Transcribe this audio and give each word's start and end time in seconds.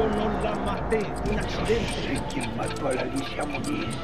Yo 0.00 0.08
no 0.08 0.42
la 0.42 0.54
maté, 0.54 1.00
un 1.30 1.38
accidente. 1.38 2.48
Mató 2.56 2.88
a 2.88 2.94
la 2.94 3.02
Alicia 3.02 3.44
Muniz. 3.44 3.94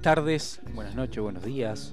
Buenas 0.00 0.16
tardes, 0.16 0.60
buenas 0.72 0.94
noches, 0.94 1.22
buenos 1.22 1.44
días. 1.44 1.92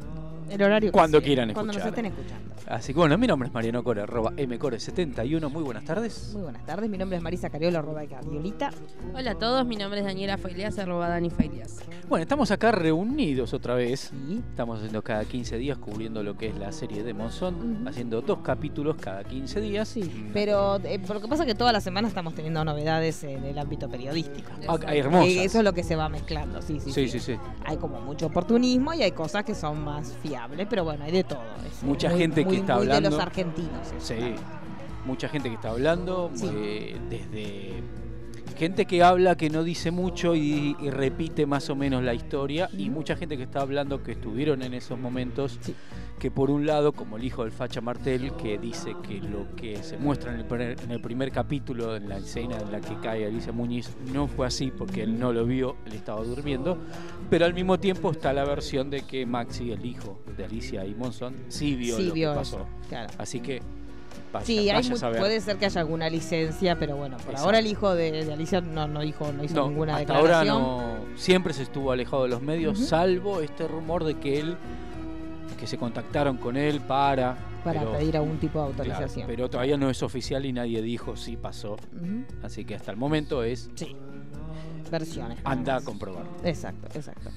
El 0.49 0.63
horario 0.63 0.93
Cuando 0.93 1.17
sea, 1.19 1.25
quieran 1.25 1.53
Cuando 1.53 1.73
nos 1.73 1.83
escuchar. 1.83 2.05
estén 2.05 2.05
escuchando. 2.05 2.55
Así 2.67 2.93
que 2.93 2.99
bueno, 2.99 3.17
mi 3.17 3.27
nombre 3.27 3.49
es 3.49 3.53
Mariano 3.53 3.83
Core, 3.83 4.03
arroba 4.03 4.31
mcore71. 4.31 5.51
Muy 5.51 5.61
buenas 5.61 5.83
tardes. 5.83 6.31
Muy 6.31 6.43
buenas 6.43 6.65
tardes, 6.65 6.89
mi 6.89 6.97
nombre 6.97 7.17
es 7.17 7.23
Marisa 7.23 7.49
Cariola, 7.49 7.79
arroba 7.79 7.99
de 7.99 8.07
Cariolita. 8.07 8.71
Hola 9.13 9.31
a 9.31 9.35
todos, 9.35 9.65
mi 9.65 9.75
nombre 9.75 9.99
es 9.99 10.05
Daniela 10.05 10.37
Failias, 10.37 10.79
arroba 10.79 11.09
Dani 11.09 11.29
Failias. 11.29 11.79
Bueno, 12.09 12.21
estamos 12.23 12.51
acá 12.51 12.71
reunidos 12.71 13.53
otra 13.53 13.75
vez. 13.75 14.11
Sí. 14.27 14.41
Estamos 14.51 14.77
haciendo 14.77 15.01
cada 15.03 15.25
15 15.25 15.57
días 15.57 15.77
cubriendo 15.77 16.23
lo 16.23 16.37
que 16.37 16.47
es 16.47 16.57
la 16.57 16.71
serie 16.71 17.03
de 17.03 17.13
Monzón, 17.13 17.85
haciendo 17.85 18.21
dos 18.21 18.39
capítulos 18.39 18.95
cada 18.95 19.25
15 19.25 19.59
días. 19.59 19.89
Sí, 19.89 20.03
Mm. 20.03 20.29
pero 20.31 20.77
eh, 20.85 21.01
lo 21.05 21.19
que 21.21 21.27
pasa 21.27 21.43
es 21.43 21.47
que 21.47 21.55
toda 21.55 21.73
la 21.73 21.81
semana 21.81 22.07
estamos 22.07 22.33
teniendo 22.33 22.63
novedades 22.63 23.25
en 23.25 23.43
el 23.43 23.59
ámbito 23.59 23.89
periodístico. 23.89 24.49
Ah, 24.69 24.77
hay 24.87 24.99
hermosas. 24.99 25.27
Eso 25.33 25.57
es 25.57 25.63
lo 25.65 25.73
que 25.73 25.83
se 25.83 25.97
va 25.97 26.07
mezclando, 26.07 26.61
sí, 26.61 26.79
sí, 26.79 26.93
Sí, 26.93 27.09
sí, 27.09 27.19
sí. 27.19 27.35
Hay 27.65 27.75
como 27.75 27.99
mucho 27.99 28.27
oportunismo 28.27 28.93
y 28.93 29.03
hay 29.03 29.11
cosas 29.11 29.43
que 29.43 29.53
son 29.53 29.83
más 29.83 30.15
fiables, 30.23 30.65
pero 30.69 30.85
bueno, 30.85 31.03
hay 31.03 31.11
de 31.11 31.25
todo. 31.25 31.41
Es 31.69 31.83
Mucha 31.83 32.09
muy- 32.09 32.19
gente 32.19 32.45
que 32.45 32.55
está 32.55 32.77
muy 32.77 32.85
de 32.87 32.93
hablando. 32.93 33.09
los 33.09 33.19
argentinos. 33.19 33.85
eso, 33.87 33.95
Sí, 33.99 34.15
claro. 34.15 34.35
mucha 35.05 35.27
gente 35.27 35.49
que 35.49 35.55
está 35.55 35.71
hablando, 35.71 36.31
Sí. 36.33 36.47
eh, 36.53 36.97
desde 37.09 37.83
gente 38.57 38.85
que 38.85 39.03
habla 39.03 39.35
que 39.37 39.49
no 39.49 39.63
dice 39.63 39.91
mucho 39.91 40.35
y, 40.35 40.75
y 40.81 40.89
repite 40.89 41.45
más 41.45 41.69
o 41.69 41.75
menos 41.75 42.03
la 42.03 42.13
historia, 42.13 42.69
y 42.77 42.89
mucha 42.89 43.15
gente 43.15 43.37
que 43.37 43.43
está 43.43 43.61
hablando 43.61 44.03
que 44.03 44.13
estuvieron 44.13 44.61
en 44.63 44.73
esos 44.73 44.99
momentos, 44.99 45.59
Sí. 45.61 45.73
que 46.19 46.31
por 46.31 46.49
un 46.49 46.65
lado, 46.65 46.93
como 46.93 47.17
el 47.17 47.23
hijo 47.23 47.43
del 47.43 47.51
Facha 47.51 47.79
Martel, 47.79 48.31
que 48.33 48.57
dice 48.57 48.95
que 49.07 49.19
lo 49.19 49.55
que 49.55 49.83
se 49.83 49.97
muestra 49.97 50.33
en 50.33 50.39
el, 50.39 50.45
primer, 50.45 50.75
en 50.81 50.91
el 50.91 50.99
primer 50.99 51.31
capítulo, 51.31 51.95
en 51.95 52.09
la 52.09 52.17
escena 52.17 52.57
en 52.57 52.71
la 52.71 52.81
que 52.81 52.95
cae 53.01 53.25
Alicia 53.27 53.51
Muñiz, 53.51 53.95
no 54.11 54.27
fue 54.27 54.47
así 54.47 54.71
porque 54.75 55.03
él 55.03 55.19
no 55.19 55.31
lo 55.31 55.45
vio, 55.45 55.75
él 55.85 55.93
estaba 55.93 56.23
durmiendo, 56.23 56.77
pero 57.29 57.45
al 57.45 57.53
mismo 57.53 57.79
tiempo 57.79 58.09
está 58.11 58.33
la 58.33 58.43
versión 58.45 58.89
de 58.89 59.01
que 59.01 59.25
Maxi, 59.27 59.71
el 59.71 59.85
hijo 59.85 60.19
de 60.35 60.45
Alicia 60.45 60.85
y 60.85 60.95
Monzón, 60.95 61.35
sí 61.49 61.75
vio 61.75 61.95
Sí 61.97 62.07
lo 62.07 62.13
vio 62.13 62.33
que 62.33 62.41
eso, 62.41 62.57
pasó. 62.57 62.67
claro. 62.89 63.13
Así 63.19 63.39
que 63.39 63.61
vaya, 64.33 64.45
Sí, 64.45 64.69
hay 64.69 64.89
puede 65.17 65.41
ser 65.41 65.57
que 65.57 65.65
haya 65.65 65.81
alguna 65.81 66.09
licencia, 66.09 66.77
pero 66.77 66.95
bueno, 66.97 67.17
por 67.17 67.25
Exacto. 67.27 67.45
ahora 67.45 67.59
el 67.59 67.67
hijo 67.67 67.93
de, 67.95 68.25
de 68.25 68.33
Alicia 68.33 68.61
no, 68.61 68.87
no 68.87 69.01
dijo, 69.01 69.31
no 69.31 69.43
hizo 69.43 69.55
No, 69.55 69.67
ninguna 69.69 69.97
hasta 69.97 70.15
ahora 70.17 70.39
declaración. 70.39 70.61
no. 70.61 70.95
Siempre 71.17 71.53
se 71.53 71.63
estuvo 71.63 71.91
alejado 71.91 72.23
de 72.23 72.29
los 72.29 72.41
medios, 72.41 72.79
salvo 72.79 73.41
este 73.41 73.67
rumor 73.67 74.03
de 74.03 74.15
que 74.15 74.39
él, 74.39 74.57
que 75.59 75.65
se 75.67 75.77
contactaron 75.77 76.37
con 76.37 76.55
él 76.57 76.81
para. 76.81 77.35
para 77.63 77.79
pero- 77.81 77.93
pedir 77.93 78.15
algún 78.17 78.37
tipo 78.37 78.59
de 78.63 78.73
claro, 78.73 78.91
autorización. 78.93 79.27
pero 79.27 79.49
todavía 79.49 79.75
no 79.77 79.89
es 79.89 80.03
oficial 80.03 80.45
y 80.45 80.53
nadie 80.53 80.81
dijo 80.81 81.15
si 81.17 81.35
pasó. 81.37 81.77
Así 82.43 82.63
que 82.65 82.75
hasta 82.75 82.91
el 82.91 82.97
momento 82.97 83.43
es 83.43 83.69
Sí. 83.75 83.95
Versiones. 84.91 85.37
anda 85.43 85.77
a 85.77 85.81
comprobar. 85.81 86.23
Exacto, 86.45 86.87
exacto. 86.95 87.29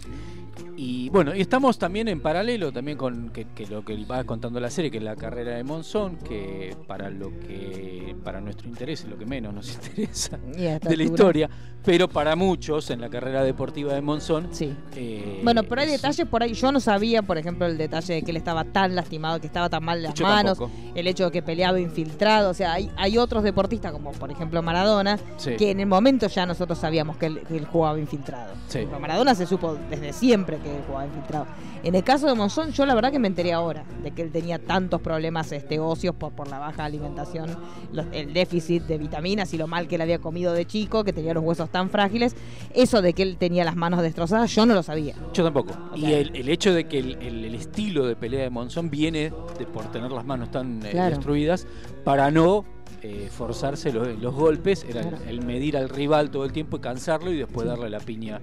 Y 0.77 1.09
bueno, 1.11 1.35
y 1.35 1.41
estamos 1.41 1.79
también 1.79 2.09
en 2.09 2.21
paralelo 2.21 2.73
también 2.73 2.97
con 2.97 3.31
que, 3.31 3.47
que 3.55 3.67
lo 3.67 3.85
que 3.85 3.97
va 4.05 4.25
contando 4.25 4.61
la 4.61 4.71
serie, 4.71 4.91
que 4.91 4.99
es 4.99 5.05
la 5.05 5.17
carrera 5.17 5.57
de 5.57 5.65
Monzón, 5.65 6.17
que 6.17 6.75
para 6.87 7.11
lo 7.11 7.31
que 7.41 8.17
para 8.25 8.41
nuestro 8.41 8.69
interés 8.69 9.05
lo 9.05 9.17
que 9.19 9.27
menos 9.27 9.53
nos 9.55 9.75
interesa 9.75 10.39
de 10.39 10.97
la 10.97 11.03
historia, 11.03 11.51
pero 11.85 12.09
para 12.09 12.37
muchos 12.37 12.91
en 12.91 13.01
la 13.01 13.09
carrera 13.09 13.43
deportiva 13.45 13.95
de 13.95 14.01
Monzón 14.03 14.49
Sí. 14.53 14.75
eh, 14.97 15.41
Bueno, 15.45 15.63
pero 15.65 15.81
hay 15.83 15.89
es- 15.89 15.93
detalles 16.03 16.27
por 16.27 16.43
ahí. 16.43 16.53
Yo 16.55 16.73
no 16.73 16.81
sabía, 16.81 17.23
por 17.23 17.39
ejemplo, 17.39 17.67
el 17.67 17.79
detalle 17.79 18.15
de 18.15 18.23
que 18.23 18.31
él 18.31 18.37
estaba 18.37 18.65
tan 18.65 18.95
lastimado, 18.95 19.41
que 19.41 19.47
estaba 19.47 19.69
tan 19.69 19.85
mal 19.85 20.03
las 20.03 20.19
manos, 20.21 20.59
tampoco. 20.59 20.71
El 20.95 21.07
hecho 21.07 21.27
de 21.27 21.31
que 21.31 21.43
peleaba 21.43 21.79
infiltrado. 21.81 22.51
O 22.51 22.55
sea, 22.55 22.73
hay, 22.73 22.91
hay 22.97 23.19
otros 23.19 23.43
deportistas, 23.43 23.93
como 23.93 24.13
por 24.13 24.31
ejemplo 24.31 24.63
Maradona, 24.63 25.19
Sí. 25.37 25.57
que 25.57 25.71
en 25.71 25.81
el 25.81 25.87
momento 25.87 26.27
ya 26.29 26.47
nosotros 26.47 26.79
sabíamos 26.79 27.17
que 27.17 27.27
él, 27.27 27.41
que 27.47 27.57
él 27.57 27.65
jugaba 27.67 27.99
infiltrado. 27.99 28.53
Sí. 28.69 28.81
Pero 28.87 29.01
Maradona 29.01 29.35
se 29.35 29.47
supo 29.47 29.77
desde 29.89 30.13
siempre 30.13 30.59
que 30.59 30.75
él 30.77 30.83
jugaba 30.87 31.07
infiltrado. 31.07 31.47
En 31.83 31.95
el 31.95 32.05
caso 32.05 32.27
de 32.27 32.35
Monzón, 32.35 32.73
yo 32.73 32.85
la 32.87 32.95
verdad 32.95 33.11
que 33.11 33.19
me 33.19 33.29
enteré 33.29 33.53
ahora 33.53 33.85
de 34.03 34.11
que 34.11 34.23
él 34.23 34.31
tenía 34.31 34.59
tantos 34.59 35.01
problemas 35.01 35.51
este, 35.53 35.79
óseos 35.79 36.15
por, 36.15 36.33
por 36.33 36.49
la 36.49 36.59
baja 36.59 36.85
alimentación, 36.85 37.57
los- 37.93 38.07
el 38.13 38.33
déficit 38.35 38.83
de 38.85 38.99
vitaminas 38.99 39.53
y 39.55 39.59
lo 39.59 39.67
mal 39.67 39.89
que 39.89 39.95
él 39.95 40.01
había 40.03 40.19
comido 40.19 40.53
de 40.53 40.67
chico, 40.67 41.05
que 41.05 41.13
tenía 41.13 41.33
los 41.35 41.43
huesos 41.43 41.71
tan 41.71 41.89
frágiles. 41.91 42.37
Eso 42.75 43.01
de 43.03 43.13
que 43.15 43.23
él 43.23 43.37
tenía 43.39 43.65
las 43.65 43.77
manos 43.77 44.03
destrozadas, 44.03 44.55
yo 44.55 44.67
no 44.67 44.75
lo 44.75 44.83
sabía. 44.83 45.15
Yo 45.33 45.43
tampoco. 45.45 45.73
O 45.93 45.97
Y 45.97 46.13
el, 46.13 46.35
el 46.37 46.49
hecho 46.49 46.73
de 46.75 46.85
que 46.87 46.99
el, 46.99 47.17
el- 47.23 47.45
el 47.47 47.55
estilo 47.55 48.07
de 48.07 48.15
pelea 48.17 48.43
de 48.43 48.51
Monzón 48.51 48.91
viene 48.91 49.33
de 49.59 49.67
por 49.67 49.91
tener 49.91 50.11
las 50.13 50.25
manos 50.25 50.51
tan 50.51 50.80
eh, 50.85 50.91
Claro. 50.91 51.17
destruidas 51.17 51.67
para 52.05 52.31
no 52.31 52.65
eh, 53.03 53.29
forzarse 53.31 53.93
los, 53.93 54.19
los 54.19 54.35
golpes, 54.35 54.85
era 54.89 55.01
el- 55.01 55.09
Claro. 55.09 55.25
el, 55.27 55.43
medir 55.45 55.77
al 55.77 55.89
rival 55.89 56.31
todo 56.31 56.45
el 56.45 56.53
tiempo 56.53 56.77
y 56.77 56.81
cansarlo 56.81 57.31
y 57.33 57.39
después 57.39 57.67
darle 57.67 57.89
la 57.89 58.01
piña 58.01 58.41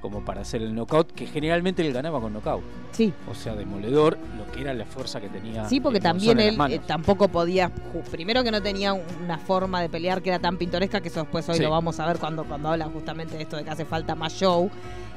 como 0.00 0.22
para 0.22 0.42
hacer 0.42 0.60
el 0.62 0.74
knockout, 0.74 1.12
que 1.12 1.26
generalmente 1.26 1.86
él 1.86 1.90
ganaba 1.92 2.20
con 2.20 2.32
knockout. 2.34 2.62
Sí, 2.92 3.10
O 3.30 3.34
sea, 3.34 3.54
demoledor, 3.54 4.18
lo 4.36 4.50
que 4.52 4.60
era 4.60 4.74
la 4.74 4.84
fuerza 4.84 5.18
que 5.18 5.28
tenía. 5.30 5.66
Sí, 5.66 5.80
porque 5.80 5.98
también 5.98 6.38
él 6.40 6.58
eh, 6.68 6.80
tampoco 6.86 7.28
podía, 7.28 7.70
primero 8.10 8.44
que 8.44 8.50
no 8.50 8.60
tenía 8.62 8.92
una 8.92 9.38
forma 9.38 9.80
de 9.80 9.88
pelear 9.88 10.20
que 10.20 10.28
era 10.28 10.38
tan 10.38 10.58
pintoresca, 10.58 11.00
que 11.00 11.08
eso 11.08 11.20
después 11.20 11.48
hoy 11.48 11.56
Sí. 11.56 11.62
lo 11.62 11.70
vamos 11.70 11.98
a 12.00 12.06
ver 12.06 12.18
cuando, 12.18 12.44
cuando 12.44 12.68
habla 12.68 12.84
justamente 12.86 13.36
de 13.38 13.42
esto 13.44 13.56
de 13.56 13.64
que 13.64 13.70
hace 13.70 13.86
falta 13.86 14.14
más 14.14 14.34
show. 14.34 14.70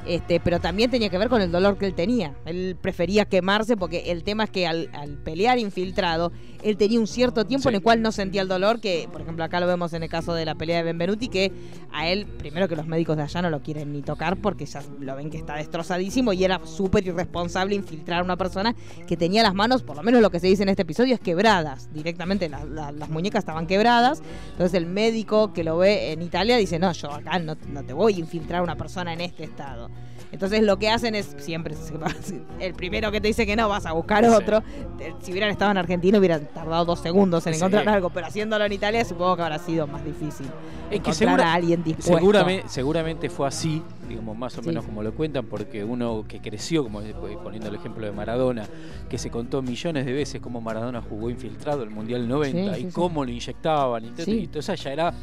Este, 0.06 0.40
pero 0.40 0.60
también 0.62 0.90
tenía 0.90 1.10
que 1.10 1.18
ver 1.18 1.28
con 1.28 1.42
el 1.42 1.52
dolor 1.52 1.78
que 1.78 1.86
él 1.86 1.94
tenía. 1.94 2.34
Él 2.46 2.78
prefería 2.82 3.26
quemarse 3.26 3.76
porque 3.76 4.12
el 4.12 4.24
tema 4.24 4.46
es 4.46 4.50
que 4.50 4.66
al, 4.66 4.90
al 4.94 5.18
pelear 5.18 5.60
infiltrado, 5.60 6.32
él 6.64 6.78
tenía 6.78 7.00
un 7.00 7.08
cierto 7.08 7.46
tiempo 7.46 7.64
Sí. 7.64 7.70
en 7.70 7.76
el 7.76 7.82
cual 7.82 8.02
no 8.02 8.12
sentía 8.14 8.42
el 8.42 8.48
dolor, 8.48 8.80
que 8.80 9.10
por 9.12 9.22
ejemplo 9.22 9.44
acá 9.44 9.60
lo 9.60 9.68
vemos 9.68 9.92
en 9.94 10.04
el 10.04 10.10
caso 10.10 10.34
de 10.34 10.46
la 10.46 10.56
pelea 10.56 10.78
de 10.78 10.84
Benvenuti, 10.84 11.28
que 11.28 11.52
a 11.92 12.08
él, 12.08 12.26
primero 12.26 12.68
que 12.70 12.76
los 12.78 12.88
médicos 12.88 13.18
de 13.18 13.24
allá 13.24 13.42
no 13.42 13.50
lo 13.50 13.62
quieren 13.62 13.92
ni 13.92 14.02
tocar 14.02 14.38
porque 14.38 14.66
ya 14.66 14.82
lo 15.00 15.16
ven 15.16 15.30
que 15.30 15.38
está 15.38 15.56
destrozadísimo 15.56 16.32
y 16.32 16.44
era 16.46 16.62
súper 16.66 17.06
irresponsable 17.06 17.76
infiltrar 17.76 18.22
a 18.22 18.24
una 18.24 18.38
persona 18.38 18.76
que 19.08 19.18
tenía 19.18 19.44
las 19.44 19.54
manos, 19.56 19.84
por 19.84 19.98
lo 19.98 20.04
menos 20.04 20.22
lo 20.22 20.30
que 20.30 20.40
se 20.40 20.48
dice 20.48 20.64
en 20.64 20.70
este 20.70 20.84
episodio, 20.84 21.16
es 21.16 21.20
quebradas. 21.20 21.92
Directamente 21.94 22.48
la- 22.48 22.64
la- 22.64 22.92
las 22.94 23.10
muñecas 23.10 23.40
estaban 23.40 23.68
quebradas. 23.68 24.22
Entonces 24.52 24.74
el 24.76 24.86
médico 24.86 25.52
que 25.54 25.64
lo 25.66 25.78
ve 25.78 26.12
en 26.14 26.22
Italia 26.22 26.56
dice, 26.58 26.80
no, 26.80 26.92
yo 26.94 27.12
acá 27.12 27.40
no, 27.40 27.56
no 27.74 27.84
te 27.84 27.92
voy 27.94 28.16
a 28.16 28.20
infiltrar 28.20 28.62
a 28.62 28.64
una 28.64 28.76
persona 28.78 29.12
en 29.14 29.22
este 29.22 29.44
estado. 29.44 29.90
Entonces 30.38 30.62
lo 30.62 30.78
que 30.78 30.88
hacen 30.88 31.16
es 31.16 31.34
siempre, 31.40 31.74
el 32.60 32.76
primero 32.76 33.12
que 33.12 33.20
te 33.20 33.28
dice 33.28 33.48
que 33.48 33.56
no, 33.56 33.68
vas 33.70 33.88
a 33.88 33.94
buscar 33.94 34.24
Sí. 34.24 34.30
otro. 34.32 34.62
Eh, 35.00 35.12
Si 35.20 35.32
hubieran 35.32 35.50
estado 35.50 35.72
en 35.72 35.78
Argentina 35.78 36.20
hubieran 36.20 36.46
tardado 36.54 36.86
dos 36.86 37.00
segundos 37.00 37.48
en 37.48 37.54
Sí. 37.56 37.58
encontrar 37.58 37.90
algo, 37.90 38.12
pero 38.12 38.28
haciéndolo 38.28 38.64
en 38.64 38.72
Italia 38.72 39.04
supongo 39.04 39.36
que 39.36 39.42
habrá 39.42 39.58
sido 39.58 39.88
más 39.88 40.06
difícil. 40.06 40.46
Es 40.92 41.02
que 41.02 41.12
segura- 41.12 41.50
a 41.52 41.54
alguien 41.56 41.84
dispuesto. 41.84 42.14
Seguramente, 42.20 42.70
seguramente 42.70 43.30
fue 43.32 43.48
así, 43.48 43.82
digamos, 44.08 44.38
más 44.38 44.56
o 44.60 44.62
Sí. 44.62 44.68
menos 44.68 44.86
como 44.86 45.02
lo 45.02 45.12
cuentan, 45.16 45.48
porque 45.48 45.84
uno 45.84 46.24
que 46.28 46.40
creció, 46.40 46.84
como 46.84 47.02
poniendo 47.44 47.70
el 47.70 47.76
ejemplo 47.76 48.06
de 48.06 48.12
Maradona, 48.12 48.64
que 49.10 49.18
se 49.18 49.32
contó 49.32 49.64
millones 49.64 50.06
de 50.06 50.14
veces 50.14 50.40
cómo 50.40 50.62
Maradona 50.62 51.02
jugó 51.02 51.32
infiltrado 51.32 51.82
el 51.82 51.90
Mundial 51.90 52.28
90 52.28 52.76
Sí, 52.76 52.80
y 52.82 52.84
sí, 52.84 52.88
sí. 52.90 52.94
cómo 52.94 53.26
lo 53.26 53.32
inyectaban, 53.32 54.06
y, 54.06 54.10
todo- 54.10 54.26
Sí. 54.26 54.32
y 54.44 54.48
todo 54.48 54.62
ya 54.62 54.92
era, 54.94 55.14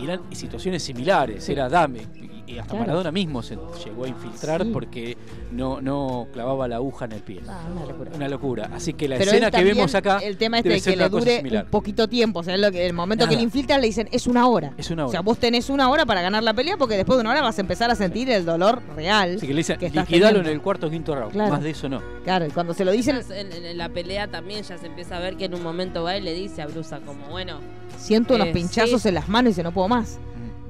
y 0.00 0.04
eran 0.04 0.20
situaciones 0.32 0.82
similares, 0.82 1.44
Sí. 1.44 1.52
era 1.52 1.68
dame, 1.68 2.00
y 2.48 2.58
hasta 2.58 2.70
Claro. 2.72 2.86
Maradona 2.86 3.12
mismo 3.12 3.42
se 3.42 3.56
llegó 3.84 4.04
a 4.04 4.08
infiltrar 4.08 4.62
Sí. 4.64 4.70
porque 4.72 5.16
no, 5.52 5.80
no 5.80 6.26
clavaba 6.32 6.66
la 6.68 6.76
aguja 6.76 7.04
en 7.04 7.12
el 7.12 7.20
pie. 7.22 7.40
Ah, 7.48 7.60
una 7.72 7.86
locura. 7.86 8.10
Una 8.14 8.28
locura. 8.28 8.70
Así 8.72 8.94
que 8.94 9.08
la 9.08 9.16
Pero 9.18 9.30
escena 9.30 9.50
que 9.50 9.64
vemos 9.64 9.94
acá 9.94 10.18
El 10.18 10.36
tema 10.36 10.58
este 10.58 10.68
de 10.70 10.80
que 10.80 10.96
le 10.96 11.08
dure 11.08 11.42
un 11.64 11.70
poquito 11.70 12.08
tiempo. 12.08 12.40
O 12.40 12.42
sea, 12.42 12.56
lo 12.56 12.70
que, 12.70 12.86
el 12.86 12.92
momento 12.92 13.28
que 13.28 13.36
le 13.36 13.42
infiltran 13.42 13.80
le 13.80 13.86
dicen 13.88 14.08
es 14.12 14.26
una 14.26 14.46
hora. 14.48 14.72
Es 14.78 14.90
una 14.90 15.06
O 15.06 15.08
sea, 15.10 15.20
hora. 15.20 15.24
vos 15.24 15.38
tenés 15.38 15.70
una 15.70 15.90
hora 15.90 16.06
para 16.06 16.22
ganar 16.22 16.42
la 16.42 16.54
pelea 16.54 16.76
porque 16.76 16.96
después 16.96 17.16
de 17.16 17.20
una 17.22 17.30
hora 17.30 17.42
vas 17.42 17.58
a 17.58 17.60
empezar 17.60 17.90
a 17.90 17.94
sentir 17.94 18.30
el 18.30 18.44
dolor 18.44 18.82
real. 18.96 19.36
Así 19.36 19.46
que 19.46 19.52
le 19.54 19.58
dicen, 19.58 19.78
que 19.78 19.90
liquidalo 19.90 20.08
en 20.38 20.44
teniendo". 20.44 20.50
el 20.50 20.60
cuarto 20.62 20.86
o 20.86 20.90
quinto 20.90 21.14
round. 21.14 21.32
Claro. 21.32 21.52
Más 21.52 21.62
de 21.62 21.70
eso 21.70 21.88
no. 21.88 22.00
Claro, 22.24 22.46
y 22.46 22.50
cuando 22.50 22.74
se 22.74 22.84
lo 22.84 22.90
dicen, 22.92 23.20
En, 23.30 23.52
en- 23.52 23.64
en 23.66 23.78
la 23.78 23.88
pelea 23.88 24.28
también 24.28 24.62
ya 24.62 24.78
se 24.78 24.86
empieza 24.86 25.16
a 25.16 25.20
ver 25.20 25.36
que 25.36 25.44
en 25.46 25.54
un 25.54 25.62
momento 25.62 26.02
va 26.02 26.16
y 26.16 26.20
le 26.20 26.32
dice 26.34 26.62
a 26.62 26.66
Brusa 26.66 27.00
como, 27.00 27.26
bueno, 27.28 27.60
siento 27.96 28.34
unos 28.34 28.48
Eh, 28.48 28.52
pinchazos 28.52 29.02
sí. 29.02 29.08
en 29.08 29.14
las 29.14 29.28
manos 29.28 29.52
y 29.52 29.54
se 29.54 29.62
no 29.62 29.72
puedo 29.72 29.88
más. 29.88 30.18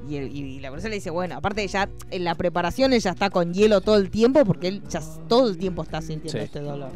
Y, 0.09 0.15
el- 0.17 0.35
y 0.35 0.59
la 0.59 0.71
persona 0.71 0.89
le 0.89 0.95
dice, 0.95 1.09
bueno, 1.11 1.35
aparte 1.35 1.67
ya 1.67 1.87
en 2.11 2.23
la 2.23 2.35
preparación 2.35 2.93
ella 2.93 3.11
está 3.11 3.29
con 3.29 3.53
hielo 3.53 3.81
todo 3.81 3.97
el 3.97 4.09
tiempo 4.09 4.43
porque 4.45 4.67
él 4.69 4.81
ya 4.89 5.01
todo 5.27 5.49
el 5.49 5.57
tiempo 5.57 5.83
está 5.83 6.01
sintiendo 6.01 6.31
Sí. 6.39 6.45
este 6.45 6.59
dolor. 6.61 6.89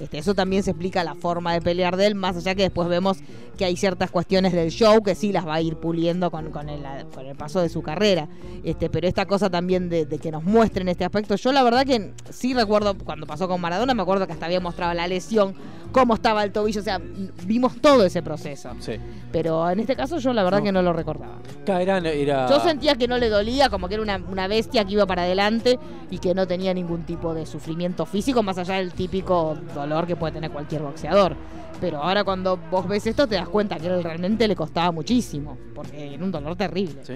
Este, 0.00 0.18
eso 0.18 0.34
también 0.34 0.62
se 0.64 0.70
explica 0.70 1.04
la 1.04 1.14
forma 1.14 1.52
de 1.52 1.60
pelear 1.60 1.96
de 1.96 2.06
él, 2.06 2.14
más 2.16 2.36
allá 2.36 2.54
que 2.56 2.62
después 2.62 2.88
vemos 2.88 3.18
que 3.56 3.64
hay 3.66 3.76
ciertas 3.76 4.10
cuestiones 4.10 4.52
del 4.52 4.70
show 4.70 5.00
que 5.02 5.14
sí 5.14 5.30
las 5.32 5.46
va 5.46 5.54
a 5.54 5.60
ir 5.60 5.76
puliendo 5.76 6.30
con, 6.30 6.50
con, 6.50 6.68
el, 6.70 6.82
con 7.14 7.24
el 7.26 7.36
paso 7.36 7.60
de 7.60 7.68
su 7.68 7.82
carrera. 7.82 8.26
Este, 8.64 8.90
pero 8.90 9.06
esta 9.06 9.26
cosa 9.26 9.48
también 9.50 9.88
de, 9.90 10.04
de 10.06 10.18
que 10.18 10.32
nos 10.32 10.42
muestren 10.42 10.88
este 10.88 11.04
aspecto, 11.04 11.36
yo 11.36 11.52
la 11.52 11.62
verdad 11.62 11.84
que 11.86 12.12
sí 12.30 12.52
recuerdo 12.54 12.96
cuando 12.98 13.26
pasó 13.26 13.46
con 13.46 13.60
Maradona, 13.60 13.94
me 13.94 14.02
acuerdo 14.02 14.26
que 14.26 14.32
hasta 14.32 14.46
había 14.46 14.60
mostrado 14.60 14.92
la 14.94 15.06
lesión, 15.06 15.54
cómo 15.92 16.14
estaba 16.14 16.42
el 16.44 16.52
tobillo, 16.52 16.80
o 16.80 16.84
sea, 16.84 17.00
vimos 17.44 17.76
todo 17.80 18.04
ese 18.04 18.22
proceso. 18.22 18.70
Sí. 18.80 18.94
Pero 19.30 19.68
en 19.70 19.80
este 19.80 19.94
caso 19.96 20.18
yo 20.18 20.32
la 20.32 20.42
verdad 20.42 20.58
No. 20.58 20.64
que 20.64 20.72
no 20.72 20.82
lo 20.82 20.92
recordaba. 20.92 21.36
Era, 21.66 21.98
era- 21.98 22.48
Yo 22.48 22.60
sentía 22.60 22.96
que 22.96 23.06
no 23.08 23.18
le 23.18 23.28
dolía, 23.28 23.68
como 23.68 23.88
que 23.88 23.94
era 23.94 24.02
una, 24.02 24.16
una 24.30 24.48
bestia 24.48 24.84
que 24.84 24.92
iba 24.94 25.06
para 25.06 25.22
adelante 25.22 25.78
y 26.10 26.18
que 26.18 26.34
no 26.34 26.46
tenía 26.46 26.74
ningún 26.74 27.02
tipo 27.04 27.32
de 27.34 27.46
sufrimiento 27.46 28.04
físico, 28.06 28.42
más 28.42 28.58
allá 28.58 28.74
del 28.76 28.92
típico 28.92 29.56
dolor 29.74 30.06
que 30.06 30.16
puede 30.16 30.32
tener 30.32 30.50
cualquier 30.50 30.82
boxeador. 30.82 31.36
Pero 31.82 32.00
ahora 32.02 32.22
cuando 32.22 32.56
vos 32.70 32.86
ves 32.86 33.04
esto 33.08 33.26
te 33.26 33.34
das 33.34 33.48
cuenta 33.48 33.76
que 33.76 33.88
él 33.88 34.02
realmente 34.04 34.46
le 34.46 34.54
costaba 34.54 34.92
muchísimo, 34.92 35.58
porque 35.74 36.14
era 36.14 36.24
un 36.24 36.30
dolor 36.30 36.54
terrible. 36.56 37.04
Sí. 37.04 37.14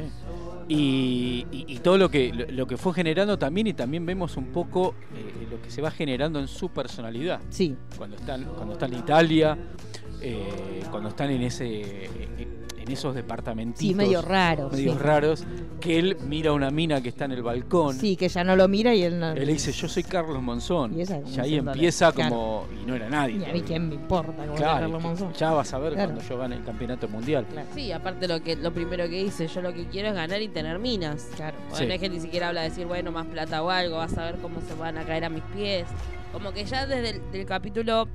Y, 0.68 1.46
y- 1.52 1.64
y 1.68 1.78
todo 1.78 1.96
lo 1.96 2.10
que, 2.10 2.32
lo, 2.32 2.44
lo 2.50 2.66
que 2.66 2.76
fue 2.76 2.92
generando 2.92 3.38
también, 3.38 3.68
y 3.68 3.72
también 3.74 4.04
vemos 4.04 4.36
un 4.36 4.46
poco 4.46 4.96
eh, 5.14 5.46
lo 5.48 5.62
que 5.62 5.70
se 5.70 5.80
va 5.80 5.92
generando 5.92 6.40
en 6.40 6.48
su 6.48 6.68
personalidad. 6.70 7.40
Sí, 7.48 7.76
Cuando 7.96 8.16
están, 8.16 8.44
cuando 8.56 8.72
están 8.72 8.92
en 8.92 8.98
Italia, 8.98 9.56
eh, 10.20 10.82
cuando 10.90 11.10
están 11.10 11.30
en 11.30 11.42
ese 11.42 12.10
en 12.86 12.92
esos 12.92 13.14
departamentitos 13.14 13.80
sí, 13.88 13.94
medio 13.94 14.22
raro. 14.22 14.70
medios 14.70 14.96
sí. 14.96 15.02
raros, 15.02 15.44
que 15.80 15.98
él 15.98 16.16
mira 16.26 16.50
a 16.50 16.52
una 16.52 16.70
mina 16.70 17.00
que 17.00 17.08
está 17.08 17.24
en 17.24 17.32
el 17.32 17.42
balcón. 17.42 17.94
Sí, 17.96 18.16
que 18.16 18.28
ya 18.28 18.44
no 18.44 18.56
lo 18.56 18.68
mira 18.68 18.94
y 18.94 19.02
él 19.02 19.18
no. 19.18 19.32
Él 19.32 19.46
le 19.46 19.52
dice, 19.52 19.72
yo 19.72 19.88
soy 19.88 20.02
Carlos 20.04 20.40
Monzón. 20.42 20.96
Y 20.98 21.02
esa 21.02 21.20
ahí 21.40 21.56
empieza 21.56 22.12
claro. 22.12 22.30
como... 22.30 22.66
Y 22.82 22.86
no 22.86 22.94
era 22.94 23.08
nadie. 23.10 23.36
Y 23.36 23.44
a 23.44 23.52
mí 23.52 23.62
quién 23.62 23.88
me 23.88 23.94
importa 23.96 24.44
como 24.44 24.54
Claro, 24.54 24.80
Carlos 24.80 25.02
Monzón. 25.02 25.32
ya 25.34 25.50
vas 25.52 25.72
a 25.74 25.78
ver 25.78 25.94
Claro. 25.94 26.12
cuando 26.12 26.28
yo 26.28 26.38
gane 26.38 26.56
el 26.56 26.64
campeonato 26.64 27.08
mundial. 27.08 27.46
Claro. 27.50 27.68
sí, 27.74 27.92
aparte 27.92 28.28
lo 28.28 28.40
que 28.42 28.56
lo 28.56 28.72
primero 28.72 29.04
que 29.08 29.24
dice, 29.24 29.46
yo 29.48 29.60
lo 29.62 29.72
que 29.74 29.86
quiero 29.86 30.08
es 30.08 30.14
ganar 30.14 30.40
y 30.40 30.48
tener 30.48 30.78
minas. 30.78 31.28
Claro. 31.36 31.56
Bueno, 31.70 31.76
Sí. 31.76 31.86
no 31.86 31.92
es 31.94 32.00
que 32.00 32.08
ni 32.08 32.20
siquiera 32.20 32.48
habla 32.48 32.62
de 32.62 32.68
decir, 32.70 32.86
bueno, 32.86 33.10
más 33.12 33.26
plata 33.26 33.62
o 33.62 33.70
algo, 33.70 33.96
vas 33.98 34.16
a 34.16 34.24
ver 34.24 34.36
cómo 34.36 34.60
se 34.60 34.74
van 34.74 34.96
a 34.98 35.04
caer 35.04 35.24
a 35.24 35.28
mis 35.28 35.42
pies. 35.54 35.86
Como 36.32 36.52
que 36.52 36.64
ya 36.64 36.86
desde 36.86 37.10
el 37.10 37.30
del 37.32 37.46
capítulo 37.46 38.08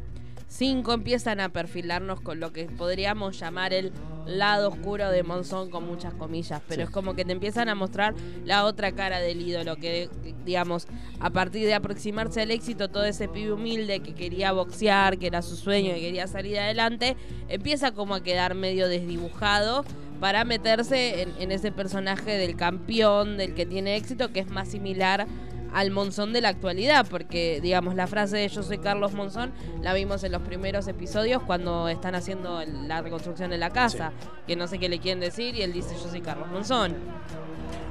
5 0.51 0.92
empiezan 0.94 1.39
a 1.39 1.48
perfilarnos 1.50 2.19
con 2.19 2.42
lo 2.42 2.51
que 2.51 2.65
podríamos 2.65 3.39
llamar 3.39 3.74
el 3.74 3.94
lado 4.25 4.68
oscuro 4.68 5.09
de 5.09 5.24
Monzón 5.24 5.69
con 5.69 5.88
muchas 5.88 6.13
comillas, 6.13 6.62
pero 6.68 6.81
Sí. 6.81 6.83
es 6.83 6.89
como 6.89 7.15
que 7.15 7.24
te 7.24 7.31
empiezan 7.31 7.69
a 7.69 7.74
mostrar 7.75 8.13
la 8.44 8.65
otra 8.65 8.92
cara 8.92 9.19
del 9.21 9.42
ídolo, 9.42 9.77
que 9.77 10.09
digamos, 10.45 10.88
a 11.21 11.30
partir 11.30 11.65
de 11.65 11.74
aproximarse 11.74 12.42
al 12.42 12.51
éxito, 12.51 12.89
todo 12.89 13.06
ese 13.06 13.30
pibe 13.30 13.53
humilde 13.53 14.01
que 14.01 14.13
quería 14.13 14.51
boxear, 14.51 15.18
que 15.18 15.27
era 15.27 15.42
su 15.42 15.56
sueño, 15.56 15.94
que 15.94 16.01
quería 16.01 16.27
salir 16.27 16.59
adelante, 16.59 17.15
empieza 17.48 17.92
como 17.94 18.13
a 18.15 18.21
quedar 18.21 18.53
medio 18.53 18.89
desdibujado 18.89 19.86
para 20.19 20.44
meterse 20.44 21.21
en, 21.21 21.33
en 21.39 21.51
ese 21.51 21.71
personaje 21.71 22.38
del 22.38 22.57
campeón, 22.57 23.38
del 23.38 23.56
que 23.56 23.65
tiene 23.65 23.95
éxito, 23.95 24.31
que 24.33 24.42
es 24.42 24.50
más 24.50 24.68
similar 24.68 25.27
al 25.73 25.91
Monzón 25.91 26.33
de 26.33 26.41
la 26.41 26.50
actualidad, 26.50 27.06
porque 27.09 27.59
digamos 27.62 27.95
la 27.95 28.07
frase 28.07 28.38
de 28.38 28.47
yo 28.50 28.62
soy 28.63 28.77
Carlos 28.79 29.13
Monzón 29.13 29.51
la 29.81 29.94
vimos 29.94 30.23
en 30.23 30.31
los 30.33 30.41
primeros 30.41 30.88
episodios 30.88 31.41
cuando 31.44 31.88
están 31.88 32.15
haciendo 32.15 32.62
la 32.65 33.01
reconstrucción 33.01 33.50
de 33.51 33.57
la 33.57 33.69
casa, 33.69 34.12
que 34.47 34.56
no 34.56 34.68
sé 34.68 34.79
qué 34.79 34.89
le 34.89 35.00
quieren 35.00 35.19
decir 35.21 35.56
y 35.56 35.62
él 35.62 35.71
dice 35.73 35.95
yo 36.01 36.09
soy 36.09 36.21
Carlos 36.21 36.47
Monzón. 36.51 36.95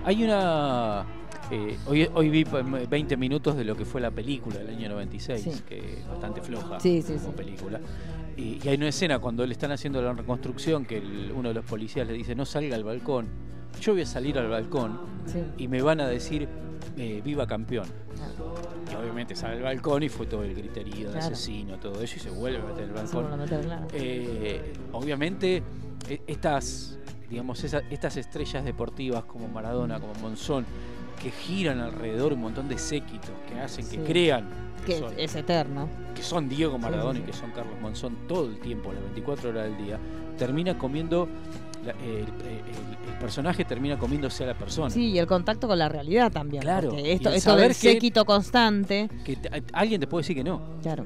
Hay 0.05 0.25
una... 0.25 1.05
eh, 1.51 1.77
hoy, 1.87 2.09
hoy 2.15 2.29
vi 2.31 2.41
eh, 2.43 2.87
20 2.89 3.17
minutos 3.17 3.57
de 3.57 3.65
lo 3.65 3.77
que 3.77 3.85
fue 3.85 4.01
la 4.01 4.11
película 4.11 4.57
del 4.59 4.69
año 4.77 4.89
96, 4.91 5.43
Sí. 5.43 5.63
que 5.69 5.79
es 5.99 6.09
bastante 6.09 6.41
floja 6.41 6.81
Sí, 6.81 7.03
como 7.23 7.33
película. 7.33 7.81
Y, 8.37 8.59
y 8.65 8.69
hay 8.69 8.77
una 8.77 8.89
escena 8.89 9.19
cuando 9.19 9.45
le 9.47 9.53
están 9.53 9.71
haciendo 9.73 10.01
la 10.01 10.13
reconstrucción 10.15 10.85
que 10.87 10.99
el- 10.99 11.33
uno 11.35 11.49
de 11.51 11.55
los 11.55 11.65
policías 11.65 12.07
le 12.07 12.15
dice 12.15 12.35
no 12.35 12.47
salga 12.47 12.77
al 12.77 12.85
balcón. 12.85 13.29
Yo 13.81 13.93
voy 13.93 14.03
a 14.03 14.07
salir 14.07 14.39
al 14.39 14.49
balcón 14.49 14.99
Sí. 15.27 15.43
y 15.59 15.69
me 15.69 15.83
van 15.83 16.01
a 16.01 16.09
decir 16.09 16.49
eh, 16.97 17.21
viva 17.25 17.47
campeón. 17.47 17.87
Y 18.91 18.95
obviamente 18.95 19.35
sale 19.35 19.57
al 19.57 19.63
balcón 19.63 20.03
y 20.03 20.09
fue 20.09 20.27
todo 20.27 20.43
el 20.43 20.55
griterío 20.55 21.07
de 21.09 21.13
Claro. 21.13 21.27
asesino, 21.27 21.79
todo 21.79 22.03
eso 22.03 22.17
y 22.17 22.21
se 22.21 22.31
vuelve 22.31 22.59
a 22.59 22.65
meter 22.65 22.85
el 22.85 22.91
balcón. 22.93 23.27
claro. 23.47 23.87
Eh, 23.93 24.73
obviamente 24.93 25.63
e- 26.09 26.21
estas 26.27 26.99
digamos 27.31 27.63
estas 27.63 28.17
estrellas 28.17 28.65
deportivas 28.65 29.23
como 29.25 29.47
Maradona 29.49 30.01
como 30.01 30.13
Monzón 30.15 30.67
que 31.23 31.31
giran 31.31 31.79
alrededor 31.79 32.33
un 32.33 32.41
montón 32.41 32.69
de 32.69 32.77
séquitos 32.77 33.31
que 33.49 33.61
hacen 33.61 33.85
que 33.87 33.97
Sí. 33.97 34.03
crean 34.05 34.49
que 34.85 34.95
Que 34.95 34.99
son, 34.99 35.13
es 35.17 35.37
eterno. 35.37 35.89
que 36.15 36.23
son 36.23 36.49
Diego 36.49 36.77
Maradona 36.79 37.19
sí, 37.19 37.23
y 37.23 37.27
que 37.31 37.33
son 37.33 37.51
Carlos 37.53 37.75
Monzón 37.81 38.17
todo 38.27 38.47
el 38.47 38.59
tiempo 38.59 38.93
las 38.93 39.03
24 39.05 39.51
horas 39.51 39.65
del 39.67 39.77
día 39.85 39.99
termina 40.37 40.77
comiendo 40.77 41.29
la- 41.85 41.93
el, 41.93 42.19
el- 42.21 43.11
el 43.13 43.19
personaje 43.19 43.65
termina 43.65 43.99
comiéndose 43.99 44.45
a 44.45 44.49
la 44.49 44.55
persona 44.55 44.91
Sí, 44.91 45.07
y 45.11 45.19
el 45.19 45.27
contacto 45.27 45.67
con 45.69 45.79
la 45.79 45.89
realidad 45.89 46.31
también. 46.33 46.63
Claro, 46.63 46.93
Esto, 46.97 47.31
esto 47.31 47.51
saber 47.51 47.69
del 47.69 47.77
que- 47.77 47.93
séquito 47.93 48.25
constante. 48.25 49.09
que 49.25 49.37
te- 49.37 49.63
alguien 49.73 50.01
te 50.01 50.07
puede 50.07 50.23
decir 50.23 50.37
que 50.37 50.45
no 50.45 50.61
Claro. 50.83 51.05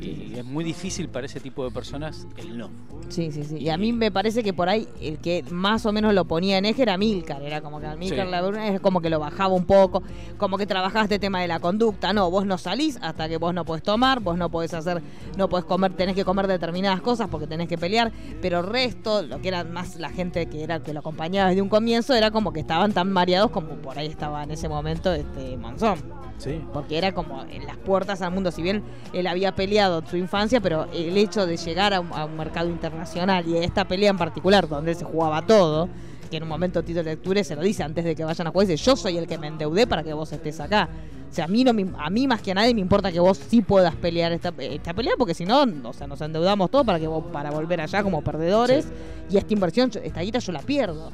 y 0.00 0.34
es 0.36 0.44
muy 0.44 0.64
difícil 0.64 1.08
para 1.08 1.26
ese 1.26 1.38
tipo 1.40 1.64
de 1.64 1.70
personas 1.70 2.26
el 2.36 2.56
no 2.58 2.70
Sí, 3.08 3.30
sí, 3.30 3.44
sí. 3.44 3.56
Y 3.58 3.68
a 3.68 3.76
mí 3.76 3.92
me 3.92 4.10
parece 4.10 4.42
que 4.42 4.54
por 4.54 4.70
ahí 4.70 4.88
el 5.02 5.18
que 5.18 5.44
más 5.50 5.84
o 5.84 5.92
menos 5.92 6.14
lo 6.14 6.24
ponía 6.24 6.56
en 6.56 6.64
eje 6.64 6.80
era 6.82 6.96
Milcar. 6.96 7.42
Era 7.42 7.60
como 7.60 7.78
que 7.78 7.86
a 7.86 7.94
Milcar 7.94 8.24
Sí. 8.26 8.30
la 8.30 8.40
verdad 8.40 8.68
es 8.68 8.80
como 8.80 9.02
que 9.02 9.10
lo 9.10 9.20
bajaba 9.20 9.52
un 9.52 9.66
poco, 9.66 10.02
como 10.38 10.56
que 10.56 10.64
trabajaba 10.66 11.02
este 11.04 11.18
tema 11.18 11.42
de 11.42 11.48
la 11.48 11.60
conducta. 11.60 12.14
No, 12.14 12.30
vos 12.30 12.46
no 12.46 12.56
salís 12.56 12.98
hasta 13.02 13.28
que 13.28 13.36
vos 13.36 13.52
no 13.52 13.66
podés 13.66 13.82
tomar, 13.82 14.20
vos 14.20 14.38
no 14.38 14.48
podés 14.50 14.72
hacer, 14.72 15.02
no 15.36 15.48
podés 15.50 15.66
comer, 15.66 15.92
tenés 15.92 16.14
que 16.14 16.24
comer 16.24 16.46
determinadas 16.46 17.02
cosas 17.02 17.28
porque 17.28 17.46
tenés 17.46 17.68
que 17.68 17.76
pelear. 17.76 18.10
Pero 18.40 18.60
el 18.60 18.66
resto, 18.66 19.22
lo 19.22 19.42
que 19.42 19.48
era 19.48 19.62
más 19.64 19.96
la 19.96 20.08
gente 20.12 20.46
que 20.46 20.62
era 20.62 20.80
que 20.80 20.92
lo 20.92 21.00
acompañaba 21.00 21.48
desde 21.48 21.62
un 21.62 21.68
comienzo, 21.68 22.14
era 22.14 22.30
como 22.30 22.52
que 22.52 22.60
estaban 22.60 22.92
tan 22.92 23.10
mareados 23.10 23.50
como 23.50 23.70
por 23.76 23.98
ahí 23.98 24.06
estaba 24.06 24.42
en 24.42 24.50
ese 24.50 24.68
momento 24.68 25.12
este 25.12 25.56
Monzón. 25.56 25.98
sí 26.38 26.60
Porque 26.72 26.98
era 26.98 27.12
como 27.12 27.42
en 27.42 27.66
las 27.66 27.76
puertas 27.78 28.22
al 28.22 28.32
mundo. 28.32 28.50
Si 28.50 28.62
bien 28.62 28.82
él 29.12 29.26
había 29.26 29.54
peleado 29.54 30.00
en 30.00 30.06
su 30.06 30.16
infancia, 30.16 30.60
pero 30.60 30.86
el 30.92 31.16
hecho 31.16 31.46
de 31.46 31.56
llegar 31.56 31.94
a 31.94 32.00
un, 32.00 32.12
a 32.12 32.24
un 32.24 32.36
mercado 32.36 32.68
internacional 32.68 33.46
y 33.46 33.56
esta 33.56 33.86
pelea 33.86 34.10
en 34.10 34.18
particular, 34.18 34.68
donde 34.68 34.94
se 34.94 35.04
jugaba 35.04 35.46
todo, 35.46 35.88
que 36.32 36.38
en 36.38 36.44
un 36.44 36.48
momento 36.48 36.82
Tito 36.82 37.02
Lecture 37.02 37.44
se 37.44 37.54
lo 37.54 37.62
dice 37.62 37.82
antes 37.82 38.04
de 38.04 38.14
que 38.14 38.24
vayan 38.24 38.46
a 38.46 38.50
jugar, 38.50 38.66
dice, 38.66 38.82
yo 38.82 38.96
soy 38.96 39.18
el 39.18 39.26
que 39.26 39.36
me 39.36 39.48
endeudé 39.48 39.86
para 39.86 40.02
que 40.02 40.14
vos 40.14 40.32
estés 40.32 40.60
acá. 40.60 40.88
O 41.32 41.34
sea, 41.34 41.46
a 41.46 41.48
mí, 41.48 41.64
no 41.64 41.72
me- 41.72 41.86
a 41.98 42.10
mí 42.10 42.26
más 42.28 42.42
que 42.42 42.50
a 42.50 42.54
nadie 42.54 42.74
me 42.74 42.82
importa 42.82 43.10
que 43.10 43.18
vos 43.18 43.38
sí 43.48 43.62
puedas 43.62 43.94
pelear 43.96 44.32
esta, 44.32 44.52
esta 44.58 44.92
pelea, 44.92 45.14
porque 45.16 45.32
si 45.32 45.46
no, 45.46 45.62
o 45.84 45.92
sea, 45.94 46.06
nos 46.06 46.20
endeudamos 46.20 46.70
todos 46.70 46.84
para 46.84 47.00
que 47.00 47.06
vos, 47.06 47.24
para 47.32 47.50
volver 47.50 47.80
allá 47.80 48.02
como 48.02 48.22
perdedores. 48.22 48.86
Y 49.30 49.38
esta 49.38 49.54
inversión, 49.54 49.90
esta 50.04 50.20
guita 50.20 50.40
yo 50.40 50.52
la 50.52 50.60
pierdo. 50.60 51.10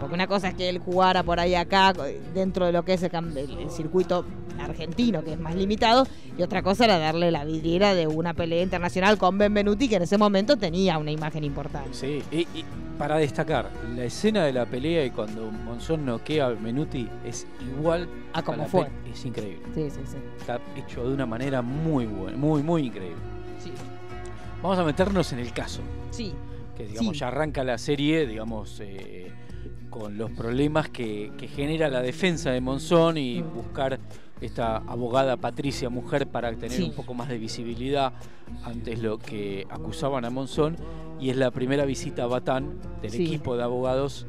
Porque 0.00 0.14
una 0.14 0.26
cosa 0.26 0.48
es 0.48 0.54
que 0.54 0.68
él 0.68 0.78
jugara 0.78 1.22
por 1.22 1.38
ahí 1.38 1.54
acá, 1.54 1.92
dentro 2.34 2.66
de 2.66 2.72
lo 2.72 2.84
que 2.84 2.94
es 2.94 3.02
el, 3.02 3.70
circuito 3.70 4.24
argentino, 4.58 5.22
que 5.22 5.34
es 5.34 5.38
más 5.38 5.54
limitado, 5.54 6.06
y 6.36 6.42
otra 6.42 6.62
cosa 6.62 6.86
era 6.86 6.98
darle 6.98 7.30
la 7.30 7.44
vidriera 7.44 7.94
de 7.94 8.06
una 8.06 8.34
pelea 8.34 8.62
internacional 8.62 9.18
con 9.18 9.38
Benvenuti, 9.38 9.88
que 9.88 9.96
en 9.96 10.02
ese 10.02 10.18
momento 10.18 10.56
tenía 10.56 10.98
una 10.98 11.10
imagen 11.10 11.44
importante. 11.44 11.92
Sí, 11.92 12.22
y, 12.32 12.40
y 12.40 12.64
para 12.98 13.16
destacar, 13.16 13.70
la 13.96 14.04
escena 14.04 14.44
de 14.44 14.52
la 14.52 14.66
pelea 14.66 15.04
y 15.06 15.10
cuando 15.10 15.50
Monzón 15.50 16.04
noquea 16.04 16.48
a 16.48 16.50
Menuti 16.50 17.08
es 17.24 17.46
igual 17.60 18.06
A 18.34 18.42
como 18.42 18.66
fue. 18.66 18.88
Es 19.10 19.24
increíble. 19.24 19.62
Sí, 19.74 19.88
sí, 19.88 20.00
sí. 20.04 20.16
Está 20.38 20.60
hecho 20.76 21.08
de 21.08 21.14
una 21.14 21.24
manera 21.24 21.62
muy 21.62 22.04
buena, 22.04 22.36
muy, 22.36 22.62
muy 22.62 22.86
increíble. 22.86 23.16
Vamos 24.62 24.78
a 24.78 24.84
meternos 24.84 25.32
en 25.32 25.38
el 25.38 25.52
caso, 25.54 25.80
Sí, 26.10 26.34
que 26.76 26.84
digamos 26.84 27.14
Sí. 27.14 27.20
ya 27.20 27.28
arranca 27.28 27.64
la 27.64 27.78
serie, 27.78 28.26
digamos, 28.26 28.78
eh, 28.80 29.32
con 29.90 30.16
los 30.16 30.30
problemas 30.30 30.88
que, 30.88 31.32
que 31.36 31.48
genera 31.48 31.88
la 31.88 32.00
defensa 32.00 32.50
de 32.50 32.60
Monzón 32.60 33.18
y 33.18 33.42
Mm. 33.42 33.54
buscar 33.54 33.98
esta 34.40 34.76
abogada 34.78 35.36
Patricia 35.36 35.90
Mujer 35.90 36.26
para 36.26 36.50
tener 36.54 36.70
Sí. 36.72 36.82
un 36.84 36.92
poco 36.92 37.12
más 37.12 37.28
de 37.28 37.36
visibilidad 37.38 38.12
antes 38.64 39.00
lo 39.02 39.18
que 39.18 39.66
acusaban 39.68 40.24
a 40.24 40.30
Monzón 40.30 40.76
y 41.20 41.28
es 41.30 41.36
la 41.36 41.50
primera 41.50 41.84
visita 41.84 42.22
a 42.22 42.26
Batán 42.26 42.80
del 43.02 43.10
Sí. 43.10 43.24
equipo 43.24 43.56
de 43.56 43.62
abogados 43.64 44.26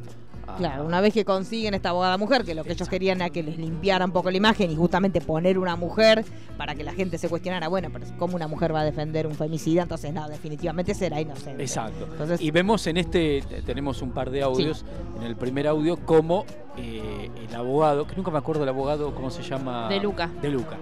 a- 0.47 0.55
Claro, 0.57 0.85
una 0.85 1.01
vez 1.01 1.13
que 1.13 1.25
consiguen 1.25 1.73
esta 1.73 1.89
abogada 1.89 2.17
mujer, 2.17 2.43
que 2.43 2.53
lo 2.55 2.63
que 2.63 2.73
ellos 2.73 2.87
querían 2.89 3.17
era 3.21 3.29
que 3.29 3.43
les 3.43 3.57
limpiara 3.57 4.05
un 4.05 4.11
poco 4.11 4.29
la 4.31 4.37
imagen 4.37 4.69
y 4.71 4.75
justamente 4.75 5.21
poner 5.21 5.57
una 5.57 5.75
mujer 5.75 6.23
para 6.57 6.75
que 6.75 6.83
la 6.83 6.93
gente 6.93 7.17
se 7.17 7.29
cuestionara, 7.29 7.67
bueno, 7.67 7.89
pero 7.91 8.05
¿cómo 8.17 8.35
una 8.35 8.47
mujer 8.47 8.73
va 8.73 8.81
a 8.81 8.83
defender 8.83 9.25
un 9.27 9.35
femicida? 9.35 9.81
Entonces, 9.83 10.13
no, 10.13 10.27
definitivamente 10.29 10.93
será 10.93 11.19
inocente. 11.21 11.61
Exacto. 11.63 12.05
Entonces, 12.11 12.41
Y 12.41 12.51
vemos 12.51 12.85
en 12.87 12.97
este, 12.97 13.41
te- 13.47 13.61
tenemos 13.61 14.01
un 14.01 14.11
par 14.11 14.29
de 14.29 14.41
audios, 14.43 14.85
en 15.19 15.23
el 15.23 15.35
primer 15.35 15.67
audio, 15.67 15.97
como 15.97 16.45
eh, 16.77 17.29
el 17.49 17.55
abogado, 17.55 18.05
que 18.07 18.15
nunca 18.15 18.31
me 18.31 18.37
acuerdo 18.37 18.63
el 18.63 18.69
abogado, 18.69 19.13
¿cómo 19.15 19.29
se 19.29 19.41
llama? 19.43 19.87
De 19.89 19.99
Luca. 19.99 20.29
De 20.41 20.49
Luca. 20.49 20.77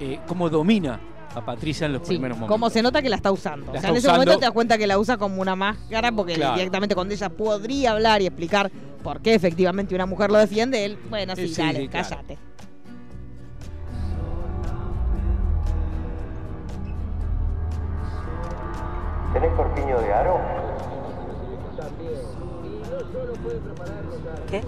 Eh, 0.00 0.20
cómo 0.26 0.48
domina 0.48 0.98
a 1.38 1.44
Patricia 1.44 1.86
en 1.86 1.94
los 1.94 2.02
sí, 2.02 2.08
primeros 2.14 2.36
momentos. 2.36 2.54
como 2.54 2.70
se 2.70 2.82
nota 2.82 3.00
que 3.02 3.08
la 3.08 3.16
está 3.16 3.30
usando. 3.32 3.66
La 3.66 3.72
o 3.72 3.74
está 3.76 3.80
sea, 3.80 3.90
en 3.90 3.96
ese 3.96 4.06
usando. 4.06 4.20
momento 4.24 4.38
te 4.38 4.44
das 4.46 4.52
cuenta 4.54 4.78
que 4.78 4.86
la 4.86 4.98
usa 4.98 5.16
como 5.16 5.40
una 5.40 5.56
máscara 5.56 6.12
porque 6.12 6.34
Claro. 6.34 6.54
directamente 6.54 6.94
cuando 6.94 7.14
ella 7.14 7.28
podría 7.28 7.92
hablar 7.92 8.20
y 8.22 8.26
explicar 8.26 8.70
por 9.02 9.20
qué 9.20 9.34
efectivamente 9.34 9.94
una 9.94 10.06
mujer 10.06 10.30
lo 10.30 10.38
defiende, 10.38 10.84
él, 10.84 10.98
bueno, 11.08 11.34
sí, 11.36 11.48
Sí, 11.48 11.54
sí, 11.54 11.62
dale, 11.62 11.80
sí, 11.80 11.88
claro. 11.88 12.08
cállate. 12.10 12.38
¿Tenés 19.32 19.52
corpiño 19.54 20.00
de 20.00 20.12
aro? 20.12 20.40
¿Qué? 24.50 24.62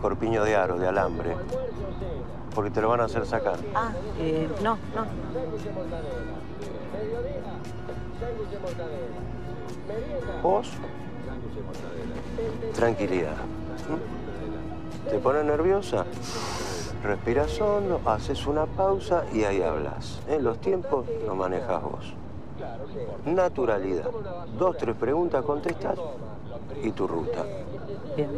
Corpiño 0.00 0.44
de 0.44 0.56
aro, 0.56 0.78
de 0.78 0.88
alambre. 0.88 1.36
Porque 2.54 2.70
te 2.70 2.80
lo 2.80 2.88
van 2.88 3.00
a 3.00 3.04
hacer 3.04 3.24
sacar. 3.26 3.56
Ah, 3.74 3.92
eh, 4.18 4.48
no, 4.62 4.76
no. 4.94 5.06
¿Vos? 10.42 10.70
Tranquilidad. 12.74 13.36
¿Te 15.08 15.18
pones 15.18 15.44
nerviosa? 15.44 16.04
Respiras 17.02 17.60
hondo, 17.60 18.00
haces 18.04 18.46
una 18.46 18.66
pausa 18.66 19.24
y 19.32 19.44
ahí 19.44 19.62
hablas. 19.62 20.20
¿eh? 20.28 20.38
Los 20.40 20.60
tiempos 20.60 21.06
los 21.26 21.36
manejas 21.36 21.82
vos. 21.82 22.14
Naturalidad. 23.24 24.10
Dos, 24.58 24.76
tres 24.76 24.94
preguntas 24.96 25.42
contestas 25.44 25.98
y 26.82 26.90
tu 26.92 27.06
ruta. 27.06 27.44
Bien. 28.16 28.28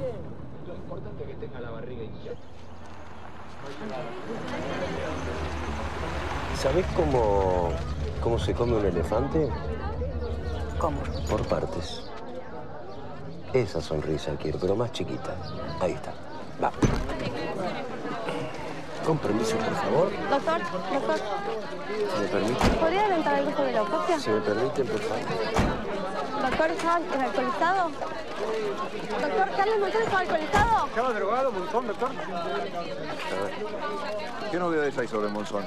¿Sabés 6.61 6.87
cómo, 6.95 7.71
cómo 8.23 8.39
se 8.39 8.55
come 8.55 8.77
un 8.77 8.87
elefante? 8.87 9.49
¿Cómo? 10.79 10.99
Por 11.29 11.43
partes. 11.47 12.03
Esa 13.53 13.81
sonrisa 13.81 14.33
quiero, 14.41 14.59
pero 14.59 14.77
más 14.77 14.93
chiquita. 14.93 15.35
Ahí 15.81 15.93
está. 15.93 16.13
Va. 16.63 16.71
Con 19.05 19.19
permiso, 19.19 19.57
por 19.57 19.75
favor. 19.75 20.11
Doctor, 20.31 20.61
doctor, 20.93 21.21
¿Me 22.21 22.27
permite? 22.29 22.69
¿podría 22.81 23.01
adelantar 23.01 23.35
algo 23.35 23.51
sobre 23.57 23.73
la 23.73 23.81
autopsia? 23.81 24.19
Si 24.21 24.31
me 24.31 24.41
permiten, 24.41 24.87
por 24.87 25.01
favor. 25.01 25.25
Doctor, 26.43 26.71
¿estaba 26.71 26.95
alcoholizado? 26.97 27.91
Doctor, 29.21 29.57
¿Carlos 29.57 29.79
Monzón 29.79 30.03
estaba 30.03 30.21
alcoholizado? 30.21 30.87
¿Estaba 30.87 31.13
drogado, 31.13 31.53
Monzón, 31.53 31.87
doctor? 31.87 32.11
¿Qué 34.51 34.59
novedades 34.59 34.99
hay 34.99 35.09
sobre 35.09 35.29
Monzón? 35.29 35.65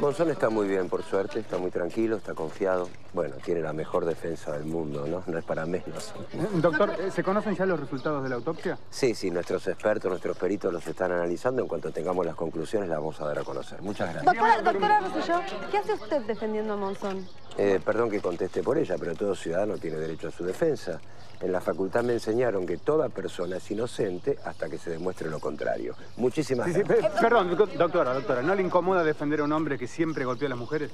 Monzón 0.00 0.30
está 0.30 0.48
muy 0.48 0.66
bien, 0.66 0.88
por 0.88 1.02
suerte. 1.02 1.40
Está 1.40 1.58
muy 1.58 1.70
tranquilo, 1.70 2.16
está 2.16 2.34
confiado. 2.34 2.88
Bueno, 3.12 3.36
tiene 3.44 3.60
la 3.60 3.72
mejor 3.72 4.04
defensa 4.04 4.52
del 4.52 4.64
mundo, 4.64 5.06
¿no? 5.06 5.22
No 5.26 5.38
es 5.38 5.44
para 5.44 5.66
menos. 5.66 6.14
Doctor, 6.54 6.94
eh, 6.98 7.10
¿se 7.10 7.22
conocen 7.22 7.54
ya 7.54 7.66
los 7.66 7.78
resultados 7.78 8.22
de 8.22 8.30
la 8.30 8.36
autopsia? 8.36 8.78
Sí, 8.90 9.14
sí, 9.14 9.30
nuestros 9.30 9.66
expertos, 9.66 10.08
nuestros 10.10 10.36
peritos 10.38 10.72
los 10.72 10.86
están 10.86 11.12
analizando. 11.12 11.62
En 11.62 11.68
cuanto 11.68 11.90
tengamos 11.90 12.24
las 12.24 12.34
conclusiones, 12.34 12.88
las 12.88 12.98
vamos 12.98 13.20
a 13.20 13.26
dar 13.26 13.38
a 13.38 13.44
conocer. 13.44 13.82
Muchas 13.82 14.12
gracias. 14.12 14.24
Doctora, 14.24 14.62
doctora 14.62 15.00
Rosselló, 15.00 15.40
¿qué 15.70 15.78
hace 15.78 15.92
usted 15.92 16.22
defendiendo 16.22 16.72
a 16.72 16.76
Monzón? 16.76 17.26
Eh, 17.58 17.80
perdón 17.84 18.10
que 18.10 18.20
conteste 18.20 18.62
por 18.62 18.78
ella, 18.78 18.96
pero 18.98 19.14
todo 19.14 19.34
ciudadano 19.34 19.76
tiene 19.76 19.98
derecho 19.98 20.28
a 20.28 20.30
su 20.30 20.42
defensa. 20.44 21.00
En 21.42 21.50
la 21.50 21.60
facultad 21.60 22.04
me 22.04 22.12
enseñaron 22.12 22.64
que 22.66 22.76
toda 22.78 23.08
persona 23.08 23.56
es 23.56 23.68
inocente 23.70 24.38
hasta 24.44 24.68
que 24.68 24.78
se 24.78 24.90
demuestre 24.90 25.28
lo 25.28 25.40
contrario. 25.40 25.94
Muchísimas 26.16 26.68
Sí, 26.68 26.74
sí, 26.74 26.82
gracias. 26.82 27.12
pe- 27.14 27.20
perdón, 27.20 27.56
doc- 27.56 27.72
doctora, 27.72 28.14
doctora, 28.14 28.42
¿no 28.42 28.54
le 28.54 28.62
incomoda 28.62 29.02
defender 29.02 29.40
a 29.40 29.44
un 29.44 29.52
hombre 29.52 29.76
que 29.76 29.88
siempre 29.88 30.24
golpea 30.24 30.46
a 30.46 30.50
las 30.50 30.58
mujeres? 30.58 30.90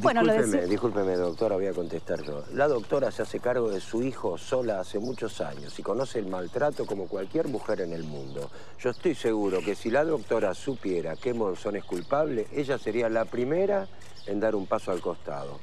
Bueno, 0.00 0.22
lo 0.22 0.32
Discúlpeme, 0.32 0.66
discúlpeme, 0.66 1.16
doctora, 1.16 1.56
voy 1.56 1.66
a 1.66 1.72
contestar 1.74 2.22
yo. 2.22 2.42
La 2.54 2.68
doctora 2.68 3.10
se 3.10 3.20
hace 3.22 3.38
cargo 3.40 3.68
de 3.70 3.80
su 3.80 4.02
hijo 4.02 4.38
sola 4.38 4.80
hace 4.80 4.98
muchos 4.98 5.40
años 5.42 5.78
y 5.78 5.82
conoce 5.82 6.20
el 6.20 6.26
maltrato 6.26 6.86
como 6.86 7.06
cualquier 7.06 7.48
mujer 7.48 7.82
en 7.82 7.92
el 7.92 8.04
mundo. 8.04 8.50
Yo 8.80 8.90
estoy 8.90 9.14
seguro 9.14 9.58
que 9.62 9.74
si 9.74 9.90
la 9.90 10.04
doctora 10.04 10.54
supiera 10.54 11.16
que 11.16 11.34
Monzón 11.34 11.76
es 11.76 11.84
culpable, 11.84 12.46
ella 12.52 12.78
sería 12.78 13.10
la 13.10 13.26
primera 13.26 13.86
en 14.26 14.40
dar 14.40 14.54
un 14.54 14.66
paso 14.66 14.90
al 14.90 15.00
costado. 15.02 15.58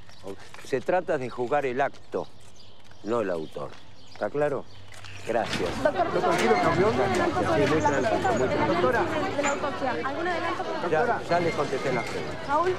Se 0.66 0.82
trata 0.82 1.18
de 1.18 1.30
jugar 1.32 1.66
el 1.66 1.82
acto, 1.82 2.28
no 3.06 3.22
el 3.22 3.30
autor. 3.32 3.70
¿Está 4.20 4.30
claro? 4.30 4.66
Gracias. 5.26 5.82
Doctor, 5.82 6.08
campeón. 6.12 6.92
de 6.98 7.82
la- 7.82 8.02
la 8.02 9.50
autopsia. 9.52 9.92
¿Algún 10.04 10.28
adelanto? 10.28 10.90
Ya, 10.92 11.22
ya 11.30 11.40
le 11.40 11.52
contesté 11.52 11.94
las 11.94 12.04
preguntas. 12.04 12.48
Raúl, 12.50 12.76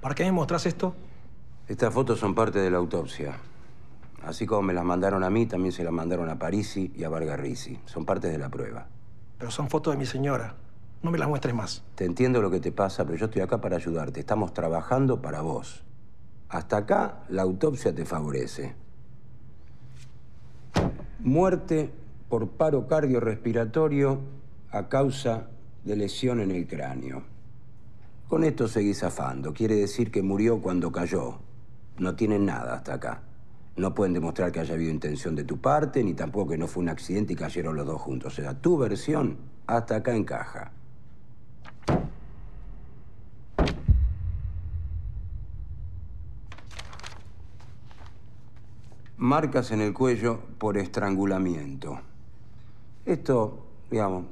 ¿Para 0.00 0.14
qué 0.14 0.24
me 0.24 0.32
mostrás 0.32 0.66
esto? 0.66 0.94
Estas 1.68 1.92
fotos 1.92 2.18
son 2.20 2.34
parte 2.34 2.58
de 2.60 2.70
la 2.70 2.78
autopsia. 2.78 3.38
Así 4.24 4.46
como 4.46 4.62
me 4.62 4.72
las 4.72 4.84
mandaron 4.84 5.24
a 5.24 5.30
mí, 5.30 5.46
también 5.46 5.72
se 5.72 5.84
las 5.84 5.92
mandaron 5.92 6.28
a 6.30 6.38
Parisi 6.38 6.92
y 6.96 7.04
a 7.04 7.08
Vargarrisi. 7.08 7.78
Son 7.86 8.04
partes 8.04 8.30
de 8.32 8.38
la 8.38 8.48
prueba. 8.48 8.86
Pero 9.38 9.50
son 9.50 9.68
fotos 9.68 9.94
de 9.94 9.98
mi 9.98 10.06
señora. 10.06 10.54
No 11.06 11.12
me 11.12 11.18
las 11.18 11.28
muestres 11.28 11.54
más. 11.54 11.84
Te 11.94 12.04
entiendo 12.04 12.42
lo 12.42 12.50
que 12.50 12.58
te 12.58 12.72
pasa, 12.72 13.04
pero 13.04 13.16
yo 13.16 13.26
estoy 13.26 13.40
acá 13.40 13.60
para 13.60 13.76
ayudarte. 13.76 14.18
Estamos 14.18 14.52
trabajando 14.52 15.22
para 15.22 15.40
vos. 15.40 15.84
Hasta 16.48 16.78
acá 16.78 17.22
la 17.28 17.42
autopsia 17.42 17.94
te 17.94 18.04
favorece. 18.04 18.74
Muerte 21.20 21.92
por 22.28 22.48
paro 22.48 22.88
cardiorrespiratorio 22.88 24.18
a 24.72 24.88
causa 24.88 25.46
de 25.84 25.94
lesión 25.94 26.40
en 26.40 26.50
el 26.50 26.66
cráneo. 26.66 27.22
Con 28.26 28.42
esto 28.42 28.66
seguís 28.66 28.98
zafando. 28.98 29.54
Quiere 29.54 29.76
decir 29.76 30.10
que 30.10 30.22
murió 30.22 30.60
cuando 30.60 30.90
cayó. 30.90 31.38
No 31.98 32.16
tienen 32.16 32.46
nada 32.46 32.74
hasta 32.74 32.94
acá. 32.94 33.22
No 33.76 33.94
pueden 33.94 34.12
demostrar 34.12 34.50
que 34.50 34.58
haya 34.58 34.74
habido 34.74 34.90
intención 34.90 35.36
de 35.36 35.44
tu 35.44 35.58
parte, 35.60 36.02
ni 36.02 36.14
tampoco 36.14 36.50
que 36.50 36.58
no 36.58 36.66
fue 36.66 36.82
un 36.82 36.88
accidente 36.88 37.34
y 37.34 37.36
cayeron 37.36 37.76
los 37.76 37.86
dos 37.86 38.02
juntos. 38.02 38.36
O 38.36 38.42
sea, 38.42 38.60
tu 38.60 38.76
versión 38.76 39.36
hasta 39.68 39.94
acá 39.94 40.12
encaja. 40.12 40.72
Marcas 49.18 49.70
en 49.70 49.80
el 49.80 49.94
cuello 49.94 50.40
por 50.58 50.76
estrangulamiento. 50.76 52.00
Esto, 53.06 53.66
digamos, 53.90 54.26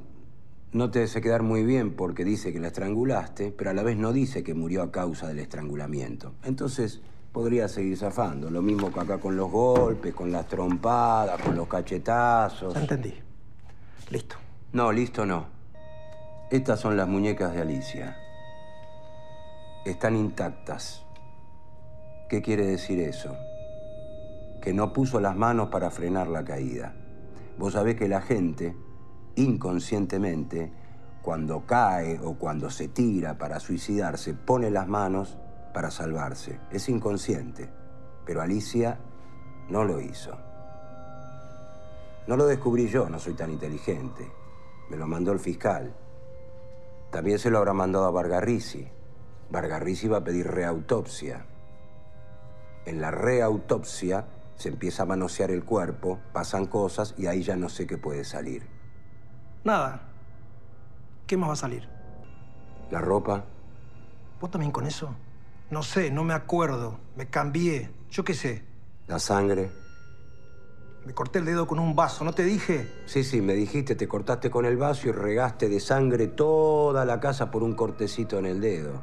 no 0.73 0.91
te 0.91 1.01
hace 1.01 1.21
quedar 1.21 1.41
muy 1.41 1.63
bien 1.63 1.95
porque 1.95 2.23
dice 2.23 2.53
que 2.53 2.59
la 2.59 2.67
estrangulaste, 2.67 3.51
pero 3.51 3.71
a 3.71 3.73
la 3.73 3.81
vez 3.81 3.97
no 3.97 4.13
dice 4.13 4.43
que 4.43 4.53
murió 4.53 4.83
a 4.83 4.91
causa 4.91 5.27
del 5.27 5.39
estrangulamiento. 5.39 6.33
Entonces, 6.43 7.01
podría 7.31 7.67
seguir 7.67 7.97
zafando. 7.97 8.51
Lo 8.51 8.61
mismo 8.61 8.93
que 8.93 8.99
acá 8.99 9.17
con 9.17 9.35
los 9.35 9.49
golpes, 9.49 10.13
con 10.13 10.31
las 10.31 10.47
trompadas, 10.47 11.41
con 11.41 11.55
los 11.55 11.67
cachetazos. 11.67 12.75
Ya 12.75 12.81
entendí. 12.81 13.15
Listo. 14.11 14.35
No, 14.71 14.91
listo 14.91 15.25
no. 15.25 15.47
Estas 16.51 16.79
son 16.79 16.95
las 16.95 17.07
muñecas 17.07 17.55
de 17.55 17.61
Alicia. 17.61 18.17
Están 19.83 20.15
intactas. 20.15 21.01
¿Qué 22.29 22.43
quiere 22.43 22.67
decir 22.67 22.99
eso? 22.99 23.35
Que 24.65 24.73
no 24.73 24.91
puso 24.91 25.21
las 25.21 25.35
manos 25.35 25.69
para 25.69 25.91
frenar 25.91 26.27
la 26.27 26.43
caída. 26.43 26.95
Vos 27.59 27.73
sabés 27.73 27.95
que 27.95 28.07
la 28.07 28.21
gente, 28.21 28.75
inconscientemente, 29.35 30.73
cuando 31.21 31.67
cae 31.67 32.19
o 32.23 32.33
cuando 32.33 32.71
se 32.71 32.87
tira 32.87 33.37
para 33.37 33.59
suicidarse, 33.59 34.33
pone 34.33 34.71
las 34.71 34.87
manos 34.87 35.37
para 35.71 35.91
salvarse. 35.91 36.59
Es 36.71 36.89
inconsciente. 36.89 37.69
Pero 38.25 38.41
Alicia 38.41 38.97
no 39.69 39.83
lo 39.83 40.01
hizo. 40.01 40.35
No 42.27 42.35
lo 42.35 42.47
descubrí 42.47 42.87
yo, 42.87 43.07
no 43.07 43.19
soy 43.19 43.35
tan 43.35 43.51
inteligente. 43.51 44.27
Me 44.89 44.97
lo 44.97 45.05
mandó 45.05 45.31
el 45.31 45.39
fiscal. 45.39 45.93
También 47.11 47.37
se 47.37 47.51
lo 47.51 47.59
habrá 47.59 47.73
mandado 47.73 48.05
a 48.05 48.11
Vargarrisi. 48.11 48.87
Vargarrisi 49.51 50.07
va 50.07 50.17
a 50.17 50.23
pedir 50.23 50.47
reautopsia. 50.47 51.45
En 52.85 52.99
la 52.99 53.11
reautopsia 53.11 54.25
se 54.55 54.69
empieza 54.69 55.03
a 55.03 55.05
manosear 55.05 55.51
el 55.51 55.63
cuerpo, 55.63 56.19
pasan 56.33 56.65
cosas 56.65 57.13
y 57.17 57.27
ahí 57.27 57.43
ya 57.43 57.55
no 57.55 57.69
sé 57.69 57.87
qué 57.87 57.97
puede 57.97 58.23
salir. 58.23 58.67
Nada. 59.63 60.09
¿Qué 61.27 61.37
más 61.37 61.49
va 61.49 61.53
a 61.53 61.57
salir? 61.57 61.89
La 62.91 63.01
ropa, 63.01 63.45
¿Vos 64.39 64.51
también 64.51 64.71
con 64.71 64.85
eso? 64.85 65.15
No 65.71 65.81
sé, 65.81 66.11
no 66.11 66.23
me 66.23 66.33
acuerdo. 66.33 66.99
Me 67.15 67.27
cambié. 67.27 67.89
Yo 68.09 68.23
qué 68.23 68.33
sé. 68.33 68.63
La 69.07 69.17
sangre. 69.19 69.71
Me 71.05 71.13
corté 71.13 71.39
el 71.39 71.45
dedo 71.45 71.67
con 71.67 71.79
un 71.79 71.95
vaso, 71.95 72.23
¿no 72.23 72.33
te 72.33 72.43
dije? 72.43 72.91
Sí, 73.05 73.23
sí, 73.23 73.39
me 73.41 73.53
dijiste, 73.53 73.95
te 73.95 74.07
cortaste 74.07 74.49
con 74.49 74.65
el 74.65 74.75
vaso 74.75 75.07
y 75.07 75.11
regaste 75.11 75.69
de 75.69 75.79
sangre 75.79 76.27
toda 76.27 77.05
la 77.05 77.19
casa 77.19 77.51
por 77.51 77.63
un 77.63 77.73
cortecito 77.73 78.39
en 78.39 78.47
el 78.47 78.59
dedo. 78.59 79.01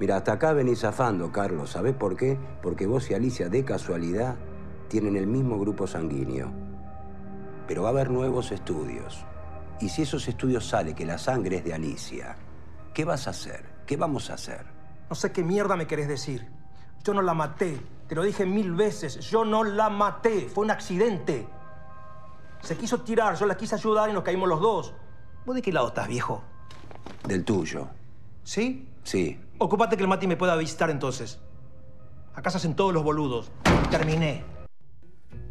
Mira, 0.00 0.16
hasta 0.16 0.32
acá 0.32 0.52
venís 0.52 0.80
zafando, 0.80 1.30
Carlos. 1.30 1.70
¿Sabés 1.70 1.94
por 1.94 2.16
qué? 2.16 2.36
Porque 2.62 2.86
vos 2.86 3.10
y 3.10 3.14
Alicia, 3.14 3.48
de 3.48 3.64
casualidad, 3.64 4.36
tienen 4.88 5.16
el 5.16 5.26
mismo 5.26 5.58
grupo 5.58 5.86
sanguíneo. 5.86 6.52
Pero 7.68 7.82
va 7.82 7.88
a 7.88 7.92
haber 7.92 8.10
nuevos 8.10 8.50
estudios. 8.50 9.24
Y 9.80 9.88
si 9.88 10.02
esos 10.02 10.26
estudios 10.28 10.66
sale 10.66 10.94
que 10.94 11.06
la 11.06 11.18
sangre 11.18 11.56
es 11.56 11.64
de 11.64 11.74
Alicia, 11.74 12.36
¿qué 12.92 13.04
vas 13.04 13.26
a 13.26 13.30
hacer? 13.30 13.64
¿Qué 13.86 13.96
vamos 13.96 14.30
a 14.30 14.34
hacer? 14.34 14.66
No 15.08 15.14
sé 15.14 15.30
qué 15.32 15.44
mierda 15.44 15.76
me 15.76 15.86
querés 15.86 16.08
decir. 16.08 16.48
Yo 17.04 17.14
no 17.14 17.22
la 17.22 17.34
maté. 17.34 17.78
Te 18.08 18.14
lo 18.14 18.22
dije 18.22 18.46
mil 18.46 18.72
veces. 18.72 19.20
Yo 19.20 19.44
no 19.44 19.62
la 19.62 19.90
maté. 19.90 20.48
Fue 20.48 20.64
un 20.64 20.70
accidente. 20.70 21.46
Se 22.62 22.76
quiso 22.76 23.02
tirar, 23.02 23.36
yo 23.36 23.46
la 23.46 23.56
quise 23.56 23.74
ayudar 23.74 24.08
y 24.08 24.12
nos 24.12 24.24
caímos 24.24 24.48
los 24.48 24.60
dos. 24.60 24.94
¿Vos 25.44 25.54
de 25.54 25.62
qué 25.62 25.72
lado 25.72 25.88
estás, 25.88 26.08
viejo? 26.08 26.42
Del 27.28 27.44
tuyo. 27.44 27.88
¿Sí? 28.42 28.88
Sí. 29.04 29.38
Ocupate 29.58 29.96
que 29.96 30.02
el 30.02 30.08
Mati 30.08 30.26
me 30.26 30.36
pueda 30.36 30.56
visitar 30.56 30.90
entonces. 30.90 31.38
Acá 32.34 32.50
se 32.50 32.56
hacen 32.56 32.74
todos 32.74 32.92
los 32.92 33.04
boludos. 33.04 33.52
Terminé. 33.90 34.42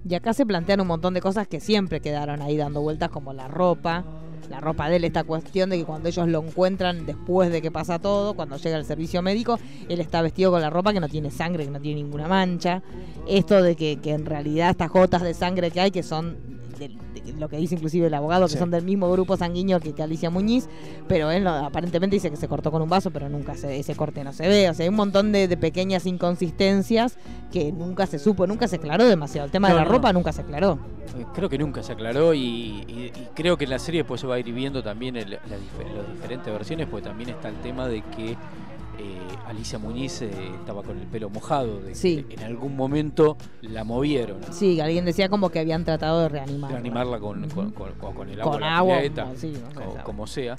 Y 0.08 0.16
acá 0.16 0.34
se 0.34 0.46
plantean 0.46 0.82
un 0.82 0.88
montón 0.88 1.14
de 1.14 1.22
cosas 1.22 1.48
que 1.48 1.62
siempre 1.62 2.02
quedaron 2.02 2.42
ahí 2.42 2.58
dando 2.58 2.82
vueltas, 2.82 3.10
como 3.10 3.32
la 3.32 3.48
ropa. 3.48 4.04
La 4.50 4.60
ropa 4.60 4.90
de 4.90 4.98
él, 4.98 5.06
esta 5.06 5.24
cuestión 5.24 5.70
de 5.70 5.78
que 5.78 5.86
cuando 5.86 6.10
ellos 6.10 6.28
lo 6.28 6.44
encuentran 6.44 7.06
después 7.06 7.50
de 7.50 7.62
que 7.62 7.72
pasa 7.72 8.00
todo, 8.00 8.34
cuando 8.34 8.58
llega 8.58 8.76
el 8.76 8.84
servicio 8.84 9.22
médico, 9.22 9.58
él 9.88 10.02
está 10.02 10.22
vestido 10.22 10.52
con 10.52 10.60
la 10.60 10.70
ropa 10.70 10.92
que 10.92 11.00
no 11.00 11.08
tiene 11.08 11.32
sangre, 11.32 11.64
que 11.64 11.72
no 11.72 11.80
tiene 11.80 12.02
ninguna 12.02 12.28
mancha. 12.28 12.84
Esto 13.26 13.64
de 13.64 13.78
que, 13.78 14.02
que 14.02 14.12
en 14.12 14.26
realidad 14.26 14.72
estas 14.72 14.92
gotas 14.92 15.22
de 15.22 15.34
sangre 15.34 15.72
que 15.72 15.80
hay, 15.80 15.92
que 15.92 16.04
son 16.04 16.38
de- 16.74 16.90
de- 16.90 17.34
lo 17.40 17.50
que 17.50 17.58
dice 17.58 17.76
inclusive 17.76 18.08
el 18.08 18.14
abogado, 18.14 18.46
que 18.48 18.54
Sí. 18.54 18.58
son 18.58 18.72
del 18.72 18.84
mismo 18.84 19.12
grupo 19.12 19.38
sanguíneo 19.38 19.80
que, 19.80 19.94
que 19.94 20.04
Alicia 20.04 20.30
Muñiz, 20.30 20.68
pero 21.08 21.32
él 21.32 21.44
no- 21.44 21.66
aparentemente 21.66 22.16
dice 22.16 22.30
que 22.30 22.36
se 22.38 22.48
cortó 22.48 22.72
con 22.72 22.82
un 22.82 22.90
vaso, 22.90 23.12
pero 23.12 23.30
nunca 23.30 23.56
se, 23.56 23.78
ese 23.80 23.96
corte 23.96 24.24
no 24.24 24.34
se 24.34 24.48
ve. 24.48 24.70
O 24.70 24.74
sea, 24.74 24.84
hay 24.84 24.90
un 24.90 24.96
montón 24.96 25.32
de, 25.32 25.48
de 25.48 25.58
pequeñas 25.58 26.06
inconsistencias 26.06 27.18
que 27.52 27.72
nunca 27.72 28.06
se 28.08 28.20
supo, 28.20 28.48
nunca 28.48 28.68
se 28.68 28.78
aclaró 28.78 29.06
demasiado. 29.06 29.46
El 29.46 29.52
tema 29.52 29.70
No, 29.70 29.76
de 29.76 29.80
la 29.80 29.86
no, 29.86 29.92
no. 29.92 29.98
ropa 29.98 30.14
nunca 30.14 30.32
se 30.34 30.42
aclaró. 30.42 30.80
Eh, 31.18 31.26
Creo 31.34 31.50
que 31.50 31.58
nunca 31.58 31.84
se 31.84 31.92
aclaró 31.94 32.34
y, 32.34 32.40
y- 32.88 33.12
y 33.16 33.28
creo 33.36 33.58
que 33.58 33.66
en 33.66 33.70
la 33.72 33.80
serie 33.80 34.02
después 34.02 34.20
se 34.22 34.28
va 34.28 34.36
a 34.36 34.40
ir 34.40 34.52
viendo 34.52 34.82
también 34.84 35.16
el- 35.16 35.32
las 35.32 35.42
las 35.50 36.12
diferentes 36.14 36.52
versiones, 36.52 36.88
porque 36.90 37.08
también 37.08 37.30
está 37.30 37.50
el 37.50 37.56
tema 37.58 37.88
de 37.88 38.02
que 38.02 38.36
eh, 39.00 39.20
Alicia 39.48 39.80
Muñiz 39.80 40.22
eh, 40.22 40.32
estaba 40.60 40.84
con 40.84 41.00
el 41.00 41.08
pelo 41.08 41.30
mojado, 41.30 41.82
de 41.82 41.96
Sí. 41.96 42.24
que 42.24 42.36
en 42.36 42.44
algún 42.44 42.76
momento 42.76 43.38
la 43.62 43.84
movieron. 43.84 44.38
Sí, 44.52 44.80
alguien 44.80 45.06
decía 45.06 45.30
como 45.30 45.50
que 45.50 45.60
habían 45.60 45.84
tratado 45.84 46.22
de 46.22 46.30
reanimar. 46.30 46.72
reanimarla 46.72 47.20
con, 47.20 47.50
con, 47.50 47.72
con- 47.72 48.30
el 48.30 48.40
agua, 48.42 48.60
la 48.60 48.78
agua, 48.78 48.98
pileta, 48.98 49.24
como- 49.24 49.36
sí, 49.36 49.54
no 50.18 50.28
sea. 50.28 50.56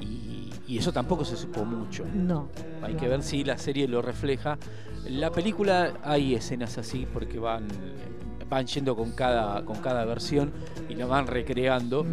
Y, 0.00 0.50
y 0.66 0.78
eso 0.78 0.92
tampoco 0.92 1.24
se 1.24 1.36
supo 1.36 1.64
mucho. 1.64 2.04
No. 2.12 2.48
Hay 2.82 2.94
que 2.94 3.08
ver 3.08 3.22
si 3.22 3.44
la 3.44 3.58
serie 3.58 3.86
lo 3.86 4.02
refleja. 4.02 4.58
La 5.08 5.30
película 5.30 5.92
hay 6.02 6.34
escenas 6.34 6.78
así 6.78 7.06
porque 7.12 7.38
van 7.38 7.68
van 8.48 8.66
yendo 8.66 8.94
con 8.96 9.12
cada 9.12 9.64
con 9.64 9.76
cada 9.78 10.04
versión 10.04 10.52
y 10.88 10.94
la 10.94 11.06
van 11.06 11.26
recreando. 11.26 12.04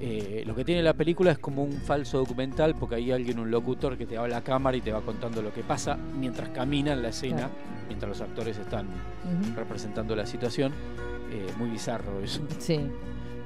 Eh, 0.00 0.42
lo 0.46 0.54
que 0.54 0.64
tiene 0.64 0.82
la 0.82 0.94
película 0.94 1.30
es 1.32 1.38
como 1.38 1.62
un 1.62 1.72
falso 1.72 2.18
documental 2.18 2.74
porque 2.74 2.96
hay 2.96 3.12
alguien, 3.12 3.38
un 3.38 3.50
locutor 3.50 3.96
que 3.96 4.06
te 4.06 4.16
va 4.18 4.24
a 4.24 4.28
la 4.28 4.42
cámara 4.42 4.76
y 4.76 4.80
te 4.80 4.92
va 4.92 5.00
contando 5.00 5.42
lo 5.42 5.52
que 5.52 5.62
pasa 5.62 5.96
mientras 6.18 6.48
camina 6.50 6.92
en 6.92 7.02
la 7.02 7.08
escena, 7.08 7.36
Claro. 7.36 7.52
mientras 7.88 8.08
los 8.08 8.20
actores 8.20 8.58
están 8.58 8.86
representando 9.54 10.16
la 10.16 10.26
situación. 10.26 10.72
Eh, 11.32 11.46
muy 11.58 11.70
bizarro 11.70 12.20
eso, 12.20 12.42
Sí. 12.58 12.80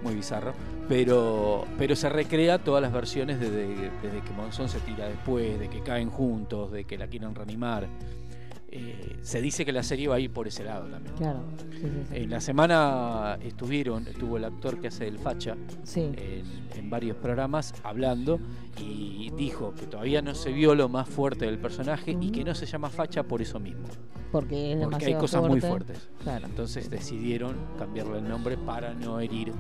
muy 0.03 0.15
bizarro. 0.15 0.55
Pero, 0.89 1.65
pero 1.79 1.95
se 1.97 2.09
recrea 2.09 2.59
todas 2.59 2.81
las 2.83 2.93
versiones 2.93 3.39
desde, 3.41 3.67
desde 3.67 4.21
que 4.25 4.33
Monzón 4.37 4.69
se 4.69 4.79
tira 4.81 5.07
después, 5.09 5.59
de 5.59 5.69
que 5.69 5.81
caen 5.83 6.11
juntos, 6.11 6.71
de 6.73 6.85
que 6.85 6.97
la 6.97 7.07
quieren 7.09 7.35
reanimar. 7.35 7.87
Eh, 8.79 9.17
se 9.23 9.41
dice 9.41 9.65
que 9.65 9.73
la 9.73 9.83
serie 9.83 10.07
va 10.07 10.17
a 10.17 10.21
ir 10.21 10.31
por 10.31 10.47
ese 10.47 10.63
lado 10.65 10.87
también. 10.89 11.15
Claro. 11.17 11.41
Sí, 11.73 11.81
sí, 11.81 11.89
sí. 12.11 12.17
En 12.17 12.31
la 12.31 12.41
semana 12.41 13.39
estuvieron, 13.43 14.07
estuvo 14.07 14.37
el 14.37 14.45
actor 14.45 14.79
que 14.81 14.89
hace 14.89 15.09
el 15.09 15.19
Facha 15.19 15.57
en, 15.95 16.45
en 16.75 16.91
varios 16.91 17.17
programas 17.17 17.75
hablando 17.83 18.39
y 18.79 19.31
dijo 19.37 19.73
que 19.75 19.87
todavía 19.87 20.21
no 20.21 20.35
se 20.35 20.53
vio 20.53 20.75
lo 20.75 20.89
más 20.89 21.09
fuerte 21.09 21.47
del 21.47 21.59
personaje 21.59 22.17
y 22.21 22.31
que 22.31 22.45
no 22.45 22.55
se 22.55 22.67
llama 22.67 22.91
Facha 22.91 23.23
por 23.23 23.41
eso 23.41 23.59
mismo. 23.59 23.87
Porque 24.31 24.73
es 24.73 24.85
Porque 24.87 25.07
hay 25.07 25.15
cosas 25.15 25.43
muy 25.43 25.61
fuerte. 25.61 25.95
fuertes. 25.95 26.09
Claro. 26.23 26.47
Entonces 26.47 26.91
decidieron 26.91 27.57
cambiarle 27.79 28.19
el 28.19 28.29
nombre 28.29 28.59
para 28.59 28.93
no 28.93 29.21
herir. 29.21 29.53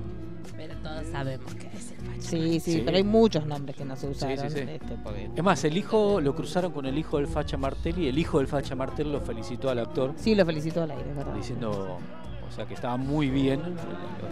Pero 0.56 0.74
todos 0.76 1.06
sabemos 1.10 1.54
que 1.54 1.66
es 1.68 1.90
el 1.92 1.96
facho. 1.98 2.20
Sí, 2.22 2.60
sí, 2.60 2.72
Sí. 2.74 2.82
pero 2.84 2.96
hay 2.96 3.04
muchos 3.04 3.46
nombres 3.46 3.76
que 3.76 3.84
no 3.84 3.96
se 3.96 4.08
usaron. 4.08 4.50
sí, 4.50 4.58
sí. 4.58 4.64
este, 4.68 4.96
porque- 5.02 5.30
Es 5.34 5.42
más, 5.42 5.64
el 5.64 5.76
hijo 5.76 6.20
lo 6.20 6.34
cruzaron 6.34 6.72
con 6.72 6.86
el 6.86 6.96
hijo 6.98 7.16
del 7.18 7.26
Facha 7.26 7.56
Martel 7.56 7.98
y 7.98 8.08
el 8.08 8.18
hijo 8.18 8.38
del 8.38 8.46
Facha 8.48 8.74
Martel 8.74 9.12
lo 9.12 9.20
felicitó 9.20 9.70
al 9.70 9.78
actor 9.78 10.12
Sí, 10.16 10.34
lo 10.34 10.44
felicito 10.44 10.82
al 10.82 10.90
aire, 10.90 11.10
es 11.10 11.16
verdad. 11.16 11.34
diciendo, 11.34 11.98
o 12.48 12.52
sea, 12.56 12.66
que 12.66 12.74
estaba 12.74 12.96
muy 12.96 13.28
bien 13.30 13.60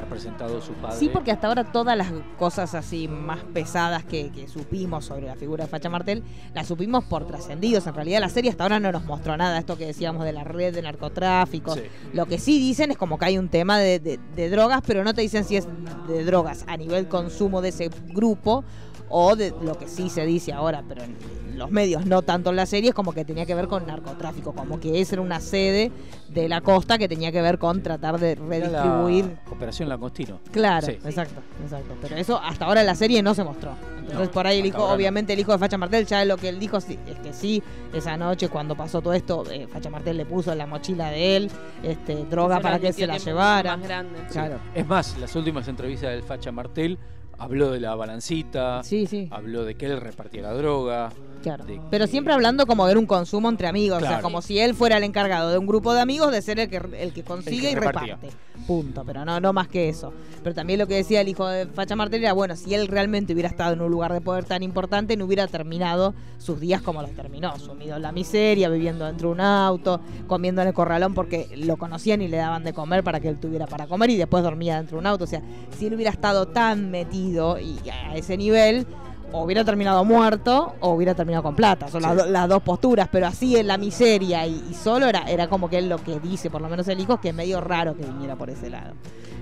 representado 0.01 0.61
su 0.61 0.73
padre. 0.75 0.99
Sí, 0.99 1.09
porque 1.13 1.31
hasta 1.31 1.49
ahora 1.49 1.65
todas 1.65 1.97
las 1.97 2.09
cosas 2.39 2.75
así 2.75 3.09
más 3.09 3.41
pesadas 3.53 4.05
que, 4.05 4.31
que 4.31 4.49
supimos 4.49 5.05
sobre 5.05 5.27
la 5.27 5.37
figura 5.37 5.65
de 5.65 5.71
Facha 5.71 5.89
Martel, 5.91 6.23
las 6.55 6.67
supimos 6.67 7.05
por 7.05 7.27
trascendidos. 7.27 7.87
En 7.87 7.95
realidad 7.95 8.21
la 8.21 8.29
serie 8.29 8.51
hasta 8.51 8.63
ahora 8.65 8.81
no 8.81 8.93
nos 8.93 9.05
mostró 9.05 9.37
nada, 9.37 9.59
esto 9.59 9.77
que 9.77 9.87
decíamos 9.87 10.25
de 10.25 10.33
la 10.33 10.45
red 10.45 10.75
de 10.75 10.83
narcotráfico. 10.83 11.75
Sí. 11.75 11.83
Lo 12.13 12.27
que 12.27 12.39
sí 12.39 12.59
dicen 12.59 12.91
es 12.91 12.97
como 12.97 13.19
que 13.19 13.27
hay 13.27 13.39
un 13.39 13.49
tema 13.49 13.79
de, 13.79 13.99
de- 14.01 14.19
de 14.37 14.51
drogas, 14.51 14.83
pero 14.87 15.05
no 15.05 15.13
te 15.15 15.21
dicen 15.21 15.45
si 15.45 15.57
es 15.57 15.67
de 16.09 16.25
drogas 16.25 16.65
a 16.69 16.77
nivel 16.77 17.09
consumo 17.09 17.61
de 17.61 17.69
ese 17.71 17.91
grupo 18.09 18.65
o 19.09 19.37
de 19.37 19.53
lo 19.63 19.79
que 19.79 19.89
sí 19.89 20.09
se 20.09 20.25
dice 20.27 20.53
ahora, 20.53 20.83
pero 20.89 21.03
en 21.03 21.17
los 21.57 21.71
medios, 21.71 22.05
no 22.05 22.23
tanto 22.23 22.51
en 22.51 22.57
la 22.57 22.67
serie, 22.67 22.89
es 22.89 22.95
como 22.95 23.13
que 23.13 23.25
tenía 23.25 23.47
que 23.47 23.55
ver 23.55 23.69
con 23.69 23.87
narcotráfico, 23.87 24.53
como 24.55 24.81
que 24.81 25.01
esa 25.01 25.15
era 25.15 25.23
una 25.23 25.39
sede 25.41 25.93
de 26.29 26.49
la 26.49 26.61
costa 26.61 26.99
que 26.99 27.07
tenía 27.09 27.31
que 27.31 27.41
ver 27.41 27.59
con 27.59 27.81
tratar 27.81 28.19
de 28.19 28.35
la 28.35 28.43
redistribuir 28.45 29.37
Operación 29.51 29.89
Langostino. 29.89 30.41
Claro, 30.51 30.87
Sí. 30.87 30.93
exacto, 31.05 31.41
exacto. 31.63 31.95
Pero 32.03 32.17
eso 32.17 32.41
hasta 32.43 32.65
ahora 32.65 32.81
en 32.81 32.87
la 32.87 32.97
serie 32.97 33.23
no 33.23 33.35
se 33.35 33.45
mostró. 33.45 33.71
Entonces 33.99 34.27
No, 34.27 34.33
por 34.33 34.47
ahí 34.49 34.59
el 34.59 34.67
hijo, 34.67 34.85
obviamente 34.85 35.33
el 35.33 35.39
hijo 35.39 35.53
de 35.53 35.59
Facha 35.59 35.79
Martel, 35.79 36.07
ya 36.07 36.25
lo 36.25 36.37
que 36.37 36.49
él 36.49 36.59
dijo 36.59 36.81
sí, 36.81 36.99
es 37.07 37.19
que 37.21 37.33
sí, 37.33 37.63
esa 37.93 38.17
noche 38.17 38.49
cuando 38.49 38.75
pasó 38.75 39.01
todo 39.01 39.15
esto, 39.15 39.45
eh, 39.51 39.69
Facha 39.73 39.91
Martel 39.91 40.17
le 40.17 40.27
puso 40.27 40.51
en 40.51 40.59
la 40.59 40.67
mochila 40.67 41.11
de 41.11 41.37
él 41.37 41.51
este, 41.85 42.17
droga 42.25 42.59
para 42.61 42.81
que 42.81 42.93
se 42.93 43.07
la 43.07 43.17
llevara. 43.19 43.77
Más 43.77 43.87
grande. 43.87 44.19
Claro. 44.31 44.57
Es 44.75 44.87
más, 44.87 45.17
las 45.19 45.35
últimas 45.37 45.69
entrevistas 45.69 46.11
del 46.11 46.23
Facha 46.25 46.51
Martel 46.51 46.99
habló 47.39 47.71
de 47.71 47.81
la 47.81 47.95
balancita, 47.95 48.83
Sí, 48.83 49.07
sí, 49.07 49.29
habló 49.31 49.65
de 49.65 49.75
que 49.75 49.87
él 49.87 50.01
repartía 50.01 50.43
la 50.43 50.53
droga. 50.53 51.11
claro. 51.43 51.65
de 51.67 51.79
Pero 51.91 52.07
que- 52.07 52.11
siempre 52.11 52.33
hablando 52.33 52.67
como 52.67 52.87
de 52.87 52.97
un 52.97 53.05
consumo 53.07 53.49
entre 53.51 53.67
amigos, 53.69 53.99
o 53.99 54.01
sea, 54.01 54.09
Claro. 54.09 54.23
como 54.23 54.41
si 54.41 54.59
él 54.59 54.75
fuera 54.75 54.97
el 54.97 55.05
encargado 55.05 55.51
de 55.51 55.59
un 55.59 55.67
grupo 55.67 55.93
de 55.93 56.01
amigos 56.01 56.33
de 56.33 56.41
ser 56.41 56.59
el 56.59 56.71
que, 56.71 56.77
el 56.99 57.13
que 57.13 57.23
consigue 57.23 57.71
y 57.71 57.75
repartía. 57.75 58.17
reparte. 58.17 58.37
Punto, 58.67 59.03
pero 59.05 59.27
no, 59.27 59.39
no 59.41 59.53
más 59.53 59.69
que 59.69 59.91
eso. 59.91 60.11
Pero 60.43 60.55
también 60.55 60.79
lo 60.79 60.87
que 60.87 60.95
decía 60.95 61.21
el 61.21 61.29
hijo 61.29 61.47
de 61.47 61.67
Facha 61.67 61.97
Martel 61.97 62.23
era, 62.23 62.33
bueno, 62.33 62.57
si 62.57 62.73
él 62.73 62.89
realmente 62.89 63.35
hubiera 63.35 63.49
estado 63.51 63.75
en 63.75 63.83
un 63.83 63.91
lugar 63.91 64.13
de 64.15 64.23
poder 64.23 64.45
tan 64.45 64.63
importante, 64.63 65.17
no 65.19 65.27
hubiera 65.27 65.47
terminado 65.49 66.15
sus 66.39 66.61
días 66.61 66.81
como 66.81 67.03
los 67.03 67.11
terminó, 67.11 67.59
sumido 67.59 67.97
en 67.97 68.03
la 68.03 68.13
miseria, 68.13 68.71
viviendo 68.71 69.05
dentro 69.05 69.29
de 69.29 69.35
un 69.35 69.41
auto, 69.43 70.01
comiendo 70.27 70.63
en 70.63 70.69
el 70.69 70.75
corralón 70.75 71.13
porque 71.13 71.49
lo 71.59 71.77
conocían 71.77 72.23
y 72.23 72.29
le 72.29 72.39
daban 72.39 72.65
de 72.65 72.73
comer 72.73 73.05
para 73.05 73.21
que 73.21 73.29
él 73.29 73.39
tuviera 73.39 73.67
para 73.67 73.87
comer 73.87 74.09
y 74.11 74.17
después 74.17 74.43
dormía 74.43 74.77
dentro 74.77 74.97
de 74.97 75.01
un 75.01 75.07
auto. 75.09 75.25
O 75.25 75.27
sea, 75.27 75.43
si 75.77 75.87
él 75.89 75.95
hubiera 75.95 76.11
estado 76.13 76.47
tan 76.49 76.91
metido 76.91 77.24
y 77.33 77.79
a 77.91 78.15
ese 78.15 78.37
nivel, 78.37 78.87
o 79.33 79.43
hubiera 79.43 79.65
terminado 79.65 80.05
muerto 80.05 80.75
o 80.81 80.91
hubiera 80.91 81.15
terminado 81.15 81.43
con 81.43 81.57
plata. 81.57 81.89
Son 81.89 82.03
las, 82.03 82.17
do- 82.17 82.27
las 82.27 82.49
dos 82.49 82.63
posturas, 82.63 83.09
pero 83.11 83.27
así 83.27 83.57
en 83.57 83.67
la 83.67 83.77
miseria 83.79 84.47
y, 84.47 84.63
y 84.71 84.75
solo 84.75 85.07
era, 85.07 85.25
era 85.29 85.49
como 85.49 85.69
que 85.69 85.79
él 85.79 85.89
lo 85.89 85.99
que 85.99 86.21
dice, 86.21 86.51
por 86.51 86.61
lo 86.63 86.69
menos 86.69 86.87
el 86.89 87.01
hijo, 87.01 87.21
que 87.21 87.31
es 87.31 87.35
medio 87.35 87.61
raro 87.61 87.97
que 87.97 88.05
viniera 88.05 88.37
por 88.37 88.49
ese 88.51 88.71
lado. 88.71 88.95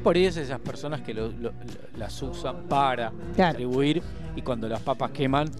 Por 0.03 0.17
ahí 0.17 0.25
es 0.27 0.37
esas 0.37 0.59
personas 0.61 1.03
que 1.03 1.13
lo- 1.15 1.29
lo- 1.33 1.53
las 1.99 2.21
usan 2.23 2.63
para 2.69 3.13
Claro. 3.37 3.59
distribuir 3.59 4.03
y 4.35 4.43
cuando 4.43 4.67
las 4.69 4.81
papas 4.81 5.11
queman, 5.11 5.51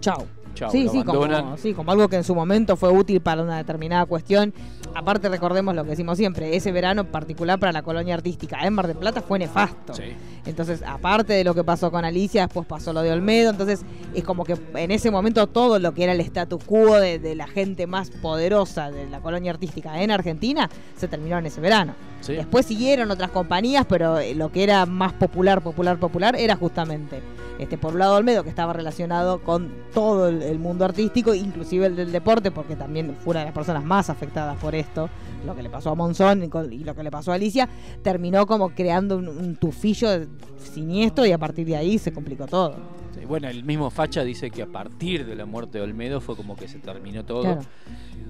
Chau. 0.53 0.71
sí, 0.71 0.87
sí, 0.89 1.03
como, 1.03 1.57
sí, 1.57 1.73
como 1.73 1.91
algo 1.91 2.07
que 2.07 2.17
en 2.17 2.23
su 2.23 2.35
momento 2.35 2.75
fue 2.75 2.89
útil 2.89 3.21
para 3.21 3.41
una 3.41 3.57
determinada 3.57 4.05
cuestión. 4.05 4.53
Aparte 4.95 5.27
recordemos 5.27 5.73
lo 5.73 5.83
que 5.83 5.91
decimos 5.91 6.17
siempre, 6.17 6.55
ese 6.55 6.71
verano 6.71 7.01
en 7.01 7.07
particular 7.07 7.59
para 7.59 7.71
la 7.71 7.81
colonia 7.81 8.13
artística 8.13 8.59
en 8.63 8.73
Mar 8.73 8.87
del 8.87 8.97
Plata 8.97 9.21
fue 9.21 9.39
nefasto. 9.39 9.93
Sí. 9.93 10.03
Entonces, 10.45 10.83
aparte 10.85 11.33
de 11.33 11.43
lo 11.43 11.55
que 11.55 11.63
pasó 11.63 11.89
con 11.89 12.05
Alicia, 12.05 12.43
después 12.43 12.67
pasó 12.67 12.93
lo 12.93 13.01
de 13.01 13.11
Olmedo, 13.11 13.49
entonces 13.49 13.83
es 14.13 14.23
como 14.23 14.43
que 14.43 14.55
en 14.75 14.91
ese 14.91 15.09
momento 15.09 15.47
todo 15.47 15.79
lo 15.79 15.93
que 15.93 16.03
era 16.03 16.13
el 16.13 16.19
status 16.19 16.63
quo 16.63 16.99
de, 16.99 17.17
de 17.17 17.33
la 17.35 17.47
gente 17.47 17.87
más 17.87 18.11
poderosa 18.11 18.91
de 18.91 19.09
la 19.09 19.19
colonia 19.19 19.51
artística 19.51 20.01
en 20.01 20.11
Argentina 20.11 20.69
se 20.95 21.07
terminó 21.07 21.37
en 21.37 21.47
ese 21.47 21.61
verano. 21.61 21.93
Sí. 22.21 22.33
Después 22.33 22.65
siguieron 22.65 23.09
otras 23.11 23.31
compañías, 23.31 23.85
pero 23.87 24.19
eh, 24.19 24.35
lo 24.35 24.51
que 24.51 24.63
era 24.63 24.85
más 24.85 25.13
popular, 25.13 25.61
popular, 25.61 25.97
popular 25.97 26.35
era 26.35 26.55
justamente 26.55 27.21
Este, 27.63 27.77
por 27.77 27.93
un 27.93 27.99
lado 27.99 28.15
Olmedo, 28.17 28.43
que 28.43 28.49
estaba 28.49 28.73
relacionado 28.73 29.39
con 29.41 29.71
todo 29.93 30.27
el, 30.27 30.41
el 30.41 30.59
mundo 30.59 30.83
artístico, 30.85 31.33
inclusive 31.33 31.85
el 31.85 31.95
del 31.95 32.11
deporte, 32.11 32.51
porque 32.51 32.75
también 32.75 33.15
fue 33.23 33.31
una 33.31 33.39
de 33.39 33.45
las 33.45 33.53
personas 33.53 33.83
más 33.85 34.09
afectadas 34.09 34.57
por 34.57 34.75
esto, 34.75 35.09
lo 35.45 35.55
que 35.55 35.63
le 35.63 35.69
pasó 35.69 35.91
a 35.91 35.95
Monzón 35.95 36.43
y, 36.43 36.79
lo 36.83 36.93
que 36.93 37.03
le 37.03 37.09
pasó 37.11 37.31
a 37.31 37.35
Alicia, 37.35 37.69
terminó 38.01 38.45
como 38.45 38.69
creando 38.69 39.15
un, 39.17 39.29
un 39.29 39.55
tufillo 39.55 40.09
siniestro 40.57 41.25
y 41.25 41.31
a 41.31 41.37
partir 41.37 41.65
de 41.65 41.77
ahí 41.77 41.97
se 41.97 42.11
complicó 42.11 42.45
todo. 42.47 42.75
Sí, 43.17 43.25
Bueno, 43.25 43.47
el 43.47 43.63
mismo 43.63 43.89
Facha 43.89 44.23
dice 44.23 44.49
que 44.51 44.63
a 44.63 44.67
partir 44.67 45.25
de 45.25 45.35
la 45.35 45.45
muerte 45.45 45.77
de 45.77 45.83
Olmedo 45.85 46.19
fue 46.19 46.35
como 46.35 46.55
que 46.55 46.67
se 46.67 46.79
terminó 46.79 47.23
todo. 47.23 47.43
Claro. 47.43 47.61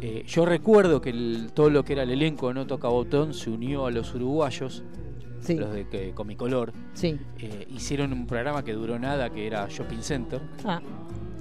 Eh, 0.01 0.25
yo 0.27 0.45
recuerdo 0.45 1.01
que 1.01 1.09
el- 1.11 1.51
todo 1.53 1.69
lo 1.69 1.83
que 1.85 1.93
era 1.93 2.03
el 2.03 2.11
elenco 2.11 2.49
de 2.49 2.55
No 2.55 2.67
Toca 2.67 2.87
Botón 2.89 3.33
se 3.33 3.49
unió 3.49 3.85
a 3.85 3.91
los 3.91 4.13
uruguayos, 4.13 4.83
Sí. 5.43 5.55
los 5.55 5.73
de 5.73 5.87
que- 5.87 6.11
Comicolor. 6.13 6.71
Sí. 6.93 7.19
Eh, 7.39 7.67
hicieron 7.69 8.13
un 8.13 8.25
programa 8.27 8.63
que 8.63 8.73
duró 8.73 8.97
nada, 8.99 9.29
que 9.29 9.45
era 9.47 9.67
Shopping 9.69 10.01
Center. 10.01 10.41
Ah, 10.65 10.81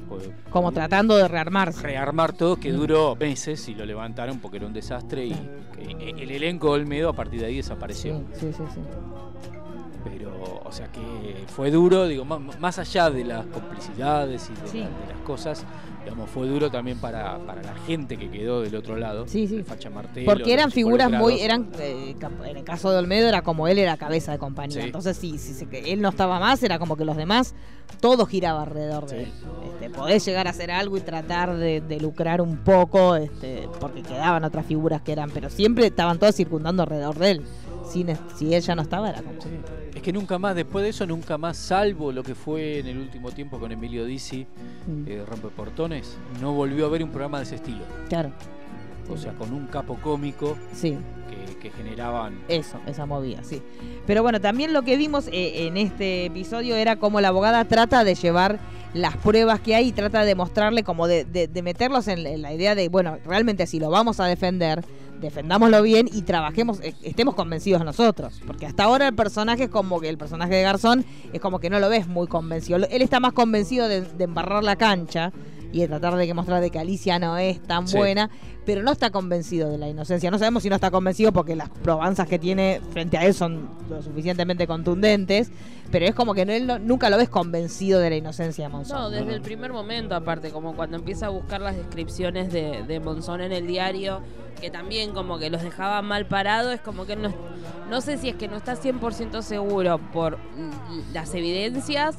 Fue- 0.09 0.31
como 0.51 0.73
tratando 0.73 1.17
de 1.17 1.27
rearmarse. 1.29 1.83
rearmar 1.83 2.33
todo, 2.33 2.57
que 2.57 2.73
duró 2.73 3.17
meses 3.17 3.69
y 3.69 3.75
lo 3.75 3.85
levantaron 3.87 4.39
porque 4.41 4.59
era 4.59 4.67
un 4.67 4.73
desastre 4.73 5.27
y 5.27 5.33
que 5.75 6.11
el 6.23 6.31
elenco 6.31 6.71
Olmedo 6.71 7.09
a 7.09 7.13
partir 7.15 7.41
de 7.41 7.47
ahí 7.47 7.57
desapareció. 7.57 8.19
Sí, 8.35 8.49
sí, 8.49 8.53
sí. 8.53 8.63
sí. 8.75 8.81
Pero, 10.05 10.33
o 10.65 10.73
sea 10.73 10.89
que 10.91 11.45
fue 11.47 11.71
duro, 11.71 12.07
digo, 12.09 12.25
má- 12.25 12.39
más, 12.39 12.79
allá 12.79 13.09
de 13.11 13.25
las 13.25 13.47
complicidades 13.47 14.51
y 14.51 14.61
de, 14.63 14.69
Sí. 14.69 14.79
la- 14.81 14.87
de 14.87 15.13
las 15.15 15.21
cosas, 15.25 15.65
digamos, 16.05 16.29
fue 16.31 16.47
duro 16.47 16.71
también 16.71 16.99
para, 16.99 17.39
para 17.47 17.63
la 17.63 17.75
gente 17.87 18.17
que 18.17 18.29
quedó 18.31 18.61
del 18.63 18.75
otro 18.77 18.97
lado. 18.97 19.27
Sí, 19.29 19.47
sí. 19.47 19.63
Facha 19.63 19.89
Martelo, 19.91 20.27
Porque 20.27 20.53
eran 20.53 20.71
figuras 20.71 21.11
muy, 21.11 21.41
eran, 21.41 21.69
eh, 21.79 22.15
en 22.45 22.57
el 22.57 22.65
caso 22.65 22.91
de 22.91 22.99
Olmedo 22.99 23.29
era 23.29 23.43
como 23.43 23.69
él 23.69 23.79
era 23.79 23.97
cabeza 23.97 24.33
de 24.33 24.39
compañía. 24.39 24.81
Sí. 24.81 24.87
Entonces 24.87 25.17
si, 25.17 25.39
si 25.39 25.55
se- 25.55 25.93
él 25.93 26.01
no 26.01 26.09
estaba 26.09 26.41
más, 26.41 26.63
era 26.63 26.79
como 26.79 26.97
que 26.97 27.05
los 27.05 27.17
demás, 27.17 27.55
todo 28.01 28.27
giraba 28.27 28.63
alrededor 28.63 29.07
de 29.07 29.17
Sí. 29.17 29.23
él. 29.25 29.33
Este, 29.75 29.91
podés 29.91 30.25
llegar 30.25 30.47
a 30.47 30.51
hacer 30.51 30.71
algo 30.71 30.97
y 30.97 31.01
tratar 31.01 31.57
de, 31.57 31.81
de 31.81 32.01
lucrar 32.01 32.41
un 32.41 32.59
poco, 32.59 33.17
este, 33.17 33.69
porque 33.81 34.03
quedaban 34.03 34.45
otras 34.45 34.67
figuras 34.67 35.03
que 35.03 35.13
eran, 35.13 35.31
pero 35.31 35.51
siempre 35.51 35.87
estaban 35.87 36.19
todos 36.19 36.35
circundando 36.35 36.83
alrededor 36.83 37.17
de 37.19 37.31
él. 37.33 37.43
Si 37.85 38.55
él 38.55 38.63
ya 38.63 38.75
no 38.75 38.83
estaba, 38.83 39.11
era 39.11 39.23
como... 39.23 39.39
Es 39.95 40.01
que 40.03 40.13
nunca 40.13 40.39
más, 40.39 40.55
después 40.55 40.83
de 40.83 40.89
eso, 40.91 41.07
nunca 41.07 41.37
más, 41.37 41.57
salvo 41.57 42.13
lo 42.13 42.23
que 42.23 42.35
fue 42.35 42.79
en 42.79 42.87
el 42.87 42.99
último 42.99 43.31
tiempo 43.31 43.59
con 43.59 43.71
Emilio 43.73 44.05
Dizzi, 44.05 44.47
Mm. 44.87 45.05
eh, 45.07 45.23
Rompeportones, 45.29 46.17
no 46.41 46.53
volvió 46.55 46.85
a 46.85 46.89
haber 46.89 47.05
un 47.05 47.11
programa 47.11 47.39
de 47.39 47.45
ese 47.45 47.55
estilo. 47.57 47.85
Claro, 48.09 48.33
O 49.11 49.17
sea, 49.17 49.33
con 49.33 49.53
un 49.53 49.67
capo 49.67 49.97
cómico 50.03 50.57
sí. 50.73 50.97
que, 51.29 51.57
que 51.57 51.71
generaban. 51.71 52.41
Eso, 52.49 52.79
esa 52.87 53.05
movida, 53.07 53.45
sí. 53.45 53.63
Pero 54.07 54.23
bueno, 54.23 54.41
también 54.41 54.73
lo 54.73 54.83
que 54.83 54.97
vimos 54.97 55.29
eh, 55.29 55.67
en 55.67 55.77
este 55.77 56.25
episodio 56.27 56.75
era 56.77 56.97
cómo 56.97 57.21
la 57.21 57.29
abogada 57.29 57.65
trata 57.67 58.03
de 58.05 58.15
llevar 58.15 58.59
las 58.95 59.17
pruebas 59.19 59.61
que 59.61 59.75
hay 59.75 59.89
y 59.89 59.93
trata 59.93 60.25
de 60.25 60.35
mostrarle, 60.35 60.83
como 60.83 61.07
de, 61.07 61.25
de- 61.25 61.47
de 61.49 61.63
meterlos 61.63 62.09
en, 62.09 62.27
en 62.27 62.43
la 62.43 62.53
idea 62.55 62.75
de, 62.75 62.89
bueno, 62.89 63.19
realmente 63.25 63.67
si 63.67 63.79
lo 63.79 63.91
vamos 63.91 64.19
a 64.21 64.27
defender, 64.27 64.85
defendámoslo 65.23 65.81
bien 65.83 66.09
y 66.13 66.23
trabajemos, 66.23 66.81
eh, 66.81 66.95
estemos 67.03 67.35
convencidos 67.35 67.83
nosotros. 67.85 68.43
Porque 68.47 68.67
hasta 68.67 68.85
ahora 68.85 69.09
el 69.09 69.15
personaje 69.15 69.65
es 69.65 69.71
como 69.71 70.01
que 70.01 70.09
el 70.09 70.19
personaje 70.19 70.55
de 70.55 70.63
Garzón 70.63 71.07
es 71.33 71.41
como 71.41 71.61
que 71.61 71.71
no 71.71 71.81
lo 71.81 71.89
ves 71.89 72.07
muy 72.09 72.27
convencido. 72.27 72.77
Él 72.91 73.03
está 73.03 73.21
más 73.21 73.33
convencido 73.33 73.89
de, 73.89 74.03
de 74.03 74.25
embarrar 74.25 74.63
la 74.63 74.77
cancha 74.77 75.33
y 75.73 75.81
de 75.81 75.89
tratar 75.89 76.15
de 76.17 76.27
que 76.27 76.35
mostrar 76.35 76.61
de 76.61 76.71
que 76.71 76.79
Alicia 76.79 77.19
no 77.19 77.37
es 77.39 77.61
tan 77.63 77.89
Sí. 77.89 77.97
buena, 77.97 78.29
pero 78.67 78.83
no 78.83 78.93
está 78.93 79.11
convencido 79.11 79.71
de 79.71 79.79
la 79.79 79.89
inocencia. 79.89 80.31
No 80.31 80.39
sabemos 80.39 80.63
si 80.63 80.69
no 80.69 80.75
está 80.77 80.91
convencido 80.91 81.33
porque 81.33 81.57
las 81.57 81.69
probanzas 81.71 82.29
que 82.29 82.39
tiene 82.39 82.81
frente 82.93 83.17
a 83.19 83.25
él 83.25 83.35
son 83.35 83.71
lo 83.89 84.03
suficientemente 84.03 84.67
contundentes, 84.67 85.51
pero 85.91 86.05
es 86.07 86.15
como 86.15 86.35
que 86.35 86.45
no- 86.45 86.53
él 86.53 86.67
no- 86.67 86.79
nunca 86.79 87.09
lo 87.11 87.17
ves 87.17 87.29
convencido 87.29 87.99
de 88.01 88.11
la 88.11 88.17
inocencia 88.17 88.65
de 88.65 88.69
Monzón. 88.69 88.99
No, 88.99 89.11
desde 89.11 89.35
el 89.35 89.41
primer 89.43 89.73
momento, 89.73 90.15
aparte, 90.15 90.51
como 90.51 90.75
cuando 90.77 90.97
empieza 90.97 91.27
a 91.27 91.31
buscar 91.31 91.61
las 91.61 91.75
descripciones 91.77 92.53
de, 92.53 92.83
de 92.87 93.01
Monzón 93.01 93.41
en 93.41 93.53
el 93.53 93.67
diario, 93.67 94.21
que 94.61 94.71
también 94.71 95.13
como 95.13 95.39
que 95.39 95.51
los 95.51 95.63
dejaba 95.63 96.03
mal 96.03 96.27
parados, 96.27 96.73
es 96.75 96.81
como 96.81 97.05
que 97.07 97.15
él 97.15 97.23
no, 97.23 97.33
no 97.91 98.01
sé 98.01 98.17
si 98.19 98.29
es 98.29 98.37
que 98.37 98.47
no 98.47 98.57
está 98.57 98.77
100% 98.77 99.43
seguro 99.43 99.99
por 100.13 100.39
las 101.13 101.35
evidencias 101.35 102.17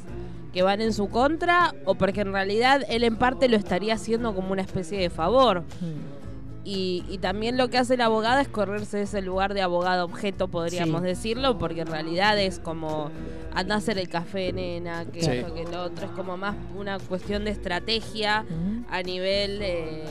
que 0.54 0.62
van 0.64 0.80
en 0.82 0.94
su 0.94 1.10
contra 1.10 1.74
o 1.86 1.96
porque 1.96 2.22
en 2.22 2.32
realidad 2.32 2.84
él 2.88 3.04
en 3.04 3.16
parte 3.18 3.50
lo 3.50 3.58
estaría 3.58 3.96
haciendo 3.96 4.34
como 4.36 4.52
una 4.52 4.62
especie 4.62 5.00
de 5.00 5.10
favor. 5.10 5.62
Mm. 5.82 6.24
Y, 6.66 7.04
y 7.10 7.18
también 7.18 7.58
lo 7.58 7.70
que 7.70 7.78
hace 7.78 7.98
la 7.98 8.06
abogada 8.06 8.40
es 8.42 8.48
correrse 8.48 8.96
de 8.98 9.04
ese 9.04 9.22
lugar 9.22 9.54
de 9.54 9.62
abogado 9.62 10.06
objeto, 10.06 10.48
podríamos 10.48 11.02
Sí. 11.02 11.08
decirlo, 11.08 11.58
porque 11.58 11.82
en 11.82 11.88
realidad 11.88 12.40
es 12.40 12.60
como 12.60 13.10
anda 13.54 13.76
a 13.76 13.80
hacer 13.80 13.98
el 13.98 14.08
café, 14.08 14.54
nena, 14.54 15.04
que 15.06 15.22
Sí. 15.24 15.30
esto, 15.32 15.54
que 15.54 15.66
lo 15.66 15.84
otro, 15.84 16.06
es 16.06 16.12
como 16.12 16.38
más 16.38 16.56
una 16.78 17.00
cuestión 17.00 17.44
de 17.44 17.52
estrategia 17.52 18.44
Mm. 18.44 18.86
a 18.90 19.02
nivel 19.04 19.60
eh, 19.62 20.06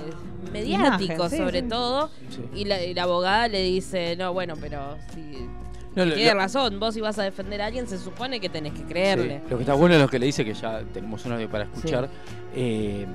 mediático, 0.52 1.14
Imagen, 1.14 1.30
sí, 1.30 1.36
sobre 1.38 1.60
sí. 1.62 1.68
todo. 1.68 2.10
Sí. 2.28 2.44
Y 2.54 2.64
la, 2.66 2.82
y 2.84 2.92
la 2.92 3.04
abogada 3.04 3.48
le 3.48 3.62
dice, 3.62 4.14
no, 4.16 4.34
bueno, 4.34 4.54
pero 4.60 4.98
si 5.14 5.48
No, 5.94 6.04
lo- 6.06 6.14
tiene 6.14 6.32
lo- 6.32 6.40
razón, 6.40 6.80
vos 6.80 6.94
si 6.94 7.00
vas 7.00 7.18
a 7.18 7.22
defender 7.22 7.60
a 7.62 7.66
alguien, 7.66 7.86
se 7.86 7.98
supone 7.98 8.40
que 8.40 8.48
tenés 8.48 8.72
que 8.72 8.78
Sí, 8.80 8.84
creerle. 8.84 9.42
Lo 9.50 9.56
que 9.58 9.62
está 9.64 9.74
bueno 9.74 9.94
es 9.96 10.00
lo 10.00 10.08
que 10.08 10.18
le 10.18 10.26
dice, 10.26 10.44
que 10.44 10.54
ya 10.54 10.82
tenemos 10.92 11.24
un 11.26 11.32
audio 11.32 11.48
para 11.50 11.64
escuchar. 11.64 12.08
eh, 12.54 13.06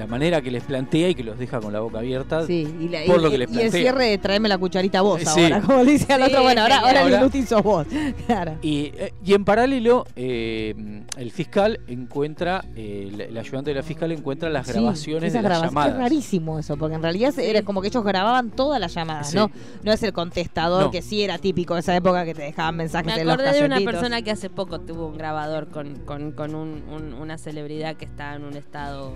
la 0.00 0.06
manera 0.06 0.40
que 0.40 0.50
les 0.50 0.62
plantea 0.64 1.08
y 1.10 1.14
que 1.14 1.22
los 1.22 1.38
deja 1.38 1.60
con 1.60 1.72
la 1.72 1.80
boca 1.80 1.98
abierta. 1.98 2.46
Sí, 2.46 2.66
y, 2.80 2.88
la- 2.88 3.04
Por 3.06 3.20
y- 3.20 3.22
lo 3.22 3.30
que 3.30 3.38
les 3.38 3.48
y 3.50 3.52
el 3.52 3.58
plantea. 3.60 3.80
cierre 3.80 4.04
de 4.06 4.18
traeme 4.18 4.48
la 4.48 4.58
cucharita 4.58 5.00
vos 5.02 5.20
Eh, 5.20 5.26
sí. 5.26 5.42
ahora, 5.44 5.60
como 5.60 5.82
le 5.82 5.92
dice 5.92 6.12
al 6.12 6.22
Sí, 6.24 6.30
otro, 6.30 6.42
bueno, 6.42 6.62
ahora, 6.62 6.78
ahora 6.78 6.90
el 7.00 7.04
genial. 7.04 7.20
inútil 7.22 7.46
sos 7.46 7.62
vos. 7.62 7.86
Claro. 8.26 8.56
Y, 8.62 8.92
eh, 8.96 9.12
y 9.24 9.34
en 9.34 9.44
paralelo, 9.44 10.06
eh, 10.16 10.74
el 11.16 11.30
fiscal 11.30 11.80
encuentra, 11.86 12.64
eh, 12.76 13.10
el, 13.12 13.20
el 13.20 13.38
ayudante 13.38 13.70
de 13.70 13.76
la 13.76 13.82
fiscal 13.82 14.10
encuentra 14.12 14.48
las 14.50 14.66
grabaciones 14.66 15.32
de 15.32 15.38
las 15.42 15.44
grabaciones. 15.44 15.70
llamadas. 15.72 15.92
Es 15.92 15.98
rarísimo 15.98 16.58
eso, 16.58 16.76
porque 16.76 16.94
en 16.94 17.02
realidad 17.02 17.38
era 17.38 17.62
como 17.62 17.82
que 17.82 17.88
ellos 17.88 18.02
grababan 18.04 18.50
todas 18.50 18.80
las 18.80 18.94
llamadas, 18.94 19.30
Sí. 19.30 19.36
¿no? 19.36 19.50
No 19.82 19.92
es 19.92 20.02
el 20.02 20.12
contestador 20.12 20.84
No. 20.84 20.90
que 20.90 21.02
sí 21.02 21.22
era 21.22 21.38
típico 21.38 21.74
de 21.74 21.80
esa 21.80 21.94
época 21.94 22.24
que 22.24 22.34
te 22.34 22.42
dejaban 22.42 22.76
mensajes 22.76 23.14
Me 23.14 23.20
en 23.20 23.26
los 23.26 23.34
acordé 23.34 23.58
de 23.60 23.66
una 23.66 23.80
persona 23.80 24.22
que 24.22 24.30
hace 24.30 24.48
poco 24.50 24.80
tuvo 24.80 25.06
un 25.08 25.18
grabador 25.18 25.68
con, 25.68 25.96
con, 26.06 26.32
con 26.32 26.54
un- 26.54 26.82
un- 26.90 27.12
una 27.14 27.36
celebridad 27.38 27.96
que 27.96 28.04
está 28.06 28.34
en 28.36 28.44
un 28.44 28.56
estado 28.56 29.12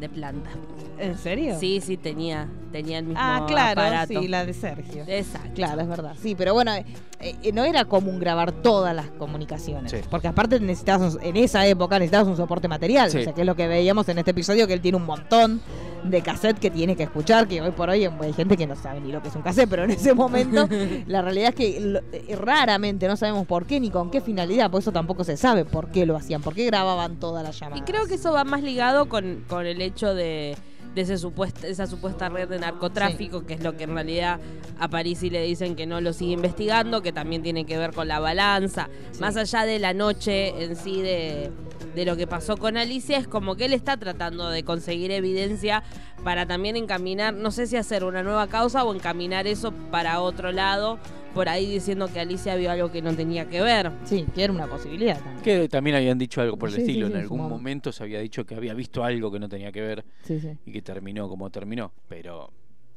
de 0.00 0.08
planta. 0.08 0.50
¿En 0.98 1.16
serio? 1.18 1.56
Sí, 1.58 1.80
sí, 1.80 1.96
tenía, 1.96 2.48
tenía 2.70 2.98
el 2.98 3.04
mismo 3.06 3.20
Ah, 3.22 3.44
claro, 3.48 3.80
aparato. 3.80 4.20
sí, 4.20 4.28
la 4.28 4.44
de 4.46 4.52
Sergio. 4.52 5.04
Exacto. 5.06 5.50
Claro, 5.54 5.80
es 5.80 5.88
verdad. 5.88 6.14
Sí, 6.20 6.34
pero 6.36 6.54
bueno, 6.54 6.72
eh, 6.74 6.84
eh, 7.20 7.52
no 7.52 7.64
era 7.64 7.84
común 7.86 8.18
grabar 8.20 8.52
todas 8.52 8.94
las 8.94 9.06
comunicaciones. 9.10 9.90
Sí. 9.90 9.98
Porque 10.10 10.28
aparte 10.28 10.60
necesitabas, 10.60 11.14
un- 11.16 11.22
en 11.22 11.36
esa 11.36 11.66
época 11.66 11.98
necesitabas 11.98 12.28
un 12.28 12.36
soporte 12.36 12.68
material. 12.68 13.10
Sí. 13.10 13.18
O 13.18 13.22
sea, 13.24 13.32
que 13.32 13.40
es 13.40 13.46
lo 13.46 13.56
que 13.56 13.66
veíamos 13.68 14.08
en 14.08 14.18
este 14.18 14.30
episodio, 14.32 14.66
que 14.66 14.74
él 14.74 14.80
tiene 14.80 14.96
un 14.98 15.06
montón 15.06 15.60
de 16.04 16.20
cassette 16.20 16.58
que 16.58 16.68
tiene 16.70 16.96
que 16.96 17.04
escuchar, 17.04 17.46
que 17.46 17.60
hoy 17.62 17.70
por 17.70 17.88
hoy 17.88 18.04
hay 18.04 18.32
gente 18.32 18.56
que 18.56 18.66
no 18.66 18.74
sabe 18.74 19.00
ni 19.00 19.12
lo 19.12 19.22
que 19.22 19.28
es 19.28 19.36
un 19.36 19.42
cassette, 19.42 19.68
pero 19.70 19.84
en 19.84 19.92
ese 19.92 20.14
momento 20.14 20.68
la 21.06 21.22
realidad 21.22 21.50
es 21.50 21.54
que 21.54 21.80
lo- 21.80 22.00
eh, 22.12 22.36
raramente 22.36 23.06
no 23.06 23.16
sabemos 23.16 23.46
por 23.46 23.66
qué 23.66 23.78
ni 23.80 23.90
con 23.90 24.10
qué 24.10 24.20
finalidad, 24.20 24.70
por 24.70 24.80
eso 24.80 24.90
tampoco 24.92 25.22
se 25.24 25.36
sabe 25.36 25.64
por 25.64 25.90
qué 25.90 26.04
lo 26.06 26.16
hacían, 26.16 26.42
por 26.42 26.54
qué 26.54 26.64
grababan 26.66 27.16
todas 27.20 27.44
las 27.44 27.56
Y 27.56 27.60
llamadas. 27.60 27.84
creo 27.86 28.06
que 28.06 28.14
eso 28.14 28.32
va 28.32 28.42
más 28.44 28.62
ligado 28.64 29.08
con, 29.08 29.44
con 29.48 29.64
el 29.66 29.80
hecho 29.84 30.14
de, 30.14 30.56
de 30.94 31.00
ese 31.00 31.18
supuesta, 31.18 31.66
esa 31.66 31.86
supuesta 31.86 32.28
red 32.28 32.48
de 32.48 32.58
narcotráfico, 32.58 33.46
que 33.46 33.54
es 33.54 33.62
lo 33.62 33.76
que 33.76 33.84
en 33.84 33.94
realidad 33.94 34.40
a 34.78 34.88
Parisi 34.88 35.30
le 35.30 35.42
dicen 35.42 35.74
que 35.74 35.86
no 35.86 36.00
lo 36.00 36.12
sigue 36.12 36.32
investigando, 36.32 37.02
que 37.02 37.12
también 37.12 37.42
tiene 37.42 37.64
que 37.64 37.78
ver 37.78 37.92
con 37.92 38.08
la 38.08 38.20
balanza. 38.20 38.88
Sí. 39.12 39.20
Más 39.20 39.36
allá 39.36 39.64
de 39.64 39.78
la 39.78 39.94
noche 39.94 40.64
en 40.64 40.76
sí 40.76 41.00
de, 41.00 41.50
de 41.94 42.04
lo 42.04 42.16
que 42.16 42.26
pasó 42.26 42.56
con 42.56 42.76
Alicia, 42.76 43.18
es 43.18 43.26
como 43.26 43.56
que 43.56 43.66
él 43.66 43.72
está 43.72 43.96
tratando 43.96 44.50
de 44.50 44.64
conseguir 44.64 45.10
evidencia 45.10 45.82
para 46.24 46.46
también 46.46 46.76
encaminar, 46.76 47.34
no 47.34 47.50
sé 47.50 47.66
si 47.66 47.76
hacer 47.76 48.04
una 48.04 48.22
nueva 48.22 48.46
causa 48.48 48.84
o 48.84 48.94
encaminar 48.94 49.46
eso 49.46 49.72
para 49.90 50.20
otro 50.20 50.52
lado, 50.52 50.98
por 51.34 51.48
ahí 51.48 51.66
diciendo 51.70 52.08
que 52.12 52.20
Alicia 52.20 52.54
vio 52.56 52.70
algo 52.70 52.92
que 52.92 53.02
no 53.02 53.14
tenía 53.14 53.48
que 53.48 53.60
ver. 53.62 53.90
Sí, 54.04 54.26
que 54.34 54.44
era 54.44 54.52
una 54.52 54.66
posibilidad 54.66 55.18
también. 55.18 55.42
Que 55.42 55.68
también 55.68 55.96
habían 55.96 56.18
dicho 56.18 56.40
algo 56.40 56.56
por 56.58 56.68
el 56.68 56.74
Sí, 56.76 56.80
estilo. 56.82 57.06
sí, 57.08 57.12
en 57.14 57.18
algún 57.20 57.38
momento. 57.38 57.56
momento 57.58 57.92
se 57.92 58.02
había 58.04 58.20
dicho 58.20 58.44
que 58.46 58.54
había 58.54 58.74
visto 58.74 59.02
algo 59.02 59.30
que 59.32 59.38
no 59.40 59.48
tenía 59.48 59.72
que 59.72 59.80
ver 59.80 60.04
Sí, 60.24 60.38
sí. 60.40 60.50
y 60.66 60.72
que 60.72 60.82
terminó 60.82 61.28
como 61.28 61.50
terminó. 61.50 61.92
Pero 62.08 62.50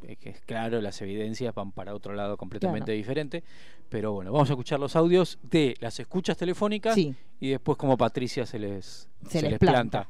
es 0.07 0.17
que 0.17 0.29
es 0.29 0.41
claro, 0.41 0.81
las 0.81 1.01
evidencias 1.01 1.55
van 1.55 1.71
para 1.71 1.95
otro 1.95 2.13
lado 2.13 2.35
completamente 2.38 2.85
Claro. 2.88 2.97
diferente. 2.97 3.43
Pero 3.89 4.11
bueno, 4.11 4.31
vamos 4.33 4.49
a 4.49 4.53
escuchar 4.53 4.79
los 4.79 4.95
audios 4.95 5.39
de 5.43 5.75
las 5.79 5.99
escuchas 5.99 6.35
telefónicas 6.38 6.93
Sí. 6.95 7.15
y 7.39 7.49
después 7.51 7.77
como 7.77 7.95
Patricia 7.97 8.45
se 8.45 8.59
les, 8.59 9.07
Se 9.29 9.41
les 9.41 9.57
planta. 9.59 9.71
planta. 10.03 10.09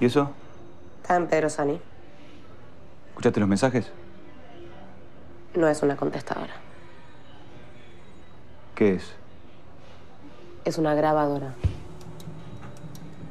¿Y 0.00 0.06
eso? 0.06 0.30
Está 1.02 1.16
en 1.16 1.26
Pedro 1.26 1.48
Sani. 1.48 1.80
¿Escuchaste 3.10 3.40
los 3.40 3.48
mensajes? 3.48 3.90
No 5.54 5.68
es 5.68 5.82
una 5.82 5.96
contestadora. 5.96 6.52
¿Qué 8.74 8.94
es? 8.94 9.14
Es 10.66 10.76
una 10.76 10.94
grabadora. 10.94 11.54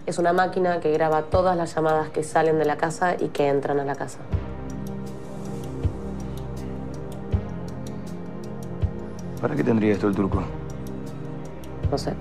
Es 0.08 0.18
una 0.18 0.34
máquina 0.34 0.80
que 0.80 0.92
graba 0.92 1.24
todas 1.24 1.56
las 1.56 1.76
llamadas 1.76 2.10
que 2.10 2.24
salen 2.24 2.58
de 2.58 2.66
la 2.66 2.78
casa 2.78 3.16
y 3.20 3.30
que 3.30 3.48
entran 3.48 3.80
a 3.80 3.86
la 3.86 3.96
casa. 3.96 4.20
¿Para 9.40 9.56
qué 9.56 9.64
tendría 9.64 9.94
esto 9.94 10.08
el 10.08 10.16
turco? 10.16 10.44
No 11.92 11.98
sé. 11.98 12.14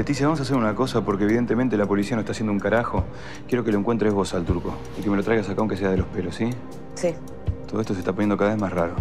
Leticia, 0.00 0.24
vamos 0.24 0.40
a 0.40 0.44
hacer 0.44 0.56
una 0.56 0.74
cosa 0.74 1.02
porque 1.02 1.24
evidentemente 1.24 1.76
la 1.76 1.84
policía 1.84 2.16
no 2.16 2.20
está 2.20 2.32
haciendo 2.32 2.54
un 2.54 2.58
carajo. 2.58 3.04
Quiero 3.46 3.64
que 3.64 3.70
lo 3.70 3.78
encuentres 3.78 4.14
vos 4.14 4.32
al 4.32 4.46
turco 4.46 4.72
y 4.98 5.02
que 5.02 5.10
me 5.10 5.16
lo 5.18 5.22
traigas 5.22 5.46
acá 5.50 5.60
aunque 5.60 5.76
sea 5.76 5.90
de 5.90 5.98
los 5.98 6.06
pelos, 6.06 6.34
¿sí? 6.36 6.48
Sí. 6.94 7.14
Todo 7.68 7.82
esto 7.82 7.92
se 7.92 8.00
está 8.00 8.14
poniendo 8.14 8.38
cada 8.38 8.52
vez 8.52 8.58
más 8.58 8.72
raro. 8.72 8.94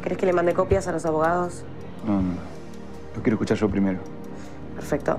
¿Crees 0.00 0.16
que 0.16 0.26
le 0.26 0.32
mande 0.32 0.54
copias 0.54 0.86
a 0.86 0.92
los 0.92 1.04
abogados? 1.06 1.64
No, 2.06 2.12
no, 2.12 2.22
no. 2.22 2.34
Lo 3.16 3.20
quiero 3.20 3.34
escuchar 3.34 3.56
yo 3.56 3.68
primero. 3.68 3.98
Perfecto. 4.76 5.18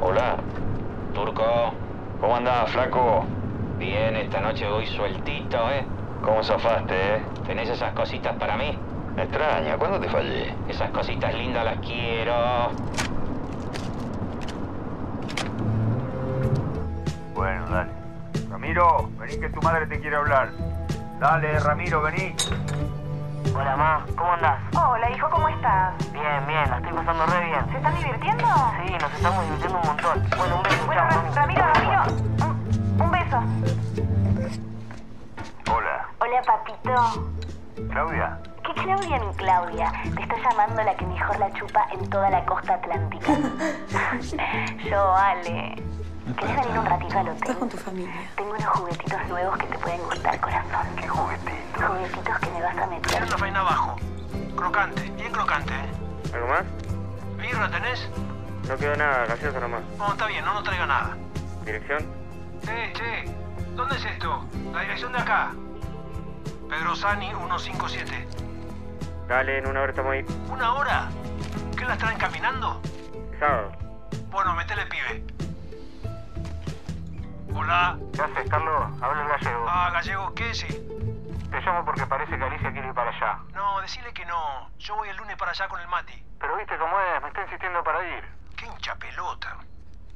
Hola, 0.00 0.38
Turco. 1.12 1.44
¿Cómo 2.22 2.36
andás, 2.36 2.70
flaco? 2.70 3.26
Bien, 3.78 4.16
esta 4.16 4.40
noche 4.40 4.66
voy 4.66 4.86
sueltito, 4.86 5.58
¿eh? 5.70 5.84
¿Cómo 6.22 6.42
zafaste, 6.42 7.16
eh? 7.16 7.22
¿Tenés 7.46 7.68
esas 7.68 7.92
cositas 7.92 8.34
para 8.36 8.56
mí? 8.56 8.76
Extraña, 9.16 9.76
¿cuándo 9.78 10.00
te 10.00 10.08
fallé? 10.08 10.54
Esas 10.68 10.90
cositas 10.90 11.32
lindas 11.34 11.64
las 11.64 11.78
quiero. 11.78 12.70
Bueno, 17.34 17.66
dale. 17.68 17.90
Ramiro, 18.50 19.08
vení 19.18 19.40
que 19.40 19.48
tu 19.50 19.60
madre 19.62 19.86
te 19.86 20.00
quiere 20.00 20.16
hablar. 20.16 20.50
Dale, 21.20 21.58
Ramiro, 21.60 22.02
vení. 22.02 22.34
Hola, 23.54 23.76
ma. 23.76 24.06
¿Cómo 24.16 24.32
andás? 24.32 24.58
Hola, 24.74 25.10
hijo, 25.10 25.30
¿cómo 25.30 25.48
estás? 25.48 25.94
Bien, 26.12 26.46
bien. 26.46 26.68
La 26.68 26.76
estoy 26.78 26.92
pasando 26.92 27.26
re 27.26 27.44
bien. 27.46 27.66
¿Se 27.70 27.76
están 27.76 27.94
divirtiendo? 27.94 28.44
Sí, 28.84 28.92
nos 29.00 29.12
estamos 29.14 29.44
divirtiendo 29.44 29.80
un 29.80 29.86
montón. 29.86 30.22
Bueno, 30.36 30.56
un 30.56 30.62
beso. 30.62 30.86
Bueno, 30.86 31.02
chao. 31.08 31.34
Ramiro, 31.34 31.64
Ramiro, 31.72 32.02
un, 32.44 33.02
un 33.02 33.10
beso. 33.10 33.85
Hola. 36.36 36.42
Papito. 36.42 37.32
Claudia. 37.90 38.38
¿Qué 38.62 38.72
Claudia 38.82 39.18
ni 39.18 39.34
Claudia? 39.36 39.92
Te 40.02 40.22
está 40.22 40.36
llamando 40.36 40.82
la 40.82 40.94
que 40.94 41.06
mejor 41.06 41.38
la 41.38 41.50
chupa 41.54 41.86
en 41.92 42.10
toda 42.10 42.28
la 42.28 42.44
costa 42.44 42.74
atlántica. 42.74 43.32
Yo, 44.84 45.14
Ale. 45.14 45.82
¿Querés 46.38 46.56
venir 46.56 46.78
un 46.78 46.84
ratito 46.84 47.18
al 47.18 47.28
hotel? 47.28 47.38
Estás 47.40 47.56
con 47.56 47.68
tu 47.70 47.76
familia. 47.78 48.12
Tengo 48.36 48.50
unos 48.50 48.66
juguetitos 48.66 49.28
nuevos 49.28 49.56
que 49.56 49.66
te 49.66 49.78
pueden 49.78 50.02
gustar, 50.02 50.40
corazón. 50.40 50.86
¿Qué 50.96 51.08
juguetitos? 51.08 51.84
Juguetitos 51.86 52.38
que 52.38 52.50
me 52.50 52.62
vas 52.62 52.76
a 52.76 52.86
meter. 52.86 53.22
Una 53.22 53.38
faena 53.38 53.60
abajo. 53.60 53.96
Crocante, 54.56 55.02
bien 55.12 55.32
crocante, 55.32 55.72
¿eh? 55.72 56.34
¿Algo 56.34 56.48
más? 56.48 56.64
¿Birra 57.38 57.70
tenés? 57.70 58.10
No 58.68 58.76
quedó 58.76 58.96
nada. 58.96 59.24
Gaseosa 59.26 59.60
nomás. 59.60 59.82
No, 59.96 60.08
está 60.12 60.26
bien, 60.26 60.44
no 60.44 60.52
nos 60.52 60.64
traiga 60.64 60.86
nada. 60.86 61.16
¿Dirección? 61.64 62.04
Che, 62.62 62.92
che, 62.92 63.24
¿dónde 63.74 63.96
es 63.96 64.04
esto? 64.04 64.44
La 64.72 64.80
dirección 64.82 65.12
de 65.12 65.18
acá. 65.18 65.52
Pedro 66.68 66.96
Sani 66.96 67.28
157. 67.28 68.28
Dale, 69.28 69.58
en 69.58 69.66
una 69.68 69.82
hora 69.82 69.90
estamos 69.90 70.12
ahí. 70.12 70.24
¿Una 70.48 70.74
hora? 70.74 71.08
¿Qué 71.76 71.84
la 71.84 71.96
traen 71.96 72.18
caminando? 72.18 72.80
Sábado. 73.38 73.72
Bueno, 74.30 74.54
metele 74.54 74.86
pibe. 74.86 75.22
Hola. 77.54 77.98
¿Qué 78.12 78.22
haces, 78.22 78.50
Carlos? 78.50 78.84
Habla 79.00 79.22
el 79.22 79.28
gallego. 79.28 79.66
Ah, 79.68 79.90
gallego, 79.92 80.34
¿qué 80.34 80.54
sí? 80.54 80.66
Te 81.50 81.60
llamo 81.60 81.84
porque 81.84 82.04
parece 82.06 82.36
que 82.36 82.44
Alicia 82.44 82.72
quiere 82.72 82.88
ir 82.88 82.94
para 82.94 83.10
allá. 83.10 83.38
No, 83.54 83.80
decile 83.80 84.12
que 84.12 84.26
no. 84.26 84.70
Yo 84.78 84.96
voy 84.96 85.08
el 85.08 85.16
lunes 85.16 85.36
para 85.36 85.52
allá 85.52 85.68
con 85.68 85.80
el 85.80 85.88
Mati. 85.88 86.22
Pero 86.40 86.56
viste 86.56 86.76
cómo 86.76 86.98
es, 87.00 87.22
me 87.22 87.28
está 87.28 87.42
insistiendo 87.42 87.82
para 87.84 88.02
ir. 88.16 88.24
Qué 88.56 88.66
hincha 88.66 88.94
pelota. 88.96 89.56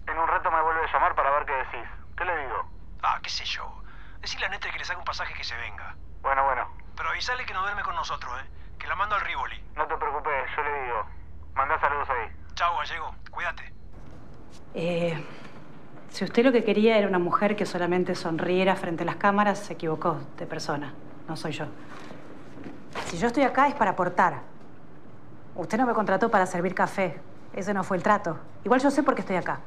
En 0.07 0.19
un 0.19 0.27
rato 0.27 0.51
me 0.51 0.61
vuelve 0.63 0.83
a 0.83 0.93
llamar 0.93 1.15
para 1.15 1.31
ver 1.31 1.47
qué 1.47 1.53
decís. 1.53 1.91
¿Qué 2.17 2.25
le 2.25 2.37
digo? 2.37 2.69
Ah, 3.03 3.19
qué 3.23 3.31
sé 3.31 3.45
yo. 3.45 3.80
Decile 4.21 4.47
a 4.47 4.49
Nete 4.49 4.71
que 4.71 4.79
le 4.79 4.85
saque 4.85 4.99
un 4.99 5.05
pasaje 5.05 5.35
que 5.35 5.45
se 5.45 5.57
venga. 5.57 5.97
Bueno, 6.23 6.45
bueno. 6.45 6.69
Pero 6.97 7.09
avisale 7.09 7.45
que 7.47 7.55
no 7.55 7.63
duerme 7.63 7.83
con 7.83 7.95
nosotros, 7.95 8.33
¿eh? 8.41 8.47
Que 8.79 8.87
la 8.87 8.95
mando 8.95 9.15
al 9.15 9.23
Rivoli. 9.23 9.63
No 9.77 9.87
te 9.87 9.97
preocupes, 9.97 10.33
yo 10.57 10.63
le 10.63 10.83
digo. 10.85 11.07
Mandá 11.55 11.81
saludos 11.81 12.09
ahí. 12.11 12.29
Chao, 12.55 12.77
gallego. 12.77 13.15
Cuídate. 13.31 13.73
Eh, 14.75 15.25
si 16.11 16.25
usted 16.25 16.45
lo 16.45 16.53
que 16.53 16.65
quería 16.65 16.99
era 16.99 17.09
una 17.09 17.19
mujer 17.19 17.57
que 17.57 17.65
solamente 17.65 18.15
sonriera 18.15 18.77
frente 18.77 19.03
a 19.05 19.07
las 19.07 19.17
cámaras, 19.17 19.59
se 19.59 19.73
equivocó 19.73 20.21
de 20.37 20.47
persona. 20.47 20.93
No 21.29 21.37
soy 21.37 21.53
yo. 21.53 21.67
Si 23.07 23.17
yo 23.19 23.29
estoy 23.29 23.45
acá 23.45 23.69
es 23.69 23.75
para 23.75 23.93
aportar. 23.93 24.41
Usted 25.55 25.79
no 25.79 25.87
me 25.87 25.95
contrató 25.95 26.31
para 26.31 26.47
servir 26.47 26.75
café. 26.75 27.21
Ese 27.53 27.73
no 27.75 27.85
fue 27.85 27.97
el 27.97 28.03
trato. 28.03 28.39
Igual 28.65 28.81
yo 28.81 28.91
sé 28.91 29.03
por 29.03 29.15
qué 29.15 29.23
estoy 29.23 29.37
acá. 29.37 29.61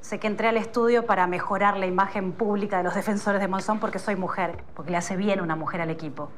Sé 0.00 0.18
que 0.18 0.26
entré 0.26 0.48
al 0.48 0.56
estudio 0.56 1.04
para 1.06 1.26
mejorar 1.26 1.76
la 1.76 1.86
imagen 1.86 2.32
pública 2.32 2.78
de 2.78 2.84
los 2.84 2.94
defensores 2.94 3.40
de 3.40 3.48
Monzón 3.48 3.80
porque 3.80 3.98
soy 3.98 4.16
mujer, 4.16 4.64
porque 4.74 4.90
le 4.90 4.96
hace 4.96 5.16
bien 5.16 5.40
una 5.40 5.56
mujer 5.56 5.80
al 5.80 5.90
equipo. 5.90 6.30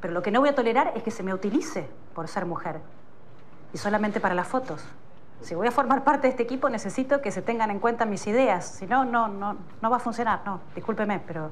Pero 0.00 0.12
lo 0.12 0.22
que 0.22 0.30
no 0.30 0.40
voy 0.40 0.50
a 0.50 0.54
tolerar 0.54 0.92
es 0.94 1.02
que 1.02 1.10
se 1.10 1.22
me 1.22 1.32
utilice 1.32 1.88
por 2.14 2.28
ser 2.28 2.46
mujer. 2.46 2.80
Y 3.72 3.78
solamente 3.78 4.20
para 4.20 4.34
las 4.34 4.48
fotos. 4.48 4.84
Si 5.40 5.54
voy 5.54 5.66
a 5.66 5.70
formar 5.70 6.04
parte 6.04 6.26
de 6.26 6.30
este 6.30 6.42
equipo, 6.42 6.68
necesito 6.68 7.22
que 7.22 7.30
se 7.30 7.40
tengan 7.40 7.70
en 7.70 7.78
cuenta 7.78 8.04
mis 8.04 8.26
ideas. 8.26 8.66
Si 8.66 8.86
no, 8.86 9.04
no, 9.04 9.28
no, 9.28 9.56
no 9.80 9.90
va 9.90 9.96
a 9.96 10.00
funcionar. 10.00 10.42
No, 10.44 10.60
discúlpeme, 10.74 11.20
pero. 11.26 11.50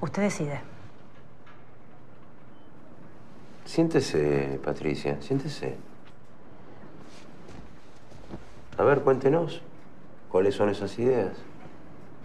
Usted 0.00 0.22
decide. 0.22 0.60
Siéntese, 3.64 4.60
Patricia, 4.64 5.20
siéntese. 5.20 5.76
A 8.78 8.84
ver, 8.84 9.00
cuéntenos. 9.02 9.62
¿Cuáles 10.28 10.54
son 10.54 10.70
esas 10.70 10.98
ideas? 10.98 11.36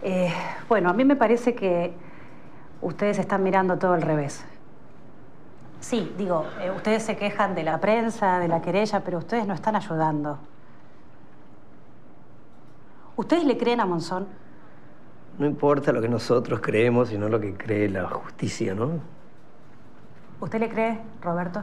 Eh, 0.02 0.32
bueno, 0.68 0.88
a 0.88 0.92
mí 0.94 1.04
me 1.04 1.16
parece 1.16 1.54
que 1.54 1.92
ustedes 2.80 3.18
están 3.18 3.42
mirando 3.42 3.76
todo 3.76 3.92
al 3.92 4.02
revés. 4.02 4.44
Sí, 5.80 6.12
digo, 6.16 6.46
eh, 6.60 6.70
ustedes 6.70 7.02
se 7.02 7.16
quejan 7.16 7.54
de 7.54 7.64
la 7.64 7.80
prensa, 7.80 8.38
de 8.38 8.48
la 8.48 8.62
querella, 8.62 9.00
pero 9.04 9.18
ustedes 9.18 9.46
no 9.46 9.54
están 9.54 9.76
ayudando. 9.76 10.38
¿Ustedes 13.16 13.44
le 13.44 13.58
creen 13.58 13.80
a 13.80 13.86
Monzón? 13.86 14.26
No 15.38 15.46
importa 15.46 15.92
lo 15.92 16.00
que 16.00 16.08
nosotros 16.08 16.60
creemos, 16.60 17.10
sino 17.10 17.28
lo 17.28 17.38
que 17.40 17.54
cree 17.54 17.88
la 17.88 18.08
justicia, 18.08 18.74
¿no? 18.74 19.00
¿Usted 20.40 20.60
le 20.60 20.68
cree, 20.68 21.00
Roberto? 21.20 21.62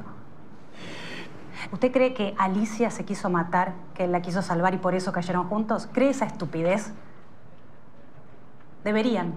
¿Usted 1.71 1.91
cree 1.91 2.13
que 2.13 2.35
Alicia 2.37 2.91
se 2.91 3.05
quiso 3.05 3.29
matar, 3.29 3.73
que 3.93 4.05
él 4.05 4.11
la 4.11 4.21
quiso 4.21 4.41
salvar 4.41 4.73
y 4.73 4.77
por 4.77 4.93
eso 4.93 5.11
cayeron 5.11 5.47
juntos? 5.47 5.89
¿Cree 5.91 6.09
esa 6.09 6.25
estupidez? 6.25 6.91
Deberían. 8.83 9.33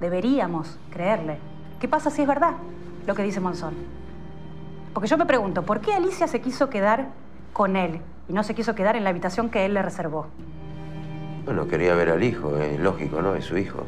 Deberíamos 0.00 0.78
creerle. 0.90 1.38
¿Qué 1.78 1.88
pasa 1.88 2.10
si 2.10 2.22
es 2.22 2.28
verdad 2.28 2.54
lo 3.06 3.14
que 3.14 3.22
dice 3.22 3.40
Monzón? 3.40 3.74
Porque 4.94 5.08
yo 5.08 5.18
me 5.18 5.26
pregunto, 5.26 5.62
¿por 5.62 5.80
qué 5.80 5.94
Alicia 5.94 6.26
se 6.26 6.40
quiso 6.40 6.70
quedar 6.70 7.08
con 7.52 7.76
él 7.76 8.00
y 8.28 8.32
no 8.32 8.42
se 8.42 8.54
quiso 8.54 8.74
quedar 8.74 8.96
en 8.96 9.04
la 9.04 9.10
habitación 9.10 9.50
que 9.50 9.64
él 9.64 9.74
le 9.74 9.82
reservó? 9.82 10.26
Bueno, 11.44 11.66
quería 11.66 11.94
ver 11.94 12.10
al 12.10 12.22
hijo, 12.22 12.56
es 12.58 12.78
lógico, 12.78 13.20
¿no? 13.20 13.34
Es 13.34 13.44
su 13.44 13.58
hijo. 13.58 13.84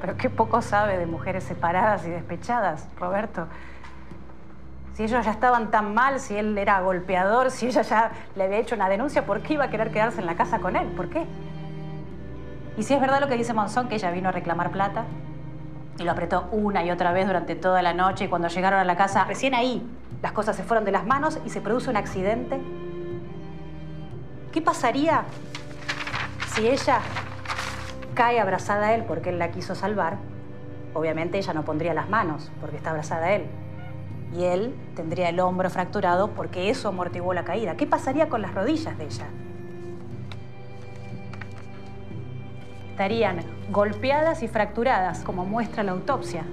Pero 0.00 0.16
qué 0.16 0.30
poco 0.30 0.62
sabe 0.62 0.98
de 0.98 1.06
mujeres 1.06 1.44
separadas 1.44 2.06
y 2.06 2.10
despechadas, 2.10 2.88
Roberto. 2.98 3.46
Si 4.94 5.02
ellos 5.02 5.24
ya 5.24 5.32
estaban 5.32 5.72
tan 5.72 5.92
mal, 5.92 6.20
si 6.20 6.36
él 6.36 6.56
era 6.56 6.80
golpeador, 6.80 7.50
si 7.50 7.66
ella 7.66 7.82
ya 7.82 8.12
le 8.36 8.44
había 8.44 8.58
hecho 8.58 8.76
una 8.76 8.88
denuncia, 8.88 9.26
¿por 9.26 9.40
qué 9.40 9.54
iba 9.54 9.64
a 9.64 9.70
querer 9.70 9.90
quedarse 9.90 10.20
en 10.20 10.26
la 10.26 10.36
casa 10.36 10.60
con 10.60 10.76
él? 10.76 10.86
¿Por 10.88 11.08
qué? 11.08 11.26
Y 12.78 12.84
si 12.84 12.94
es 12.94 13.00
verdad 13.00 13.20
lo 13.20 13.26
que 13.26 13.36
dice 13.36 13.52
Monzón, 13.52 13.88
que 13.88 13.96
ella 13.96 14.12
vino 14.12 14.28
a 14.28 14.32
reclamar 14.32 14.70
plata 14.70 15.04
y 15.98 16.04
lo 16.04 16.12
apretó 16.12 16.48
una 16.52 16.84
y 16.84 16.92
otra 16.92 17.12
vez 17.12 17.26
durante 17.26 17.56
toda 17.56 17.82
la 17.82 17.92
noche 17.92 18.24
y 18.24 18.28
cuando 18.28 18.46
llegaron 18.46 18.78
a 18.78 18.84
la 18.84 18.96
casa, 18.96 19.24
recién 19.24 19.54
ahí, 19.54 19.84
las 20.22 20.30
cosas 20.30 20.54
se 20.54 20.62
fueron 20.62 20.84
de 20.84 20.92
las 20.92 21.04
manos 21.04 21.40
y 21.44 21.50
se 21.50 21.60
produce 21.60 21.90
un 21.90 21.96
accidente. 21.96 22.60
¿Qué 24.52 24.62
pasaría 24.62 25.24
si 26.54 26.68
ella 26.68 27.00
cae 28.14 28.38
abrazada 28.38 28.86
a 28.86 28.94
él 28.94 29.04
porque 29.04 29.30
él 29.30 29.40
la 29.40 29.50
quiso 29.50 29.74
salvar? 29.74 30.18
Obviamente 30.94 31.38
ella 31.38 31.52
no 31.52 31.64
pondría 31.64 31.94
las 31.94 32.08
manos 32.08 32.52
porque 32.60 32.76
está 32.76 32.90
abrazada 32.90 33.26
a 33.26 33.32
él. 33.32 33.46
Y 34.34 34.44
él 34.44 34.74
tendría 34.96 35.28
el 35.28 35.38
hombro 35.38 35.70
fracturado 35.70 36.30
porque 36.30 36.68
eso 36.68 36.88
amortiguó 36.88 37.34
la 37.34 37.44
caída. 37.44 37.76
¿Qué 37.76 37.86
pasaría 37.86 38.28
con 38.28 38.42
las 38.42 38.52
rodillas 38.52 38.98
de 38.98 39.04
ella? 39.04 39.26
Estarían 42.90 43.40
golpeadas 43.70 44.42
y 44.42 44.48
fracturadas, 44.48 45.20
como 45.20 45.44
muestra 45.44 45.82
la 45.82 45.92
autopsia, 45.92 46.44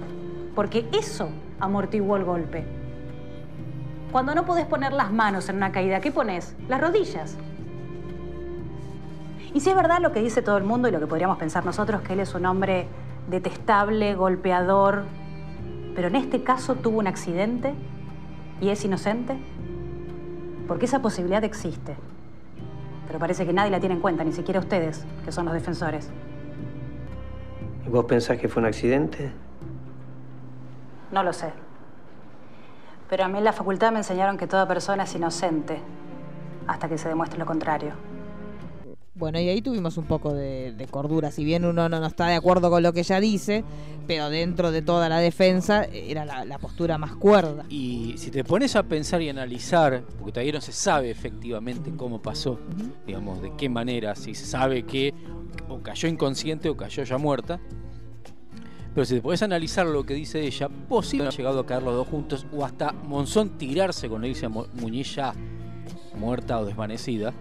porque 0.54 0.88
eso 0.92 1.28
amortiguó 1.60 2.16
el 2.16 2.24
golpe. 2.24 2.64
Cuando 4.12 4.34
no 4.34 4.44
podés 4.44 4.66
poner 4.66 4.92
las 4.92 5.12
manos 5.12 5.48
en 5.48 5.56
una 5.56 5.72
caída, 5.72 6.00
¿qué 6.00 6.12
pones? 6.12 6.54
Las 6.68 6.80
rodillas. 6.80 7.36
Y 9.54 9.60
si 9.60 9.70
es 9.70 9.76
verdad 9.76 10.00
lo 10.00 10.12
que 10.12 10.20
dice 10.20 10.42
todo 10.42 10.56
el 10.56 10.64
mundo 10.64 10.88
y 10.88 10.90
lo 10.90 11.00
que 11.00 11.06
podríamos 11.06 11.38
pensar 11.38 11.64
nosotros, 11.64 12.02
que 12.02 12.12
él 12.12 12.20
es 12.20 12.34
un 12.34 12.46
hombre 12.46 12.86
detestable, 13.28 14.14
golpeador, 14.14 15.04
pero 15.94 16.08
en 16.08 16.16
este 16.16 16.42
caso 16.42 16.74
tuvo 16.76 16.98
un 16.98 17.06
accidente 17.06 17.74
y 18.60 18.70
es 18.70 18.84
inocente? 18.84 19.36
Porque 20.66 20.86
esa 20.86 21.02
posibilidad 21.02 21.44
existe. 21.44 21.96
Pero 23.06 23.18
parece 23.18 23.44
que 23.44 23.52
nadie 23.52 23.70
la 23.70 23.80
tiene 23.80 23.96
en 23.96 24.00
cuenta, 24.00 24.24
ni 24.24 24.32
siquiera 24.32 24.60
ustedes, 24.60 25.04
que 25.24 25.32
son 25.32 25.44
los 25.44 25.54
defensores. 25.54 26.10
¿Y 27.86 27.90
vos 27.90 28.04
pensás 28.04 28.38
que 28.38 28.48
fue 28.48 28.62
un 28.62 28.66
accidente? 28.66 29.32
No 31.10 31.22
lo 31.22 31.32
sé. 31.32 31.52
Pero 33.10 33.24
a 33.24 33.28
mí 33.28 33.38
en 33.38 33.44
la 33.44 33.52
facultad 33.52 33.92
me 33.92 33.98
enseñaron 33.98 34.38
que 34.38 34.46
toda 34.46 34.66
persona 34.66 35.02
es 35.02 35.14
inocente 35.14 35.80
hasta 36.66 36.88
que 36.88 36.96
se 36.96 37.08
demuestre 37.08 37.38
lo 37.38 37.44
contrario. 37.44 37.92
Bueno, 39.14 39.38
y 39.38 39.48
ahí 39.48 39.60
tuvimos 39.60 39.98
un 39.98 40.06
poco 40.06 40.32
de, 40.32 40.72
de 40.72 40.86
cordura. 40.86 41.30
Si 41.30 41.44
bien 41.44 41.66
uno 41.66 41.86
no, 41.88 42.00
no 42.00 42.06
está 42.06 42.28
de 42.28 42.34
acuerdo 42.34 42.70
con 42.70 42.82
lo 42.82 42.94
que 42.94 43.00
ella 43.00 43.20
dice, 43.20 43.62
pero 44.06 44.30
dentro 44.30 44.70
de 44.72 44.80
toda 44.80 45.10
la 45.10 45.18
defensa 45.18 45.84
era 45.84 46.24
la, 46.24 46.46
la 46.46 46.58
postura 46.58 46.96
más 46.96 47.14
cuerda. 47.16 47.66
Y 47.68 48.14
si 48.16 48.30
te 48.30 48.42
pones 48.42 48.74
a 48.74 48.82
pensar 48.84 49.20
y 49.20 49.28
analizar, 49.28 50.02
porque 50.18 50.32
todavía 50.32 50.54
no 50.54 50.60
se 50.62 50.72
sabe 50.72 51.10
efectivamente 51.10 51.92
cómo 51.94 52.22
pasó, 52.22 52.58
digamos, 53.06 53.42
de 53.42 53.52
qué 53.54 53.68
manera, 53.68 54.14
si 54.14 54.34
se 54.34 54.46
sabe 54.46 54.84
que 54.84 55.12
o 55.68 55.80
cayó 55.82 56.08
inconsciente 56.08 56.70
o 56.70 56.76
cayó 56.76 57.02
ya 57.04 57.18
muerta. 57.18 57.60
Pero 58.94 59.04
si 59.04 59.16
te 59.16 59.20
pones 59.20 59.42
a 59.42 59.44
analizar 59.44 59.86
lo 59.86 60.04
que 60.04 60.14
dice 60.14 60.40
ella, 60.40 60.70
posiblemente 60.88 61.34
han 61.34 61.38
llegado 61.38 61.60
a 61.60 61.66
caer 61.66 61.82
los 61.82 61.94
dos 61.94 62.08
juntos 62.08 62.46
o 62.50 62.64
hasta 62.64 62.92
Monzón 62.92 63.58
tirarse 63.58 64.08
con 64.08 64.24
Alicia 64.24 64.48
Mu- 64.48 64.66
Muñiz 64.80 65.14
ya 65.16 65.34
muerta 66.18 66.58
o 66.60 66.64
desvanecida 66.64 67.32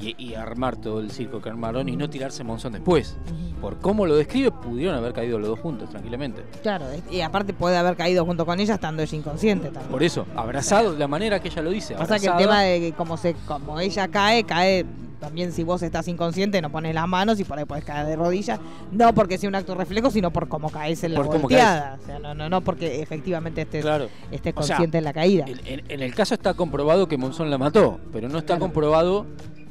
y, 0.00 0.14
y 0.22 0.34
armar 0.34 0.76
todo 0.76 1.00
el 1.00 1.10
circo 1.10 1.40
que 1.42 1.48
armaron 1.48 1.88
y 1.88 1.96
no 1.96 2.08
tirarse 2.08 2.44
Monzón 2.44 2.72
después. 2.74 3.16
Por 3.60 3.78
cómo 3.78 4.06
lo 4.06 4.14
describe, 4.16 4.50
pudieron 4.52 4.94
haber 4.94 5.12
caído 5.12 5.38
los 5.38 5.48
dos 5.48 5.58
juntos 5.58 5.90
tranquilamente. 5.90 6.42
Claro, 6.62 6.84
y 7.10 7.20
aparte 7.20 7.52
puede 7.52 7.76
haber 7.76 7.96
caído 7.96 8.24
junto 8.24 8.46
con 8.46 8.60
ella 8.60 8.74
estando 8.74 9.02
ella 9.02 9.16
inconsciente 9.16 9.68
también. 9.70 9.90
Por 9.90 10.02
eso, 10.02 10.26
abrazado 10.36 10.92
de 10.92 10.98
la 10.98 11.08
manera 11.08 11.40
que 11.40 11.48
ella 11.48 11.62
lo 11.62 11.70
dice. 11.70 11.94
Pasa 11.94 12.18
que 12.18 12.26
el 12.28 12.36
tema 12.36 12.62
de 12.62 12.80
que 12.80 12.92
como, 12.92 13.16
se, 13.16 13.34
como 13.46 13.80
ella 13.80 14.06
cae, 14.08 14.44
cae 14.44 14.86
también 15.18 15.50
si 15.50 15.64
vos 15.64 15.82
estás 15.82 16.06
inconsciente, 16.06 16.62
no 16.62 16.70
pones 16.70 16.94
las 16.94 17.08
manos 17.08 17.40
y 17.40 17.44
por 17.44 17.58
ahí 17.58 17.64
puedes 17.64 17.84
caer 17.84 18.06
de 18.06 18.14
rodillas. 18.14 18.60
No 18.92 19.12
porque 19.12 19.36
sea 19.36 19.48
un 19.48 19.56
acto 19.56 19.74
reflejo, 19.74 20.12
sino 20.12 20.30
por 20.32 20.46
cómo 20.46 20.70
caes 20.70 21.02
en 21.02 21.14
la 21.14 21.20
Por. 21.24 21.44
O 21.44 21.48
sea, 21.48 21.98
no, 22.22 22.34
no, 22.34 22.48
no 22.48 22.60
porque 22.60 23.02
efectivamente 23.02 23.62
estés, 23.62 23.84
estés 24.30 24.54
O 24.56 24.62
sea, 24.62 24.76
consciente 24.76 24.98
en 24.98 25.02
la 25.04 25.12
caída. 25.12 25.44
En, 25.48 25.58
en- 25.66 25.84
en 25.90 26.02
el 26.02 26.14
caso 26.14 26.34
está 26.34 26.54
comprobado 26.54 27.08
que 27.08 27.18
Monzón 27.18 27.50
la 27.50 27.58
mató, 27.58 27.98
pero 28.12 28.28
no 28.28 28.38
está 28.38 28.60
comprobado 28.60 29.26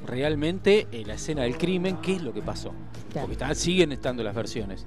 realmente 0.08 0.88
en 0.92 1.08
la 1.08 1.14
escena 1.16 1.44
del 1.44 1.58
crimen 1.58 1.98
qué 2.02 2.16
es 2.16 2.22
lo 2.24 2.34
que 2.34 2.42
pasó. 2.42 2.74
Porque 3.14 3.34
está- 3.34 3.54
siguen 3.54 3.92
estando 3.92 4.24
las 4.24 4.34
versiones. 4.34 4.86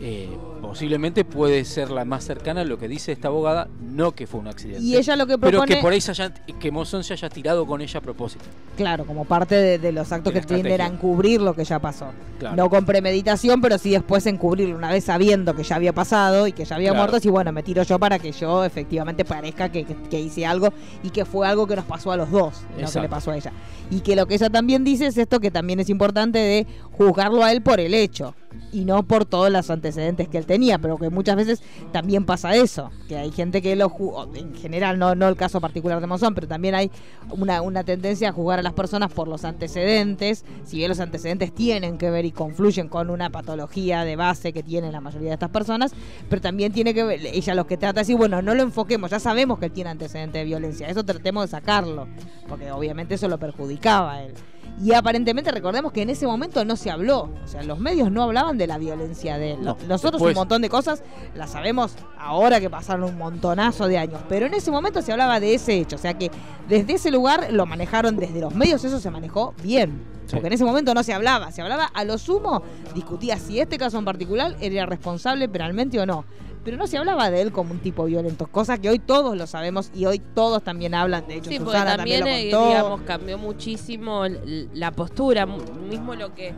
Eh, 0.00 0.28
posiblemente 0.60 1.24
puede 1.24 1.64
ser 1.64 1.90
la 1.90 2.04
más 2.04 2.24
cercana 2.24 2.62
a 2.62 2.64
lo 2.64 2.78
que 2.78 2.88
dice 2.88 3.12
esta 3.12 3.28
abogada, 3.28 3.68
no 3.80 4.12
que 4.12 4.26
fue 4.26 4.40
un 4.40 4.48
accidente. 4.48 4.82
Y 4.82 4.96
ella 4.96 5.14
lo 5.14 5.26
que 5.26 5.38
Pero 5.38 5.60
que 5.62 5.74
propone- 5.74 5.80
por 5.82 5.92
ahí 5.92 6.00
se 6.00 6.10
haya- 6.10 6.32
que 6.58 6.70
Monzón 6.72 7.04
se 7.04 7.12
haya 7.12 7.28
tirado 7.28 7.64
con 7.66 7.80
ella 7.80 7.98
a 7.98 8.02
propósito. 8.02 8.44
Claro, 8.76 9.04
como 9.06 9.24
parte 9.24 9.54
de, 9.54 9.78
de 9.78 9.92
los 9.92 10.10
actos 10.10 10.34
De 10.34 10.40
que 10.40 10.46
tienden 10.46 10.80
a 10.80 10.86
encubrir 10.86 11.40
lo 11.40 11.54
que 11.54 11.64
ya 11.64 11.78
pasó. 11.78 12.06
Claro. 12.40 12.56
No 12.56 12.68
con 12.68 12.84
premeditación, 12.84 13.60
pero 13.60 13.78
sí 13.78 13.90
después 13.90 14.26
encubrirlo 14.26 14.76
una 14.76 14.90
vez 14.90 15.04
sabiendo 15.04 15.54
que 15.54 15.62
ya 15.62 15.76
había 15.76 15.92
pasado 15.92 16.48
y 16.48 16.52
que 16.52 16.64
ya 16.64 16.74
había 16.74 16.90
Claro. 16.90 17.08
muerto. 17.10 17.28
Y 17.28 17.30
bueno, 17.30 17.52
me 17.52 17.62
tiro 17.62 17.84
yo 17.84 17.98
para 18.00 18.18
que 18.18 18.32
yo 18.32 18.64
efectivamente 18.64 19.24
parezca 19.24 19.70
que, 19.70 19.84
que- 19.84 19.94
que 20.10 20.20
hice 20.20 20.44
algo 20.44 20.72
y 21.04 21.10
que 21.10 21.24
fue 21.24 21.46
algo 21.46 21.68
que 21.68 21.76
nos 21.76 21.84
pasó 21.84 22.10
a 22.10 22.16
los 22.16 22.30
dos, 22.32 22.62
no 22.80 22.90
que 22.90 23.00
le 23.00 23.08
pasó 23.08 23.30
a 23.30 23.36
ella. 23.36 23.52
Y 23.90 24.00
que 24.00 24.16
lo 24.16 24.26
que 24.26 24.34
ella 24.34 24.50
también 24.50 24.82
dice 24.82 25.06
es 25.06 25.16
esto 25.18 25.38
que 25.38 25.52
también 25.52 25.78
es 25.78 25.88
importante 25.88 26.38
de 26.38 26.66
juzgarlo 26.96 27.42
a 27.42 27.52
él 27.52 27.62
por 27.62 27.80
el 27.80 27.92
hecho 27.94 28.34
y 28.72 28.84
no 28.84 29.02
por 29.02 29.24
todos 29.24 29.50
los 29.50 29.68
antecedentes 29.68 30.28
que 30.28 30.38
él 30.38 30.46
tenía, 30.46 30.78
pero 30.78 30.96
que 30.96 31.10
muchas 31.10 31.34
veces 31.34 31.60
también 31.90 32.24
pasa 32.24 32.54
eso, 32.54 32.90
que 33.08 33.16
hay 33.16 33.32
gente 33.32 33.60
que 33.60 33.74
lo 33.74 33.90
ju- 33.90 34.28
en 34.36 34.54
general, 34.54 34.96
no, 34.96 35.16
no 35.16 35.26
el 35.28 35.34
caso 35.34 35.60
particular 35.60 36.00
de 36.00 36.06
Monzón, 36.06 36.34
pero 36.36 36.46
también 36.46 36.76
hay 36.76 36.90
una, 37.30 37.62
una 37.62 37.82
tendencia 37.82 38.28
a 38.28 38.32
juzgar 38.32 38.60
a 38.60 38.62
las 38.62 38.72
personas 38.72 39.12
por 39.12 39.26
los 39.26 39.44
antecedentes, 39.44 40.44
si 40.64 40.76
bien 40.76 40.88
los 40.88 41.00
antecedentes 41.00 41.52
tienen 41.52 41.98
que 41.98 42.10
ver 42.10 42.24
y 42.24 42.30
confluyen 42.30 42.88
con 42.88 43.10
una 43.10 43.28
patología 43.30 44.04
de 44.04 44.14
base 44.14 44.52
que 44.52 44.62
tienen 44.62 44.92
la 44.92 45.00
mayoría 45.00 45.30
de 45.30 45.34
estas 45.34 45.50
personas, 45.50 45.92
pero 46.28 46.40
también 46.40 46.72
tiene 46.72 46.94
que 46.94 47.02
ver, 47.02 47.26
ella 47.26 47.54
lo 47.56 47.66
que 47.66 47.76
trata 47.76 48.02
es 48.02 48.06
decir, 48.06 48.16
bueno, 48.18 48.40
no 48.40 48.54
lo 48.54 48.62
enfoquemos, 48.62 49.10
ya 49.10 49.18
sabemos 49.18 49.58
que 49.58 49.66
él 49.66 49.72
tiene 49.72 49.90
antecedentes 49.90 50.40
de 50.40 50.44
violencia, 50.44 50.88
eso 50.88 51.04
tratemos 51.04 51.44
de 51.44 51.48
sacarlo, 51.48 52.06
porque 52.48 52.70
obviamente 52.70 53.14
eso 53.16 53.26
lo 53.26 53.38
perjudicaba 53.38 54.12
a 54.14 54.22
él. 54.22 54.34
Y 54.82 54.92
aparentemente 54.92 55.52
recordemos 55.52 55.92
que 55.92 56.02
en 56.02 56.10
ese 56.10 56.26
momento 56.26 56.64
no 56.64 56.74
se 56.74 56.90
habló, 56.90 57.30
o 57.44 57.46
sea, 57.46 57.62
los 57.62 57.78
medios 57.78 58.10
no 58.10 58.24
hablaban 58.24 58.58
de 58.58 58.66
la 58.66 58.76
violencia 58.76 59.38
de 59.38 59.52
él. 59.52 59.62
No, 59.62 59.76
Nosotros 59.86 60.14
después. 60.14 60.34
un 60.34 60.40
montón 60.40 60.62
de 60.62 60.68
cosas 60.68 61.02
las 61.36 61.50
sabemos 61.50 61.94
ahora 62.18 62.60
que 62.60 62.68
pasaron 62.68 63.04
un 63.04 63.16
montonazo 63.16 63.86
de 63.86 63.98
años, 63.98 64.20
pero 64.28 64.46
en 64.46 64.54
ese 64.54 64.72
momento 64.72 65.00
se 65.00 65.12
hablaba 65.12 65.38
de 65.38 65.54
ese 65.54 65.74
hecho, 65.74 65.94
o 65.94 65.98
sea 65.98 66.14
que 66.14 66.30
desde 66.68 66.94
ese 66.94 67.12
lugar 67.12 67.52
lo 67.52 67.66
manejaron 67.66 68.16
desde 68.16 68.40
los 68.40 68.54
medios, 68.54 68.84
eso 68.84 68.98
se 68.98 69.10
manejó 69.10 69.54
bien. 69.62 70.12
Porque 70.30 70.46
en 70.46 70.54
ese 70.54 70.64
momento 70.64 70.94
no 70.94 71.02
se 71.02 71.12
hablaba, 71.12 71.52
se 71.52 71.60
hablaba 71.62 71.84
a 71.84 72.02
lo 72.02 72.18
sumo, 72.18 72.62
discutía 72.94 73.38
si 73.38 73.60
este 73.60 73.76
caso 73.78 73.98
en 73.98 74.06
particular 74.06 74.56
era 74.58 74.86
responsable 74.86 75.48
penalmente 75.48 76.00
o 76.00 76.06
no. 76.06 76.24
Pero 76.64 76.76
no 76.78 76.86
se 76.86 76.96
hablaba 76.96 77.30
de 77.30 77.42
él 77.42 77.52
como 77.52 77.72
un 77.72 77.78
tipo 77.80 78.04
violento, 78.06 78.46
cosa 78.46 78.78
que 78.78 78.88
hoy 78.88 78.98
todos 78.98 79.36
lo 79.36 79.46
sabemos 79.46 79.90
y 79.94 80.06
hoy 80.06 80.18
todos 80.34 80.62
también 80.62 80.94
hablan. 80.94 81.26
De 81.26 81.34
hecho, 81.36 81.50
Sí, 81.50 81.58
porque 81.58 81.72
Susana 81.72 81.96
también, 81.96 82.20
también, 82.20 82.46
eh, 82.48 82.50
lo 82.50 82.58
contó. 82.58 82.68
digamos, 82.70 83.00
cambió 83.02 83.38
muchísimo 83.38 84.24
la 84.72 84.90
postura, 84.92 85.46
mismo 85.46 86.14
lo 86.14 86.34
que 86.34 86.52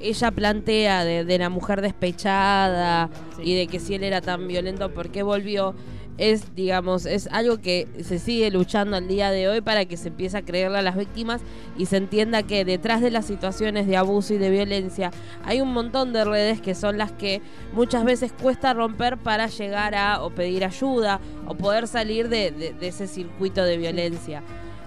ella 0.00 0.30
plantea 0.30 1.04
de, 1.04 1.24
de 1.24 1.38
la 1.38 1.48
mujer 1.48 1.80
despechada 1.82 3.08
y 3.42 3.54
de 3.54 3.66
que 3.66 3.78
si 3.78 3.94
él 3.94 4.02
era 4.04 4.20
tan 4.20 4.48
violento, 4.48 4.90
¿por 4.92 5.10
qué 5.10 5.22
volvió? 5.22 5.74
Es, 6.18 6.54
digamos, 6.54 7.06
es 7.06 7.26
algo 7.32 7.58
que 7.60 7.88
se 8.04 8.18
sigue 8.18 8.50
luchando 8.50 8.96
al 8.96 9.08
día 9.08 9.30
de 9.30 9.48
hoy 9.48 9.60
para 9.62 9.86
que 9.86 9.96
se 9.96 10.08
empiece 10.08 10.36
a 10.36 10.42
creerle 10.42 10.78
a 10.78 10.82
las 10.82 10.96
víctimas 10.96 11.40
y 11.76 11.86
se 11.86 11.96
entienda 11.96 12.42
que 12.42 12.64
detrás 12.66 13.00
de 13.00 13.10
las 13.10 13.24
situaciones 13.24 13.86
de 13.86 13.96
abuso 13.96 14.34
y 14.34 14.38
de 14.38 14.50
violencia 14.50 15.10
hay 15.44 15.62
un 15.62 15.72
montón 15.72 16.12
de 16.12 16.24
redes 16.24 16.60
que 16.60 16.74
son 16.74 16.98
las 16.98 17.12
que 17.12 17.40
muchas 17.72 18.04
veces 18.04 18.32
cuesta 18.32 18.74
romper 18.74 19.16
para 19.16 19.46
llegar 19.46 19.94
a 19.94 20.22
o 20.22 20.30
pedir 20.30 20.64
ayuda 20.64 21.18
o 21.48 21.54
poder 21.54 21.88
salir 21.88 22.28
de, 22.28 22.50
de- 22.50 22.72
de 22.74 22.88
ese 22.88 23.06
circuito 23.06 23.64
de 23.64 23.78
violencia. 23.78 24.42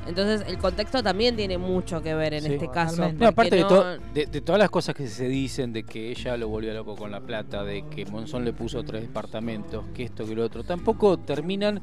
Entonces 0.07 0.43
el 0.47 0.57
contexto 0.57 1.01
también 1.01 1.35
tiene 1.35 1.57
mucho 1.57 2.01
que 2.01 2.13
ver 2.13 2.33
en 2.35 2.43
Sí. 2.43 2.53
este 2.53 2.69
caso. 2.69 3.11
No, 3.13 3.27
aparte 3.27 3.55
de, 3.55 3.63
to- 3.63 3.97
de, 4.13 4.25
de 4.27 4.41
todas 4.41 4.59
las 4.59 4.69
cosas 4.69 4.93
que 4.95 5.07
se 5.07 5.27
dicen, 5.27 5.73
de 5.73 5.83
que 5.83 6.11
ella 6.11 6.37
lo 6.37 6.47
volvió 6.47 6.73
loco 6.73 6.95
con 6.95 7.11
la 7.11 7.21
plata, 7.21 7.63
de 7.63 7.85
que 7.87 8.05
Monzón 8.05 8.45
le 8.45 8.53
puso 8.53 8.83
tres 8.83 9.01
departamentos, 9.01 9.85
que 9.93 10.03
esto, 10.03 10.25
que 10.25 10.35
lo 10.35 10.43
otro, 10.45 10.63
tampoco 10.63 11.17
terminan 11.17 11.81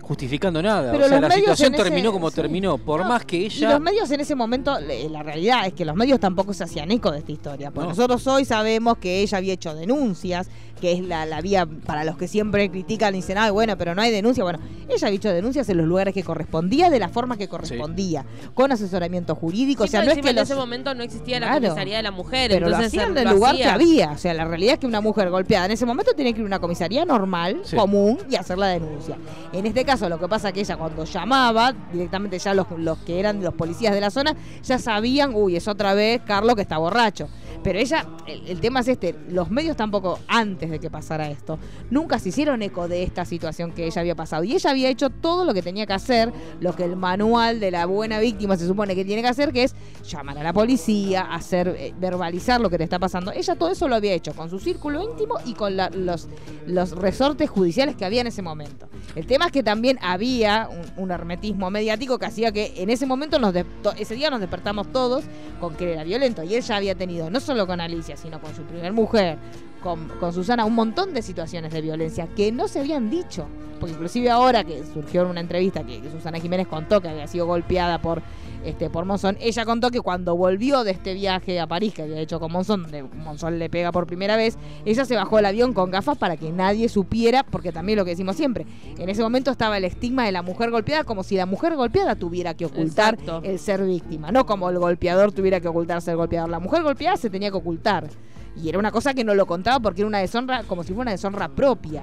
justificando 0.00 0.60
nada. 0.62 0.90
Pero 0.92 1.04
o 1.06 1.08
sea, 1.08 1.20
la 1.20 1.30
situación 1.30 1.74
ese- 1.74 1.82
terminó 1.84 2.10
como 2.12 2.28
sí. 2.30 2.36
terminó, 2.36 2.76
por 2.78 3.02
No, 3.02 3.08
más 3.08 3.24
que 3.24 3.36
Y 3.36 3.44
ella... 3.46 3.70
los 3.72 3.80
medios 3.80 4.10
en 4.10 4.20
ese 4.20 4.34
momento, 4.34 4.78
le- 4.80 5.08
la 5.08 5.22
realidad 5.22 5.66
es 5.66 5.74
que 5.74 5.84
los 5.84 5.94
medios 5.94 6.18
tampoco 6.18 6.52
se 6.52 6.64
hacían 6.64 6.90
eco 6.90 7.10
de 7.12 7.18
esta 7.18 7.32
historia. 7.32 7.70
Porque 7.70 7.84
No. 7.84 7.90
nosotros 7.90 8.26
hoy 8.26 8.44
sabemos 8.44 8.98
que 8.98 9.20
ella 9.22 9.38
había 9.38 9.52
hecho 9.54 9.74
denuncias, 9.74 10.48
que 10.82 10.90
es 10.94 11.00
la, 11.00 11.24
la 11.26 11.40
vía 11.40 11.64
para 11.86 12.02
los 12.02 12.16
que 12.16 12.26
siempre 12.26 12.68
critican 12.68 13.14
y 13.14 13.18
dicen, 13.18 13.38
ay, 13.38 13.52
bueno, 13.52 13.78
pero 13.78 13.94
no 13.94 14.02
hay 14.02 14.10
denuncia. 14.10 14.42
Bueno, 14.42 14.58
ella 14.88 15.06
había 15.06 15.16
hecho 15.16 15.28
denuncias 15.30 15.68
en 15.68 15.76
los 15.76 15.86
lugares 15.86 16.12
que 16.12 16.24
correspondía, 16.24 16.90
de 16.90 16.98
la 16.98 17.08
forma 17.08 17.36
que 17.36 17.46
correspondía, 17.46 18.24
con 18.52 18.72
asesoramiento 18.72 19.36
jurídico. 19.36 19.84
Sí, 19.84 19.90
o 19.90 19.90
sea, 19.92 20.00
pero 20.00 20.06
no 20.12 20.18
es 20.18 20.24
que 20.24 20.30
en 20.30 20.34
los- 20.36 20.50
ese 20.50 20.56
momento 20.58 20.92
no 20.92 21.04
existía 21.04 21.38
la 21.38 21.46
Claro. 21.46 21.68
comisaría 21.68 21.98
de 21.98 22.02
la 22.02 22.10
mujer, 22.10 22.50
pero 22.50 22.66
lo 22.68 22.74
entonces 22.74 22.88
hacían 23.00 23.14
del 23.14 23.28
lugar 23.30 23.54
que 23.54 23.64
había. 23.64 24.10
O 24.10 24.18
sea, 24.18 24.34
la 24.34 24.44
realidad 24.44 24.74
es 24.74 24.80
que 24.80 24.86
una 24.88 25.00
mujer 25.00 25.30
golpeada 25.30 25.66
en 25.66 25.70
ese 25.70 25.86
momento 25.86 26.14
tiene 26.16 26.32
que 26.34 26.40
ir 26.40 26.44
a 26.44 26.48
una 26.48 26.58
comisaría 26.58 27.04
normal, 27.04 27.60
Sí. 27.62 27.76
común, 27.76 28.18
y 28.28 28.34
hacer 28.34 28.58
la 28.58 28.66
denuncia. 28.66 29.16
En 29.52 29.64
este 29.64 29.84
caso, 29.84 30.08
lo 30.08 30.18
que 30.18 30.26
pasa 30.26 30.48
es 30.48 30.54
que 30.54 30.60
ella 30.62 30.76
cuando 30.76 31.04
llamaba, 31.04 31.72
directamente 31.92 32.40
ya 32.40 32.54
los, 32.54 32.66
los 32.76 32.98
que 32.98 33.20
eran 33.20 33.40
los 33.40 33.54
policías 33.54 33.94
de 33.94 34.00
la 34.00 34.10
zona, 34.10 34.34
ya 34.64 34.80
sabían, 34.80 35.30
uy, 35.32 35.54
es 35.54 35.68
otra 35.68 35.94
vez 35.94 36.20
Carlos 36.26 36.56
que 36.56 36.62
está 36.62 36.78
borracho. 36.78 37.28
Pero 37.62 37.78
ella, 37.78 38.06
el, 38.26 38.46
el 38.48 38.60
tema 38.60 38.80
es 38.80 38.88
este, 38.88 39.14
los 39.28 39.50
medios 39.50 39.76
tampoco, 39.76 40.18
antes 40.28 40.70
de 40.70 40.78
que 40.78 40.90
pasara 40.90 41.30
esto, 41.30 41.58
nunca 41.90 42.18
se 42.18 42.30
hicieron 42.30 42.62
eco 42.62 42.88
de 42.88 43.02
esta 43.02 43.24
situación 43.24 43.72
que 43.72 43.86
ella 43.86 44.00
había 44.00 44.14
pasado. 44.14 44.44
Y 44.44 44.54
ella 44.54 44.70
había 44.70 44.88
hecho 44.88 45.10
todo 45.10 45.44
lo 45.44 45.54
que 45.54 45.62
tenía 45.62 45.86
que 45.86 45.92
hacer, 45.92 46.32
lo 46.60 46.74
que 46.74 46.84
el 46.84 46.96
manual 46.96 47.60
de 47.60 47.70
la 47.70 47.86
buena 47.86 48.18
víctima 48.20 48.56
se 48.56 48.66
supone 48.66 48.94
que 48.94 49.04
tiene 49.04 49.22
que 49.22 49.28
hacer, 49.28 49.52
que 49.52 49.64
es 49.64 49.74
llamar 50.08 50.38
a 50.38 50.42
la 50.42 50.52
policía, 50.52 51.22
hacer, 51.22 51.68
eh, 51.78 51.94
verbalizar 51.98 52.60
lo 52.60 52.70
que 52.70 52.78
le 52.78 52.84
está 52.84 52.98
pasando. 52.98 53.32
Ella 53.32 53.54
todo 53.56 53.70
eso 53.70 53.88
lo 53.88 53.96
había 53.96 54.12
hecho 54.12 54.34
con 54.34 54.50
su 54.50 54.58
círculo 54.58 55.02
íntimo 55.02 55.36
y 55.44 55.54
con 55.54 55.76
los, 55.76 56.28
los 56.66 56.90
resortes 56.92 57.50
judiciales 57.50 57.96
que 57.96 58.04
había 58.04 58.20
en 58.20 58.26
ese 58.26 58.42
momento. 58.42 58.88
El 59.14 59.26
tema 59.26 59.46
es 59.46 59.52
que 59.52 59.62
también 59.62 59.98
había 60.00 60.68
un, 60.96 61.10
hermetismo 61.12 61.70
mediático 61.70 62.18
que 62.18 62.24
hacía 62.24 62.52
que 62.52 62.72
en 62.76 62.88
ese 62.88 63.04
momento, 63.04 63.38
nos 63.38 63.54
ese 63.98 64.14
día 64.14 64.30
nos 64.30 64.40
despertamos 64.40 64.90
todos 64.92 65.24
con 65.60 65.74
que 65.74 65.92
era 65.92 66.04
violento. 66.04 66.42
Y 66.42 66.54
él 66.54 66.62
ya 66.62 66.76
había 66.76 66.94
tenido, 66.94 67.28
no 67.28 67.38
con 67.66 67.80
Alicia, 67.80 68.16
sino 68.16 68.40
con 68.40 68.54
su 68.54 68.62
primer 68.62 68.92
mujer, 68.92 69.38
con, 69.82 70.08
con 70.08 70.32
Susana, 70.32 70.64
un 70.64 70.74
montón 70.74 71.14
de 71.14 71.22
situaciones 71.22 71.72
de 71.72 71.80
violencia 71.80 72.26
que 72.28 72.52
no 72.52 72.68
se 72.68 72.80
habían 72.80 73.10
dicho. 73.10 73.46
Porque 73.78 73.94
inclusive 73.94 74.30
ahora 74.30 74.64
que 74.64 74.84
surgió 74.84 75.22
en 75.22 75.28
una 75.28 75.40
entrevista 75.40 75.84
que, 75.84 76.00
que 76.00 76.10
Susana 76.10 76.38
Jiménez 76.38 76.68
contó 76.68 77.00
que 77.00 77.08
había 77.08 77.26
sido 77.26 77.46
golpeada 77.46 78.00
por 78.00 78.22
este, 78.64 78.90
por 78.90 79.04
Monzón. 79.04 79.36
Ella 79.40 79.64
contó 79.64 79.90
que 79.90 80.00
cuando 80.00 80.36
volvió 80.36 80.84
de 80.84 80.92
este 80.92 81.14
viaje 81.14 81.60
a 81.60 81.66
París 81.66 81.94
que 81.94 82.02
había 82.02 82.18
hecho 82.18 82.40
con 82.40 82.52
Monzón, 82.52 82.82
donde 82.82 83.02
Monzón 83.02 83.58
le 83.58 83.68
pega 83.68 83.92
por 83.92 84.06
primera 84.06 84.36
vez, 84.36 84.56
ella 84.84 85.04
se 85.04 85.16
bajó 85.16 85.36
del 85.36 85.46
avión 85.46 85.72
con 85.72 85.90
gafas 85.90 86.18
para 86.18 86.36
que 86.36 86.50
nadie 86.52 86.88
supiera, 86.88 87.42
porque 87.42 87.72
también 87.72 87.98
lo 87.98 88.04
que 88.04 88.10
decimos 88.10 88.36
siempre, 88.36 88.66
en 88.98 89.08
ese 89.08 89.22
momento 89.22 89.50
estaba 89.50 89.76
el 89.76 89.84
estigma 89.84 90.24
de 90.24 90.32
la 90.32 90.42
mujer 90.42 90.70
golpeada 90.70 91.04
como 91.04 91.22
si 91.22 91.36
la 91.36 91.46
mujer 91.46 91.74
golpeada 91.76 92.14
tuviera 92.14 92.54
que 92.54 92.66
ocultar 92.66 93.14
Exacto. 93.14 93.40
el 93.44 93.58
ser 93.58 93.84
víctima, 93.84 94.30
no 94.30 94.46
como 94.46 94.70
el 94.70 94.78
golpeador 94.78 95.32
tuviera 95.32 95.60
que 95.60 95.68
ocultar 95.68 96.00
ser 96.02 96.16
golpeador. 96.16 96.50
La 96.50 96.60
mujer 96.60 96.82
golpeada 96.82 97.16
se 97.16 97.30
tenía 97.30 97.50
que 97.50 97.56
ocultar. 97.56 98.08
Y 98.54 98.68
era 98.68 98.78
una 98.78 98.90
cosa 98.90 99.14
que 99.14 99.24
no 99.24 99.34
lo 99.34 99.46
contaba 99.46 99.80
porque 99.80 100.02
era 100.02 100.08
una 100.08 100.18
deshonra, 100.18 100.62
como 100.64 100.82
si 100.82 100.88
fuera 100.88 101.02
una 101.02 101.10
deshonra 101.12 101.48
propia, 101.48 102.02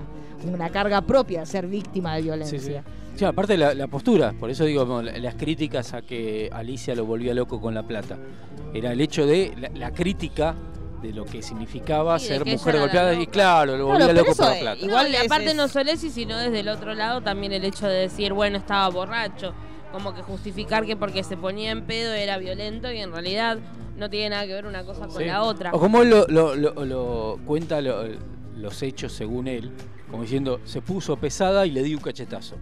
una 0.52 0.70
carga 0.70 1.02
propia 1.02 1.42
de 1.42 1.46
ser 1.46 1.68
víctima 1.68 2.16
de 2.16 2.24
violencia. 2.24 2.60
Sí, 2.60 2.66
sí. 2.66 2.99
Sí, 3.20 3.26
aparte 3.26 3.58
la, 3.58 3.74
la 3.74 3.88
postura, 3.88 4.32
por 4.32 4.50
eso 4.50 4.64
digo, 4.64 5.02
las 5.02 5.36
críticas 5.36 5.94
a 5.94 6.02
que 6.02 6.50
Alicia 6.54 6.96
lo 6.96 7.04
volvía 7.04 7.34
loco 7.34 7.60
con 7.60 7.74
la 7.74 7.84
plata. 7.84 8.18
Era 8.74 8.94
el 8.94 9.02
hecho 9.02 9.26
de 9.26 9.54
la, 9.60 9.70
la 9.78 9.92
crítica 9.92 10.56
de 11.02 11.12
lo 11.12 11.26
que 11.26 11.42
significaba 11.42 12.18
Sí, 12.18 12.28
ser 12.28 12.44
que 12.44 12.54
mujer 12.54 12.80
golpeada 12.80 13.14
y 13.16 13.28
claro, 13.28 13.76
lo 13.76 13.88
volvía 13.88 14.14
loco 14.14 14.34
por 14.36 14.46
la 14.46 14.60
plata. 14.60 14.86
Igual, 14.86 15.14
aparte 15.16 15.48
es- 15.50 15.56
no 15.58 15.68
solo 15.68 15.92
eso, 15.92 16.10
sino 16.10 16.38
desde 16.38 16.62
el 16.62 16.70
otro 16.70 16.94
lado 16.94 17.20
también 17.20 17.52
el 17.52 17.66
hecho 17.66 17.88
de 17.88 17.96
decir, 17.96 18.32
bueno, 18.32 18.58
estaba 18.58 18.88
borracho. 18.90 19.54
Como 19.92 20.14
que 20.16 20.22
justificar 20.22 20.86
que 20.86 20.96
porque 20.96 21.22
se 21.26 21.36
ponía 21.36 21.72
en 21.72 21.86
pedo 21.86 22.14
era 22.14 22.38
violento 22.38 22.90
y 22.90 23.00
en 23.00 23.12
realidad 23.12 23.58
no 23.98 24.10
tiene 24.10 24.30
nada 24.30 24.46
que 24.48 24.54
ver 24.54 24.66
una 24.66 24.86
cosa 24.86 25.08
con 25.08 25.18
Sí. 25.18 25.26
la 25.26 25.44
otra. 25.44 25.72
O 25.74 25.80
como 25.80 26.02
él 26.04 26.10
lo, 26.10 26.26
lo- 26.30 26.56
lo- 26.56 26.86
lo 26.86 27.40
cuenta 27.46 27.82
lo- 27.82 28.06
los 28.56 28.82
hechos 28.82 29.12
según 29.12 29.50
él, 29.50 29.72
como 30.10 30.24
diciendo, 30.24 30.62
se 30.64 30.82
puso 30.82 31.18
pesada 31.18 31.66
y 31.66 31.72
le 31.72 31.84
di 31.84 31.96
un 31.96 32.02
cachetazo. 32.02 32.56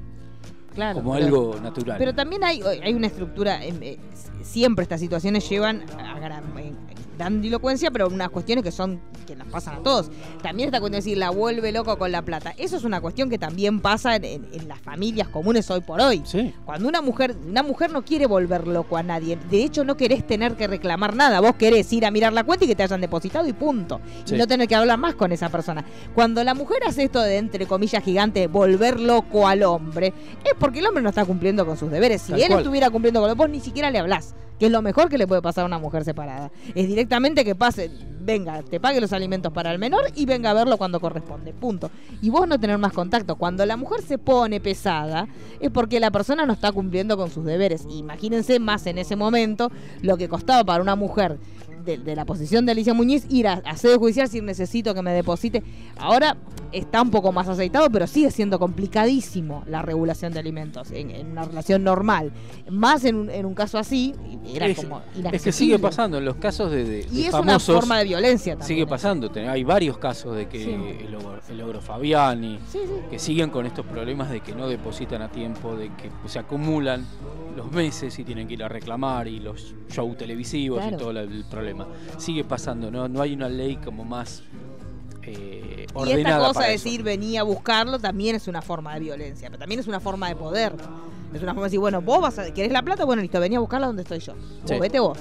Claro, 0.78 1.00
como 1.02 1.14
pero- 1.14 1.26
algo 1.26 1.56
natural. 1.60 1.98
Pero 1.98 2.14
también 2.14 2.44
hay, 2.44 2.62
hay 2.62 2.94
una 2.94 3.08
estructura, 3.08 3.66
em, 3.66 3.82
eh, 3.82 3.98
siempre 4.44 4.84
estas 4.84 5.00
situaciones 5.00 5.50
llevan 5.50 5.84
a 6.00 6.20
gran, 6.20 6.44
grandilocuencia, 7.18 7.91
pero 7.91 8.07
unas 8.07 8.30
cuestiones 8.30 8.63
que 8.63 8.72
son 8.72 8.99
que 9.26 9.36
nos 9.36 9.47
pasan 9.47 9.76
a 9.76 9.84
todos. 9.84 10.09
También 10.41 10.68
esta 10.70 10.80
cuestión 10.80 11.01
de 11.01 11.05
decir, 11.05 11.18
la 11.18 11.32
vuelve 11.32 11.72
loco 11.74 11.97
con 11.97 12.11
la 12.11 12.22
plata. 12.22 12.53
Eso 12.57 12.78
es 12.78 12.84
una 12.86 13.01
cuestión 13.01 13.30
que 13.30 13.38
también 13.38 13.82
pasa 13.82 14.15
en, 14.15 14.24
en- 14.24 14.47
en 14.53 14.68
las 14.70 14.80
familias 14.80 15.28
comunes 15.28 15.70
hoy 15.70 15.82
por 15.82 15.99
hoy. 15.99 16.24
Cuando 16.65 16.88
una 16.88 17.01
mujer, 17.01 17.36
una 17.45 17.61
mujer 17.63 17.91
no 17.91 18.05
quiere 18.05 18.26
volver 18.26 18.68
loco 18.68 18.95
a 18.95 19.03
nadie. 19.03 19.38
De 19.49 19.63
hecho, 19.63 19.84
no 19.84 19.97
querés 19.97 20.26
tener 20.26 20.55
que 20.55 20.68
reclamar 20.68 21.15
nada. 21.15 21.41
Vos 21.41 21.55
querés 21.55 21.91
ir 21.91 22.05
a 22.05 22.11
mirar 22.11 22.32
la 22.32 22.43
cuenta 22.45 22.63
y 22.63 22.68
que 22.70 22.76
te 22.76 22.84
hayan 22.84 23.01
depositado 23.01 23.45
y 23.47 23.53
punto. 23.53 23.99
Sí. 24.24 24.36
Y 24.36 24.38
no 24.38 24.47
tener 24.47 24.68
que 24.68 24.76
hablar 24.76 24.97
más 24.97 25.15
con 25.15 25.32
esa 25.34 25.49
persona. 25.49 25.84
Cuando 26.15 26.41
la 26.45 26.53
mujer 26.53 26.78
hace 26.88 27.03
esto 27.03 27.22
de, 27.22 27.38
entre 27.38 27.65
comillas, 27.65 28.01
gigante, 28.03 28.47
volver 28.47 28.99
loco 28.99 29.47
al 29.47 29.63
hombre, 29.63 30.13
es 30.45 30.53
porque 30.57 30.80
el 30.80 30.86
hombre 30.88 31.03
no 31.03 31.09
está 31.09 31.26
cumpliendo 31.26 31.65
con 31.65 31.76
sus 31.78 31.91
deberes. 31.91 32.22
Si 32.22 32.32
Tal 32.32 32.41
él 32.41 32.47
cual. 32.47 32.59
estuviera 32.59 32.89
cumpliendo 32.89 33.20
con 33.20 33.28
los 33.28 33.38
vos 33.38 33.49
ni 33.49 33.59
siquiera 33.59 33.91
le 33.91 33.99
hablás. 33.99 34.36
Que 34.60 34.68
es 34.68 34.72
lo 34.72 34.82
mejor 34.82 35.10
que 35.10 35.18
le 35.18 35.28
puede 35.28 35.41
pasar 35.41 35.64
a 35.64 35.68
una 35.68 35.80
mujer 35.80 36.03
separada. 36.03 36.51
Es 36.74 36.88
directamente 36.88 37.45
que 37.45 37.55
pase, 37.55 37.91
venga, 38.20 38.64
te 38.64 38.80
pague 38.80 38.99
los 38.99 39.14
alimentos 39.14 39.53
para 39.53 39.72
el 39.72 39.80
menor 39.80 40.05
y 40.16 40.26
venga 40.26 40.49
a 40.51 40.53
verlo 40.53 40.78
cuando 40.78 40.99
corresponde. 40.99 41.53
Punto. 41.53 41.91
Y 42.22 42.30
vos 42.30 42.47
no 42.47 42.60
tener 42.60 42.78
más 42.78 42.93
contacto. 42.93 43.36
Cuando 43.36 43.66
la 43.66 43.78
mujer 43.78 44.01
se 44.01 44.18
pone 44.18 44.60
pesada, 44.60 45.28
es 45.60 45.72
porque 45.72 45.99
la 45.99 46.12
persona 46.12 46.45
no 46.45 46.53
está 46.53 46.72
cumpliendo 46.72 47.18
con 47.18 47.30
sus 47.30 47.45
deberes. 47.45 47.86
Imagínense 47.89 48.60
más 48.60 48.86
en 48.88 48.97
ese 48.97 49.16
momento 49.16 49.72
lo 50.01 50.18
que 50.18 50.28
costaba 50.28 50.64
para 50.64 50.82
una 50.82 50.95
mujer 50.95 51.38
de, 51.88 51.98
de 51.98 52.16
la 52.16 52.26
posición 52.26 52.66
de 52.66 52.74
Alicia 52.74 52.94
Muñiz 52.94 53.26
ir 53.30 53.48
a, 53.48 53.54
a 53.66 53.76
sede 53.78 53.96
judicial 53.98 54.28
si 54.28 54.42
necesito 54.42 54.94
que 54.94 55.02
me 55.02 55.12
deposite. 55.12 55.64
Ahora 55.98 56.38
está 56.72 57.02
un 57.02 57.10
poco 57.10 57.32
más 57.32 57.48
aceitado, 57.48 57.90
pero 57.90 58.06
sigue 58.06 58.30
siendo 58.30 58.60
complicadísimo 58.60 59.64
la 59.68 59.82
regulación 59.82 60.34
de 60.34 60.40
alimentos 60.40 60.92
en, 60.92 61.12
en 61.12 61.28
una 61.32 61.46
relación 61.46 61.84
normal. 61.84 62.32
Más 62.70 63.06
en 63.06 63.16
un, 63.16 63.30
en 63.30 63.46
un 63.46 63.54
caso 63.56 63.78
así, 63.78 64.14
era 64.54 64.68
es, 64.68 64.78
como 64.78 65.02
es 65.32 65.42
que 65.42 65.52
sigue 65.52 65.80
pasando 65.80 66.18
en 66.18 66.26
los 66.26 66.36
casos 66.36 66.70
de, 66.72 66.84
de- 66.84 67.00
Y 67.12 67.22
de 67.22 67.28
es 67.28 67.34
una 67.34 67.44
famosos. 67.44 67.76
forma 67.76 68.00
de 68.00 68.04
violencia 68.06 68.54
también. 68.54 68.68
Sigue 68.68 68.86
pasando. 68.88 69.32
Hay 69.50 69.64
varios 69.64 69.98
casos 69.98 70.36
de 70.36 70.48
que 70.48 70.58
Sí. 70.66 70.72
el, 71.06 71.16
ogro, 71.16 71.40
el 71.50 71.62
ogro 71.62 71.80
Fabiani, 71.82 72.60
Sí, 72.70 72.80
sí. 72.84 72.92
que 73.10 73.20
siguen 73.20 73.50
con 73.50 73.66
estos 73.66 73.86
problemas 73.86 74.30
de 74.30 74.42
que 74.42 74.54
no 74.54 74.68
depositan 74.68 75.22
a 75.22 75.32
tiempo, 75.32 75.76
de 75.76 75.88
que 75.96 76.10
se 76.28 76.40
acumulan 76.40 77.06
los 77.56 77.72
meses 77.72 78.18
y 78.20 78.24
tienen 78.24 78.48
que 78.48 78.56
ir 78.56 78.64
a 78.64 78.68
reclamar 78.68 79.28
y 79.28 79.40
los 79.40 79.74
shows 79.90 80.18
televisivos 80.18 80.80
Claro. 80.82 80.96
y 80.96 81.00
todo 81.00 81.12
el 81.12 81.46
problema. 81.50 81.77
Sigue 82.18 82.44
pasando, 82.44 82.90
no, 82.90 83.08
no 83.08 83.22
hay 83.22 83.34
una 83.34 83.50
ley 83.50 83.76
como 83.78 84.06
más 84.06 84.44
eh, 85.24 85.86
Y 86.06 86.12
esta 86.12 86.38
cosa 86.40 86.64
de 86.64 86.72
decir 86.72 87.04
venía 87.04 87.42
a 87.42 87.44
buscarlo 87.44 88.00
también 88.00 88.36
es 88.36 88.48
una 88.48 88.62
forma 88.62 88.94
de 88.94 89.02
violencia, 89.02 89.50
pero 89.50 89.60
también 89.60 89.80
es 89.82 89.88
una 89.88 90.00
forma 90.00 90.30
de 90.30 90.36
poder. 90.36 90.74
Es 91.34 91.42
una 91.44 91.52
forma 91.52 91.64
de 91.64 91.68
decir, 91.68 91.80
bueno, 91.80 92.02
vos 92.02 92.22
vas 92.22 92.40
a, 92.40 92.54
¿querés 92.54 92.72
la 92.72 92.82
plata? 92.82 93.04
Bueno, 93.04 93.22
listo, 93.22 93.40
venía 93.40 93.58
a 93.58 93.62
buscarla 93.62 93.88
donde 93.88 94.04
estoy 94.04 94.20
yo. 94.20 94.34
O 94.34 94.68
Sí. 94.68 94.80
vete 94.80 95.00
vos. 95.00 95.18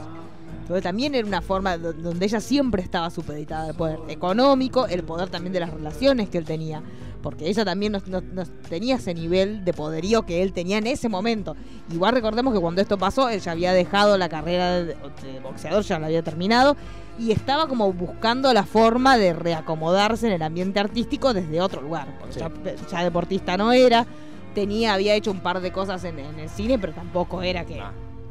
Pero 0.66 0.82
también 0.82 1.14
era 1.14 1.26
una 1.26 1.40
forma 1.42 1.78
do- 1.78 1.92
donde 1.92 2.26
ella 2.26 2.40
siempre 2.40 2.82
estaba 2.82 3.08
supeditada 3.10 3.68
al 3.68 3.74
poder 3.74 4.00
económico, 4.08 4.86
el 4.86 5.04
poder 5.04 5.28
también 5.28 5.52
de 5.52 5.60
las 5.60 5.70
relaciones 5.70 6.28
que 6.28 6.38
él 6.38 6.44
tenía. 6.44 6.82
Porque 7.22 7.48
ella 7.48 7.64
también 7.64 7.92
no, 7.92 8.00
no- 8.06 8.20
no 8.20 8.44
tenía 8.68 8.96
ese 8.96 9.14
nivel 9.14 9.64
de 9.64 9.72
poderío 9.72 10.24
que 10.26 10.42
él 10.42 10.52
tenía 10.52 10.78
en 10.78 10.86
ese 10.86 11.08
momento. 11.08 11.56
Igual 11.92 12.14
recordemos 12.14 12.52
que 12.54 12.60
cuando 12.60 12.80
esto 12.80 12.98
pasó, 12.98 13.28
él 13.28 13.40
ya 13.40 13.52
había 13.52 13.72
dejado 13.72 14.16
la 14.18 14.28
carrera 14.28 14.72
de, 14.82 14.86
de 14.94 15.40
boxeador, 15.42 15.82
ya 15.82 15.98
la 15.98 16.06
había 16.06 16.22
terminado, 16.22 16.76
y 17.18 17.32
estaba 17.32 17.66
como 17.68 17.92
buscando 17.92 18.52
la 18.52 18.64
forma 18.64 19.16
de 19.18 19.32
reacomodarse 19.32 20.26
en 20.26 20.34
el 20.34 20.42
ambiente 20.42 20.78
artístico 20.78 21.32
desde 21.32 21.60
otro 21.60 21.80
lugar. 21.82 22.06
Porque 22.20 22.34
Sí. 22.34 22.40
ya, 22.40 22.50
ya 22.90 23.04
deportista 23.04 23.56
no 23.56 23.72
era, 23.72 24.06
tenía, 24.54 24.94
había 24.94 25.14
hecho 25.14 25.30
un 25.30 25.40
par 25.40 25.60
de 25.60 25.72
cosas 25.72 26.04
en, 26.04 26.18
en 26.18 26.38
el 26.38 26.48
cine, 26.48 26.78
pero 26.78 26.92
tampoco 26.92 27.42
era 27.42 27.64
que 27.64 27.80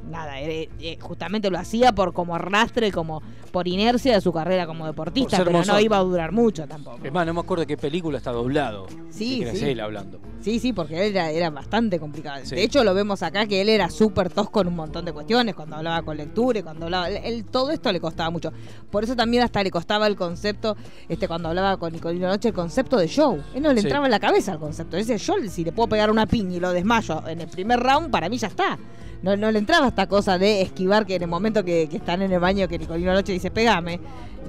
nada, 0.10 0.40
eh, 0.42 0.70
eh, 0.80 0.98
justamente 1.02 1.50
lo 1.50 1.58
hacía 1.58 1.92
por 1.94 2.14
como 2.14 2.36
arrastre, 2.36 2.92
como 2.92 3.22
por 3.52 3.68
inercia 3.68 4.14
de 4.16 4.22
su 4.22 4.32
carrera 4.34 4.68
como 4.68 4.86
deportista, 4.86 5.44
pero 5.44 5.64
no 5.64 5.80
iba 5.80 5.98
a 5.98 6.02
durar 6.02 6.32
mucho 6.32 6.68
tampoco. 6.68 7.00
Es 7.04 7.12
más, 7.14 7.26
no 7.26 7.34
me 7.34 7.40
acuerdo 7.40 7.62
de 7.62 7.68
qué 7.68 7.78
película 7.78 8.18
está 8.18 8.32
doblado. 8.32 8.86
Sí, 9.10 9.40
que 9.40 9.56
sí. 9.56 9.66
él 9.66 9.80
hablando. 9.80 10.20
Sí, 10.42 10.60
sí, 10.60 10.74
porque 10.74 10.96
él 11.08 11.12
era, 11.16 11.32
era 11.32 11.50
bastante 11.50 12.00
complicado. 12.00 12.42
Sí. 12.46 12.54
De 12.56 12.64
hecho, 12.64 12.84
lo 12.84 12.94
vemos 12.94 13.24
acá 13.24 13.46
que 13.48 13.62
él 13.62 13.70
era 13.70 13.90
súper 13.90 14.30
tosco 14.30 14.62
en 14.62 14.68
un 14.68 14.76
montón 14.76 15.06
de 15.06 15.14
cuestiones, 15.14 15.56
cuando 15.56 15.78
hablaba 15.78 16.02
con 16.04 16.18
lectura, 16.18 16.60
y 16.60 16.64
cuando 16.64 16.86
hablaba. 16.86 17.10
Él, 17.10 17.22
él- 17.24 17.46
todo 17.46 17.72
esto 17.72 17.92
le 17.92 18.00
costaba 18.02 18.30
mucho. 18.30 18.52
Por 18.92 19.04
eso 19.06 19.16
también 19.16 19.44
hasta 19.44 19.64
le 19.64 19.72
costaba 19.72 20.06
el 20.08 20.16
concepto, 20.18 20.76
este 21.08 21.28
cuando 21.28 21.48
hablaba 21.50 21.78
con 21.78 21.94
Nicolino 21.94 22.28
Noche, 22.28 22.50
el 22.50 22.54
concepto 22.54 22.98
de 22.98 23.08
show. 23.08 23.42
Él 23.54 23.64
no 23.64 23.72
le 23.74 23.80
Sí. 23.82 23.88
entraba 23.88 24.06
en 24.06 24.12
la 24.12 24.20
cabeza 24.20 24.52
el 24.52 24.60
concepto. 24.60 24.98
Dice, 24.98 25.18
yo 25.18 25.34
si 25.50 25.64
le 25.64 25.72
puedo 25.72 25.88
pegar 25.88 26.12
una 26.12 26.26
piña 26.28 26.58
y 26.58 26.60
lo 26.60 26.72
desmayo 26.74 27.26
en 27.28 27.40
el 27.42 27.48
primer 27.48 27.80
round, 27.80 28.12
para 28.12 28.28
mí 28.30 28.38
ya 28.38 28.48
está. 28.48 28.78
No, 29.22 29.36
no 29.36 29.52
le 29.52 29.60
entraba 29.60 29.88
esta 29.88 30.08
cosa 30.08 30.38
de 30.38 30.62
esquivar 30.62 31.06
que 31.06 31.16
en 31.16 31.24
el 31.24 31.28
momento 31.28 31.64
que, 31.64 31.84
están 31.84 32.22
en 32.22 32.32
el 32.32 32.40
baño 32.40 32.68
que 32.68 32.78
Nicolino 32.78 33.14
Noche 33.14 33.34
dice, 33.34 33.52
pegame. 33.52 34.00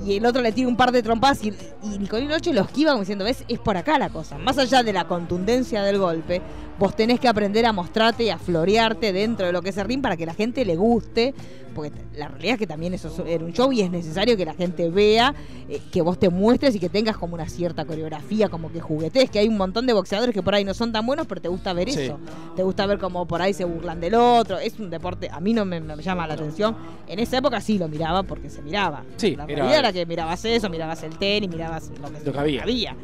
Y 0.05 0.19
el 0.19 0.27
otro 0.27 0.43
le 0.43 0.53
tira 0.53 0.69
un 0.69 0.77
par 0.77 0.93
de 0.93 1.03
trompas 1.03 1.43
y, 1.43 1.53
Nicolino 1.99 2.31
Noche 2.31 2.53
lo 2.53 2.63
esquiva 2.63 2.91
como 2.91 3.01
diciendo, 3.01 3.25
ves, 3.25 3.45
es 3.49 3.59
por 3.59 3.77
acá 3.77 3.99
la 3.99 4.11
cosa. 4.11 4.37
Más 4.39 4.59
allá 4.59 4.83
de 4.83 4.93
la 4.93 5.07
contundencia 5.07 5.83
del 5.83 5.99
golpe, 5.99 6.43
vos 6.79 6.95
tenés 6.95 7.19
que 7.19 7.29
aprender 7.29 7.65
a 7.65 7.73
mostrarte 7.73 8.25
y 8.25 8.31
a 8.31 8.39
florearte 8.39 9.13
dentro 9.13 9.47
de 9.47 9.53
lo 9.53 9.63
que 9.63 9.71
es 9.71 9.77
el 9.79 9.87
ring 9.87 10.03
para 10.03 10.17
que 10.17 10.27
la 10.27 10.35
gente 10.35 10.65
le 10.65 10.77
guste. 10.77 11.35
Porque 11.77 11.93
la 12.17 12.29
realidad 12.29 12.55
es 12.55 12.59
que 12.59 12.67
también 12.67 12.95
eso 12.95 13.09
es- 13.09 13.19
era 13.31 13.45
un 13.45 13.53
show 13.53 13.71
y 13.71 13.83
es 13.83 13.91
necesario 13.91 14.37
que 14.37 14.45
la 14.47 14.55
gente 14.55 14.89
vea, 14.91 15.35
eh, 15.69 15.81
que 15.93 16.01
vos 16.03 16.19
te 16.19 16.31
muestres 16.31 16.75
y 16.75 16.81
que 16.81 16.89
tengas 16.89 17.17
como 17.19 17.35
una 17.35 17.49
cierta 17.49 17.85
coreografía, 17.85 18.49
como 18.49 18.73
que 18.73 18.81
juguetes, 18.81 19.31
que 19.31 19.39
hay 19.39 19.47
un 19.49 19.59
montón 19.59 19.87
de 19.87 19.93
boxeadores 19.93 20.35
que 20.35 20.43
por 20.43 20.55
ahí 20.55 20.65
no 20.65 20.73
son 20.75 20.91
tan 20.91 21.05
buenos, 21.07 21.27
pero 21.27 21.41
te 21.43 21.49
gusta 21.49 21.73
ver 21.75 21.91
Sí. 21.91 22.01
eso. 22.01 22.19
Te 22.57 22.63
gusta 22.63 22.87
ver 22.87 22.99
cómo 22.99 23.27
por 23.27 23.43
ahí 23.43 23.53
se 23.53 23.65
burlan 23.65 24.01
del 24.01 24.15
otro. 24.15 24.59
Es 24.59 24.79
un 24.81 24.89
deporte, 24.91 25.29
a 25.31 25.39
mí 25.39 25.53
no 25.53 25.65
me, 25.67 25.79
me 25.81 26.03
llama 26.03 26.27
la 26.27 26.35
atención. 26.35 26.75
En 27.07 27.19
esa 27.19 27.37
época 27.39 27.61
sí 27.61 27.79
lo 27.79 27.87
miraba 27.89 28.23
porque 28.23 28.49
se 28.51 28.63
miraba. 28.63 29.05
Sí, 29.17 29.37
la 29.37 29.45
realidad 29.47 29.79
era 29.79 29.93
que 29.93 30.07
mirabas 30.07 30.45
eso, 30.47 30.71
mirabas 30.71 31.03
el 31.03 31.17
tenis, 31.19 31.51
mirabas 31.51 31.91
lo 32.01 32.11
que, 32.11 32.25
Lo 32.25 32.33
que 32.33 32.39
había. 32.61 32.97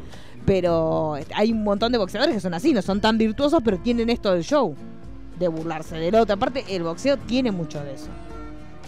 Pero 0.45 1.15
hay 1.35 1.51
un 1.51 1.63
montón 1.63 1.91
de 1.91 1.97
boxeadores 1.97 2.35
que 2.35 2.41
son 2.41 2.53
así, 2.53 2.73
no 2.73 2.81
son 2.81 2.99
tan 2.99 3.17
virtuosos, 3.17 3.61
pero 3.63 3.77
tienen 3.77 4.09
esto 4.09 4.33
del 4.33 4.43
show, 4.43 4.75
de 5.39 5.47
burlarse 5.47 5.95
del 5.95 6.15
otro. 6.15 6.35
Aparte, 6.35 6.65
el 6.69 6.83
boxeo 6.83 7.17
tiene 7.17 7.51
mucho 7.51 7.81
de 7.83 7.93
eso. 7.93 8.07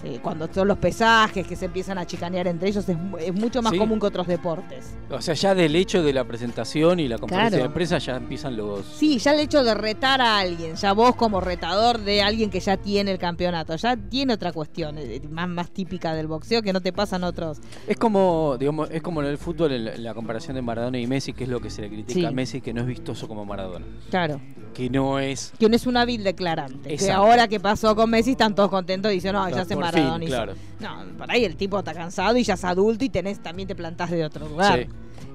Eh, 0.04 0.20
cuando 0.22 0.48
son 0.54 0.68
los 0.68 0.78
pesajes 0.78 1.48
que 1.48 1.56
se 1.56 1.66
empiezan 1.66 1.98
a 1.98 2.06
chicanear 2.06 2.48
entre 2.48 2.70
ellos, 2.70 2.88
es, 2.88 2.98
mu- 2.98 3.18
es 3.18 3.34
mucho 3.34 3.62
más 3.62 3.72
Sí. 3.72 3.78
común 3.80 4.00
que 4.00 4.06
otros 4.08 4.28
deportes. 4.28 4.93
O 5.10 5.22
sea, 5.22 5.34
ya 5.34 5.56
del 5.56 5.76
hecho 5.76 6.04
de 6.04 6.14
la 6.14 6.24
presentación 6.26 7.00
y 7.00 7.08
la 7.08 7.18
conferencia 7.18 7.58
Claro. 7.58 7.70
de 7.70 7.74
prensa 7.74 7.98
ya 7.98 8.18
empiezan 8.18 8.56
los... 8.58 8.86
Sí, 8.86 9.18
ya 9.18 9.34
el 9.34 9.39
hecho 9.39 9.64
de 9.64 9.74
retar 9.74 10.22
a 10.22 10.39
alguien, 10.39 10.76
ya 10.76 10.93
vos 10.93 11.16
como 11.16 11.41
retador 11.41 12.00
de 12.00 12.22
alguien 12.22 12.50
que 12.50 12.60
ya 12.60 12.78
tiene 12.78 13.12
el 13.12 13.18
campeonato, 13.18 13.76
ya 13.78 13.96
tiene 13.98 14.34
otra 14.34 14.52
cuestión, 14.52 14.98
eh, 14.98 15.22
más, 15.30 15.48
más 15.48 15.72
típica 15.72 16.14
del 16.14 16.28
boxeo 16.28 16.62
que 16.62 16.74
no 16.74 16.82
te 16.82 16.93
pasan 16.93 17.24
otros. 17.24 17.60
Es 17.88 17.98
como, 17.98 18.58
digamos, 18.60 18.89
es 18.91 19.02
como 19.02 19.22
en 19.22 19.28
el 19.30 19.38
fútbol 19.38 19.72
en 19.72 20.04
la, 20.04 20.14
comparación 20.14 20.56
de 20.56 20.62
Maradona 20.62 21.00
y 21.00 21.08
Messi, 21.08 21.34
que 21.34 21.46
es 21.46 21.50
lo 21.50 21.60
que 21.62 21.70
se 21.70 21.82
le 21.82 21.89
critica 21.89 22.20
Sí. 22.20 22.26
a 22.26 22.32
Messi, 22.32 22.62
que 22.62 22.74
no 22.74 22.82
es 22.82 22.88
vistoso 22.88 23.28
como 23.28 23.46
Maradona. 23.46 23.86
Claro. 24.10 24.39
Que 24.74 24.89
no 24.89 25.20
es... 25.20 25.54
Que 25.58 25.70
no 25.70 25.76
es 25.78 25.88
un 25.88 25.96
hábil 25.96 26.22
declarante. 26.24 26.98
Que 26.98 27.12
ahora 27.12 27.48
que 27.48 27.62
pasó 27.62 27.96
con 27.96 28.10
Messi 28.10 28.32
están 28.32 28.54
todos 28.54 28.70
contentos 28.70 29.10
y 29.12 29.16
dicen, 29.16 29.32
no, 29.34 29.48
ya 29.50 29.64
se 29.64 29.74
fin, 29.74 29.80
claro. 30.26 30.54
No, 30.80 31.18
por 31.18 31.32
ahí 31.32 31.46
el 31.46 31.56
tipo 31.56 31.78
está 31.80 31.93
cansado 31.93 32.38
y 32.38 32.43
ya 32.43 32.56
es 32.56 32.64
adulto 32.66 33.06
y 33.06 33.10
tenés 33.10 33.39
también 33.41 33.68
te 33.68 33.76
plantás 33.76 34.12
de 34.12 34.24
otro 34.26 34.48
lugar. 34.48 34.80
Sí. 34.80 34.88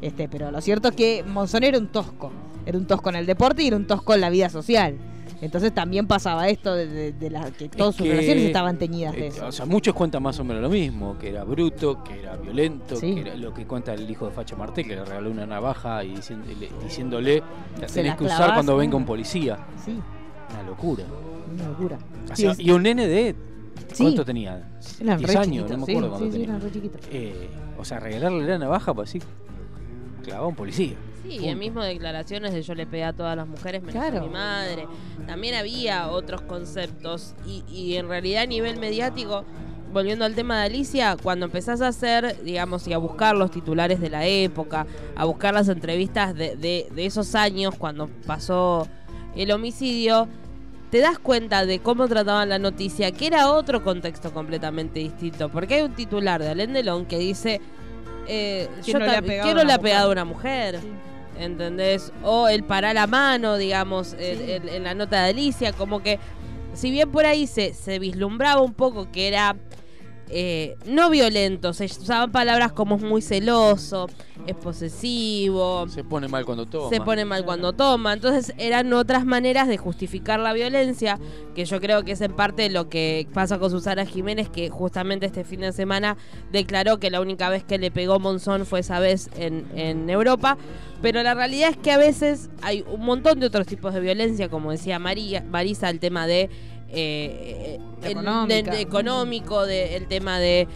Este, 0.03 0.29
pero 0.29 0.51
lo 0.51 0.61
cierto 0.61 0.89
es 0.89 0.95
que 0.97 1.25
Monzón 1.27 1.65
era 1.65 1.79
un 1.79 1.89
tosco. 1.89 2.31
Era 2.67 2.79
un 2.79 2.87
tosco 2.87 3.09
en 3.11 3.17
el 3.17 3.27
deporte 3.27 3.63
y 3.63 3.67
era 3.69 3.77
un 3.77 3.87
tosco 3.87 4.15
en 4.15 4.21
la 4.21 4.31
vida 4.31 4.49
social. 4.51 4.97
Entonces 5.43 5.73
también 5.75 6.07
pasaba 6.07 6.49
esto 6.51 6.75
de, 6.75 6.87
de- 6.87 7.13
de 7.13 7.31
la, 7.31 7.51
que 7.51 7.71
todas 7.71 7.95
sus 7.97 8.05
que- 8.05 8.13
relaciones 8.13 8.45
estaban 8.45 8.77
teñidas 8.79 9.15
de 9.15 9.29
eso. 9.29 9.47
O 9.47 9.53
sea, 9.53 9.65
muchos 9.65 9.95
cuentan 9.95 10.23
más 10.23 10.39
o 10.39 10.45
menos 10.45 10.63
lo 10.63 10.69
mismo, 10.69 11.17
que 11.19 11.31
era 11.31 11.45
bruto, 11.45 12.05
que 12.05 12.19
era 12.21 12.37
violento, 12.37 12.97
Sí. 12.97 13.15
que 13.15 13.21
era 13.23 13.35
lo 13.37 13.55
que 13.55 13.67
cuenta 13.67 13.95
el 13.95 14.11
hijo 14.11 14.27
de 14.27 14.33
Facha 14.33 14.55
Martel, 14.55 14.87
que 14.87 14.97
le 14.97 15.05
regaló 15.05 15.31
una 15.31 15.47
navaja 15.47 16.05
y 16.05 16.17
diciéndole, 16.17 16.69
diciéndole 16.85 17.43
la 17.81 17.89
Se 17.89 17.95
tenés 17.95 18.13
la 18.13 18.17
que 18.19 18.25
usar 18.25 18.53
cuando 18.53 18.77
venga 18.77 18.97
un 18.99 19.07
policía. 19.07 19.59
Sí, 19.83 19.99
Una 20.53 20.63
locura. 20.65 21.05
una 21.55 21.69
locura. 21.69 21.99
O 22.31 22.37
sea, 22.37 22.53
y 22.59 22.71
un 22.71 22.83
nene 22.83 23.07
de... 23.07 23.35
Sí. 23.93 24.03
¿Cuánto 24.05 24.25
tenía? 24.25 24.63
Eran 25.01 25.19
10 25.19 25.31
re 25.33 25.37
años, 25.39 25.47
chiquitos, 25.67 25.71
no 25.71 25.87
me 25.87 25.93
acuerdo 25.93 26.09
sí, 26.09 26.11
cuánto 26.11 26.25
sí, 26.27 26.31
tenía. 26.33 26.57
eran 26.57 26.61
re. 26.61 26.91
Eh, 27.11 27.51
o 27.79 27.85
sea, 27.85 28.01
regalarle 28.01 28.45
la 28.47 28.59
navaja, 28.59 28.95
pues 28.95 29.11
sí. 29.11 29.21
Clavaba 30.23 30.45
a 30.47 30.49
un 30.49 30.55
policía. 30.55 30.95
Sí, 31.23 31.37
Punto. 31.37 31.49
el 31.51 31.57
mismo 31.57 31.83
declaraciones 31.83 32.53
de 32.53 32.63
yo 32.63 32.75
le 32.75 32.87
pegué 32.87 33.05
a 33.05 33.13
todas 33.13 33.37
las 33.37 33.47
mujeres 33.47 33.83
menos 33.83 33.95
Claro. 34.03 34.21
a 34.21 34.27
mi 34.27 34.31
madre. 34.31 34.87
También 35.27 35.55
había 35.55 36.09
otros 36.11 36.41
conceptos 36.43 37.35
y, 37.47 37.63
y 37.71 37.97
en 37.97 38.09
realidad 38.09 38.43
a 38.45 38.47
nivel 38.47 38.79
mediático, 38.79 39.45
volviendo 39.93 40.25
al 40.25 40.35
tema 40.35 40.59
de 40.61 40.67
Alicia, 40.67 41.17
cuando 41.23 41.47
empezás 41.47 41.81
a 41.83 41.89
hacer, 41.89 42.43
digamos, 42.45 42.87
y 42.89 42.93
a 42.93 42.99
buscar 42.99 43.35
los 43.37 43.51
titulares 43.51 44.01
de 44.01 44.09
la 44.11 44.27
época, 44.27 44.87
a 45.17 45.25
buscar 45.25 45.53
las 45.55 45.69
entrevistas 45.69 46.35
de, 46.35 46.57
de- 46.57 46.89
de 46.95 47.07
esos 47.07 47.35
años 47.35 47.75
cuando 47.77 48.09
pasó 48.27 48.87
el 49.37 49.51
homicidio, 49.53 50.27
te 50.91 50.99
das 50.99 51.19
cuenta 51.19 51.67
de 51.67 51.79
cómo 51.79 52.09
trataban 52.09 52.49
la 52.49 52.59
noticia, 52.59 53.13
que 53.13 53.29
era 53.29 53.51
otro 53.53 53.83
contexto 53.83 54.33
completamente 54.33 55.01
distinto. 55.01 55.49
Porque 55.49 55.75
hay 55.75 55.83
un 55.83 55.95
titular 55.95 56.43
de 56.43 56.49
Alain 56.51 56.73
Delon 56.73 57.07
que 57.07 57.19
dice, 57.19 57.61
eh, 58.27 58.69
¿Quién 58.85 58.99
yo 58.99 58.99
no 58.99 59.07
le 59.07 59.17
ha 59.17 59.23
pegado 59.23 59.43
¿quién 59.45 59.59
a 59.59 59.61
no 59.63 59.65
le 59.65 59.65
una 59.65 59.75
ha 59.75 59.79
pegado 59.79 60.11
a 60.11 60.25
mujer? 60.25 60.25
una 60.25 60.25
mujer? 60.25 60.81
¿Entendés? 61.39 62.13
O 62.23 62.49
el 62.49 62.65
parar 62.65 62.95
la 62.95 63.07
mano, 63.07 63.57
digamos, 63.57 64.15
en 64.19 64.83
la 64.83 64.95
nota 64.95 65.23
de 65.23 65.31
Alicia, 65.31 65.73
como 65.73 66.03
que 66.03 66.19
si 66.75 66.91
bien 66.91 67.11
por 67.11 67.25
ahí 67.25 67.47
se, 67.47 67.73
se 67.73 67.99
vislumbraba 67.99 68.61
un 68.61 68.75
poco 68.75 69.11
que 69.11 69.29
era 69.29 69.57
eh, 70.33 70.77
no 70.87 71.11
violento, 71.11 71.73
se 71.73 71.87
usaban 71.87 72.31
palabras 72.31 72.73
como 72.73 72.97
es 72.97 73.03
muy 73.03 73.21
celoso, 73.23 74.09
es 74.47 74.55
posesivo, 74.57 75.89
Se 75.89 76.05
pone 76.05 76.29
mal 76.29 76.45
cuando 76.45 76.67
toma. 76.67 76.89
se 76.89 77.01
pone 77.01 77.25
mal 77.25 77.45
cuando 77.45 77.73
toma. 77.73 78.13
Entonces 78.13 78.55
eran 78.59 78.93
otras 78.93 79.25
maneras 79.25 79.69
de 79.69 79.77
justificar 79.77 80.41
la 80.41 80.53
violencia, 80.53 81.19
que 81.55 81.65
yo 81.65 81.81
creo 81.81 82.05
que 82.05 82.13
es 82.13 82.21
en 82.21 82.33
parte 82.33 82.71
lo 82.71 82.89
que 82.89 83.27
pasa 83.35 83.59
con 83.59 83.71
Susana 83.71 84.07
Jiménez, 84.07 84.49
que 84.49 84.71
justamente 84.71 85.27
este 85.27 85.45
fin 85.45 85.61
de 85.61 85.73
semana 85.73 86.17
declaró 86.53 86.99
que 86.99 87.11
la 87.11 87.21
única 87.21 87.49
vez 87.49 87.65
que 87.65 87.79
le 87.79 87.91
pegó 87.91 88.19
Monzón 88.19 88.67
fue 88.67 88.81
esa 88.81 89.01
vez 89.01 89.31
en, 89.37 89.67
en 89.75 90.09
Europa. 90.09 90.57
Pero 91.03 91.23
la 91.23 91.35
realidad 91.35 91.71
es 91.71 91.77
que 91.79 91.93
a 91.93 91.99
veces 91.99 92.51
hay 92.63 92.85
un 92.93 93.01
montón 93.01 93.41
de 93.41 93.47
otros 93.47 93.67
tipos 93.67 93.95
de 93.95 94.01
violencia, 94.01 94.49
como 94.49 94.71
decía 94.71 94.99
María, 94.99 95.43
Marisa, 95.43 95.89
el 95.91 95.99
tema 95.99 96.27
de... 96.27 96.51
eh, 96.93 97.79
el- 98.03 98.15
de- 98.49 98.63
de 98.73 98.81
económico, 98.81 99.67
de- 99.67 99.97
el 99.97 100.07
tema 100.07 100.39
de 100.39 100.67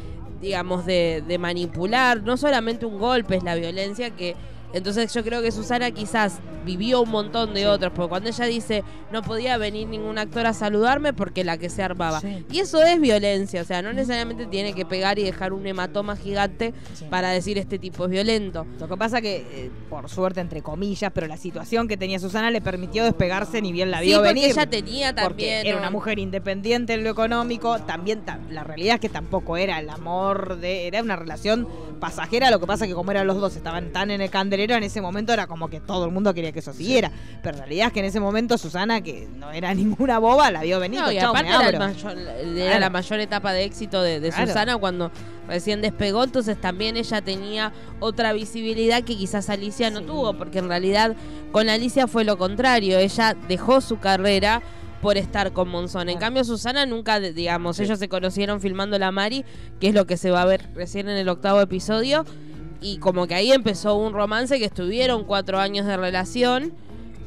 digamos, 0.40 0.84
de, 0.84 1.22
de 1.26 1.38
manipular. 1.38 2.22
No 2.22 2.36
solamente 2.36 2.84
un 2.84 2.98
golpe 2.98 3.36
es 3.36 3.42
la 3.44 3.54
violencia, 3.54 4.10
que 4.10 4.36
entonces 4.75 5.12
yo 5.14 5.25
creo 5.25 5.41
que 5.41 5.51
Susana 5.53 5.91
quizás 5.93 6.41
vivió 6.64 7.03
un 7.03 7.11
montón 7.11 7.55
de 7.55 7.66
otros, 7.66 7.93
porque 7.95 8.09
cuando 8.09 8.29
ella 8.31 8.45
dice 8.47 8.83
no 9.12 9.22
podía 9.22 9.57
venir 9.59 9.87
ningún 9.89 10.18
actor 10.18 10.47
a 10.47 10.53
saludarme 10.53 11.12
porque 11.12 11.45
la 11.45 11.57
que 11.59 11.70
se 11.70 11.83
armaba. 11.83 12.20
Y 12.51 12.59
eso 12.59 12.83
es 12.83 13.01
violencia, 13.01 13.62
o 13.62 13.64
sea, 13.64 13.81
no 13.83 13.93
necesariamente 13.93 14.47
tiene 14.47 14.72
que 14.75 14.85
pegar 14.85 15.18
y 15.18 15.22
dejar 15.25 15.53
un 15.53 15.66
hematoma 15.66 16.16
gigante 16.16 16.75
para 17.11 17.31
decir 17.31 17.59
este 17.59 17.79
tipo 17.79 18.05
es 18.05 18.11
violento. 18.11 18.66
Lo 18.81 18.89
que 18.89 18.97
pasa 18.97 19.20
que, 19.20 19.37
eh, 19.51 19.70
por 19.91 20.09
suerte, 20.09 20.41
entre 20.41 20.62
comillas, 20.62 21.12
pero 21.14 21.27
la 21.27 21.37
situación 21.37 21.87
que 21.87 21.97
tenía 21.97 22.18
Susana 22.18 22.51
le 22.51 22.61
permitió 22.61 23.05
despegarse 23.05 23.61
ni 23.62 23.70
bien 23.72 23.91
la 23.91 24.01
Sí, 24.01 24.07
vio 24.07 24.16
porque 24.18 24.29
venir. 24.35 24.51
ella 24.51 24.66
tenía 24.66 25.09
Porque 25.14 25.22
también, 25.22 25.66
Era 25.66 25.77
una 25.79 25.91
mujer 25.91 26.18
independiente 26.18 26.95
en 26.95 27.05
lo 27.05 27.11
económico. 27.11 27.79
También 27.81 28.25
ta- 28.25 28.41
la 28.51 28.64
realidad 28.64 28.95
es 28.95 29.01
que 29.01 29.09
tampoco 29.11 29.57
era 29.57 29.79
el 29.79 29.91
amor 29.91 30.57
de. 30.59 30.87
Era 30.87 31.03
una 31.03 31.16
relación 31.16 31.68
pasajera. 32.01 32.51
Lo 32.51 32.59
que 32.59 32.66
pasa 32.66 32.87
que 32.87 32.95
como 32.95 33.11
eran 33.11 33.27
los 33.27 33.39
dos, 33.41 33.55
estaban 33.57 33.93
tan 33.93 34.11
en 34.11 34.20
el 34.20 34.31
candelero, 34.31 34.63
en 34.72 34.82
ese 34.84 35.00
momento 35.02 35.32
era 35.32 35.46
como 35.46 35.68
que 35.68 35.80
todo 35.80 36.06
el 36.06 36.10
mundo 36.10 36.32
quería 36.32 36.50
que 36.52 36.60
eso 36.60 36.72
siguiera. 36.72 37.10
Pero 37.42 37.58
la 37.58 37.64
realidad 37.64 37.88
es 37.88 37.92
que 37.92 38.00
en 38.00 38.06
ese 38.06 38.20
momento 38.20 38.56
Susana, 38.56 39.02
que 39.02 39.28
no 39.36 39.50
era 39.52 39.74
ninguna 39.74 40.18
boba, 40.18 40.50
la 40.50 40.62
vio 40.62 40.80
venir. 40.80 41.00
No, 41.00 41.12
y 41.12 41.16
chau, 41.18 41.34
me 41.34 41.40
aparte 41.40 41.48
era, 41.50 41.68
el 41.68 41.74
abro. 41.76 41.88
mayor- 41.94 42.18
era 42.18 42.64
Claro. 42.64 42.80
la 42.80 42.90
mayor 42.90 43.20
etapa 43.20 43.52
de 43.52 43.64
éxito 43.64 44.02
de, 44.02 44.20
de 44.20 44.30
Claro. 44.30 44.46
Susana 44.46 44.76
cuando 44.78 45.10
recién 45.46 45.82
despegó, 45.82 46.24
entonces 46.24 46.58
también 46.58 46.96
ella 46.96 47.20
tenía 47.20 47.72
otra 48.00 48.32
visibilidad 48.32 49.02
que 49.04 49.14
quizás 49.16 49.50
Alicia 49.50 49.90
no 49.90 50.00
tuvo, 50.00 50.32
porque 50.38 50.58
en 50.60 50.68
realidad 50.68 51.14
con 51.52 51.68
Alicia 51.68 52.06
fue 52.06 52.24
lo 52.24 52.38
contrario, 52.38 52.98
ella 52.98 53.36
dejó 53.46 53.82
su 53.82 53.98
carrera 53.98 54.62
por 55.02 55.18
estar 55.18 55.52
con 55.52 55.68
Monzón. 55.68 56.08
En 56.08 56.16
cambio, 56.18 56.44
Susana 56.44 56.86
nunca, 56.86 57.20
digamos, 57.20 57.78
ellos 57.78 57.98
se 57.98 58.08
conocieron 58.08 58.62
filmando 58.62 58.98
La 58.98 59.12
Mari, 59.12 59.44
que 59.78 59.88
es 59.88 59.94
lo 59.94 60.06
que 60.06 60.16
se 60.16 60.30
va 60.30 60.40
a 60.40 60.46
ver 60.46 60.66
recién 60.74 61.10
en 61.10 61.18
el 61.18 61.28
octavo 61.28 61.60
episodio, 61.60 62.24
y 62.85 62.99
como 62.99 63.26
que 63.26 63.35
ahí 63.35 63.51
empezó 63.51 63.97
un 63.97 64.12
romance 64.12 64.59
que 64.59 64.66
estuvieron 64.66 65.24
cuatro 65.24 65.59
años 65.59 65.87
de 65.87 65.97
relación, 65.97 66.74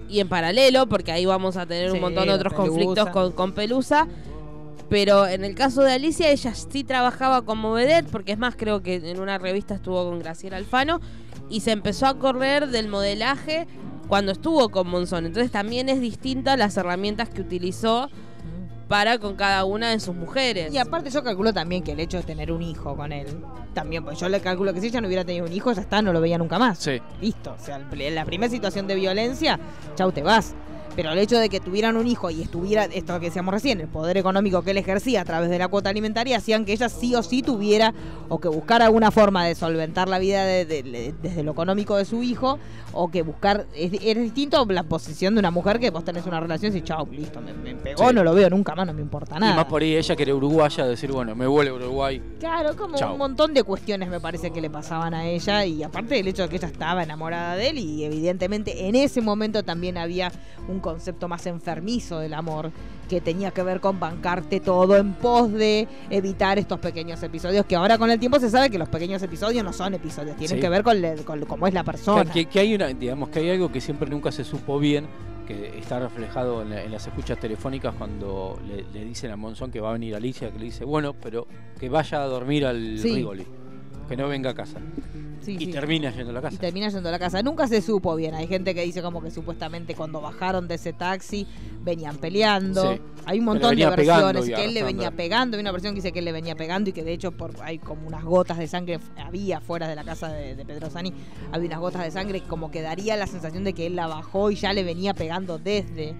y 0.07 0.19
en 0.19 0.29
paralelo, 0.29 0.87
porque 0.87 1.11
ahí 1.11 1.25
vamos 1.25 1.57
a 1.57 1.65
tener 1.65 1.91
un 1.91 1.99
montón 1.99 2.27
de 2.27 2.33
otros 2.33 2.53
Pelusa. 2.53 2.69
conflictos 2.69 3.09
con, 3.09 3.31
con 3.31 3.51
Pelusa. 3.53 4.07
Pero 4.87 5.27
en 5.27 5.43
el 5.43 5.55
caso 5.55 5.81
de 5.81 5.91
Alicia, 5.93 6.29
ella 6.29 6.53
sí 6.53 6.83
trabajaba 6.83 7.41
como 7.41 7.73
vedette, 7.73 8.07
porque 8.09 8.33
es 8.33 8.37
más, 8.37 8.55
creo 8.55 8.83
que 8.83 8.95
en 8.95 9.19
una 9.19 9.39
revista 9.39 9.73
estuvo 9.73 10.07
con 10.07 10.19
Graciela 10.19 10.57
Alfano, 10.57 11.01
y 11.49 11.61
se 11.61 11.71
empezó 11.71 12.05
a 12.05 12.19
correr 12.19 12.67
del 12.67 12.87
modelaje 12.87 13.67
cuando 14.07 14.33
estuvo 14.33 14.69
con 14.69 14.87
Monzón. 14.87 15.25
Entonces 15.25 15.51
también 15.51 15.89
es 15.89 15.99
distinta 15.99 16.55
las 16.55 16.77
herramientas 16.77 17.29
que 17.29 17.41
utilizó 17.41 18.09
para 18.87 19.17
con 19.17 19.35
cada 19.35 19.65
una 19.65 19.91
de 19.91 19.99
sus 19.99 20.15
mujeres. 20.15 20.73
Y 20.73 20.77
aparte 20.77 21.09
yo 21.09 21.23
calculo 21.23 21.53
también 21.53 21.83
que 21.83 21.91
el 21.91 21.99
hecho 21.99 22.17
de 22.17 22.23
tener 22.23 22.51
un 22.51 22.61
hijo 22.61 22.95
con 22.95 23.11
él, 23.11 23.27
también, 23.73 24.03
pues 24.03 24.19
yo 24.19 24.29
le 24.29 24.39
calculo 24.39 24.73
que 24.73 24.81
si 24.81 24.87
ella 24.87 25.01
no 25.01 25.07
hubiera 25.07 25.23
tenido 25.23 25.45
un 25.45 25.53
hijo, 25.53 25.71
ya 25.71 25.81
está, 25.81 26.01
no 26.01 26.13
lo 26.13 26.21
veía 26.21 26.37
nunca 26.37 26.57
más. 26.57 26.79
Sí. 26.79 27.01
Listo. 27.21 27.55
O 27.59 27.63
sea, 27.63 27.79
la 27.79 28.25
primera 28.25 28.49
situación 28.49 28.87
de 28.87 28.95
violencia, 28.95 29.59
chau, 29.95 30.11
te 30.11 30.23
vas. 30.23 30.55
Pero 30.97 31.11
el 31.11 31.19
hecho 31.19 31.37
de 31.39 31.47
que 31.47 31.59
tuvieran 31.61 31.95
un 31.95 32.07
hijo 32.07 32.29
y 32.31 32.41
estuviera, 32.41 32.85
esto 32.85 33.17
que 33.19 33.27
decíamos 33.27 33.53
recién, 33.53 33.79
el 33.79 33.87
poder 33.87 34.17
económico 34.17 34.63
que 34.63 34.71
él 34.71 34.77
ejercía 34.77 35.21
a 35.21 35.25
través 35.25 35.49
de 35.49 35.57
la 35.59 35.67
cuota 35.69 35.89
alimentaria, 35.91 36.35
hacían 36.37 36.65
que 36.65 36.73
ella 36.73 36.89
sí 36.89 37.13
o 37.15 37.21
sí 37.23 37.43
tuviera 37.43 37.93
o 38.27 38.39
que 38.39 38.49
buscara 38.49 38.85
alguna 38.85 39.11
forma 39.11 39.45
de 39.45 39.53
solventar 39.55 40.09
la 40.09 40.19
vida 40.19 40.43
de- 40.43 40.65
de- 40.65 40.83
de- 40.83 41.13
desde 41.21 41.43
lo 41.43 41.51
económico 41.51 41.95
de 41.95 42.03
su 42.03 42.23
hijo, 42.23 42.57
o 42.93 43.09
que 43.11 43.21
buscar. 43.21 43.67
Es, 43.75 43.93
es 43.93 44.17
distinto 44.17 44.65
la 44.69 44.81
posición 44.83 45.35
de 45.35 45.39
una 45.39 45.51
mujer 45.51 45.79
que 45.79 45.91
vos 45.91 46.03
tenés 46.03 46.25
una 46.25 46.39
relación 46.39 46.75
y 46.75 46.81
chau, 46.81 47.07
listo, 47.11 47.39
me, 47.41 47.53
me 47.53 47.75
pegó, 47.75 48.09
Sí. 48.09 48.15
no 48.15 48.23
lo 48.23 48.33
veo 48.33 48.49
nunca 48.49 48.73
más, 48.73 48.87
no 48.87 48.93
me 48.93 49.01
importa 49.01 49.39
nada. 49.39 49.53
Y 49.53 49.55
más 49.55 49.65
por 49.65 49.83
ahí 49.83 49.95
ella 49.95 50.15
que 50.15 50.23
era 50.23 50.33
uruguaya, 50.33 50.83
decir, 50.87 51.11
bueno, 51.11 51.35
me 51.35 51.45
vuelve 51.45 51.69
a 51.71 51.75
Uruguay. 51.75 52.19
Claro, 52.39 52.75
como 52.75 52.95
Chau. 52.97 53.11
un 53.13 53.19
montón 53.19 53.53
de 53.53 53.61
cuestiones 53.61 54.09
me 54.09 54.19
parece 54.19 54.49
que 54.51 54.61
le 54.61 54.71
pasaban 54.71 55.13
a 55.13 55.27
ella 55.27 55.63
y 55.63 55.83
aparte 55.83 56.15
del 56.15 56.27
hecho 56.27 56.41
de 56.41 56.49
que 56.49 56.55
ella 56.55 56.67
estaba 56.69 57.03
enamorada 57.03 57.55
de 57.55 57.69
él 57.69 57.77
y 57.77 58.03
evidentemente 58.03 58.87
en 58.87 58.95
ese 58.95 59.21
momento 59.21 59.61
también 59.63 59.97
había 59.99 60.31
un 60.67 60.79
concepto 60.91 61.27
más 61.27 61.45
enfermizo 61.47 62.19
del 62.19 62.33
amor 62.33 62.71
que 63.09 63.19
tenía 63.19 63.51
que 63.51 63.61
ver 63.61 63.81
con 63.81 63.99
bancarte 63.99 64.61
todo 64.61 64.95
en 64.95 65.13
pos 65.15 65.51
de 65.51 65.85
evitar 66.09 66.57
estos 66.59 66.79
pequeños 66.79 67.21
episodios 67.23 67.65
que 67.65 67.75
ahora 67.75 67.97
con 67.97 68.09
el 68.09 68.19
tiempo 68.19 68.39
se 68.39 68.49
sabe 68.49 68.69
que 68.69 68.77
los 68.77 68.87
pequeños 68.87 69.21
episodios 69.21 69.63
no 69.65 69.73
son 69.73 69.93
episodios, 69.93 70.37
tienen 70.37 70.57
Sí. 70.57 70.61
que 70.61 70.69
ver 70.69 70.83
con, 70.83 71.01
le- 71.01 71.15
con 71.25 71.39
cómo 71.45 71.67
es 71.67 71.73
la 71.73 71.83
persona. 71.83 72.31
Que, 72.31 72.47
hay 72.59 72.73
una, 72.75 72.87
digamos 72.87 73.27
que 73.29 73.39
hay 73.39 73.49
algo 73.49 73.69
que 73.71 73.81
siempre 73.81 74.09
nunca 74.09 74.31
se 74.31 74.43
supo 74.45 74.79
bien, 74.79 75.07
que 75.45 75.77
está 75.77 75.99
reflejado 75.99 76.61
en, 76.61 76.69
la- 76.69 76.83
en 76.83 76.91
las 76.91 77.05
escuchas 77.07 77.37
telefónicas 77.39 77.93
cuando 77.97 78.57
le, 78.67 78.83
le 78.97 79.05
dicen 79.05 79.31
a 79.31 79.35
Monzón 79.35 79.71
que 79.71 79.79
va 79.81 79.89
a 79.89 79.93
venir 79.93 80.15
Alicia, 80.15 80.51
que 80.51 80.59
le 80.59 80.65
dice, 80.65 80.85
bueno, 80.85 81.13
pero 81.13 81.47
que 81.79 81.89
vaya 81.89 82.21
a 82.23 82.25
dormir 82.25 82.65
al 82.65 82.97
Sí. 82.99 83.13
Rigoli, 83.15 83.45
que 84.07 84.17
no 84.17 84.27
venga 84.27 84.51
a 84.51 84.53
casa. 84.53 84.79
Sí, 85.41 85.55
y 85.59 85.65
sí. 85.65 85.71
termina 85.71 86.11
yendo 86.11 86.31
a 86.31 86.33
la 86.33 86.41
casa. 86.41 86.55
Y 86.55 86.57
termina 86.57 86.89
yendo 86.89 87.07
a 87.07 87.11
la 87.11 87.19
casa. 87.19 87.41
Nunca 87.41 87.67
se 87.67 87.81
supo 87.81 88.15
bien. 88.15 88.33
Hay 88.35 88.47
gente 88.47 88.75
que 88.75 88.81
dice 88.81 89.01
como 89.01 89.21
que 89.21 89.31
supuestamente 89.31 89.95
cuando 89.95 90.19
bajaron 90.19 90.67
de 90.67 90.75
ese 90.75 90.91
taxi 90.91 91.47
venían 91.83 92.17
peleando. 92.17 92.93
Sí. 92.93 93.01
Hay 93.25 93.39
un 93.39 93.45
montón 93.45 93.75
de 93.75 93.85
versiones. 93.85 94.45
Que 94.45 94.65
él 94.65 94.73
le 94.73 94.83
venía 94.83 95.11
pegando. 95.11 95.55
Hay 95.55 95.61
una 95.61 95.71
versión 95.71 95.93
que 95.93 95.97
dice 96.01 96.11
que 96.11 96.19
él 96.19 96.25
le 96.25 96.33
venía 96.33 96.55
pegando 96.55 96.89
y 96.89 96.93
que 96.93 97.03
de 97.03 97.13
hecho 97.13 97.31
por 97.31 97.53
hay 97.61 97.79
como 97.79 98.07
unas 98.07 98.25
gotas 98.25 98.57
de 98.57 98.67
sangre. 98.67 98.99
Había 99.17 99.61
fuera 99.61 99.87
de 99.87 99.95
la 99.95 100.03
casa 100.03 100.27
de, 100.29 100.55
de 100.55 100.65
Pedro 100.65 100.89
Sani. 100.89 101.13
Había 101.53 101.67
unas 101.67 101.79
gotas 101.79 102.03
de 102.03 102.11
sangre 102.11 102.41
como 102.41 102.69
que 102.69 102.81
daría 102.81 103.15
la 103.15 103.27
sensación 103.27 103.63
de 103.63 103.71
que 103.73 103.85
él 103.85 103.95
la 103.95 104.07
bajó 104.07 104.51
y 104.51 104.55
ya 104.55 104.73
le 104.73 104.83
venía 104.83 105.13
pegando 105.13 105.59
desde. 105.59 106.13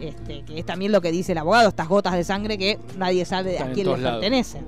Este, 0.00 0.42
que 0.42 0.58
es 0.58 0.66
también 0.66 0.92
lo 0.92 1.00
que 1.00 1.10
dice 1.10 1.32
el 1.32 1.38
abogado. 1.38 1.68
Estas 1.68 1.88
gotas 1.88 2.14
de 2.14 2.24
sangre 2.24 2.58
que 2.58 2.78
nadie 2.98 3.24
sabe 3.24 3.52
Están 3.52 3.70
a 3.70 3.72
quién 3.72 3.86
le 3.86 3.92
todos 3.92 4.00
lados. 4.02 4.20
pertenecen. 4.20 4.64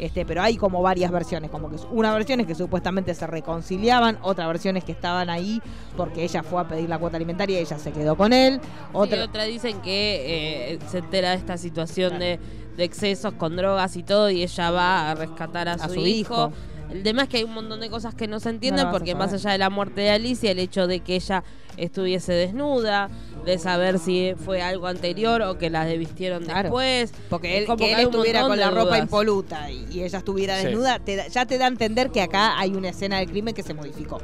Este, 0.00 0.24
pero 0.24 0.40
hay 0.40 0.56
como 0.56 0.80
varias 0.80 1.10
versiones, 1.10 1.50
como 1.50 1.68
que 1.70 1.76
una 1.90 2.12
versión 2.14 2.40
es 2.40 2.46
que 2.46 2.54
supuestamente 2.54 3.14
se 3.14 3.26
reconciliaban, 3.26 4.18
otra 4.22 4.46
versión 4.46 4.78
es 4.78 4.84
que 4.84 4.92
estaban 4.92 5.28
ahí 5.28 5.60
porque 5.94 6.24
ella 6.24 6.42
fue 6.42 6.58
a 6.62 6.66
pedir 6.66 6.88
la 6.88 6.98
cuota 6.98 7.18
alimentaria 7.18 7.58
y 7.58 7.62
ella 7.62 7.78
se 7.78 7.92
quedó 7.92 8.16
con 8.16 8.32
él, 8.32 8.60
Otra, 8.94 9.18
otra 9.18 9.24
otra 9.24 9.44
dicen 9.44 9.82
que 9.82 10.72
eh, 10.72 10.78
se 10.88 10.98
entera 10.98 11.30
de 11.30 11.36
esta 11.36 11.58
situación 11.58 12.18
de, 12.18 12.40
de 12.78 12.84
excesos 12.84 13.34
con 13.34 13.56
drogas 13.56 13.94
y 13.96 14.02
todo 14.02 14.30
y 14.30 14.42
ella 14.42 14.70
va 14.70 15.10
a 15.10 15.14
rescatar 15.14 15.68
a, 15.68 15.72
A 15.74 15.88
su, 15.88 15.94
su 15.96 16.06
hijo. 16.06 16.34
hijo. 16.34 16.52
El 16.92 17.02
tema 17.02 17.22
es 17.22 17.28
que 17.28 17.36
hay 17.38 17.44
un 17.44 17.54
montón 17.54 17.80
de 17.80 17.88
cosas 17.88 18.14
que 18.14 18.26
no 18.26 18.40
se 18.40 18.48
entienden 18.50 18.86
No 18.86 18.90
porque 18.92 19.14
más 19.14 19.32
allá 19.32 19.50
de 19.52 19.58
la 19.58 19.70
muerte 19.70 20.00
de 20.00 20.10
Alicia, 20.10 20.50
el 20.50 20.58
hecho 20.58 20.86
de 20.86 21.00
que 21.00 21.14
ella 21.16 21.44
estuviese 21.76 22.32
desnuda, 22.32 23.08
de 23.44 23.58
saber 23.58 23.98
si 23.98 24.34
fue 24.44 24.60
algo 24.60 24.86
anterior 24.86 25.40
o 25.42 25.56
que 25.56 25.70
la 25.70 25.84
desvistieron 25.84 26.44
Claro. 26.44 26.62
después. 26.64 27.12
Porque 27.30 27.58
él, 27.58 27.66
como 27.66 27.78
que 27.78 27.92
él 27.92 28.00
estuviera 28.00 28.42
con 28.42 28.58
la 28.58 28.70
ropa 28.70 28.82
dudas. 28.84 28.98
impoluta 29.02 29.70
y, 29.70 29.86
y 29.90 30.02
ella 30.02 30.18
estuviera 30.18 30.58
Sí. 30.58 30.66
desnuda, 30.66 30.98
te 30.98 31.16
da- 31.16 31.28
ya 31.28 31.46
te 31.46 31.58
da 31.58 31.66
a 31.66 31.68
entender 31.68 32.10
que 32.10 32.20
acá 32.22 32.58
hay 32.58 32.70
una 32.74 32.88
escena 32.90 33.18
del 33.18 33.30
crimen 33.30 33.54
que 33.54 33.62
se 33.62 33.72
modificó. 33.72 34.18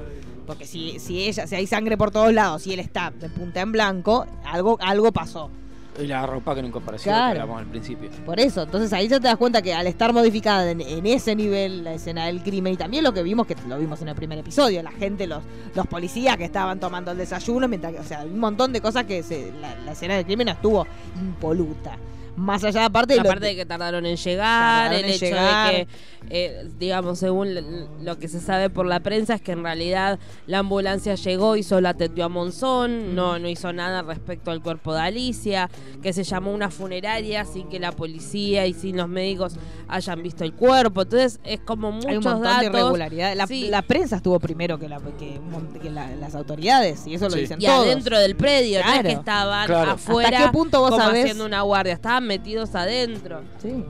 Porque 0.46 0.66
si, 0.66 0.98
si 1.00 1.24
ella, 1.24 1.46
si 1.46 1.54
hay 1.54 1.66
sangre 1.66 1.96
por 1.96 2.10
todos 2.10 2.32
lados 2.32 2.66
y 2.66 2.72
él 2.74 2.80
está 2.80 3.10
de 3.10 3.28
punta 3.28 3.60
en 3.60 3.72
blanco, 3.72 4.26
algo, 4.44 4.76
algo 4.80 5.10
pasó. 5.12 5.50
Y 5.98 6.06
la 6.06 6.26
ropa 6.26 6.54
que 6.54 6.62
nunca 6.62 6.78
apareció, 6.78 7.10
Claro. 7.10 7.34
que 7.34 7.40
hablamos 7.40 7.62
al 7.62 7.66
principio. 7.68 8.10
Por 8.24 8.38
eso, 8.38 8.62
entonces 8.62 8.92
ahí 8.92 9.08
ya 9.08 9.18
te 9.18 9.28
das 9.28 9.36
cuenta 9.36 9.62
que 9.62 9.72
al 9.74 9.86
estar 9.86 10.12
modificada 10.12 10.70
en, 10.70 10.80
en 10.80 11.06
ese 11.06 11.34
nivel 11.34 11.84
la 11.84 11.94
escena 11.94 12.26
del 12.26 12.42
crimen 12.42 12.74
y 12.74 12.76
también 12.76 13.02
lo 13.02 13.12
que 13.14 13.22
vimos, 13.22 13.46
que 13.46 13.56
lo 13.66 13.78
vimos 13.78 14.02
en 14.02 14.08
el 14.08 14.14
primer 14.14 14.38
episodio, 14.38 14.82
la 14.82 14.90
gente, 14.92 15.26
los, 15.26 15.42
los 15.74 15.86
policías 15.86 16.36
que 16.36 16.44
estaban 16.44 16.78
tomando 16.80 17.12
el 17.12 17.18
desayuno, 17.18 17.66
mientras 17.68 17.92
que, 17.94 18.00
o 18.00 18.04
sea, 18.04 18.24
un 18.24 18.38
montón 18.38 18.72
de 18.72 18.80
cosas 18.80 19.04
que 19.04 19.22
se, 19.22 19.52
la, 19.60 19.74
la 19.84 19.92
escena 19.92 20.14
del 20.16 20.26
crimen 20.26 20.48
estuvo 20.48 20.86
impoluta. 21.18 21.96
Más 22.36 22.62
allá, 22.64 22.84
aparte 22.84 23.14
de 23.14 23.20
lo- 23.20 23.28
Aparte 23.28 23.46
de 23.46 23.56
que 23.56 23.64
tardaron 23.66 24.04
en 24.06 24.16
llegar, 24.16 24.90
Tardaron 24.90 24.98
el 24.98 25.04
en 25.04 25.10
hecho 25.10 25.24
llegar. 25.24 25.72
de 25.72 25.86
que, 25.86 25.88
eh, 26.30 26.68
digamos, 26.78 27.18
según 27.18 27.54
lo 28.02 28.18
que 28.18 28.28
se 28.28 28.40
sabe 28.40 28.68
por 28.70 28.84
la 28.86 29.00
prensa, 29.00 29.34
es 29.34 29.40
que 29.42 29.52
en 29.52 29.62
realidad 29.62 30.18
la 30.46 30.58
ambulancia 30.58 31.14
llegó 31.14 31.56
y 31.56 31.62
solo 31.62 31.88
atendió 31.88 32.24
a 32.26 32.28
Monzón, 32.28 33.14
no, 33.14 33.38
no 33.38 33.48
hizo 33.48 33.72
nada 33.72 34.02
respecto 34.02 34.50
al 34.50 34.60
cuerpo 34.62 34.92
de 34.94 35.00
Alicia, 35.00 35.70
que 36.02 36.12
se 36.12 36.24
llamó 36.24 36.52
una 36.52 36.70
funeraria 36.70 37.44
sin 37.44 37.68
que 37.68 37.78
la 37.80 37.92
policía 37.92 38.66
y 38.66 38.74
sin 38.74 38.96
los 38.96 39.08
médicos 39.08 39.54
hayan 39.88 40.22
visto 40.22 40.44
el 40.44 40.52
cuerpo. 40.52 41.02
Entonces 41.02 41.40
es 41.44 41.60
como 41.60 41.90
muchos 41.92 42.10
hay 42.10 42.16
un 42.18 42.24
montón 42.24 42.42
datos. 42.42 42.60
de 42.60 42.66
irregularidades. 42.66 43.36
La, 43.36 43.46
Sí. 43.46 43.68
la 43.70 43.82
prensa 43.82 44.16
estuvo 44.16 44.38
primero 44.40 44.78
que, 44.78 44.88
la, 44.88 45.00
que, 45.18 45.90
la- 45.90 46.14
las 46.16 46.34
autoridades, 46.34 47.06
y 47.06 47.14
eso 47.14 47.28
lo 47.28 47.36
dicen 47.36 47.60
y 47.62 47.66
todos. 47.66 47.86
adentro 47.86 48.18
del 48.18 48.36
predio, 48.36 48.80
no 48.80 48.86
es 48.86 48.92
Claro. 48.92 49.08
que 49.08 49.14
estaban 49.14 49.66
Claro. 49.66 49.90
afuera 49.92 50.28
¿Hasta 50.28 50.50
qué 50.50 50.52
punto 50.52 50.80
vos 50.80 50.90
como 50.90 51.02
sabés? 51.02 51.22
haciendo 51.24 51.46
una 51.46 51.62
guardia, 51.62 51.94
estaban 51.94 52.25
metidos 52.26 52.74
adentro. 52.74 53.40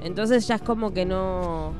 Entonces 0.05 0.47
ya 0.47 0.57
es 0.57 0.62
como 0.62 0.93
que 0.93 1.05
no 1.05 1.72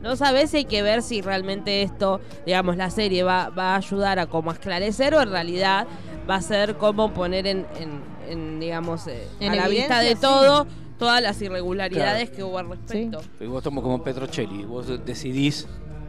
no 0.00 0.14
sabes 0.14 0.50
si 0.50 0.58
hay 0.58 0.64
que 0.64 0.80
ver 0.82 1.02
si 1.02 1.22
realmente 1.22 1.82
esto, 1.82 2.20
digamos, 2.46 2.76
la 2.76 2.88
serie 2.88 3.24
va, 3.24 3.48
va 3.50 3.74
a 3.74 3.76
ayudar 3.78 4.20
a 4.20 4.26
como 4.26 4.50
a 4.50 4.54
esclarecer 4.54 5.12
o 5.14 5.20
en 5.20 5.30
realidad 5.30 5.88
va 6.30 6.36
a 6.36 6.40
ser 6.42 6.76
como 6.76 7.12
poner 7.12 7.48
en, 7.48 7.66
en- 7.80 8.00
en, 8.28 8.60
digamos, 8.60 9.06
eh, 9.08 9.26
En 9.40 9.52
a 9.52 9.56
la 9.56 9.68
vista 9.68 9.98
de 10.00 10.14
todo 10.14 10.66
todas 10.98 11.20
las 11.22 11.40
irregularidades 11.42 12.30
Claro. 12.30 12.36
que 12.36 12.44
hubo 12.44 12.58
al 12.58 12.68
respecto. 12.70 13.20
Y 13.40 13.46
vos 13.46 13.62
somos 13.64 13.82
como 13.82 14.02
Petrocelli, 14.04 14.64
vos 14.64 14.86
decidís 15.04 15.66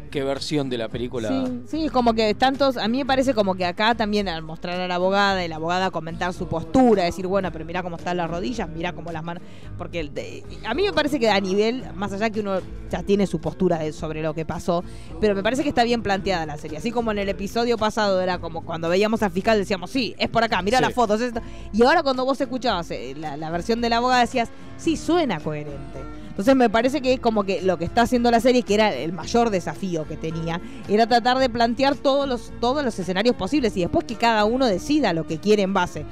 qué 0.10 0.24
versión 0.24 0.70
de 0.70 0.78
la 0.78 0.90
película. 0.90 1.30
Sí, 1.46 1.62
sí, 1.68 1.86
es 1.86 1.92
como 1.92 2.14
que 2.14 2.34
tantos, 2.34 2.78
a 2.78 2.88
mí 2.88 2.98
me 3.00 3.06
parece 3.06 3.34
como 3.34 3.56
que 3.56 3.66
acá 3.66 3.96
también 3.96 4.28
al 4.28 4.42
mostrar 4.42 4.80
a 4.80 4.88
la 4.88 4.96
abogada 4.96 5.44
y 5.44 5.48
la 5.48 5.56
abogada 5.58 5.92
comentar 5.92 6.34
su 6.34 6.48
postura, 6.48 7.04
decir, 7.04 7.28
bueno, 7.28 7.52
pero 7.52 7.66
mira 7.66 7.84
cómo 7.84 7.96
están 7.98 8.18
las 8.18 8.30
rodillas, 8.30 8.68
mira 8.70 8.94
cómo 8.94 9.12
las 9.12 9.24
manos, 9.24 9.44
porque 9.78 10.04
de- 10.04 10.44
a 10.66 10.74
mí 10.74 10.84
me 10.84 10.94
parece 10.94 11.20
que 11.20 11.30
a 11.30 11.40
nivel, 11.40 11.84
más 11.96 12.12
allá 12.14 12.30
que 12.30 12.40
uno 12.42 12.60
ya 12.90 13.04
tiene 13.04 13.28
su 13.28 13.40
postura 13.40 13.78
de- 13.80 13.94
sobre 13.94 14.22
lo 14.22 14.34
que 14.34 14.46
pasó, 14.46 14.84
pero 15.22 15.36
me 15.36 15.44
parece 15.44 15.64
que 15.64 15.70
está 15.70 15.84
bien 15.84 16.02
planteada 16.02 16.46
la 16.46 16.58
serie, 16.58 16.78
así 16.78 16.92
como 16.92 17.12
en 17.12 17.20
el 17.20 17.30
episodio 17.30 17.78
pasado 17.78 18.20
era 18.22 18.40
como 18.40 18.64
cuando 18.66 18.90
veíamos 18.90 19.22
al 19.24 19.32
fiscal 19.32 19.58
decíamos, 19.58 19.90
sí, 19.92 20.16
es 20.18 20.30
por 20.30 20.44
acá, 20.44 20.62
mira 20.62 20.80
Sí. 20.80 20.84
las 20.86 20.94
fotos, 20.94 21.22
esto. 21.22 21.42
y 21.74 21.84
ahora 21.84 22.04
cuando 22.04 22.26
vos 22.26 22.40
escuchabas 22.42 22.90
eh, 22.92 23.14
la, 23.18 23.38
la 23.38 23.50
versión 23.50 23.82
de 23.82 23.90
la 23.90 23.98
abogada 23.98 24.22
decías, 24.22 24.50
sí, 24.78 24.98
suena 24.98 25.40
coherente. 25.40 26.00
Entonces 26.40 26.56
me 26.56 26.70
parece 26.70 27.02
que 27.02 27.18
como 27.18 27.44
que 27.44 27.62
lo 27.62 27.78
que 27.78 27.84
está 27.84 28.04
haciendo 28.04 28.32
la 28.32 28.40
serie, 28.40 28.64
que 28.64 28.74
era 28.74 28.94
el 28.94 29.12
mayor 29.12 29.50
desafío 29.50 30.08
que 30.08 30.16
tenía, 30.16 30.62
era 30.88 31.06
tratar 31.06 31.38
de 31.38 31.50
plantear 31.50 31.98
todos 31.98 32.30
los, 32.30 32.54
todos 32.62 32.82
los 32.82 32.98
escenarios 32.98 33.36
posibles 33.36 33.76
y 33.76 33.82
después 33.82 34.06
que 34.06 34.16
cada 34.16 34.46
uno 34.46 34.66
decida 34.66 35.12
lo 35.12 35.28
que 35.28 35.40
quiere 35.40 35.64
en 35.64 35.74
base. 35.74 36.06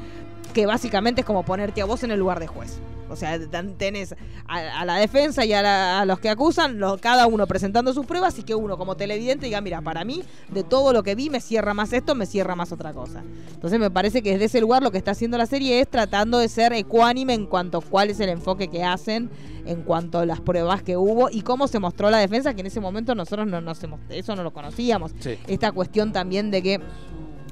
Que 0.53 0.65
básicamente 0.65 1.21
es 1.21 1.25
como 1.25 1.43
ponerte 1.43 1.81
a 1.81 1.85
vos 1.85 2.03
en 2.03 2.11
el 2.11 2.19
lugar 2.19 2.41
de 2.41 2.47
juez. 2.47 2.77
O 3.09 3.15
sea, 3.15 3.39
tenés 3.77 4.15
a, 4.47 4.81
a 4.81 4.85
la 4.85 4.95
defensa 4.95 5.45
y 5.45 5.53
a, 5.53 5.61
la- 5.61 5.99
a 6.01 6.05
los 6.05 6.19
que 6.19 6.29
acusan, 6.29 6.79
cada 7.01 7.27
uno 7.27 7.47
presentando 7.47 7.93
sus 7.93 8.05
pruebas 8.05 8.37
y 8.39 8.43
que 8.43 8.55
uno 8.55 8.77
como 8.77 8.95
televidente 8.95 9.45
diga, 9.45 9.61
mira, 9.61 9.81
para 9.81 10.03
mí, 10.03 10.23
de 10.49 10.63
todo 10.63 10.93
lo 10.93 11.03
que 11.03 11.15
vi, 11.15 11.29
me 11.29 11.39
cierra 11.41 11.73
más 11.73 11.93
esto, 11.93 12.15
me 12.15 12.25
cierra 12.25 12.55
más 12.55 12.71
otra 12.71 12.93
cosa. 12.93 13.23
Entonces 13.53 13.79
me 13.79 13.89
parece 13.91 14.21
que 14.21 14.31
desde 14.33 14.45
ese 14.45 14.61
lugar 14.61 14.83
lo 14.83 14.91
que 14.91 14.97
está 14.97 15.11
haciendo 15.11 15.37
la 15.37 15.45
serie 15.45 15.79
es 15.79 15.87
tratando 15.89 16.37
de 16.39 16.49
ser 16.49 16.73
ecuánime 16.73 17.33
en 17.33 17.45
cuanto 17.45 17.77
a 17.79 17.81
cuál 17.81 18.09
es 18.09 18.19
el 18.19 18.29
enfoque 18.29 18.67
que 18.67 18.83
hacen, 18.83 19.29
en 19.65 19.81
cuanto 19.83 20.19
a 20.19 20.25
las 20.25 20.39
pruebas 20.39 20.81
que 20.81 20.95
hubo 20.95 21.29
y 21.29 21.41
cómo 21.41 21.67
se 21.67 21.79
mostró 21.79 22.09
la 22.09 22.19
defensa, 22.19 22.53
que 22.53 22.61
en 22.61 22.67
ese 22.67 22.79
momento 22.79 23.15
nosotros 23.15 23.47
no, 23.47 23.59
no 23.59 23.75
se 23.75 23.87
eso 24.09 24.35
no 24.35 24.43
lo 24.43 24.51
conocíamos. 24.53 25.11
Sí. 25.19 25.37
Esta 25.47 25.71
cuestión 25.71 26.13
también 26.13 26.51
de 26.51 26.61
que 26.61 26.81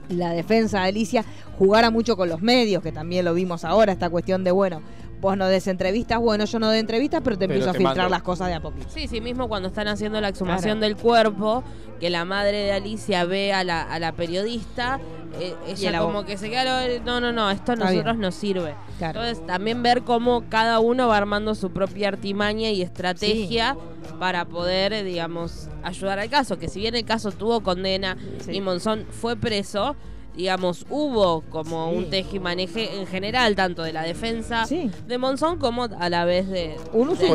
la 0.09 0.29
defensa 0.29 0.81
de 0.81 0.89
Alicia 0.89 1.25
jugara 1.57 1.89
mucho 1.89 2.15
con 2.15 2.29
los 2.29 2.41
medios, 2.41 2.83
que 2.83 2.91
también 2.91 3.25
lo 3.25 3.33
vimos 3.33 3.65
ahora, 3.65 3.91
esta 3.91 4.09
cuestión 4.09 4.43
de, 4.43 4.51
bueno, 4.51 4.81
vos 5.21 5.35
no 5.37 5.47
des 5.47 5.67
entrevistas, 5.67 6.19
bueno, 6.19 6.45
yo 6.45 6.59
no 6.59 6.67
doy 6.67 6.79
entrevistas, 6.79 7.21
pero 7.23 7.35
te 7.37 7.47
Pero 7.47 7.53
empiezo 7.55 7.71
a 7.71 7.73
filtrar 7.73 7.97
mando. 7.97 8.09
las 8.09 8.21
cosas 8.23 8.47
de 8.49 8.53
a 8.55 8.59
poquito. 8.61 8.87
Sí, 8.89 9.07
sí, 9.07 9.21
mismo 9.21 9.47
cuando 9.47 9.69
están 9.69 9.87
haciendo 9.87 10.19
la 10.21 10.29
exhumación 10.29 10.77
Claro. 10.79 10.79
del 10.81 10.95
cuerpo, 10.97 11.63
que 11.99 12.09
la 12.09 12.25
madre 12.25 12.57
de 12.57 12.71
Alicia 12.73 13.23
ve 13.25 13.53
a 13.53 13.63
la, 13.63 13.81
a 13.81 13.97
la 13.99 14.11
periodista, 14.11 14.99
eh, 15.39 15.53
ella 15.67 15.89
el 15.91 15.97
como 15.99 16.25
que 16.25 16.37
se 16.37 16.49
queda, 16.49 16.87
lo- 16.87 17.03
no, 17.03 17.19
no, 17.21 17.31
no, 17.31 17.49
esto 17.49 17.71
a 17.71 17.75
nosotros 17.75 18.03
bien. 18.15 18.19
nos 18.19 18.35
sirve. 18.35 18.75
Claro. 18.97 19.21
Entonces 19.23 19.45
también 19.47 19.81
ver 19.83 20.03
cómo 20.03 20.43
cada 20.49 20.79
uno 20.79 21.07
va 21.07 21.17
armando 21.17 21.55
su 21.55 21.71
propia 21.71 22.09
artimaña 22.09 22.69
y 22.69 22.81
estrategia 22.81 23.75
para 24.19 24.45
poder, 24.45 25.03
digamos, 25.03 25.69
ayudar 25.83 26.19
al 26.19 26.29
caso. 26.29 26.57
Que 26.59 26.67
si 26.69 26.79
bien 26.81 26.95
el 26.95 27.03
caso 27.05 27.31
tuvo 27.31 27.61
condena 27.61 28.15
y 28.49 28.61
Monzón 28.61 29.05
fue 29.09 29.35
preso, 29.35 29.95
digamos, 30.35 30.85
hubo 30.89 31.41
como 31.49 31.91
Sí. 31.91 31.97
un 31.97 32.09
tejimaneje 32.09 32.99
en 32.99 33.07
general, 33.07 33.55
tanto 33.55 33.83
de 33.83 33.93
la 33.93 34.03
defensa 34.03 34.65
de 34.65 35.17
Monzón 35.17 35.57
como 35.59 35.83
a 35.83 36.09
la 36.09 36.25
vez 36.25 36.47
de, 36.49 36.75
Un 36.93 37.09
uso, 37.09 37.23
de 37.23 37.31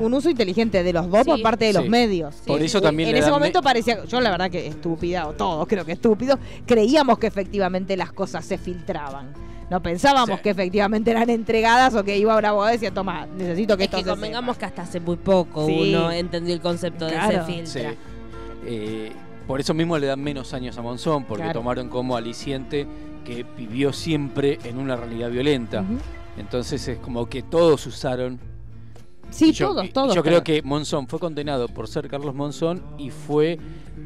un 0.00 0.20
inteligente 0.30 0.82
de 0.82 0.92
los 0.92 1.10
dos 1.10 1.24
por 1.24 1.40
parte 1.42 1.66
de 1.66 1.72
los 1.72 1.84
Sí. 1.84 1.88
medios. 1.88 2.34
Por 2.46 2.62
eso 2.62 2.80
también 2.80 3.08
En 3.10 3.16
ese 3.16 3.30
momento 3.30 3.60
me- 3.60 3.64
parecía, 3.64 4.04
yo 4.04 4.20
la 4.20 4.30
verdad 4.30 4.50
que 4.50 4.66
estúpida, 4.66 5.26
o 5.26 5.32
todos 5.32 5.66
creo 5.66 5.84
que 5.84 5.92
estúpidos, 5.92 6.38
creíamos 6.66 7.18
que 7.18 7.26
efectivamente 7.26 7.96
las 7.96 8.12
cosas 8.12 8.44
se 8.44 8.58
filtraban. 8.58 9.32
No 9.70 9.82
pensábamos 9.82 10.40
que 10.40 10.50
efectivamente 10.50 11.10
eran 11.10 11.30
entregadas 11.30 11.94
o 11.94 12.04
que 12.04 12.18
iba 12.18 12.36
una 12.36 12.50
abogada 12.50 12.72
y 12.74 12.76
decía, 12.76 12.92
toma, 12.92 13.26
necesito 13.26 13.76
que 13.78 13.84
Es 13.84 13.86
esto 13.88 13.96
que 13.98 14.04
se 14.04 14.10
convengamos 14.10 14.58
que 14.58 14.66
hasta 14.66 14.82
hace 14.82 15.00
muy 15.00 15.16
poco 15.16 15.66
Sí. 15.66 15.94
uno 15.94 16.10
entendió 16.12 16.52
el 16.54 16.60
concepto 16.60 17.06
de 17.06 17.12
Claro. 17.12 17.46
se 17.46 17.52
filtra. 17.52 17.90
Sí. 17.92 17.96
Eh, 18.66 19.12
por 19.46 19.60
eso 19.60 19.74
mismo 19.74 19.98
le 19.98 20.06
dan 20.06 20.22
menos 20.22 20.52
años 20.54 20.76
a 20.78 20.82
Monzón, 20.82 21.24
porque 21.24 21.44
Claro. 21.44 21.60
tomaron 21.60 21.88
como 21.88 22.16
aliciente 22.16 22.86
que 23.24 23.44
vivió 23.56 23.92
siempre 23.92 24.58
en 24.64 24.78
una 24.78 24.96
realidad 24.96 25.30
violenta. 25.30 25.84
Entonces 26.36 26.86
es 26.88 26.98
como 26.98 27.26
que 27.26 27.42
todos 27.42 27.86
usaron. 27.86 28.38
Sí, 29.30 29.50
Y 29.50 29.52
yo, 29.52 29.68
todos, 29.68 29.92
todos, 29.92 30.14
Yo 30.14 30.22
creo 30.22 30.44
que 30.44 30.60
Monzón 30.62 31.06
fue 31.08 31.18
condenado 31.18 31.66
por 31.68 31.88
ser 31.88 32.08
Carlos 32.08 32.34
Monzón 32.34 32.82
y 32.98 33.08
fue 33.10 33.58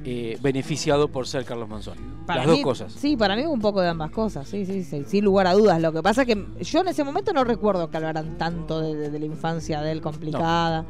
eh, 0.05 0.39
beneficiado 0.41 1.09
por 1.09 1.27
ser 1.27 1.45
Carlos 1.45 1.69
Monzón. 1.69 1.97
Para 2.27 2.41
Las 2.41 2.49
dos 2.49 2.61
cosas. 2.61 2.93
Sí, 2.93 3.17
para 3.17 3.35
mí 3.35 3.45
un 3.45 3.61
poco 3.61 3.81
de 3.81 3.89
ambas 3.89 4.11
cosas, 4.13 4.47
sí, 4.49 4.65
sí, 4.67 4.85
sí, 4.85 5.03
sin 5.07 5.25
lugar 5.25 5.47
a 5.49 5.55
dudas. 5.55 5.81
Lo 5.81 5.93
que 5.93 6.03
pasa 6.03 6.23
es 6.23 6.29
que 6.29 6.47
yo 6.63 6.81
en 6.81 6.89
ese 6.89 7.03
momento 7.03 7.33
no 7.33 7.43
recuerdo 7.45 7.91
que 7.91 7.97
hablaran 7.97 8.37
tanto 8.39 8.81
de, 8.81 8.95
de- 8.95 9.11
de 9.11 9.19
la 9.19 9.27
infancia 9.27 9.81
de 9.81 9.93
él 9.93 10.01
complicada. 10.01 10.83
No, 10.83 10.89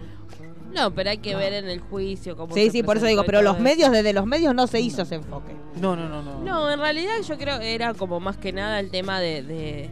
pero 0.95 1.11
hay 1.11 1.19
que 1.19 1.35
ver 1.35 1.53
en 1.55 1.69
el 1.69 1.81
juicio 1.81 2.37
cómo 2.37 2.55
Sí, 2.55 2.67
se 2.67 2.71
sí, 2.71 2.83
por 2.83 2.97
eso 2.99 3.07
digo, 3.07 3.25
pero 3.25 3.41
los 3.43 3.55
eso. 3.55 3.63
medios, 3.63 3.91
desde 3.93 4.13
los 4.13 4.27
medios 4.27 4.55
no 4.55 4.67
se 4.67 4.81
hizo 4.81 5.03
ese 5.03 5.15
enfoque. 5.17 5.55
No, 5.81 5.97
no, 5.97 6.09
no, 6.09 6.23
no. 6.23 6.41
No, 6.43 6.71
en 6.71 6.79
realidad 6.81 7.15
yo 7.27 7.37
creo 7.39 7.59
que 7.59 7.75
era 7.75 7.95
como 7.95 8.21
más 8.21 8.37
que 8.37 8.53
nada 8.53 8.79
el 8.81 8.91
tema 8.91 9.21
de, 9.21 9.43
de 9.43 9.91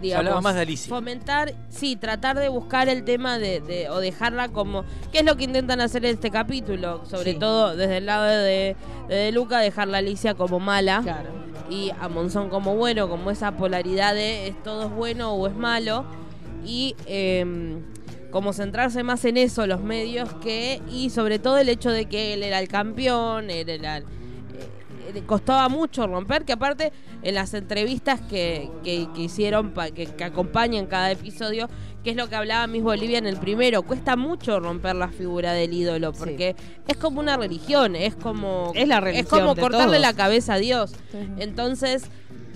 digamos, 0.00 0.20
hablaba 0.20 0.40
más 0.40 0.54
de 0.54 0.60
Alicia. 0.62 0.88
fomentar, 0.94 1.54
sí, 1.68 1.96
tratar 1.96 2.38
de 2.38 2.48
buscar 2.48 2.88
el 2.88 3.04
tema 3.04 3.38
de, 3.38 3.60
de- 3.60 3.88
o 3.90 3.98
dejarla 4.00 4.48
como, 4.48 4.84
¿qué 5.12 5.18
es 5.20 5.24
lo 5.24 5.36
que 5.36 5.44
intentan 5.44 5.80
hacer 5.80 6.04
en 6.04 6.14
este 6.14 6.30
capítulo? 6.30 7.04
Sobre 7.06 7.32
Sí. 7.32 7.38
todo 7.38 7.76
desde 7.76 7.96
el 7.98 8.06
lado 8.06 8.24
de, 8.24 8.76
de, 9.08 9.14
De 9.14 9.32
Luca, 9.32 9.58
dejarla 9.58 9.98
a 9.98 10.00
Alicia 10.00 10.34
como 10.34 10.60
mala 10.60 11.02
y 11.70 11.90
a 12.00 12.08
Monzón 12.08 12.48
como 12.48 12.76
bueno, 12.76 13.08
como 13.08 13.30
esa 13.30 13.52
polaridad 13.56 14.14
de 14.14 14.48
es 14.48 14.62
todo 14.62 14.84
es 14.86 14.90
bueno 14.92 15.32
o 15.34 15.46
es 15.46 15.54
malo 15.56 16.04
y 16.64 16.94
em, 17.06 17.80
como 18.32 18.52
centrarse 18.52 19.04
más 19.04 19.24
en 19.26 19.36
eso 19.36 19.66
los 19.68 19.82
medios 19.82 20.32
que 20.42 20.80
y 20.90 21.10
sobre 21.10 21.38
todo 21.38 21.58
el 21.58 21.68
hecho 21.68 21.90
de 21.90 22.06
que 22.06 22.34
él 22.34 22.42
era 22.42 22.58
el 22.58 22.66
campeón, 22.68 23.50
él 23.50 23.68
era 23.68 23.98
el- 23.98 24.04
eh, 25.14 25.22
costaba 25.26 25.68
mucho 25.68 26.06
romper, 26.06 26.44
que 26.44 26.54
aparte 26.54 26.92
en 27.22 27.34
las 27.34 27.52
entrevistas 27.54 28.20
que, 28.22 28.70
que- 28.82 29.06
que 29.14 29.22
hicieron, 29.22 29.70
pa- 29.72 29.90
que, 29.90 30.06
que 30.06 30.24
acompañan 30.24 30.86
cada 30.86 31.10
episodio, 31.10 31.68
que 32.02 32.10
es 32.10 32.16
lo 32.16 32.28
que 32.28 32.34
hablaba 32.34 32.66
Miss 32.66 32.82
Bolivia 32.82 33.18
en 33.18 33.26
el 33.26 33.36
primero, 33.36 33.82
cuesta 33.82 34.16
mucho 34.16 34.58
romper 34.58 34.96
la 34.96 35.08
figura 35.08 35.52
del 35.52 35.72
ídolo, 35.74 36.12
porque 36.12 36.56
es 36.88 36.96
como 36.96 37.20
una 37.20 37.36
religión, 37.36 37.94
es 37.94 38.16
como... 38.16 38.72
Es 38.74 38.88
la 38.88 39.00
religión 39.00 39.24
Es 39.24 39.30
como 39.30 39.54
cortarle 39.54 39.98
todos. 39.98 40.00
la 40.00 40.12
cabeza 40.14 40.54
a 40.54 40.58
Dios. 40.58 40.94
Entonces, 41.38 42.04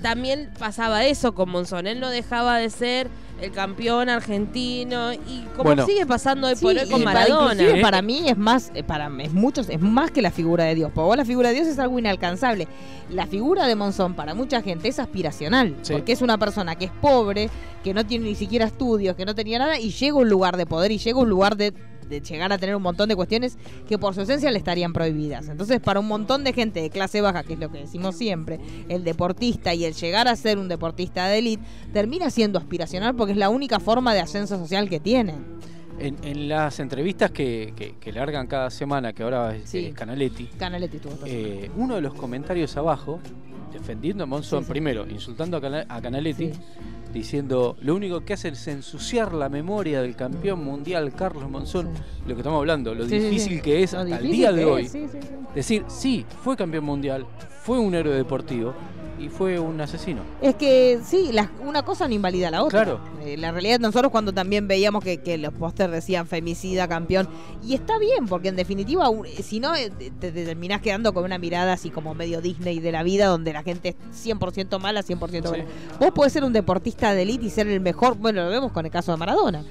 también 0.03 0.51
pasaba 0.59 1.05
eso 1.05 1.35
con 1.35 1.51
Monzón, 1.51 1.87
él 1.87 2.01
no 2.01 2.11
dejaba 2.11 2.59
de 2.59 2.70
ser 2.70 3.09
el 3.41 3.53
campeón 3.53 4.09
argentino 4.09 5.12
y 5.12 5.45
como 5.57 5.64
Bueno. 5.64 5.84
sigue 5.87 6.07
pasando 6.07 6.47
hoy 6.47 6.57
Sí, 6.57 6.62
por 6.62 6.76
hoy 6.76 6.89
con 6.89 7.03
para- 7.03 7.20
Maradona. 7.20 7.80
para 7.82 8.01
mí 8.03 8.28
es 8.28 8.37
más, 8.39 8.70
eh, 8.74 8.82
para 8.82 9.11
es 9.20 9.32
muchos, 9.32 9.68
es 9.68 9.80
más 9.80 10.11
que 10.11 10.22
la 10.22 10.30
figura 10.30 10.64
de 10.64 10.74
Dios. 10.74 10.91
Porque 10.95 11.07
vos 11.07 11.16
la 11.16 11.24
figura 11.24 11.51
de 11.51 11.57
Dios 11.57 11.66
es 11.68 11.78
algo 11.78 11.99
inalcanzable. 11.99 12.66
La 13.11 13.26
figura 13.26 13.66
de 13.66 13.74
Monzón 13.76 14.14
para 14.14 14.34
mucha 14.34 14.62
gente 14.62 14.89
es 14.89 14.99
aspiracional, 14.99 15.76
Sí. 15.82 15.93
porque 15.93 16.12
es 16.12 16.22
una 16.22 16.39
persona 16.39 16.76
que 16.76 16.87
es 16.87 16.91
pobre, 17.01 17.51
que 17.84 17.93
no 17.95 18.05
tiene 18.07 18.24
ni 18.24 18.34
siquiera 18.34 18.64
estudios, 18.64 19.14
que 19.16 19.24
no 19.24 19.34
tenía 19.34 19.59
nada 19.59 19.78
y 19.78 19.91
llega 19.91 20.12
a 20.14 20.20
un 20.20 20.28
lugar 20.30 20.57
de 20.57 20.66
poder 20.66 20.91
y 20.93 20.99
llega 20.99 21.18
a 21.18 21.22
un 21.22 21.28
lugar 21.28 21.57
de 21.57 21.72
de 22.09 22.21
llegar 22.21 22.53
a 22.53 22.59
tener 22.59 22.77
un 22.77 22.83
montón 22.83 23.09
de 23.09 23.17
cuestiones 23.17 23.59
que 23.89 23.99
por 23.99 24.15
su 24.15 24.23
esencia 24.23 24.51
le 24.51 24.59
estarían 24.59 24.93
prohibidas. 24.93 25.49
Entonces, 25.49 25.81
para 25.81 26.01
un 26.01 26.09
montón 26.09 26.45
de 26.45 26.53
gente 26.53 26.81
de 26.81 26.91
clase 26.91 27.21
baja, 27.21 27.43
que 27.43 27.55
es 27.55 27.59
lo 27.59 27.71
que 27.71 27.79
decimos 27.79 28.17
siempre, 28.17 28.59
el 28.89 29.05
deportista 29.05 29.75
y 29.75 29.85
el 29.85 29.95
llegar 29.95 30.29
a 30.29 30.37
ser 30.37 30.59
un 30.59 30.69
deportista 30.69 31.27
de 31.29 31.39
élite 31.39 31.63
termina 31.93 32.31
siendo 32.31 32.59
aspiracional 32.59 33.15
porque 33.15 33.33
es 33.33 33.39
la 33.39 33.49
única 33.49 33.81
forma 33.81 34.15
de 34.15 34.21
ascenso 34.21 34.59
social 34.59 34.89
que 34.89 35.01
tienen. 35.01 35.57
En, 35.99 36.17
en 36.25 36.49
las 36.51 36.79
entrevistas 36.79 37.31
que, 37.31 37.73
que, 37.75 37.95
que 37.99 38.13
largan 38.13 38.47
cada 38.47 38.69
semana, 38.71 39.15
que 39.15 39.23
ahora 39.23 39.57
es 39.57 39.71
Sí. 39.71 39.93
Canaletti, 39.95 40.45
Canaletti 40.59 40.99
tuvo 40.99 41.15
eh, 41.25 41.71
uno 41.77 41.95
de 41.95 42.03
los 42.03 42.13
comentarios 42.13 42.77
abajo, 42.77 43.19
defendiendo 43.73 44.25
a 44.25 44.27
Monzón, 44.27 44.65
primero, 44.67 45.07
insultando 45.09 45.57
a 45.57 46.01
Canaletti, 46.03 46.53
diciendo 47.17 47.77
lo 47.81 47.95
único 47.95 48.25
que 48.25 48.35
hace 48.35 48.49
es 48.49 48.69
ensuciar 48.69 49.33
la 49.35 49.49
memoria 49.49 50.03
del 50.03 50.14
campeón 50.17 50.64
mundial 50.64 51.12
Carlos 51.14 51.49
Monzón, 51.51 51.91
lo 52.27 52.35
que 52.35 52.41
estamos 52.41 52.59
hablando, 52.59 52.95
lo 52.95 53.07
Sí, 53.07 53.19
difícil 53.19 53.57
sí. 53.57 53.61
que 53.62 53.83
es 53.83 53.93
Lo 53.93 54.01
hasta 54.01 54.19
el 54.19 54.31
día 54.31 54.53
de 54.53 54.64
hoy. 54.64 54.85
es. 54.85 54.97
Decir, 55.55 55.85
sí, 55.89 56.25
fue 56.43 56.57
campeón 56.57 56.85
mundial, 56.85 57.27
fue 57.62 57.79
un 57.79 57.95
héroe 57.95 58.14
deportivo 58.14 58.75
y 59.19 59.29
fue 59.29 59.59
un 59.59 59.81
asesino. 59.81 60.21
Es 60.43 60.55
que 60.57 61.01
sí, 61.05 61.31
la- 61.33 61.51
una 61.64 61.83
cosa 61.83 62.07
no 62.09 62.14
invalida 62.14 62.51
la 62.51 62.62
otra. 62.62 62.85
Claro. 62.85 63.01
Eh, 63.25 63.37
la 63.37 63.51
realidad 63.51 63.79
nosotros 63.81 64.12
cuando 64.12 64.33
también 64.33 64.69
veíamos 64.69 65.03
que, 65.03 65.19
que 65.19 65.39
los 65.39 65.53
pósters 65.55 65.91
decían 65.93 66.27
femicida, 66.27 66.87
campeón, 66.89 67.29
y 67.64 67.75
está 67.75 67.99
bien, 67.99 68.27
porque 68.27 68.49
en 68.49 68.57
definitiva, 68.57 69.09
un- 69.09 69.27
si 69.27 69.59
no, 69.61 69.75
eh, 69.75 69.91
te, 69.91 70.11
te 70.11 70.31
terminás 70.45 70.81
quedando 70.81 71.12
con 71.14 71.25
una 71.25 71.39
mirada 71.39 71.73
así 71.73 71.91
como 71.91 72.14
medio 72.14 72.41
Disney 72.41 72.79
de 72.81 72.93
la 72.93 73.03
vida, 73.03 73.27
donde 73.27 73.53
la 73.53 73.62
gente 73.62 73.91
es 73.91 73.97
100% 74.27 74.79
mala, 74.79 75.03
100% 75.03 75.49
buena. 75.49 75.64
Vos 75.99 76.11
podés 76.12 76.33
ser 76.33 76.45
un 76.45 76.53
deportista 76.53 77.14
de 77.14 77.23
élite 77.23 77.47
y 77.47 77.51
ser 77.51 77.67
el 77.69 77.81
mejor, 77.81 78.17
bueno, 78.17 78.45
lo 78.45 78.51
vemos 78.51 78.73
con 78.73 78.85
el 78.85 78.93
caso 78.93 79.12
de 79.12 79.19
Maradona. 79.19 79.64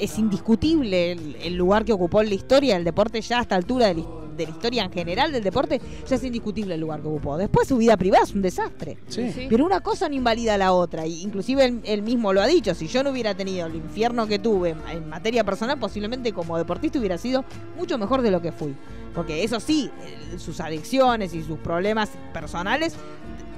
Es 0.00 0.18
indiscutible 0.18 1.12
el, 1.12 1.36
el 1.42 1.54
lugar 1.56 1.84
que 1.84 1.92
ocupó 1.92 2.22
en 2.22 2.28
la 2.28 2.34
historia 2.34 2.74
del 2.74 2.84
deporte 2.84 3.20
ya 3.20 3.38
a 3.38 3.42
esta 3.42 3.56
altura 3.56 3.86
de 3.88 3.94
la, 3.94 4.04
de 4.36 4.44
la 4.46 4.50
historia 4.50 4.84
en 4.84 4.92
general 4.92 5.32
del 5.32 5.42
deporte, 5.42 5.80
ya 6.08 6.16
es 6.16 6.24
indiscutible 6.24 6.74
el 6.74 6.80
lugar 6.80 7.00
que 7.00 7.08
ocupó. 7.08 7.36
Después 7.36 7.68
su 7.68 7.76
vida 7.76 7.96
privada 7.96 8.24
es 8.24 8.34
un 8.34 8.42
desastre. 8.42 8.98
Sí. 9.08 9.30
Sí. 9.32 9.46
Pero 9.48 9.64
una 9.64 9.80
cosa 9.80 10.08
no 10.08 10.14
invalida 10.14 10.54
a 10.54 10.58
la 10.58 10.72
otra. 10.72 11.06
Y 11.06 11.22
inclusive 11.22 11.64
él, 11.64 11.80
él 11.84 12.02
mismo 12.02 12.32
lo 12.32 12.40
ha 12.40 12.46
dicho. 12.46 12.74
Si 12.74 12.88
yo 12.88 13.02
no 13.02 13.10
hubiera 13.10 13.34
tenido 13.34 13.66
el 13.66 13.76
infierno 13.76 14.26
que 14.26 14.38
tuve 14.38 14.74
en, 14.90 15.08
materia 15.08 15.44
personal, 15.44 15.78
posiblemente 15.78 16.32
como 16.32 16.56
deportista 16.56 16.98
hubiera 16.98 17.18
sido 17.18 17.44
mucho 17.76 17.98
mejor 17.98 18.22
de 18.22 18.30
lo 18.30 18.40
que 18.40 18.52
fui. 18.52 18.74
Porque 19.14 19.42
eso 19.42 19.58
sí, 19.60 19.90
sus 20.38 20.60
adicciones 20.60 21.34
y 21.34 21.42
sus 21.42 21.58
problemas 21.58 22.10
personales, 22.32 22.94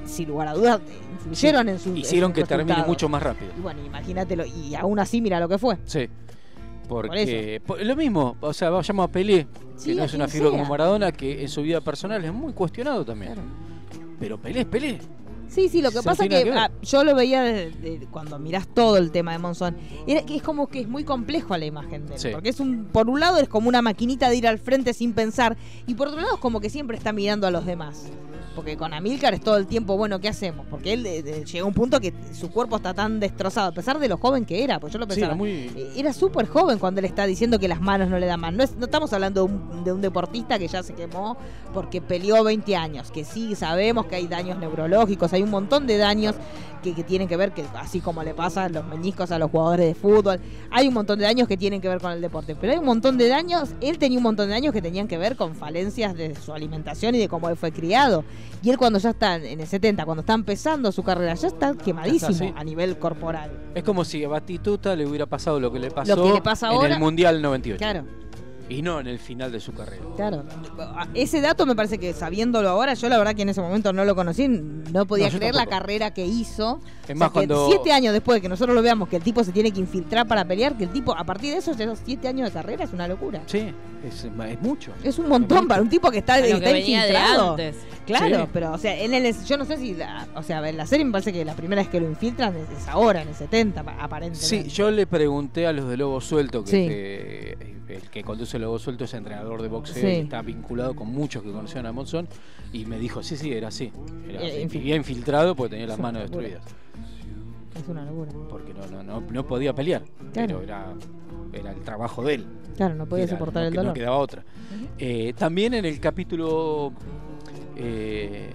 sin 0.07 0.29
lugar 0.29 0.49
a 0.49 0.55
dudas, 0.55 0.81
influyeron 1.13 1.69
en 1.69 1.79
su 1.79 1.95
Hicieron 1.95 2.31
en 2.31 2.35
que 2.35 2.41
sus 2.41 2.49
termine 2.49 2.71
resultados. 2.71 2.89
mucho 2.89 3.09
más 3.09 3.23
rápido. 3.23 3.53
Y 3.57 3.61
bueno, 3.61 3.85
imagínatelo. 3.85 4.45
Y 4.47 4.75
aún 4.75 4.99
así, 4.99 5.21
mira 5.21 5.39
lo 5.39 5.49
que 5.49 5.59
fue. 5.59 5.77
Sí. 5.85 6.09
Por 6.93 7.07
Porque 7.09 7.61
por- 7.67 7.83
lo 7.83 7.97
mismo, 7.97 8.37
o 8.41 8.53
sea, 8.53 8.71
vayamos 8.71 9.05
a 9.09 9.09
Pelé, 9.13 9.47
Sí, 9.77 9.91
que 9.91 9.95
no 9.97 10.05
es 10.05 10.15
una 10.15 10.29
figura 10.29 10.51
sea. 10.51 10.59
como 10.59 10.71
Maradona, 10.71 11.11
que 11.13 11.43
en 11.43 11.49
su 11.49 11.63
vida 11.63 11.81
personal 11.81 12.25
es 12.25 12.33
muy 12.33 12.53
cuestionado 12.53 13.05
también. 13.05 13.35
Pero 14.21 14.39
Pelé 14.39 14.61
es 14.61 14.67
Pelé. 14.67 14.99
Sí, 15.49 15.69
sí, 15.69 15.83
lo 15.83 15.91
que 15.91 15.99
Se 15.99 16.03
pasa 16.03 16.27
tiene 16.27 16.45
que, 16.45 16.51
ah, 16.53 16.71
yo 16.83 17.05
lo 17.05 17.15
veía 17.15 17.43
desde- 17.43 17.99
de- 17.99 18.07
cuando 18.07 18.39
mirás 18.39 18.67
todo 18.69 18.97
el 18.97 19.11
tema 19.11 19.33
de 19.33 19.39
Monzón, 19.39 19.77
era 20.07 20.23
que 20.25 20.37
es 20.37 20.43
como 20.43 20.67
que 20.67 20.81
es 20.81 20.89
muy 20.89 21.05
complejo 21.05 21.55
la 21.59 21.67
imagen 21.67 22.07
de 22.07 22.15
él, 22.15 22.19
Sí. 22.21 22.29
porque 22.33 22.49
es 22.49 22.59
un 22.61 22.87
por 22.87 23.11
un 23.11 23.21
lado 23.21 23.37
es 23.39 23.49
como 23.51 23.69
una 23.69 23.83
maquinita 23.83 24.31
de 24.31 24.37
ir 24.37 24.47
al 24.49 24.59
frente 24.59 24.95
sin 24.95 25.13
pensar 25.13 25.59
y 25.87 25.95
por 25.95 26.09
otro 26.09 26.21
lado 26.23 26.35
es 26.37 26.41
como 26.41 26.61
que 26.61 26.71
siempre 26.71 26.97
está 26.97 27.13
mirando 27.13 27.47
a 27.47 27.51
los 27.51 27.67
demás. 27.67 28.11
Porque 28.55 28.77
con 28.77 28.93
Amílcar 28.95 29.35
es 29.35 29.41
todo 29.41 29.57
el 29.57 29.67
tiempo, 29.67 29.97
bueno, 29.97 30.21
¿qué 30.21 30.29
hacemos? 30.29 30.67
Porque 30.71 30.93
él 30.93 31.05
eh, 31.07 31.23
eh, 31.25 31.45
llegó 31.45 31.65
a 31.67 31.69
un 31.69 31.75
punto 31.75 32.01
que 32.01 32.13
su 32.33 32.51
cuerpo 32.51 32.77
está 32.77 32.95
tan 32.95 33.19
destrozado, 33.21 33.69
a 33.69 33.73
pesar 33.73 33.99
de 33.99 34.09
lo 34.09 34.17
joven 34.19 34.45
que 34.45 34.63
era, 34.63 34.79
pues 34.79 34.93
yo 34.93 34.99
lo 34.99 35.05
Sí, 35.07 35.11
pensaba. 35.11 35.27
era 35.33 35.37
muy- 35.37 35.51
eh, 35.51 35.93
Era 35.97 36.13
súper 36.13 36.47
joven 36.47 36.79
cuando 36.79 37.01
él 37.01 37.05
está 37.07 37.27
diciendo 37.27 37.59
que 37.59 37.69
las 37.69 37.81
manos 37.81 38.09
no 38.09 38.19
le 38.19 38.27
dan 38.27 38.41
más. 38.41 38.53
No, 38.53 38.63
es- 38.63 38.77
no 38.77 38.85
estamos 38.87 39.13
hablando 39.13 39.47
de 39.47 39.53
un, 39.53 39.85
de 39.85 39.93
un 39.93 40.01
deportista 40.01 40.59
que 40.59 40.69
ya 40.69 40.83
se 40.83 40.95
quemó 40.95 41.37
porque 41.73 42.01
peleó 42.01 42.43
20 42.45 42.77
años. 42.77 43.11
Que 43.11 43.25
sí, 43.25 43.55
sabemos 43.55 44.07
que 44.07 44.17
hay 44.17 44.27
daños 44.27 44.59
neurológicos, 44.59 45.33
hay 45.33 45.43
un 45.43 45.51
montón 45.51 45.87
de 45.87 45.97
daños 45.99 46.35
que, 46.83 46.95
que 46.95 47.05
tienen 47.05 47.29
que 47.29 47.37
ver, 47.37 47.53
que 47.53 47.65
así 47.77 48.01
como 48.01 48.25
le 48.25 48.35
pasa 48.35 48.65
a 48.65 48.69
los 48.69 48.85
meñiscos 48.89 49.31
a 49.31 49.39
los 49.39 49.51
jugadores 49.53 49.87
de 49.87 49.95
fútbol, 49.95 50.41
hay 50.71 50.89
un 50.89 50.95
montón 50.95 51.17
de 51.19 51.25
daños 51.27 51.47
que 51.47 51.57
tienen 51.57 51.81
que 51.81 51.89
ver 51.89 52.01
con 52.01 52.11
el 52.11 52.21
deporte. 52.21 52.57
Pero 52.57 52.73
hay 52.73 52.79
un 52.81 52.85
montón 52.87 53.17
de 53.17 53.29
daños, 53.29 53.71
él 53.81 53.99
tenía 53.99 54.19
un 54.19 54.25
montón 54.25 54.49
de 54.49 54.55
daños 54.55 54.73
que 54.73 54.83
tenían 54.83 55.07
que 55.07 55.17
ver 55.17 55.37
con 55.37 55.55
falencias 55.55 56.15
de 56.17 56.35
su 56.35 56.53
alimentación 56.53 57.15
y 57.15 57.19
de 57.19 57.29
cómo 57.29 57.49
él 57.49 57.57
fue 57.57 57.71
criado. 57.71 58.25
Y 58.63 58.71
él 58.71 58.79
cuando 58.79 58.99
ya 59.01 59.11
está 59.11 59.37
en 59.37 59.61
el 59.61 59.67
70, 59.67 60.05
cuando 60.05 60.21
está 60.21 60.35
empezando 60.35 60.93
su 60.93 61.03
carrera, 61.03 61.35
ya 61.35 61.49
está 61.49 61.75
quemadísimo 61.75 62.55
a 62.57 62.63
nivel 62.63 62.97
corporal. 62.99 63.51
Es 63.75 63.83
como 63.83 64.05
si 64.05 64.23
a 64.23 64.29
Batistuta 64.29 64.95
le 64.95 65.05
hubiera 65.05 65.27
pasado 65.27 65.59
lo 65.59 65.73
que 65.73 65.81
le 65.81 65.91
pasó 65.91 66.15
Lo 66.15 66.23
que 66.23 66.33
le 66.35 66.43
pasa 66.43 66.73
en 66.73 66.93
el 66.93 66.99
Mundial 66.99 67.43
98. 67.43 67.79
Claro. 67.79 68.22
Y 68.69 68.81
no 68.83 69.01
en 69.01 69.07
el 69.07 69.19
final 69.19 69.53
de 69.53 69.61
su 69.61 69.73
carrera. 69.73 70.03
Claro. 70.17 70.45
Ese 71.15 71.41
dato 71.41 71.67
me 71.67 71.75
parece 71.77 71.99
que 71.99 72.13
sabiéndolo 72.15 72.69
ahora, 72.69 72.95
yo 72.95 73.09
la 73.09 73.19
verdad 73.19 73.35
que 73.35 73.43
en 73.43 73.49
ese 73.51 73.61
momento 73.61 73.93
no 73.93 74.05
lo 74.05 74.15
conocí, 74.15 74.49
no 74.49 75.05
podía 75.07 75.29
No, 75.31 75.39
creer 75.39 75.55
la 75.55 75.67
carrera 75.67 76.13
que 76.15 76.25
hizo. 76.25 76.81
Es 77.07 77.17
O 77.17 77.19
más, 77.19 77.29
que 77.31 77.33
cuando- 77.35 77.69
siete 77.69 77.93
años 77.93 78.13
después 78.13 78.37
de 78.37 78.41
que 78.43 78.49
nosotros 78.49 78.75
lo 78.75 78.81
veamos, 78.83 79.09
que 79.09 79.17
el 79.17 79.23
tipo 79.23 79.43
se 79.45 79.53
tiene 79.53 79.73
que 79.73 79.81
infiltrar 79.81 80.27
para 80.27 80.45
pelear, 80.45 80.77
que 80.79 80.85
el 80.85 80.91
tipo, 80.91 81.13
a 81.15 81.25
partir 81.25 81.51
de 81.53 81.59
eso, 81.59 81.73
esos 81.73 81.99
siete 82.05 82.29
años 82.29 82.49
de 82.49 82.53
carrera 82.53 82.85
es 82.85 82.93
una 82.93 83.07
locura. 83.09 83.43
Sí, 83.47 83.73
es, 84.07 84.25
es 84.25 84.61
mucho. 84.63 84.93
Es 85.03 85.19
un 85.19 85.29
montón 85.29 85.67
para 85.69 85.83
un 85.83 85.89
tipo 85.89 86.11
que 86.11 86.19
está, 86.19 86.37
que 86.41 86.55
de 86.59 86.79
infiltrado. 86.81 87.51
antes. 87.51 87.77
Claro, 88.07 88.43
Sí. 88.45 88.49
pero 88.53 88.73
o 88.73 88.79
sea, 88.79 88.99
en 88.99 89.13
el, 89.15 89.35
yo 89.45 89.57
no 89.59 89.65
sé 89.65 89.77
si, 89.77 89.95
la- 89.95 90.27
o 90.35 90.43
sea, 90.43 90.67
en 90.69 90.77
la 90.77 90.87
serie 90.87 91.05
me 91.05 91.13
parece 91.13 91.33
que 91.33 91.45
la 91.45 91.55
primera 91.55 91.83
vez 91.83 91.89
que 91.91 92.01
lo 92.01 92.09
infiltran 92.09 92.55
es, 92.57 92.69
es 92.83 92.89
ahora, 92.89 93.23
en 93.23 93.29
el 93.29 93.35
70, 93.35 93.83
pa- 93.83 93.97
aparentemente. 94.01 94.47
Sí, 94.47 94.69
yo 94.71 94.91
le 94.91 95.07
pregunté 95.07 95.67
a 95.67 95.73
los 95.73 95.89
de 95.89 95.97
Lobo 95.97 96.21
Suelto, 96.21 96.65
que 96.65 96.71
Sí. 96.71 96.89
que- 96.89 97.82
el 97.97 98.11
que 98.11 98.23
conduce 98.23 98.59
Lobo 98.59 98.79
Suelto 98.79 99.05
es 99.05 99.15
entrenador 99.15 99.63
de 99.63 99.69
boxeo 99.69 99.95
Sí. 100.03 100.07
y 100.07 100.21
está 100.21 100.43
vinculado 100.43 100.95
con 100.97 101.09
muchos 101.09 101.43
que 101.43 101.51
conocían 101.53 101.87
a 101.87 101.93
Monzón, 101.93 102.29
y 102.73 102.85
me 102.87 102.99
dijo, 102.99 103.23
sí, 103.23 103.37
sí, 103.37 103.53
era 103.53 103.69
así. 103.69 103.93
Era, 104.29 104.43
Eh, 104.43 104.67
vivía 104.71 104.97
infiltrado 104.97 105.55
porque 105.55 105.71
tenía 105.71 105.87
las 105.87 105.99
manos 105.99 106.23
locura. 106.25 106.49
destruidas. 106.49 106.75
Es 107.75 107.89
una 107.89 108.05
locura. 108.05 108.31
Porque 108.51 108.75
no, 108.75 108.87
no, 108.87 109.03
no, 109.03 109.21
no 109.21 109.47
podía 109.47 109.75
pelear, 109.75 110.03
Claro. 110.33 110.61
pero 110.61 110.63
era, 110.63 110.95
era 111.53 111.73
el 111.73 111.81
trabajo 111.83 112.23
de 112.23 112.35
él. 112.35 112.47
Claro, 112.77 112.95
no 112.95 113.07
podía 113.07 113.25
Era- 113.25 113.33
soportar 113.33 113.63
no, 113.63 113.67
el 113.69 113.73
que- 113.73 113.77
no 113.77 113.83
dolor. 113.83 113.95
quedaba 113.95 114.17
otra. 114.17 114.45
Eh, 114.99 115.33
también 115.37 115.75
en 115.75 115.85
el 115.85 115.99
capítulo... 116.01 116.93
eh. 117.77 118.51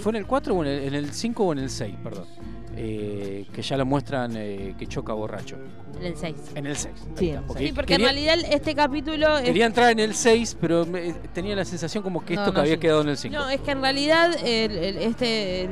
¿Fue 0.00 0.10
en 0.12 0.16
el 0.16 0.26
4 0.26 0.54
o 0.54 0.64
en 0.64 0.70
el, 0.70 0.84
en 0.84 0.94
el 0.94 1.12
5 1.12 1.44
o 1.44 1.52
en 1.52 1.58
el 1.58 1.68
6? 1.70 1.94
Perdón. 2.02 2.24
Eh, 2.76 3.46
que 3.52 3.62
ya 3.62 3.76
lo 3.76 3.86
muestran 3.86 4.32
eh, 4.36 4.74
que 4.78 4.86
choca 4.86 5.12
borracho. 5.12 5.56
En 6.00 6.06
el 6.06 6.16
6. 6.16 6.36
En 6.54 6.66
el 6.66 6.76
6. 6.76 6.94
Sí, 7.16 7.34
Sí, 7.56 7.72
porque 7.72 7.94
en 7.94 8.00
realidad 8.02 8.36
este 8.50 8.74
capítulo 8.74 9.38
es 9.38 9.44
Quería 9.44 9.66
entrar 9.66 9.90
en 9.92 10.00
el 10.00 10.14
6, 10.14 10.56
pero 10.60 10.84
me- 10.84 11.12
tenía 11.32 11.54
la 11.54 11.64
sensación 11.64 12.02
como 12.02 12.24
que 12.24 12.34
No, 12.34 12.42
esto 12.42 12.52
que 12.52 12.60
había 12.60 12.74
sí. 12.74 12.80
quedado 12.80 13.02
en 13.02 13.08
el 13.10 13.16
5. 13.16 13.36
No, 13.36 13.48
es 13.48 13.60
que 13.60 13.70
en 13.70 13.80
realidad 13.80 14.34
el, 14.44 14.72
el- 14.72 14.96
este 14.98 15.62
el, 15.62 15.70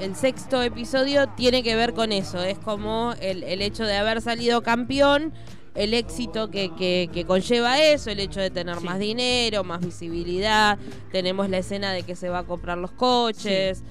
el 0.00 0.16
sexto 0.16 0.60
episodio 0.62 1.28
tiene 1.36 1.62
que 1.62 1.76
ver 1.76 1.94
con 1.94 2.10
eso. 2.12 2.42
Es 2.42 2.58
como 2.58 3.14
el, 3.20 3.42
el 3.44 3.62
hecho 3.62 3.84
de 3.84 3.96
haber 3.96 4.20
salido 4.20 4.62
campeón, 4.62 5.32
el 5.76 5.94
éxito 5.94 6.50
que, 6.50 6.74
que- 6.74 7.08
que 7.12 7.24
conlleva 7.24 7.80
eso, 7.80 8.10
el 8.10 8.18
hecho 8.18 8.40
de 8.40 8.50
tener 8.50 8.80
más 8.80 8.98
dinero, 8.98 9.62
más 9.62 9.80
visibilidad. 9.80 10.78
Tenemos 11.12 11.48
la 11.48 11.58
escena 11.58 11.92
de 11.92 12.02
que 12.02 12.16
se 12.16 12.28
va 12.28 12.40
a 12.40 12.44
comprar 12.44 12.76
los 12.76 12.90
coches. 12.90 13.84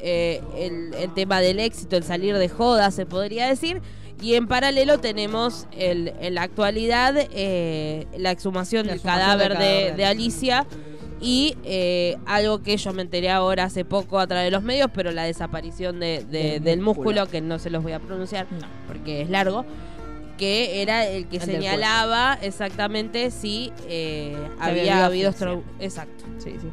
Eh, 0.00 0.40
el, 0.56 0.94
el 0.94 1.12
tema 1.14 1.40
del 1.40 1.58
éxito, 1.60 1.96
el 1.96 2.04
salir 2.04 2.36
de 2.36 2.48
joda, 2.48 2.90
se 2.90 3.06
podría 3.06 3.46
decir. 3.48 3.80
Y 4.22 4.34
en 4.34 4.46
paralelo 4.46 4.98
tenemos 4.98 5.66
el, 5.76 6.12
en 6.20 6.34
la 6.36 6.42
actualidad 6.42 7.14
eh, 7.32 8.06
la 8.16 8.30
exhumación 8.30 8.86
La 8.86 8.92
del 8.92 8.96
exhumación 9.00 9.24
cadáver 9.26 9.48
del 9.50 9.58
de, 9.58 9.64
cadáver 9.64 9.90
de 9.92 9.96
de 9.96 10.04
Alicia 10.06 10.66
y 11.20 11.54
eh, 11.64 12.16
algo 12.26 12.62
que 12.62 12.76
yo 12.78 12.92
me 12.94 13.02
enteré 13.02 13.30
ahora 13.30 13.64
hace 13.64 13.84
poco 13.84 14.18
a 14.18 14.26
través 14.26 14.46
de 14.46 14.50
los 14.52 14.62
medios, 14.62 14.90
pero 14.94 15.10
la 15.12 15.24
desaparición 15.24 16.00
de, 16.00 16.24
de- 16.30 16.60
Del 16.60 16.80
músculo. 16.80 17.20
músculo, 17.22 17.26
que 17.30 17.40
no 17.42 17.58
se 17.58 17.68
los 17.70 17.82
voy 17.82 17.92
a 17.92 17.98
pronunciar 18.00 18.46
porque 18.86 19.20
es 19.22 19.28
largo, 19.30 19.64
que 20.38 20.80
era 20.82 21.06
el 21.06 21.26
que 21.28 21.36
El 21.36 21.42
señalaba 21.42 22.38
exactamente 22.42 23.30
si 23.30 23.72
eh, 23.88 24.34
había 24.58 24.80
había 24.82 25.06
habido 25.06 25.32
Exacto. 25.80 26.24
Sí, 26.38 26.52
sí. 26.60 26.68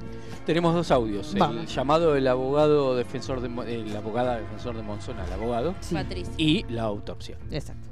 Tenemos 0.46 0.74
dos 0.76 0.91
audios. 0.91 1.34
El 1.36 1.66
llamado 1.68 2.14
del 2.14 2.28
abogado 2.28 2.96
defensor 2.98 3.39
de 3.39 3.48
Mo- 3.50 3.64
eh, 3.64 3.84
la 3.88 4.00
abogada 4.00 4.38
defensor 4.39 4.76
de 4.76 4.84
Monzón 4.84 5.18
al 5.20 5.32
abogado 5.32 5.74
Patricia. 5.91 6.34
y 6.38 6.64
la 6.70 6.84
autopsia. 6.84 7.38
Exacto. 7.50 7.88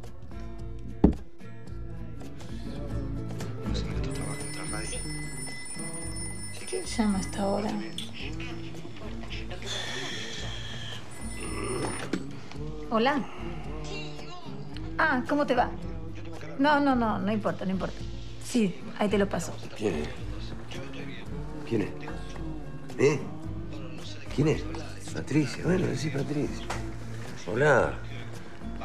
¿Quién 6.70 6.86
llama 6.86 7.18
a 7.18 7.22
esta 7.22 7.48
hora? 7.48 7.72
Hola. 12.90 13.22
Ah, 14.98 15.24
¿cómo 15.28 15.46
te 15.46 15.56
va? 15.56 15.70
No, 16.60 16.80
no, 16.80 16.96
no, 16.96 17.20
no 17.20 17.32
importa, 17.32 17.66
no 17.66 17.72
importa. 17.72 17.96
Sí, 18.44 18.76
ahí 19.00 19.10
te 19.10 19.18
lo 19.18 19.28
paso. 19.28 19.54
¿Quién 19.78 19.96
es? 19.96 20.10
¿Quién 21.68 21.82
es? 21.84 21.90
¿Eh? 22.98 23.20
¿Quién 24.36 24.48
es? 24.50 24.64
Patricia. 25.14 25.64
Bueno, 25.64 25.88
sí, 25.96 26.10
Patricia. 26.10 26.66
Hola. 27.48 27.94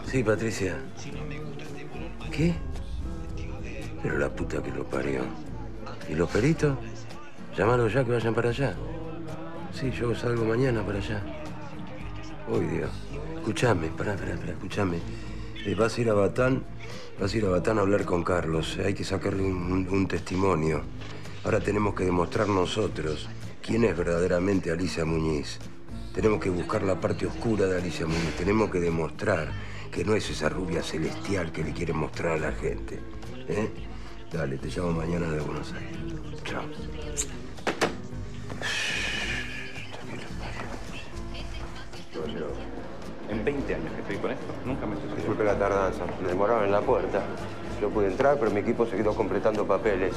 Sí, 0.07 0.23
Patricia. 0.23 0.79
¿Qué? 2.31 2.55
Pero 4.03 4.19
la 4.19 4.29
puta 4.29 4.63
que 4.63 4.71
lo 4.71 4.85
parió. 4.85 5.23
¿Y 6.09 6.15
los 6.15 6.31
peritos? 6.31 6.77
Llámalos 7.57 7.93
ya 7.93 8.05
que 8.05 8.13
vayan 8.13 8.35
para 8.35 8.51
allá. 8.51 8.75
Sí, 9.73 9.91
yo 9.91 10.15
salgo 10.15 10.45
mañana 10.45 10.85
para 10.85 10.99
allá. 10.99 11.23
Uy, 12.49 12.67
Dios. 12.67 12.91
Escuchame, 13.37 13.89
pará, 13.89 14.17
pará, 14.17 14.37
pará, 14.37 14.53
escuchame. 14.53 14.99
Eh, 15.65 15.75
vas 15.75 15.97
a 15.97 16.01
ir 16.01 16.11
a 16.11 16.15
Batán, 16.15 16.65
vas 17.21 17.35
a 17.35 17.37
ir 17.37 17.45
a 17.45 17.49
Batán 17.49 17.79
a 17.79 17.83
hablar 17.83 18.05
con 18.05 18.23
Carlos. 18.23 18.79
Hay 18.85 18.95
que 18.95 19.05
sacarle 19.05 19.43
un 19.43 20.07
testimonio. 20.09 20.83
Ahora 21.45 21.61
tenemos 21.61 21.95
que 21.95 22.05
demostrar 22.05 22.49
nosotros 22.49 23.29
quién 23.67 23.85
es 23.85 23.97
verdaderamente 23.97 24.71
Alicia 24.71 25.05
Muñiz. 25.05 25.59
Tenemos 26.15 26.41
que 26.41 26.51
buscar 26.51 26.83
la 26.83 27.01
parte 27.01 27.27
oscura 27.27 27.67
de 27.67 27.79
Alicia 27.79 28.07
Muñiz. 28.07 28.37
Tenemos 28.39 28.71
que 28.71 28.79
demostrar 28.79 29.51
que 29.91 30.05
no 30.05 30.15
es 30.15 30.31
esa 30.31 30.49
rubia 30.49 30.83
celestial 30.83 31.51
que 31.53 31.65
le 31.65 31.73
quiere 31.73 31.93
mostrar 31.93 32.33
a 32.33 32.39
la 32.39 32.53
gente. 32.53 33.01
¿eh? 33.49 33.69
Dale, 34.33 34.57
te 34.59 34.69
llamo 34.69 34.93
mañana 34.93 35.31
de 35.31 35.41
Buenos 35.41 35.73
Aires. 35.73 35.99
Chao. 36.45 36.63
En 43.29 43.45
20 43.45 43.75
años 43.75 43.93
que 43.93 44.01
estoy 44.01 44.17
con 44.19 44.31
esto, 44.31 44.47
nunca 44.65 44.87
me 44.87 44.95
sucedió. 44.95 45.17
Disculpe 45.17 45.45
la 45.45 45.59
tardanza, 45.59 46.05
me 46.23 46.29
demoraron 46.29 46.65
en 46.65 46.73
la 46.73 46.81
puerta. 46.81 47.23
Yo 47.81 47.91
pude 47.91 48.07
entrar, 48.07 48.39
pero 48.39 48.51
mi 48.51 48.61
equipo 48.61 48.87
se 48.87 48.97
quedó 48.97 49.15
completando 49.15 49.67
papeles. 49.67 50.15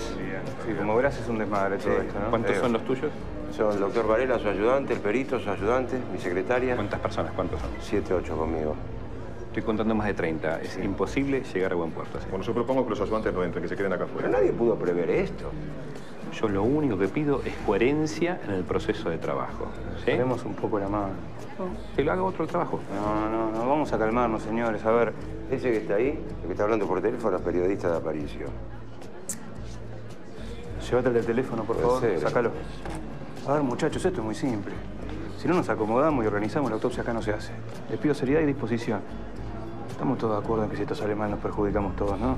Sí, 0.66 0.74
como 0.78 0.96
verás 0.96 1.20
es 1.20 1.28
un 1.28 1.38
desmadre 1.38 1.78
todo 1.78 2.02
esto, 2.02 2.20
¿no? 2.20 2.30
¿Cuántos 2.30 2.58
son 2.58 2.74
los 2.74 2.84
tuyos? 2.86 3.12
Son 3.56 3.74
el 3.74 3.80
doctor 3.80 4.08
Varela, 4.08 4.40
su 4.40 4.48
ayudante, 4.48 4.94
el 4.94 5.00
perito, 5.00 5.40
su 5.40 5.50
ayudante, 5.50 5.98
mi 6.12 6.20
secretaria. 6.20 6.76
¿Cuántas 6.76 7.00
personas? 7.00 7.34
¿Cuántos 7.34 7.60
son? 7.60 7.70
Siete, 7.82 8.14
ocho 8.14 8.38
conmigo. 8.38 8.76
Estoy 9.48 9.64
contando 9.64 9.96
más 9.96 10.08
de 10.08 10.14
30. 10.14 10.62
Es 10.62 10.78
imposible 10.78 11.44
llegar 11.44 11.74
a 11.74 11.76
buen 11.76 11.92
puerto. 11.92 12.20
Bueno, 12.30 12.46
yo 12.46 12.54
propongo 12.54 12.84
que 12.84 12.92
los 12.92 13.02
ayudantes 13.02 13.34
no 13.34 13.44
entren, 13.44 13.64
que 13.64 13.70
se 13.70 13.76
queden 13.76 13.92
acá 13.92 14.04
afuera. 14.04 14.28
Pero 14.28 14.40
nadie 14.40 14.54
pudo 14.54 14.76
prever 14.76 15.10
esto. 15.10 15.52
Yo 16.34 16.48
lo 16.48 16.64
único 16.64 16.98
que 16.98 17.08
pido 17.08 17.42
es 17.44 17.54
coherencia 17.66 18.40
en 18.46 18.52
el 18.52 18.64
proceso 18.64 19.10
de 19.10 19.18
trabajo. 19.18 19.68
¿sí? 20.00 20.06
Tenemos 20.06 20.46
un 20.46 20.54
poco 20.54 20.80
la 20.80 20.88
mano. 20.88 21.14
Que 21.96 22.04
lo 22.04 22.12
haga 22.12 22.24
otro 22.24 22.48
trabajo. 22.48 22.80
No, 22.96 23.30
no, 23.30 23.52
no, 23.52 23.68
vamos 23.68 23.92
a 23.92 23.98
calmarnos, 23.98 24.44
señores. 24.44 24.86
A 24.86 24.92
ver, 24.92 25.14
Ese 25.52 25.72
que 25.72 25.78
está 25.78 25.96
ahí, 25.96 26.10
el 26.42 26.46
que 26.46 26.52
está 26.52 26.64
hablando 26.64 26.88
por 26.88 27.02
teléfono, 27.02 27.36
es 27.38 27.42
periodista 27.44 27.90
de 27.90 27.98
Aparicio. 27.98 28.48
llévate 30.90 31.08
el 31.10 31.14
del 31.16 31.26
teléfono, 31.26 31.64
por 31.64 31.78
favor. 31.78 32.00
ser. 32.02 32.20
Sácalo. 32.20 32.52
A 33.48 33.54
ver, 33.54 33.64
muchachos, 33.64 34.04
esto 34.06 34.20
es 34.20 34.26
muy 34.26 34.36
simple. 34.36 34.74
Si 35.38 35.48
no 35.48 35.56
nos 35.56 35.70
acomodamos 35.70 36.24
y 36.24 36.28
organizamos, 36.28 36.70
la 36.70 36.76
autopsia 36.76 37.02
acá 37.04 37.14
no 37.14 37.22
se 37.22 37.32
hace. 37.32 37.52
Les 37.90 38.00
pido 38.00 38.14
seriedad 38.14 38.42
y 38.42 38.46
disposición. 38.46 39.00
Estamos 39.90 40.18
todos 40.18 40.40
de 40.40 40.46
acuerdo 40.46 40.64
en 40.66 40.70
que 40.70 40.76
si 40.78 40.84
esto 40.84 40.96
sale 40.96 41.16
mal 41.16 41.32
nos 41.32 41.40
perjudicamos 41.40 41.96
todos, 41.96 42.20
¿no? 42.20 42.36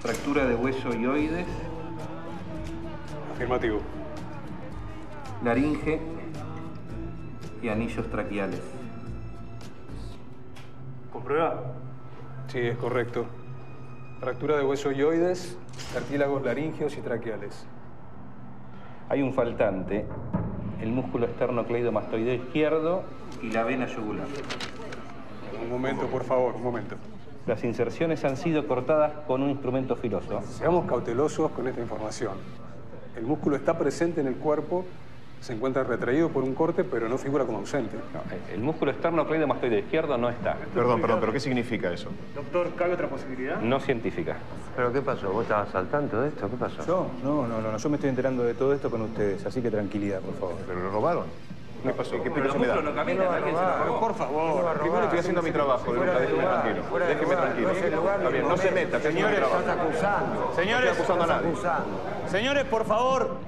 Fractura 0.00 0.46
de 0.46 0.54
hueso 0.54 0.94
y 0.94 1.06
oides, 1.06 1.46
Afirmativo. 3.34 3.80
laringe 5.44 6.00
y 7.62 7.68
anillos 7.68 8.08
traqueales. 8.10 8.60
¿Comprueba? 11.12 11.62
Sí, 12.48 12.58
es 12.60 12.76
correcto. 12.78 13.26
Fractura 14.20 14.56
de 14.56 14.64
hueso 14.64 14.90
yoides, 14.92 15.56
cartílagos 15.92 16.42
laringeos 16.42 16.96
y 16.96 17.00
traqueales. 17.00 17.66
Hay 19.08 19.22
un 19.22 19.32
faltante, 19.32 20.04
el 20.80 20.90
músculo 20.90 21.26
esternocleidomastoideo 21.26 22.34
izquierdo 22.34 23.02
y 23.42 23.50
la 23.50 23.64
vena 23.64 23.86
yugular. 23.86 24.26
Un 25.62 25.70
momento, 25.70 26.06
por 26.06 26.24
favor, 26.24 26.54
un 26.56 26.62
momento. 26.62 26.96
Las 27.48 27.64
inserciones 27.64 28.22
han 28.26 28.36
sido 28.36 28.66
cortadas 28.66 29.10
con 29.26 29.42
un 29.42 29.48
instrumento 29.48 29.96
filoso. 29.96 30.42
Seamos 30.42 30.84
cautelosos 30.84 31.50
con 31.52 31.66
esta 31.66 31.80
información. 31.80 32.34
El 33.16 33.24
músculo 33.24 33.56
está 33.56 33.78
presente 33.78 34.20
en 34.20 34.26
el 34.26 34.34
cuerpo, 34.34 34.84
se 35.40 35.54
encuentra 35.54 35.82
retraído 35.82 36.28
por 36.28 36.44
un 36.44 36.54
corte, 36.54 36.84
pero 36.84 37.08
no 37.08 37.16
figura 37.16 37.46
como 37.46 37.60
ausente. 37.60 37.96
El 38.52 38.60
músculo 38.60 38.90
esternocleidomastoideo 38.90 39.78
izquierdo 39.78 40.18
no 40.18 40.28
está. 40.28 40.56
Perdón, 40.74 41.00
perdón, 41.00 41.20
pero 41.20 41.32
¿qué 41.32 41.40
significa 41.40 41.90
eso? 41.90 42.10
Doctor, 42.34 42.74
¿cabe 42.76 42.92
otra 42.92 43.08
posibilidad? 43.08 43.58
No 43.62 43.80
científica. 43.80 44.36
¿Pero 44.76 44.92
qué 44.92 45.00
pasó? 45.00 45.32
¿Vos 45.32 45.44
estabas 45.44 45.74
al 45.74 45.88
tanto 45.88 46.20
de 46.20 46.28
esto? 46.28 46.50
¿Qué 46.50 46.56
pasó? 46.58 46.86
¿Yo? 46.86 47.06
No, 47.24 47.46
no, 47.46 47.62
no, 47.62 47.72
no. 47.72 47.78
Yo 47.78 47.88
me 47.88 47.96
estoy 47.96 48.10
enterando 48.10 48.44
de 48.44 48.52
todo 48.52 48.74
esto 48.74 48.90
con 48.90 49.00
ustedes, 49.00 49.46
así 49.46 49.62
que 49.62 49.70
tranquilidad, 49.70 50.20
por 50.20 50.34
favor. 50.34 50.56
¿Pero 50.66 50.80
lo 50.80 50.90
robaron? 50.90 51.24
¿Qué 51.82 51.90
pasó? 51.90 52.10
¿Qué 52.22 52.28
explicación 52.28 52.60
me 52.60 52.66
da? 52.66 52.76
Por 54.00 54.14
favor. 54.14 54.78
Primero 54.80 55.04
estoy 55.04 55.18
haciendo 55.18 55.42
mi 55.42 55.50
trabajo, 55.50 55.92
déjeme 55.92 56.10
tranquilo. 56.10 56.82
Déjeme 57.06 57.36
tranquilo. 57.36 57.70
Está 57.70 58.28
bien, 58.28 58.48
no 58.48 58.56
se 58.56 58.70
meta, 58.70 59.00
Señores, 59.00 59.40
estás 59.40 59.78
acusando. 59.78 60.52
No 60.56 60.62
estoy 60.62 60.88
acusando 60.88 61.24
a 61.24 61.26
nadie. 61.26 61.52
Señores, 62.28 62.64
por 62.64 62.84
favor. 62.84 63.38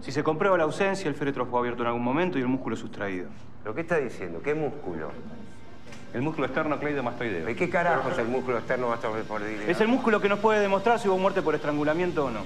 Si 0.00 0.10
se 0.10 0.24
comprueba 0.24 0.58
la 0.58 0.64
ausencia, 0.64 1.08
el 1.08 1.14
féretro 1.14 1.46
fue 1.46 1.60
abierto 1.60 1.82
en 1.82 1.88
algún 1.88 2.02
momento 2.02 2.36
y 2.36 2.42
el 2.42 2.48
músculo 2.48 2.74
sustraído. 2.74 3.28
¿Pero 3.62 3.72
qué 3.72 3.82
está 3.82 3.98
diciendo? 3.98 4.40
¿Qué 4.42 4.52
músculo? 4.52 5.12
El 6.12 6.22
músculo 6.22 6.48
esternocleidomastoideo. 6.48 7.48
¿Y 7.48 7.54
qué 7.54 7.70
carajo 7.70 8.10
es 8.10 8.18
el 8.18 8.26
músculo 8.26 8.58
externo 8.58 8.88
mastoideo? 8.88 9.68
Es 9.68 9.80
el 9.80 9.86
músculo 9.86 10.20
que 10.20 10.28
nos 10.28 10.40
puede 10.40 10.58
demostrar 10.58 10.98
si 10.98 11.08
hubo 11.08 11.18
muerte 11.18 11.40
por 11.40 11.54
estrangulamiento 11.54 12.24
o 12.24 12.30
no. 12.30 12.40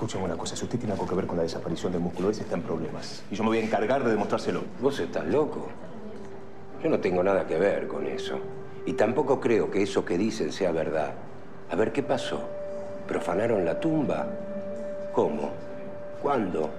Escúchame 0.00 0.24
una 0.24 0.38
cosa, 0.38 0.56
si 0.56 0.64
usted 0.64 0.78
tiene 0.78 0.94
algo 0.94 1.06
que 1.06 1.14
ver 1.14 1.26
con 1.26 1.36
la 1.36 1.42
desaparición 1.42 1.92
del 1.92 2.00
músculo 2.00 2.30
ese, 2.30 2.40
está 2.40 2.56
en 2.56 2.62
problemas. 2.62 3.22
Y 3.30 3.34
yo 3.34 3.42
me 3.42 3.50
voy 3.50 3.58
a 3.58 3.64
encargar 3.64 4.02
de 4.02 4.10
demostrárselo. 4.10 4.62
¿Vos 4.80 4.98
estás 4.98 5.26
loco? 5.26 5.68
Yo 6.82 6.88
no 6.88 6.98
tengo 7.00 7.22
nada 7.22 7.46
que 7.46 7.58
ver 7.58 7.86
con 7.86 8.06
eso. 8.06 8.38
Y 8.86 8.94
tampoco 8.94 9.38
creo 9.38 9.70
que 9.70 9.82
eso 9.82 10.02
que 10.02 10.16
dicen 10.16 10.52
sea 10.52 10.72
verdad. 10.72 11.12
A 11.70 11.76
ver, 11.76 11.92
¿qué 11.92 12.02
pasó? 12.02 12.40
¿Profanaron 13.06 13.62
la 13.66 13.78
tumba? 13.78 14.26
¿Cómo? 15.12 15.50
¿Cuándo? 16.22 16.70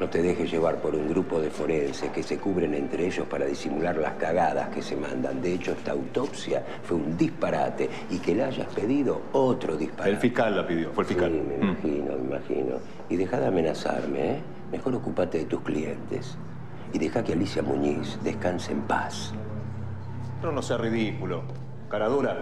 No 0.00 0.08
te 0.08 0.22
dejes 0.22 0.50
llevar 0.50 0.76
por 0.76 0.94
un 0.94 1.10
grupo 1.10 1.42
de 1.42 1.50
forenses 1.50 2.10
que 2.10 2.22
se 2.22 2.38
cubren 2.38 2.72
entre 2.72 3.06
ellos 3.06 3.26
para 3.26 3.44
disimular 3.44 3.98
las 3.98 4.14
cagadas 4.14 4.70
que 4.70 4.80
se 4.80 4.96
mandan. 4.96 5.42
De 5.42 5.52
hecho, 5.52 5.72
esta 5.72 5.92
autopsia 5.92 6.64
fue 6.82 6.96
un 6.96 7.18
disparate 7.18 7.90
y 8.08 8.16
que 8.18 8.34
la 8.34 8.46
hayas 8.46 8.68
pedido 8.68 9.20
otro 9.32 9.76
disparate. 9.76 10.10
El 10.10 10.16
fiscal 10.16 10.56
la 10.56 10.66
pidió, 10.66 10.90
fue 10.92 11.04
el 11.04 11.08
fiscal. 11.08 11.30
Sí, 11.30 11.42
me 11.46 11.66
imagino, 11.66 12.16
me 12.16 12.36
imagino. 12.36 12.76
Y 13.10 13.16
deja 13.16 13.38
de 13.38 13.46
amenazarme, 13.48 14.36
¿eh? 14.36 14.40
Mejor 14.72 14.94
ocúpate 14.94 15.36
de 15.36 15.44
tus 15.44 15.60
clientes. 15.60 16.38
Y 16.94 16.98
deja 16.98 17.22
que 17.22 17.34
Alicia 17.34 17.62
Muñiz 17.62 18.18
descanse 18.24 18.72
en 18.72 18.80
paz. 18.80 19.34
Pero 20.40 20.50
no 20.50 20.62
sea 20.62 20.78
ridículo. 20.78 21.42
Cara 21.90 22.08
dura. 22.08 22.38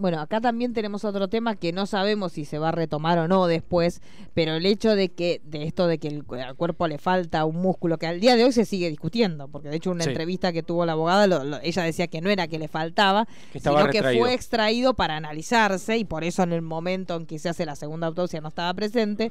Bueno, 0.00 0.18
acá 0.20 0.40
también 0.40 0.72
tenemos 0.72 1.04
otro 1.04 1.28
tema 1.28 1.56
que 1.56 1.72
no 1.72 1.84
sabemos 1.84 2.32
si 2.32 2.46
se 2.46 2.58
va 2.58 2.70
a 2.70 2.72
retomar 2.72 3.18
o 3.18 3.28
no 3.28 3.46
después, 3.46 4.00
pero 4.32 4.54
el 4.54 4.64
hecho 4.64 4.96
de 4.96 5.10
que 5.10 5.42
de 5.44 5.64
esto 5.64 5.86
de 5.86 5.98
que 5.98 6.08
el, 6.08 6.24
al 6.42 6.56
cuerpo 6.56 6.88
le 6.88 6.96
falta 6.96 7.44
un 7.44 7.56
músculo 7.60 7.98
que 7.98 8.06
al 8.06 8.18
día 8.18 8.34
de 8.34 8.44
hoy 8.44 8.52
se 8.52 8.64
sigue 8.64 8.88
discutiendo, 8.88 9.48
porque 9.48 9.68
de 9.68 9.76
hecho 9.76 9.90
una 9.90 10.04
Sí. 10.04 10.08
entrevista 10.10 10.52
que 10.54 10.62
tuvo 10.62 10.86
la 10.86 10.92
abogada, 10.92 11.26
lo- 11.26 11.44
lo- 11.44 11.60
ella 11.62 11.82
decía 11.82 12.06
que 12.06 12.22
no 12.22 12.30
era 12.30 12.48
que 12.48 12.58
le 12.58 12.66
faltaba, 12.68 13.26
Que 13.52 13.60
sino 13.60 13.88
que 13.90 14.02
fue 14.18 14.32
extraído 14.32 14.94
para 14.94 15.16
analizarse 15.16 15.98
y 15.98 16.04
por 16.04 16.24
eso 16.24 16.42
en 16.44 16.54
el 16.54 16.62
momento 16.62 17.16
en 17.16 17.26
que 17.26 17.38
se 17.38 17.50
hace 17.50 17.66
la 17.66 17.76
segunda 17.76 18.06
autopsia 18.06 18.40
no 18.40 18.48
estaba 18.48 18.72
presente. 18.72 19.30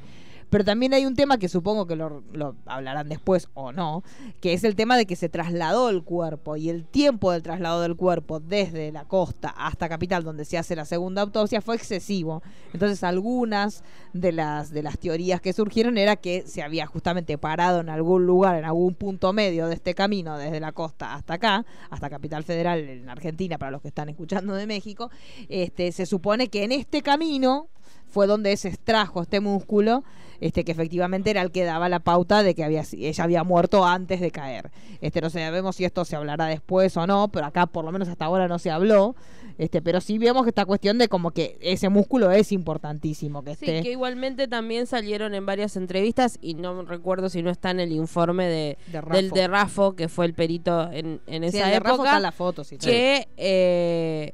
Pero 0.50 0.64
también 0.64 0.92
hay 0.94 1.06
un 1.06 1.14
tema 1.14 1.38
que 1.38 1.48
supongo 1.48 1.86
que 1.86 1.96
lo, 1.96 2.22
lo 2.32 2.56
hablarán 2.66 3.08
después 3.08 3.48
o 3.54 3.72
no, 3.72 4.02
que 4.40 4.52
es 4.52 4.64
el 4.64 4.74
tema 4.74 4.96
de 4.96 5.06
que 5.06 5.16
se 5.16 5.28
trasladó 5.28 5.88
el 5.90 6.02
cuerpo 6.02 6.56
y 6.56 6.68
el 6.68 6.84
tiempo 6.84 7.32
del 7.32 7.42
traslado 7.42 7.80
del 7.80 7.96
cuerpo 7.96 8.40
desde 8.40 8.92
la 8.92 9.04
costa 9.04 9.48
hasta 9.56 9.88
Capital, 9.88 10.24
donde 10.24 10.44
se 10.44 10.58
hace 10.58 10.76
la 10.76 10.84
segunda 10.84 11.22
autopsia, 11.22 11.60
fue 11.60 11.76
excesivo. 11.76 12.42
Entonces 12.72 13.02
algunas 13.04 13.84
de 14.12 14.32
las, 14.32 14.70
de 14.70 14.82
las 14.82 14.98
teorías 14.98 15.40
que 15.40 15.52
surgieron 15.52 15.98
era 15.98 16.16
que 16.16 16.42
se 16.46 16.62
había 16.62 16.86
justamente 16.86 17.38
parado 17.38 17.80
en 17.80 17.88
algún 17.88 18.26
lugar, 18.26 18.56
en 18.56 18.64
algún 18.64 18.94
punto 18.94 19.32
medio 19.32 19.68
de 19.68 19.74
este 19.74 19.94
camino, 19.94 20.36
desde 20.36 20.60
la 20.60 20.72
costa 20.72 21.14
hasta 21.14 21.34
acá, 21.34 21.64
hasta 21.90 22.10
Capital 22.10 22.44
Federal 22.44 22.80
en 22.80 23.08
Argentina, 23.08 23.58
para 23.58 23.70
los 23.70 23.82
que 23.82 23.88
están 23.88 24.08
escuchando 24.08 24.54
de 24.54 24.66
México, 24.66 25.10
este, 25.48 25.92
se 25.92 26.06
supone 26.06 26.48
que 26.48 26.64
en 26.64 26.72
este 26.72 27.02
camino 27.02 27.68
fue 28.08 28.26
donde 28.26 28.56
se 28.56 28.68
extrajo 28.68 29.22
este 29.22 29.40
músculo, 29.40 30.02
este 30.40 30.64
que 30.64 30.72
efectivamente 30.72 31.30
era 31.30 31.42
el 31.42 31.52
que 31.52 31.64
daba 31.64 31.88
la 31.88 32.00
pauta 32.00 32.42
de 32.42 32.54
que 32.54 32.64
había, 32.64 32.82
ella 32.92 33.24
había 33.24 33.44
muerto 33.44 33.84
antes 33.84 34.20
de 34.20 34.30
caer. 34.30 34.70
Este, 35.00 35.20
no 35.20 35.28
sabemos 35.30 35.76
si 35.76 35.84
esto 35.84 36.04
se 36.04 36.16
hablará 36.16 36.46
después 36.46 36.96
o 36.96 37.06
no, 37.06 37.28
pero 37.28 37.46
acá 37.46 37.66
por 37.66 37.84
lo 37.84 37.92
menos 37.92 38.08
hasta 38.08 38.24
ahora 38.24 38.48
no 38.48 38.58
se 38.58 38.70
habló. 38.70 39.14
Este, 39.58 39.82
pero 39.82 40.00
sí 40.00 40.16
vemos 40.16 40.44
que 40.44 40.48
esta 40.48 40.64
cuestión 40.64 40.96
de 40.96 41.08
como 41.08 41.32
que 41.32 41.58
ese 41.60 41.90
músculo 41.90 42.30
es 42.30 42.50
importantísimo 42.52 43.42
que 43.44 43.54
Sí, 43.54 43.66
esté. 43.66 43.82
que 43.82 43.90
igualmente 43.92 44.48
también 44.48 44.86
salieron 44.86 45.34
en 45.34 45.44
varias 45.44 45.76
entrevistas 45.76 46.38
y 46.40 46.54
no 46.54 46.82
recuerdo 46.86 47.28
si 47.28 47.42
no 47.42 47.50
está 47.50 47.70
en 47.70 47.80
el 47.80 47.92
informe 47.92 48.46
de, 48.46 48.78
De 48.90 49.02
del 49.02 49.30
de 49.30 49.46
Raffo, 49.48 49.94
que 49.94 50.08
fue 50.08 50.24
el 50.24 50.32
perito 50.32 50.90
en, 50.90 51.20
en 51.26 51.42
Sí, 51.50 51.58
esa 51.58 51.66
el 51.66 51.72
de 51.74 51.80
Raffo 51.80 51.94
época, 51.96 52.18
las 52.20 52.34
fotos 52.34 52.72
y 52.72 52.78
todo. 52.78 52.90
que 52.90 53.28
eh, 53.36 54.32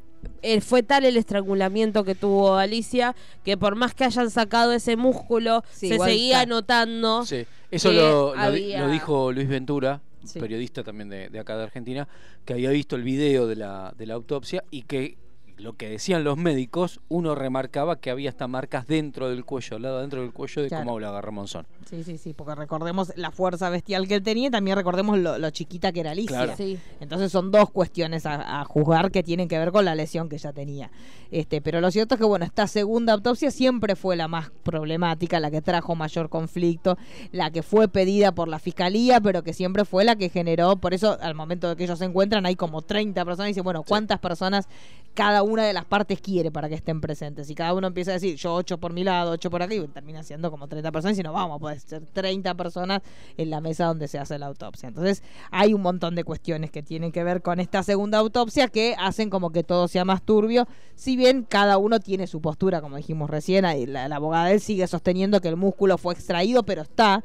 fue 0.61 0.83
tal 0.83 1.05
el 1.05 1.17
estrangulamiento 1.17 2.05
que 2.05 2.15
tuvo 2.15 2.57
Alicia 2.57 3.15
que 3.45 3.57
por 3.57 3.75
más 3.77 3.95
que 3.95 4.05
hayan 4.05 4.31
sacado 4.31 4.73
ese 4.73 4.97
músculo, 4.97 5.63
Sí, 5.73 5.89
se 5.89 5.99
seguía 5.99 6.43
está. 6.43 6.47
notando. 6.47 7.25
Sí, 7.25 7.45
eso 7.71 7.93
lo, 7.93 8.35
lo 8.35 8.41
había- 8.41 8.81
lo 8.81 8.89
dijo 8.91 9.33
Luis 9.33 9.49
Ventura, 9.49 10.01
Sí. 10.25 10.41
periodista 10.41 10.83
también 10.83 11.09
de, 11.09 11.29
de 11.29 11.39
acá 11.39 11.57
de 11.57 11.63
Argentina, 11.65 12.09
que 12.45 12.55
había 12.55 12.71
visto 12.71 12.97
el 12.97 13.03
video 13.05 13.47
de 13.47 13.55
la, 13.57 13.95
de 13.97 14.07
la 14.07 14.15
autopsia 14.15 14.65
y 14.73 14.83
que 14.83 15.17
lo 15.59 15.73
que 15.75 15.89
decían 15.89 16.23
los 16.23 16.37
médicos, 16.37 17.01
uno 17.09 17.35
remarcaba 17.35 17.97
que 17.99 18.11
había 18.11 18.29
hasta 18.31 18.47
marcas 18.47 18.87
dentro 18.87 19.31
del 19.31 19.45
cuello, 19.45 19.77
al 19.77 19.83
lado 19.83 20.01
dentro 20.01 20.21
del 20.21 20.33
cuello 20.33 20.63
de 20.63 20.69
Claro. 20.69 20.85
cómo 20.85 21.01
la 21.01 21.09
agarró 21.09 21.33
Monzón. 21.33 21.67
Sí, 21.89 22.05
sí, 22.05 22.19
sí, 22.19 22.35
porque 22.35 22.55
recordemos 22.55 23.13
la 23.17 23.31
fuerza 23.31 23.71
bestial 23.71 24.07
que 24.07 24.17
él 24.17 24.23
tenía 24.23 24.49
y 24.49 24.51
también 24.51 24.77
recordemos 24.77 25.19
lo, 25.19 25.39
lo 25.39 25.51
chiquita 25.51 25.93
que 25.93 26.01
era 26.01 26.11
Alicia. 26.11 26.37
Claro. 26.37 26.55
Sí. 26.57 26.79
Entonces 27.01 27.33
son 27.33 27.51
dos 27.51 27.71
cuestiones 27.71 28.27
a, 28.27 28.61
a 28.61 28.65
juzgar 28.65 29.11
que 29.11 29.23
tienen 29.23 29.49
que 29.49 29.59
ver 29.59 29.73
con 29.73 29.85
la 29.85 29.95
lesión 29.95 30.29
que 30.29 30.37
ella 30.37 30.53
tenía. 30.53 30.91
Este, 31.31 31.61
pero 31.63 31.81
lo 31.81 31.91
cierto 31.91 32.15
es 32.17 32.21
que 32.21 32.27
bueno, 32.27 32.45
esta 32.45 32.67
segunda 32.67 33.13
autopsia 33.15 33.51
siempre 33.51 33.97
fue 33.97 34.15
la 34.17 34.29
más 34.29 34.51
problemática, 34.63 35.41
la 35.41 35.51
que 35.51 35.63
trajo 35.63 35.95
mayor 35.95 36.29
conflicto, 36.29 36.99
la 37.33 37.51
que 37.51 37.63
fue 37.63 37.89
pedida 37.89 38.33
por 38.33 38.49
la 38.49 38.59
fiscalía, 38.59 39.21
pero 39.21 39.43
que 39.43 39.53
siempre 39.55 39.85
fue 39.85 40.05
la 40.05 40.17
que 40.17 40.29
generó, 40.29 40.77
por 40.77 40.93
eso 40.93 41.17
al 41.21 41.35
momento 41.35 41.69
de 41.69 41.77
que 41.77 41.85
ellos 41.85 41.99
se 41.99 42.05
encuentran 42.05 42.45
hay 42.47 42.57
como 42.57 42.83
30 42.83 43.25
personas 43.25 43.49
y 43.49 43.51
dicen, 43.53 43.65
bueno, 43.65 43.83
¿cuántas 43.83 44.19
personas 44.21 44.69
cada 45.15 45.43
una 45.47 45.65
de 45.65 45.73
las 45.73 45.85
partes 45.85 46.21
quiere 46.21 46.51
para 46.51 46.69
que 46.69 46.75
estén 46.75 47.01
presentes? 47.01 47.49
Y 47.51 47.55
cada 47.55 47.75
uno 47.75 47.87
empieza 47.87 48.11
a 48.11 48.15
decir, 48.15 48.37
yo 48.37 48.55
8 48.55 48.79
por 48.79 48.93
mi 48.93 49.05
lado, 49.05 49.33
8 49.33 49.51
por 49.51 49.63
aquí, 49.63 49.81
termina 49.89 50.23
siendo 50.23 50.51
como 50.51 50.69
30 50.69 50.93
personas 50.93 51.19
y 51.19 51.23
no 51.23 51.33
vamos, 51.33 51.61
puede 51.61 51.79
ser 51.81 52.03
30 52.13 52.55
personas 52.55 53.03
en 53.37 53.51
la 53.51 53.61
mesa 53.61 53.87
donde 53.87 54.09
se 54.09 54.19
hace 54.19 54.39
la 54.39 54.47
autopsia. 54.47 54.89
Entonces, 54.89 55.23
hay 55.51 55.75
un 55.75 55.83
montón 55.83 56.15
de 56.15 56.25
cuestiones 56.25 56.71
que 56.71 56.83
tienen 56.83 57.13
que 57.13 57.25
ver 57.25 57.43
con 57.43 57.61
esta 57.61 57.83
segunda 57.83 58.19
autopsia 58.19 58.69
que 58.69 58.95
hacen 58.99 59.31
como 59.31 59.51
que 59.51 59.63
todo 59.63 59.89
sea 59.89 60.05
más 60.05 60.23
turbio, 60.23 60.67
si 60.95 61.17
bien 61.17 61.47
cada 61.49 61.79
uno 61.79 62.01
tiene 62.01 62.27
su 62.27 62.41
postura, 62.41 62.81
como 62.81 62.97
dijimos 62.97 63.31
recién, 63.31 63.65
la, 63.93 64.09
la 64.09 64.17
abogada 64.17 64.47
de 64.47 64.55
él 64.55 64.61
sigue 64.61 64.87
sosteniendo 64.87 65.41
que 65.41 65.49
el 65.49 65.57
músculo 65.57 65.99
fue 65.99 66.15
extraído, 66.15 66.63
pero 66.63 66.83
está 66.83 67.23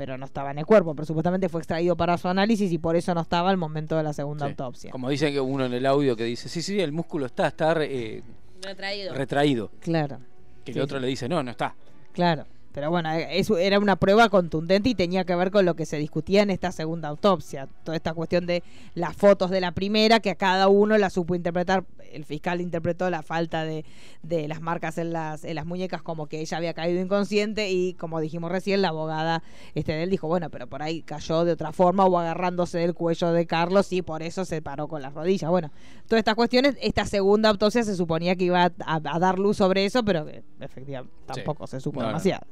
pero 0.00 0.16
no 0.16 0.24
estaba 0.24 0.50
en 0.50 0.56
el 0.58 0.64
cuerpo, 0.64 0.94
pero 0.94 1.04
supuestamente 1.04 1.50
fue 1.50 1.60
extraído 1.60 1.94
para 1.94 2.16
su 2.16 2.26
análisis 2.26 2.72
y 2.72 2.78
por 2.78 2.96
eso 2.96 3.14
no 3.14 3.20
estaba 3.20 3.50
al 3.50 3.58
momento 3.58 3.98
de 3.98 4.02
la 4.02 4.14
segunda 4.14 4.46
Sí. 4.46 4.52
autopsia. 4.52 4.90
Como 4.92 5.10
dice 5.10 5.30
que 5.30 5.38
uno 5.38 5.66
en 5.66 5.74
el 5.74 5.84
audio 5.84 6.16
que 6.16 6.24
dice, 6.24 6.48
sí, 6.48 6.62
sí, 6.62 6.80
el 6.80 6.90
músculo 6.90 7.26
está, 7.26 7.48
está 7.48 7.74
eh, 7.82 8.22
Retraído. 8.62 9.12
retraído. 9.12 9.70
Claro. 9.80 10.20
Que 10.64 10.72
Sí, 10.72 10.78
el 10.78 10.84
otro 10.86 10.96
sí. 10.96 11.02
le 11.02 11.08
dice, 11.08 11.28
no, 11.28 11.42
no 11.42 11.50
está. 11.50 11.74
Claro. 12.12 12.46
Pero 12.72 12.88
bueno, 12.88 13.12
eh, 13.12 13.28
eso 13.38 13.58
era 13.58 13.78
una 13.78 13.96
prueba 13.96 14.30
contundente 14.30 14.88
y 14.88 14.94
tenía 14.94 15.24
que 15.24 15.34
ver 15.34 15.50
con 15.50 15.66
lo 15.66 15.74
que 15.74 15.84
se 15.84 15.98
discutía 15.98 16.40
en 16.40 16.48
esta 16.48 16.72
segunda 16.72 17.08
autopsia. 17.10 17.68
Toda 17.84 17.94
esta 17.94 18.14
cuestión 18.14 18.46
de 18.46 18.62
las 18.94 19.14
fotos 19.14 19.50
de 19.50 19.60
la 19.60 19.72
primera, 19.72 20.20
que 20.20 20.30
a 20.30 20.34
cada 20.34 20.68
uno 20.68 20.96
la 20.96 21.10
supo 21.10 21.34
interpretar. 21.34 21.84
El 22.12 22.24
fiscal 22.24 22.60
interpretó 22.60 23.08
la 23.10 23.22
falta 23.22 23.64
de, 23.64 23.84
de 24.22 24.48
las 24.48 24.60
marcas 24.60 24.98
en 24.98 25.12
las, 25.12 25.44
en 25.44 25.54
las 25.54 25.66
muñecas 25.66 26.02
como 26.02 26.26
que 26.26 26.40
ella 26.40 26.56
había 26.56 26.74
caído 26.74 27.00
inconsciente 27.00 27.70
y 27.70 27.94
como 27.94 28.20
dijimos 28.20 28.50
recién, 28.50 28.82
la 28.82 28.88
abogada 28.88 29.42
este, 29.74 29.92
de 29.92 30.02
él 30.02 30.10
dijo, 30.10 30.28
bueno, 30.28 30.50
pero 30.50 30.66
por 30.66 30.82
ahí 30.82 31.02
cayó 31.02 31.44
de 31.44 31.52
otra 31.52 31.72
forma 31.72 32.04
o 32.04 32.18
agarrándose 32.18 32.78
del 32.78 32.94
cuello 32.94 33.32
de 33.32 33.46
Carlos 33.46 33.92
y 33.92 34.02
por 34.02 34.22
eso 34.22 34.44
se 34.44 34.60
paró 34.62 34.88
con 34.88 35.02
las 35.02 35.14
rodillas. 35.14 35.50
Bueno, 35.50 35.70
todas 36.06 36.20
estas 36.20 36.34
cuestiones, 36.34 36.76
esta 36.80 37.04
segunda 37.06 37.48
autopsia 37.48 37.82
se 37.82 37.94
suponía 37.96 38.36
que 38.36 38.44
iba 38.44 38.64
a, 38.64 38.72
a 38.86 39.18
dar 39.18 39.38
luz 39.38 39.56
sobre 39.56 39.84
eso, 39.84 40.04
pero 40.04 40.24
que 40.26 40.42
efectivamente 40.60 41.12
tampoco 41.26 41.66
se 41.66 41.80
supo 41.80 42.00
No, 42.00 42.02
no. 42.06 42.08
demasiado. 42.08 42.46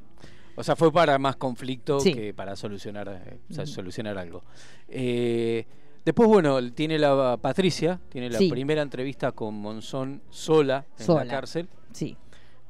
O 0.56 0.64
sea, 0.64 0.74
fue 0.74 0.90
para 0.92 1.18
más 1.18 1.36
conflicto 1.36 2.00
Sí. 2.00 2.12
que 2.12 2.34
para 2.34 2.56
solucionar, 2.56 3.08
eh, 3.08 3.38
o 3.48 3.54
sea, 3.54 3.62
Ujú. 3.64 3.72
solucionar 3.74 4.18
algo. 4.18 4.42
Eh, 4.88 5.66
después, 6.08 6.28
bueno, 6.28 6.72
tiene 6.72 6.98
la 6.98 7.36
Patricia, 7.40 8.00
tiene 8.08 8.30
la 8.30 8.38
Sí. 8.38 8.48
primera 8.50 8.80
entrevista 8.82 9.32
con 9.32 9.54
Monzón 9.54 10.22
sola 10.30 10.86
en 10.98 11.04
Sola. 11.04 11.24
la 11.24 11.30
cárcel, 11.30 11.68
Sí. 11.92 12.16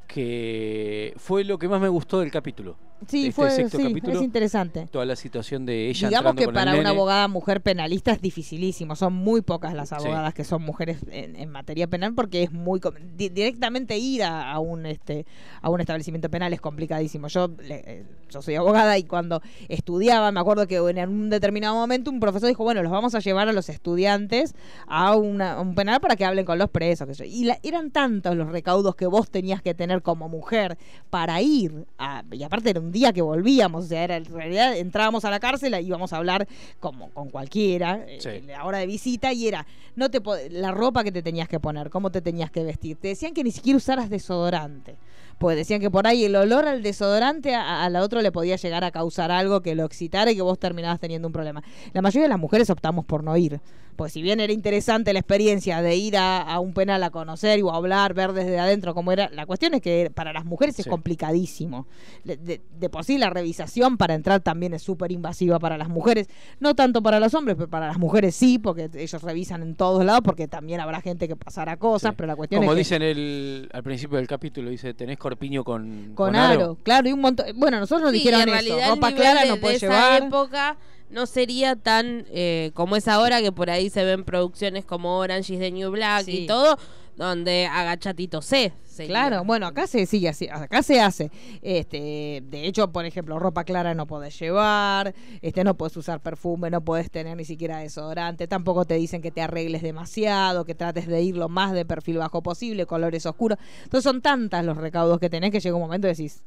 que 0.09 1.15
fue 1.17 1.45
lo 1.45 1.59
que 1.59 1.69
más 1.69 1.81
me 1.81 1.89
gustó 1.89 2.21
del 2.21 2.31
capítulo. 2.31 2.77
Sí, 3.07 3.29
Este 3.29 3.33
fue, 3.33 3.51
sexto 3.51 3.79
sí, 3.79 3.85
capítulo, 3.85 4.15
es 4.19 4.23
interesante. 4.23 4.89
Toda 4.91 5.05
la 5.07 5.15
situación 5.17 5.65
de 5.65 5.89
ella 5.89 6.09
Digamos 6.09 6.35
que 6.35 6.45
con 6.47 6.55
para 6.55 6.75
una 6.77 6.91
abogada 6.91 7.29
mujer 7.29 7.61
penalista 7.61 8.11
es 8.13 8.21
dificilísimo. 8.21 8.97
Son 8.97 9.13
muy 9.13 9.41
pocas 9.41 9.73
las 9.75 9.91
Sí. 9.91 9.95
abogadas 9.95 10.35
que 10.35 10.45
son 10.45 10.63
mujeres 10.63 10.99
en, 11.11 11.37
en 11.37 11.49
materia 11.51 11.87
penal 11.87 12.15
porque 12.15 12.43
es 12.43 12.53
muy 12.53 12.81
directamente 13.17 13.97
ir 13.99 14.23
a, 14.25 14.51
a 14.53 14.59
un 14.59 14.87
este 14.87 15.27
a 15.63 15.71
un 15.71 15.81
establecimiento 15.81 16.29
penal 16.31 16.53
es 16.53 16.61
complicadísimo. 16.61 17.29
Yo 17.29 17.49
le- 17.63 17.83
eh, 17.87 18.05
yo 18.31 18.43
soy 18.43 18.57
abogada 18.57 18.99
y 18.99 19.05
cuando 19.05 19.41
estudiaba 19.69 20.31
me 20.33 20.41
acuerdo 20.41 20.67
que 20.67 20.77
en 20.77 21.09
un 21.09 21.31
determinado 21.31 21.75
momento 21.77 22.11
un 22.11 22.21
profesor 22.21 22.49
dijo 22.49 22.65
bueno 22.65 22.83
los 22.83 22.93
vamos 22.93 23.15
a 23.15 23.21
llevar 23.21 23.49
a 23.49 23.53
los 23.53 23.69
estudiantes 23.69 24.55
a, 24.87 25.15
una- 25.17 25.53
a 25.55 25.61
un 25.61 25.75
penal 25.75 26.01
para 26.01 26.17
que 26.17 26.25
hablen 26.25 26.45
con 26.45 26.59
los 26.59 26.69
presos. 26.71 27.09
sé 27.17 27.25
yo. 27.29 27.31
Y 27.33 27.45
la- 27.45 27.59
eran 27.63 27.91
tantos 27.91 28.37
los 28.37 28.49
recaudos 28.49 28.95
que 28.97 29.07
vos 29.07 29.31
tenías 29.31 29.63
que 29.63 29.75
tener 29.75 30.03
como 30.03 30.29
mujer 30.29 30.77
para 31.11 31.41
ir 31.41 31.87
a, 31.99 32.23
y 32.33 32.43
aparte 32.43 32.71
era 32.71 32.81
un 32.81 32.88
día 32.93 33.13
que 33.13 33.23
volvíamos, 33.23 33.85
o 33.85 33.89
sea, 33.89 34.05
era 34.05 34.17
en 34.17 34.25
realidad 34.25 34.77
entrábamos 34.77 35.25
a 35.25 35.31
la 35.31 35.41
cárcel 35.41 35.75
y 35.81 35.87
íbamos 35.87 36.13
a 36.13 36.17
hablar 36.19 36.47
como 36.81 37.11
con 37.11 37.31
cualquiera 37.31 38.05
eh, 38.07 38.19
Sí. 38.21 38.29
en 38.31 38.47
la 38.49 38.65
hora 38.65 38.79
de 38.79 38.87
visita 38.87 39.33
y 39.33 39.47
era 39.49 39.67
no 39.97 40.11
te 40.11 40.21
la 40.51 40.71
ropa 40.71 41.03
que 41.03 41.11
te 41.13 41.23
tenías 41.23 41.49
que 41.49 41.59
poner, 41.61 41.91
cómo 41.91 42.11
te 42.11 42.21
tenías 42.21 42.51
que 42.51 42.63
vestir. 42.63 42.97
Te 42.97 43.09
decían 43.09 43.35
que 43.35 43.43
ni 43.43 43.51
siquiera 43.51 43.77
usaras 43.77 44.09
desodorante. 44.11 44.97
Pues 45.39 45.57
decían 45.57 45.81
que 45.81 45.91
por 45.91 46.07
ahí 46.07 46.25
el 46.25 46.35
olor 46.37 46.67
al 46.67 46.83
desodorante 46.83 47.55
a, 47.55 47.85
a 47.85 47.91
la 47.91 48.03
otra 48.03 48.23
le 48.23 48.33
podía 48.33 48.57
llegar 48.57 48.83
a 48.85 48.91
causar 48.91 49.31
algo 49.31 49.61
que 49.63 49.75
lo 49.75 49.85
excitara 49.85 50.31
y 50.33 50.37
que 50.37 50.43
vos 50.43 50.59
terminabas 50.59 50.99
teniendo 51.01 51.29
un 51.29 51.33
problema. 51.33 51.63
La 51.93 52.03
mayoría 52.03 52.25
de 52.25 52.29
las 52.31 52.41
mujeres 52.41 52.71
optamos 52.71 53.05
por 53.05 53.23
no 53.23 53.37
ir. 53.37 53.61
Pues 53.95 54.13
si 54.13 54.23
bien 54.23 54.39
era 54.39 54.53
interesante 54.53 55.13
la 55.13 55.19
experiencia 55.19 55.83
de 55.83 55.97
ir 55.97 56.17
a, 56.17 56.41
a 56.41 56.61
un 56.61 56.73
penal 56.73 57.03
a 57.03 57.11
conocer 57.11 57.61
o 57.65 57.73
a 57.73 57.77
hablar, 57.77 58.15
ver 58.15 58.33
desde 58.33 58.57
adentro 58.57 58.95
cómo 58.95 59.11
era, 59.11 59.29
la 59.31 59.45
cuestión 59.45 59.75
es 59.75 59.81
que 59.83 60.13
para 60.15 60.33
las 60.33 60.45
mujeres 60.45 60.79
es 60.79 60.87
complicadísimo. 60.87 61.89
De, 62.23 62.37
de- 62.37 62.61
de 62.79 62.89
por 62.91 63.05
sí 63.05 63.19
la 63.19 63.29
revisación 63.29 63.97
para 63.97 64.15
entrar 64.15 64.39
también 64.41 64.73
es 64.73 64.83
súper 64.83 65.11
invasiva 65.11 65.59
para 65.59 65.77
las 65.77 65.89
mujeres. 65.89 66.29
No 66.61 66.77
tanto 66.77 67.03
para 67.03 67.19
los 67.19 67.35
hombres, 67.35 67.57
pero 67.57 67.69
para 67.69 67.89
las 67.89 67.99
mujeres 67.99 68.37
sí, 68.37 68.61
porque 68.61 68.89
ellos 68.95 69.21
revisan 69.21 69.63
en 69.63 69.75
todos 69.75 70.05
lados, 70.05 70.21
porque 70.25 70.47
también 70.47 70.79
habrá 70.79 71.01
gente 71.01 71.27
que 71.27 71.35
pasará 71.35 71.77
cosas, 71.77 72.15
pero 72.17 72.29
la 72.29 72.37
cuestión 72.37 72.61
Como 72.61 72.71
es 72.73 72.77
que... 72.77 72.79
dicen 72.79 73.03
el, 73.03 73.69
al 73.73 73.83
principio 73.83 74.19
del 74.19 74.29
capítulo, 74.29 74.71
dice, 74.71 74.95
tenés 74.95 75.19
corpiño 75.29 75.65
con, 75.65 76.13
Con 76.15 76.35
aro, 76.37 76.77
claro, 76.83 77.09
y 77.09 77.13
un 77.13 77.21
montón. 77.21 77.47
Bueno, 77.57 77.79
nosotros 77.81 78.03
nos 78.03 78.13
Sí, 78.13 78.19
dijeron 78.19 78.41
en 78.43 78.49
eso. 78.49 78.55
realidad 78.55 78.85
el 78.85 78.95
Ropa 78.95 79.13
clara 79.13 79.43
de, 79.43 79.49
no 79.49 79.55
de 79.57 79.61
puede 79.61 79.77
esa 79.77 79.87
llevar. 79.87 80.23
época 80.25 80.77
no 81.11 81.27
sería 81.27 81.75
tan 81.77 82.27
eh, 82.31 82.71
como 82.75 82.95
es 82.97 83.09
ahora 83.09 83.41
que 83.41 83.51
por 83.53 83.71
ahí 83.71 83.89
se 83.91 84.05
ven 84.05 84.25
producciones 84.25 84.85
como 84.85 85.19
Orange 85.19 85.55
is 85.55 85.61
the 85.61 85.71
New 85.71 85.91
Black 85.91 86.25
Sí. 86.25 86.41
y 86.45 86.47
todo 86.47 86.79
donde 87.19 87.67
agachatito 87.67 88.41
C 88.41 88.73
sería. 88.85 89.09
Claro, 89.09 89.45
bueno, 89.45 89.67
acá 89.67 89.89
se 89.89 90.07
sigue 90.07 90.29
así, 90.29 90.49
acá 90.49 90.85
se 90.85 91.01
hace. 91.01 91.33
Este, 91.63 92.45
de 92.49 92.65
hecho, 92.65 92.93
por 92.93 93.05
ejemplo, 93.05 93.41
ropa 93.41 93.65
clara 93.65 93.93
no 93.93 94.07
podés 94.07 94.39
llevar, 94.39 95.13
este, 95.43 95.65
no 95.65 95.77
puedes 95.77 95.97
usar 95.97 96.21
perfume, 96.21 96.71
no 96.71 96.81
puedes 96.81 97.11
tener 97.11 97.37
ni 97.37 97.45
siquiera 97.45 97.79
desodorante, 97.79 98.47
tampoco 98.47 98.85
te 98.85 98.95
dicen 98.95 99.21
que 99.21 99.33
te 99.33 99.43
arregles 99.43 99.83
demasiado, 99.83 100.65
que 100.65 100.77
trates 100.77 101.09
de 101.09 101.21
ir 101.21 101.37
lo 101.37 101.49
más 101.49 101.73
de 101.73 101.85
perfil 101.85 102.19
bajo 102.19 102.41
posible, 102.41 102.87
colores 102.87 103.27
oscuros. 103.27 103.59
Entonces 103.83 104.05
son 104.05 104.23
tantas 104.23 104.65
los 104.65 104.77
recaudos 104.77 105.19
que 105.19 105.29
tenés 105.29 105.51
que 105.51 105.59
llega 105.59 105.75
un 105.75 105.83
momento 105.83 106.07
y 106.07 106.11
decís, 106.11 106.45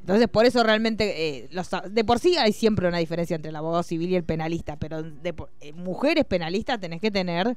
entonces, 0.00 0.28
por 0.28 0.44
eso 0.44 0.62
realmente, 0.62 1.28
eh, 1.28 1.48
los, 1.50 1.70
de 1.90 2.04
por 2.04 2.18
sí 2.18 2.36
hay 2.36 2.52
siempre 2.52 2.88
una 2.88 2.98
diferencia 2.98 3.36
entre 3.36 3.50
el 3.50 3.56
abogado 3.56 3.82
civil 3.82 4.10
y 4.10 4.16
el 4.16 4.24
penalista, 4.24 4.76
pero 4.76 5.02
de 5.02 5.34
eh, 5.60 5.72
mujeres 5.72 6.24
penalistas 6.24 6.80
tenés 6.80 7.00
que 7.00 7.10
tener 7.10 7.56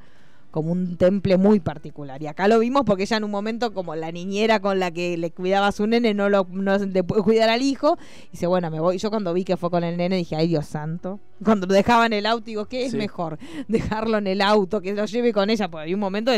como 0.52 0.72
un 0.72 0.98
temple 0.98 1.38
muy 1.38 1.60
particular. 1.60 2.22
Y 2.22 2.28
acá 2.28 2.48
lo 2.48 2.60
vimos 2.60 2.84
porque 2.86 3.04
ella 3.04 3.18
en 3.18 3.24
un 3.24 3.32
momento, 3.32 3.74
como 3.74 3.96
la 3.96 4.12
niñera 4.12 4.60
con 4.60 4.80
la 4.80 4.92
que 4.92 5.18
le 5.18 5.32
cuidaba 5.32 5.68
a 5.68 5.72
su 5.72 5.88
nene, 5.88 6.14
no, 6.14 6.30
lo, 6.30 6.46
no 6.52 6.78
le 6.78 7.04
puede 7.04 7.24
cuidar 7.24 7.50
al 7.50 7.62
hijo, 7.62 7.98
y 8.28 8.32
dice, 8.34 8.48
bueno, 8.48 8.70
me 8.70 8.80
voy. 8.80 8.98
Yo 8.98 9.10
cuando 9.10 9.34
vi 9.34 9.44
que 9.44 9.58
fue 9.58 9.70
con 9.72 9.84
el 9.84 9.98
nene 9.98 10.18
dije, 10.18 10.36
ay 10.36 10.48
Dios 10.48 10.66
santo. 10.68 11.20
Cuando 11.44 11.66
lo 11.68 11.74
dejaba 11.74 12.06
en 12.06 12.14
el 12.14 12.26
auto, 12.26 12.46
digo, 12.46 12.66
¿qué 12.66 12.86
es 12.86 12.92
Sí. 12.92 12.98
mejor? 12.98 13.40
Dejarlo 13.68 14.18
en 14.18 14.28
el 14.28 14.42
auto, 14.42 14.82
que 14.82 14.94
lo 14.94 15.06
lleve 15.06 15.34
con 15.34 15.50
ella, 15.50 15.70
porque 15.70 15.86
hay 15.86 15.94
un 15.94 16.00
momento 16.00 16.32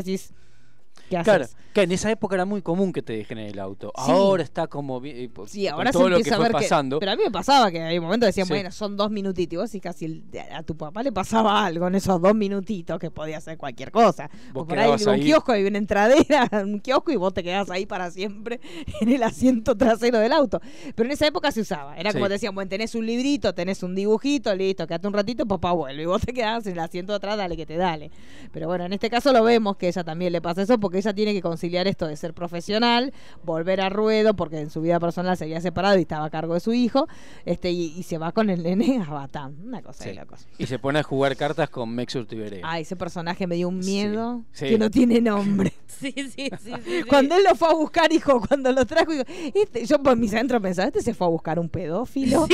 que 1.14 1.32
decís, 1.32 1.48
¿Qué 1.48 1.54
Claro, 1.54 1.72
que 1.74 1.82
en 1.84 1.92
esa 1.92 2.12
época 2.12 2.36
era 2.36 2.46
muy 2.46 2.62
común 2.62 2.94
que 2.94 3.02
te 3.02 3.14
dejen 3.14 3.38
en 3.40 3.48
el 3.48 3.60
auto. 3.60 3.92
Sí. 4.06 4.12
Ahora 4.12 4.44
está 4.44 4.68
como 4.68 5.02
eh, 5.04 5.30
por- 5.34 5.50
Sí, 5.50 5.68
ahora 5.68 5.92
se 5.92 5.98
todo 5.98 6.10
lo 6.10 6.22
que 6.22 6.32
a 6.34 6.38
ver 6.38 6.48
que. 6.48 6.54
pasando. 6.54 7.00
Pero 7.00 7.12
a 7.12 7.16
mí 7.16 7.24
me 7.26 7.32
pasaba 7.32 7.72
que 7.72 7.82
hay 7.82 8.00
momentos 8.00 8.26
que 8.28 8.30
decían, 8.30 8.48
Sí. 8.48 8.54
bueno, 8.54 8.72
son 8.72 8.96
dos 8.98 9.12
minutitos. 9.12 9.54
Y 9.54 9.58
vos 9.58 9.76
y 9.76 9.80
casi 9.82 10.06
el- 10.06 10.24
a 10.54 10.64
tu 10.64 10.78
papá 10.78 11.04
le 11.04 11.12
pasaba 11.12 11.66
algo 11.66 11.88
en 11.88 11.96
esos 11.96 12.22
dos 12.22 12.34
minutitos 12.36 13.00
que 13.00 13.12
podía 13.12 13.38
hacer 13.38 13.58
cualquier 13.58 13.92
cosa. 13.92 14.30
O 14.54 14.66
por 14.66 14.78
ahí 14.80 14.90
un 14.90 15.10
ahí. 15.10 15.22
kiosco, 15.22 15.52
hay 15.52 15.66
una 15.66 15.78
entradera, 15.80 16.50
un 16.64 16.80
kiosco 16.80 17.12
y 17.12 17.16
vos 17.16 17.34
te 17.34 17.44
quedás 17.44 17.70
ahí 17.70 17.86
para 17.86 18.10
siempre 18.12 18.60
en 19.02 19.10
el 19.10 19.24
asiento 19.24 19.76
trasero 19.76 20.20
del 20.20 20.32
auto. 20.32 20.60
Pero 20.96 21.08
en 21.08 21.14
esa 21.14 21.28
época 21.28 21.52
se 21.52 21.62
usaba. 21.62 21.98
Era 21.98 22.14
como 22.14 22.28
te 22.28 22.34
decían, 22.34 22.54
bueno, 22.56 22.70
tenés 22.70 22.96
un 22.96 23.06
librito, 23.06 23.54
tenés 23.54 23.84
un 23.84 23.96
dibujito, 23.96 24.54
listo, 24.56 24.88
quédate 24.88 25.08
un 25.08 25.14
ratito, 25.14 25.46
papá 25.46 25.72
vuelve. 25.72 26.04
Y 26.04 26.06
vos 26.06 26.22
te 26.22 26.34
quedabas 26.34 26.66
en 26.68 26.74
el 26.74 26.80
asiento 26.80 27.14
atrás, 27.14 27.38
dale 27.38 27.58
que 27.58 27.66
te 27.66 27.78
dale. 27.78 28.12
Pero 28.52 28.68
bueno, 28.68 28.86
en 28.86 28.94
este 28.94 29.10
caso 29.10 29.34
lo 29.34 29.44
vemos 29.44 29.76
que 29.78 29.88
ella 29.88 30.04
también 30.04 30.32
le 30.32 30.42
pasa 30.42 30.62
eso 30.62 30.80
porque 30.80 31.00
ella 31.04 31.14
tiene 31.14 31.34
que 31.34 31.42
conciliar 31.42 31.88
esto 31.88 32.08
de 32.08 32.16
ser 32.16 32.34
profesional, 32.34 33.14
volver 33.44 33.82
a 33.82 33.90
ruedo, 33.90 34.36
porque 34.36 34.60
en 34.60 34.70
su 34.70 34.82
vida 34.82 35.00
personal 35.00 35.38
se 35.38 35.44
había 35.44 35.62
separado 35.62 35.98
y 35.98 36.02
estaba 36.02 36.26
a 36.26 36.30
cargo 36.30 36.54
de 36.54 36.60
su 36.60 36.74
hijo, 36.74 37.08
este 37.46 37.72
y, 37.72 37.94
y 37.98 38.04
se 38.04 38.18
va 38.18 38.32
con 38.32 38.50
el 38.50 38.64
nene 38.64 39.04
a 39.08 39.12
Batán. 39.12 39.56
Una 39.64 39.82
cosa 39.82 40.04
de 40.06 40.12
Sí. 40.12 40.18
locos. 40.20 40.48
Y 40.58 40.66
se 40.68 40.80
pone 40.80 41.00
a 41.00 41.04
jugar 41.04 41.36
cartas 41.36 41.70
con 41.70 41.90
Mex 41.94 42.16
Urtiberea. 42.16 42.62
Ah, 42.64 42.80
ese 42.80 42.96
personaje 42.96 43.48
me 43.48 43.56
dio 43.56 43.68
un 43.68 43.80
miedo 43.80 44.44
Sí. 44.52 44.68
que 44.70 44.78
no 44.78 44.90
tiene 44.90 45.22
nombre. 45.22 45.74
Sí, 45.94 46.12
sí, 46.16 46.32
sí. 46.36 46.50
sí, 46.62 46.74
sí. 46.86 47.04
Cuando 47.08 47.36
él 47.36 47.44
lo 47.48 47.56
fue 47.56 47.70
a 47.70 47.74
buscar, 47.74 48.12
hijo, 48.12 48.42
cuando 48.46 48.72
lo 48.72 48.84
trajo, 48.86 49.12
digo, 49.12 49.24
este, 49.54 49.86
yo 49.86 50.02
por 50.02 50.18
mis 50.18 50.34
adentros 50.34 50.60
pensaba, 50.62 50.88
este 50.88 51.02
se 51.02 51.14
fue 51.14 51.28
a 51.28 51.30
buscar 51.30 51.60
un 51.60 51.70
pedófilo. 51.70 52.48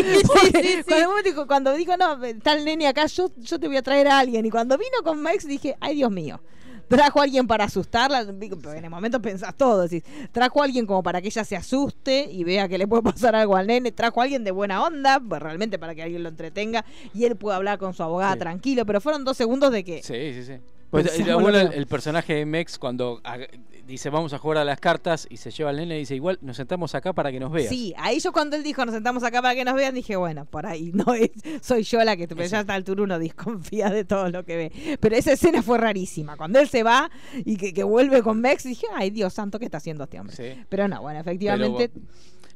Cuando, 0.86 1.22
dijo, 1.24 1.48
cuando 1.48 1.74
dijo, 1.74 1.98
no, 1.98 2.24
está 2.26 2.54
el 2.54 2.66
nene 2.66 2.88
acá, 2.88 3.06
yo, 3.08 3.32
yo 3.38 3.60
te 3.60 3.68
voy 3.68 3.78
a 3.78 3.82
traer 3.82 4.08
a 4.08 4.20
alguien. 4.20 4.46
Y 4.46 4.50
cuando 4.52 4.78
vino 4.78 4.98
con 5.04 5.22
Max 5.22 5.48
dije, 5.48 5.76
ay 5.80 5.96
Dios 5.96 6.12
mío. 6.12 6.42
Trajo 6.90 7.20
a 7.20 7.24
alguien 7.24 7.46
para 7.48 7.66
asustarla, 7.66 8.22
en 8.22 8.84
el 8.84 8.90
momento 8.90 9.22
pensás 9.22 9.56
todo, 9.56 9.84
decís, 9.88 10.04
trajo 10.32 10.62
a 10.62 10.66
alguien 10.66 10.86
como 10.88 11.04
para 11.04 11.22
que 11.22 11.28
ella 11.28 11.46
se 11.46 11.56
asuste 11.56 12.28
y 12.32 12.44
vea 12.44 12.68
que 12.68 12.78
le 12.80 12.88
puede 12.88 13.04
pasar 13.04 13.36
algo 13.36 13.56
al 13.56 13.68
nene, 13.68 13.92
trajo 13.92 14.20
a 14.20 14.24
alguien 14.24 14.44
de 14.44 14.52
buena 14.52 14.84
onda, 14.84 15.20
pues 15.20 15.42
realmente 15.42 15.78
para 15.78 15.94
que 15.94 16.02
alguien 16.02 16.24
lo 16.24 16.30
entretenga 16.30 16.84
y 17.14 17.26
él 17.26 17.36
pueda 17.36 17.58
hablar 17.58 17.78
con 17.78 17.94
su 17.94 18.02
abogada 18.04 18.34
Sí. 18.34 18.40
tranquilo, 18.40 18.86
pero 18.86 19.00
fueron 19.02 19.24
dos 19.24 19.38
segundos 19.38 19.72
de 19.72 19.84
que 19.84 20.02
Sí, 20.04 20.34
sí, 20.34 20.44
sí. 20.44 20.54
Pues, 20.90 21.10
Pensamos 21.12 21.54
eh, 21.54 21.70
el, 21.74 21.86
personaje 21.88 22.34
de 22.34 22.46
Mex 22.46 22.80
cuando 22.80 23.22
ag- 23.24 23.48
dice 23.86 24.10
vamos 24.10 24.34
a 24.34 24.40
jugar 24.40 24.58
a 24.60 24.66
las 24.66 24.80
cartas 24.80 25.28
y 25.30 25.38
se 25.38 25.52
lleva 25.52 25.70
al 25.70 25.78
nene 25.78 25.98
y 25.98 26.00
dice 26.00 26.16
igual 26.16 26.40
nos 26.42 26.58
sentamos 26.58 26.96
acá 26.96 27.14
para 27.14 27.32
que 27.32 27.40
nos 27.40 27.52
veas. 27.52 27.70
Sí, 27.70 27.94
ahí 27.98 28.20
yo 28.20 28.32
cuando 28.32 28.56
él 28.56 28.64
dijo 28.64 28.84
nos 28.86 28.96
sentamos 28.96 29.24
acá 29.24 29.42
para 29.42 29.54
que 29.56 29.64
nos 29.66 29.76
vean, 29.76 29.94
dije, 29.94 30.16
bueno, 30.16 30.46
por 30.46 30.66
ahí 30.66 30.92
no 30.94 31.14
es, 31.14 31.30
soy 31.62 31.84
yo 31.84 32.04
la 32.04 32.18
que 32.18 32.28
pero 32.28 32.44
ya 32.46 32.58
a 32.58 32.62
esta 32.62 32.74
altura 32.74 33.04
uno 33.04 33.20
desconfía 33.20 33.90
de 33.90 34.04
todo 34.04 34.30
lo 34.30 34.44
que 34.46 34.56
ve. 34.56 34.98
Pero 35.00 35.16
esa 35.16 35.34
escena 35.34 35.62
fue 35.62 35.78
rarísima. 35.78 36.38
Cuando 36.38 36.60
él 36.60 36.68
se 36.70 36.84
va 36.84 37.12
y 37.46 37.58
que, 37.58 37.74
que 37.74 37.84
vuelve 37.84 38.24
con 38.24 38.42
Mex, 38.42 38.64
dije, 38.64 38.88
ay 38.96 39.12
Dios 39.12 39.34
santo, 39.34 39.60
¿qué 39.60 39.66
está 39.66 39.78
haciendo 39.78 40.04
este 40.06 40.20
hombre? 40.20 40.36
Sí. 40.36 40.62
Pero 40.70 40.88
no, 40.88 41.02
bueno, 41.02 41.20
efectivamente, 41.20 41.90
Pero, 41.90 42.06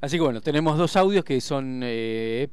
Así 0.02 0.18
que 0.18 0.22
bueno, 0.24 0.42
tenemos 0.42 0.78
dos 0.78 0.98
audios 0.98 1.24
que 1.24 1.40
son 1.40 1.82
eh, 1.84 2.50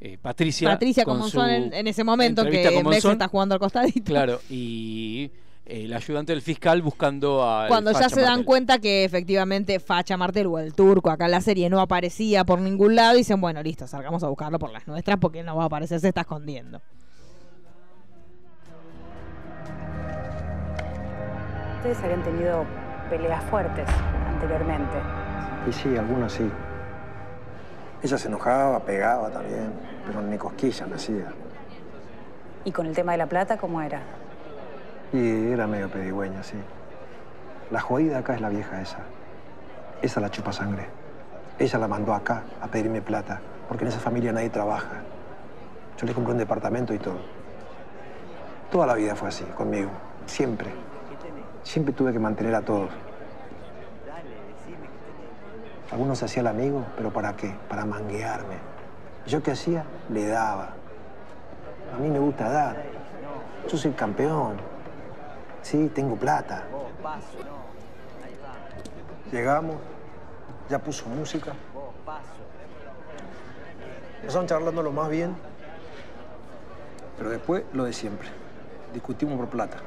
eh, 0.00 0.18
Patricia. 0.20 0.68
Patricia 0.68 1.04
con 1.04 1.16
su 1.16 1.22
Monzón 1.22 1.50
en, 1.50 1.74
en 1.74 1.86
ese 1.86 2.04
momento 2.04 2.44
que 2.44 2.82
Mex 2.84 3.04
está 3.04 3.28
jugando 3.28 3.54
al 3.54 3.58
costadito. 3.58 4.04
Claro, 4.04 4.40
y 4.48 5.30
eh, 5.66 5.84
el 5.84 5.92
ayudante 5.92 6.32
del 6.32 6.42
fiscal 6.42 6.82
buscando 6.82 7.42
a. 7.42 7.66
Cuando 7.68 7.92
ya 7.92 8.08
se 8.08 8.20
dan 8.20 8.44
cuenta 8.44 8.78
que 8.78 9.04
efectivamente 9.04 9.80
Facha 9.80 10.16
Martel 10.16 10.46
o 10.46 10.58
el 10.58 10.72
turco 10.74 11.10
acá 11.10 11.24
en 11.24 11.32
la 11.32 11.40
serie 11.40 11.68
no 11.68 11.80
aparecía 11.80 12.44
por 12.44 12.60
ningún 12.60 12.94
lado, 12.94 13.16
dicen, 13.16 13.40
bueno, 13.40 13.62
listo, 13.62 13.86
salgamos 13.86 14.22
a 14.22 14.28
buscarlo 14.28 14.58
por 14.58 14.70
las 14.70 14.86
nuestras 14.86 15.18
porque 15.18 15.40
él 15.40 15.46
no 15.46 15.56
va 15.56 15.64
a 15.64 15.66
aparecer, 15.66 15.98
se 16.00 16.08
está 16.08 16.20
escondiendo. 16.20 16.80
Ustedes 21.78 21.98
habían 21.98 22.22
tenido 22.22 22.64
peleas 23.10 23.42
fuertes 23.44 23.88
anteriormente. 24.28 24.96
Y 25.68 25.72
sí, 25.72 25.96
algunas 25.96 26.32
sí. 26.32 26.48
Ella 28.02 28.16
se 28.16 28.28
enojaba, 28.28 28.78
pegaba 28.80 29.28
también, 29.28 29.72
pero 30.06 30.22
ni 30.22 30.38
cosquillas 30.38 30.88
me 30.88 30.96
hacía. 30.96 31.32
¿Y 32.64 32.70
con 32.70 32.86
el 32.86 32.94
tema 32.94 33.12
de 33.12 33.18
la 33.18 33.26
plata 33.26 33.56
cómo 33.56 33.82
era? 33.82 34.02
Y 35.12 35.50
era 35.50 35.66
medio 35.66 35.88
pedigüeña, 35.90 36.42
sí. 36.42 36.56
La 37.70 37.80
jodida 37.80 38.18
acá 38.18 38.34
es 38.34 38.40
la 38.40 38.50
vieja 38.50 38.80
esa. 38.80 38.98
Esa 40.00 40.20
la 40.20 40.30
chupa 40.30 40.52
sangre. 40.52 40.86
Ella 41.58 41.78
la 41.78 41.88
mandó 41.88 42.14
acá 42.14 42.42
a 42.60 42.68
pedirme 42.68 43.02
plata, 43.02 43.40
porque 43.68 43.84
en 43.84 43.88
esa 43.88 43.98
familia 43.98 44.32
nadie 44.32 44.50
trabaja. 44.50 45.02
Yo 45.98 46.06
le 46.06 46.14
compré 46.14 46.32
un 46.32 46.38
departamento 46.38 46.94
y 46.94 46.98
todo. 46.98 47.18
Toda 48.70 48.86
la 48.86 48.94
vida 48.94 49.16
fue 49.16 49.28
así, 49.28 49.44
conmigo. 49.56 49.90
Siempre. 50.26 50.70
Siempre 51.64 51.92
tuve 51.92 52.12
que 52.12 52.20
mantener 52.20 52.54
a 52.54 52.62
todos. 52.62 52.90
Algunos 55.90 56.22
hacía 56.22 56.42
el 56.42 56.48
amigo, 56.48 56.84
pero 56.96 57.12
¿para 57.12 57.34
qué? 57.34 57.54
Para 57.68 57.84
manguearme. 57.84 58.56
¿Y 59.26 59.30
¿Yo 59.30 59.42
qué 59.42 59.52
hacía? 59.52 59.84
Le 60.10 60.26
daba. 60.26 60.70
A 61.94 61.98
mí 61.98 62.10
me 62.10 62.18
gusta 62.18 62.50
dar. 62.50 62.82
Yo 63.70 63.76
soy 63.76 63.92
campeón. 63.92 64.56
Sí, 65.62 65.90
tengo 65.94 66.16
plata. 66.16 66.64
Llegamos, 69.32 69.76
ya 70.68 70.78
puso 70.78 71.06
música. 71.08 71.52
Estaban 74.26 74.46
charlando 74.46 74.82
lo 74.82 74.92
más 74.92 75.08
bien, 75.08 75.34
pero 77.16 77.30
después 77.30 77.64
lo 77.72 77.84
de 77.84 77.92
siempre. 77.92 78.28
Discutimos 78.92 79.38
por 79.38 79.48
plata. 79.48 79.78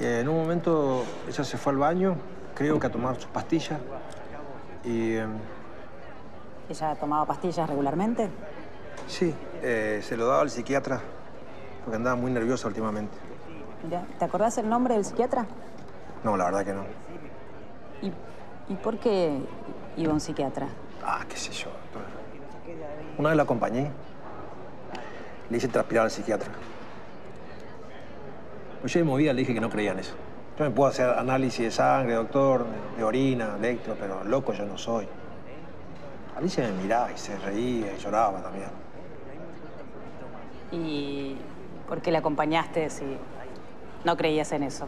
En 0.00 0.28
un 0.28 0.36
momento 0.36 1.04
ella 1.28 1.44
se 1.44 1.56
fue 1.56 1.72
al 1.72 1.78
baño, 1.78 2.16
creo 2.54 2.78
que 2.80 2.86
a 2.86 2.90
tomar 2.90 3.14
sus 3.16 3.26
pastillas. 3.26 3.78
Y 4.84 5.16
em, 5.16 5.38
¿Ella 6.68 6.94
tomaba 6.96 7.26
pastillas 7.26 7.68
regularmente? 7.68 8.28
sí, 9.06 9.34
eh, 9.62 10.00
se 10.02 10.16
lo 10.16 10.26
daba 10.26 10.42
al 10.42 10.50
psiquiatra, 10.50 11.00
porque 11.84 11.96
andaba 11.96 12.16
muy 12.16 12.30
nerviosa 12.30 12.68
últimamente. 12.68 13.16
Mira, 13.82 14.02
¿te 14.18 14.24
acordás 14.24 14.56
el 14.58 14.68
nombre 14.68 14.94
del 14.94 15.04
psiquiatra? 15.04 15.46
No, 16.22 16.36
la 16.36 16.44
verdad 16.46 16.64
que 16.64 16.72
no. 16.72 16.84
¿Y, 18.00 18.72
y 18.72 18.76
por 18.76 18.98
qué 18.98 19.38
iba 19.96 20.10
a 20.10 20.14
un 20.14 20.20
psiquiatra? 20.20 20.68
Ah, 21.04 21.24
qué 21.28 21.36
sé 21.36 21.52
yo. 21.52 21.68
Una 23.18 23.28
vez 23.28 23.36
la 23.36 23.42
acompañé. 23.42 23.90
Le 25.50 25.56
hice 25.58 25.68
transpirar 25.68 26.04
al 26.04 26.10
psiquiatra. 26.10 26.50
Pues 28.80 28.92
yo 28.92 29.00
de 29.00 29.04
movida 29.04 29.32
le 29.34 29.40
dije 29.40 29.52
que 29.52 29.60
no 29.60 29.68
creía 29.68 29.92
en 29.92 29.98
eso. 29.98 30.14
Yo 30.58 30.64
me 30.64 30.70
puedo 30.70 30.88
hacer 30.88 31.10
análisis 31.10 31.64
de 31.64 31.70
sangre, 31.70 32.14
doctor, 32.14 32.64
de, 32.64 32.98
de 32.98 33.04
orina, 33.04 33.56
electro, 33.58 33.96
pero 33.98 34.22
loco 34.22 34.52
yo 34.52 34.64
no 34.64 34.78
soy. 34.78 35.08
Alicia 36.36 36.64
me 36.64 36.82
miraba 36.82 37.10
y 37.12 37.18
se 37.18 37.36
reía 37.38 37.92
y 37.92 37.98
lloraba 37.98 38.40
también. 38.40 38.68
¿Y 40.70 41.36
por 41.88 42.00
qué 42.00 42.12
la 42.12 42.18
acompañaste 42.20 42.88
si 42.90 43.16
no 44.04 44.16
creías 44.16 44.52
en 44.52 44.62
eso? 44.62 44.86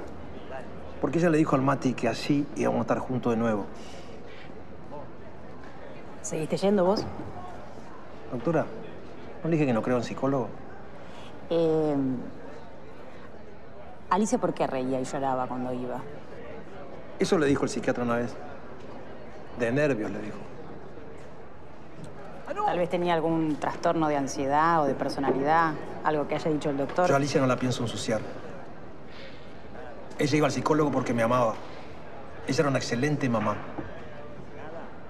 Porque 1.01 1.19
ella 1.19 1.31
le 1.31 1.39
dijo 1.39 1.57
al 1.57 1.63
Mati 1.63 1.95
que 1.95 2.09
así 2.09 2.47
íbamos 2.57 2.79
a 2.79 2.83
estar 2.83 2.99
juntos 2.99 3.33
de 3.33 3.39
nuevo. 3.39 3.67
¿Seguiste 6.23 6.57
yendo 6.57 6.85
vos? 6.85 7.05
Doctora, 8.33 8.67
¿no 9.43 9.51
le 9.51 9.57
dije 9.57 9.67
que 9.67 9.73
no 9.73 9.83
creo 9.83 9.97
en 9.97 10.03
psicólogo? 10.03 10.49
Eh, 11.51 11.95
Alicia, 14.11 14.39
¿por 14.39 14.55
qué 14.55 14.67
reía 14.67 15.01
y 15.01 15.05
lloraba 15.05 15.47
cuando 15.47 15.73
iba? 15.73 16.01
Eso 17.19 17.39
le 17.39 17.47
dijo 17.47 17.65
el 17.65 17.71
psiquiatra 17.71 18.05
una 18.05 18.17
vez. 18.17 18.35
De 19.59 19.73
nervios 19.73 20.11
le 20.11 20.21
dijo. 20.21 20.37
Tal 22.67 22.79
vez 22.79 22.91
tenía 22.91 23.15
algún 23.15 23.57
trastorno 23.57 24.09
de 24.09 24.17
ansiedad 24.17 24.83
o 24.83 24.87
de 24.87 24.95
personalidad, 24.95 25.73
algo 26.03 26.27
que 26.27 26.35
haya 26.35 26.51
dicho 26.51 26.69
el 26.69 26.77
doctor. 26.77 27.07
Yo 27.07 27.15
a 27.15 27.17
Alicia 27.17 27.41
no 27.41 27.47
la 27.47 27.57
pienso 27.57 27.83
ensuciar. 27.83 28.21
Ella 30.19 30.37
iba 30.37 30.47
al 30.47 30.53
psicólogo 30.53 30.91
porque 30.91 31.15
me 31.15 31.23
amaba. 31.23 31.55
Ella 32.47 32.61
era 32.61 32.69
una 32.69 32.79
excelente 32.79 33.29
mamá. 33.29 33.57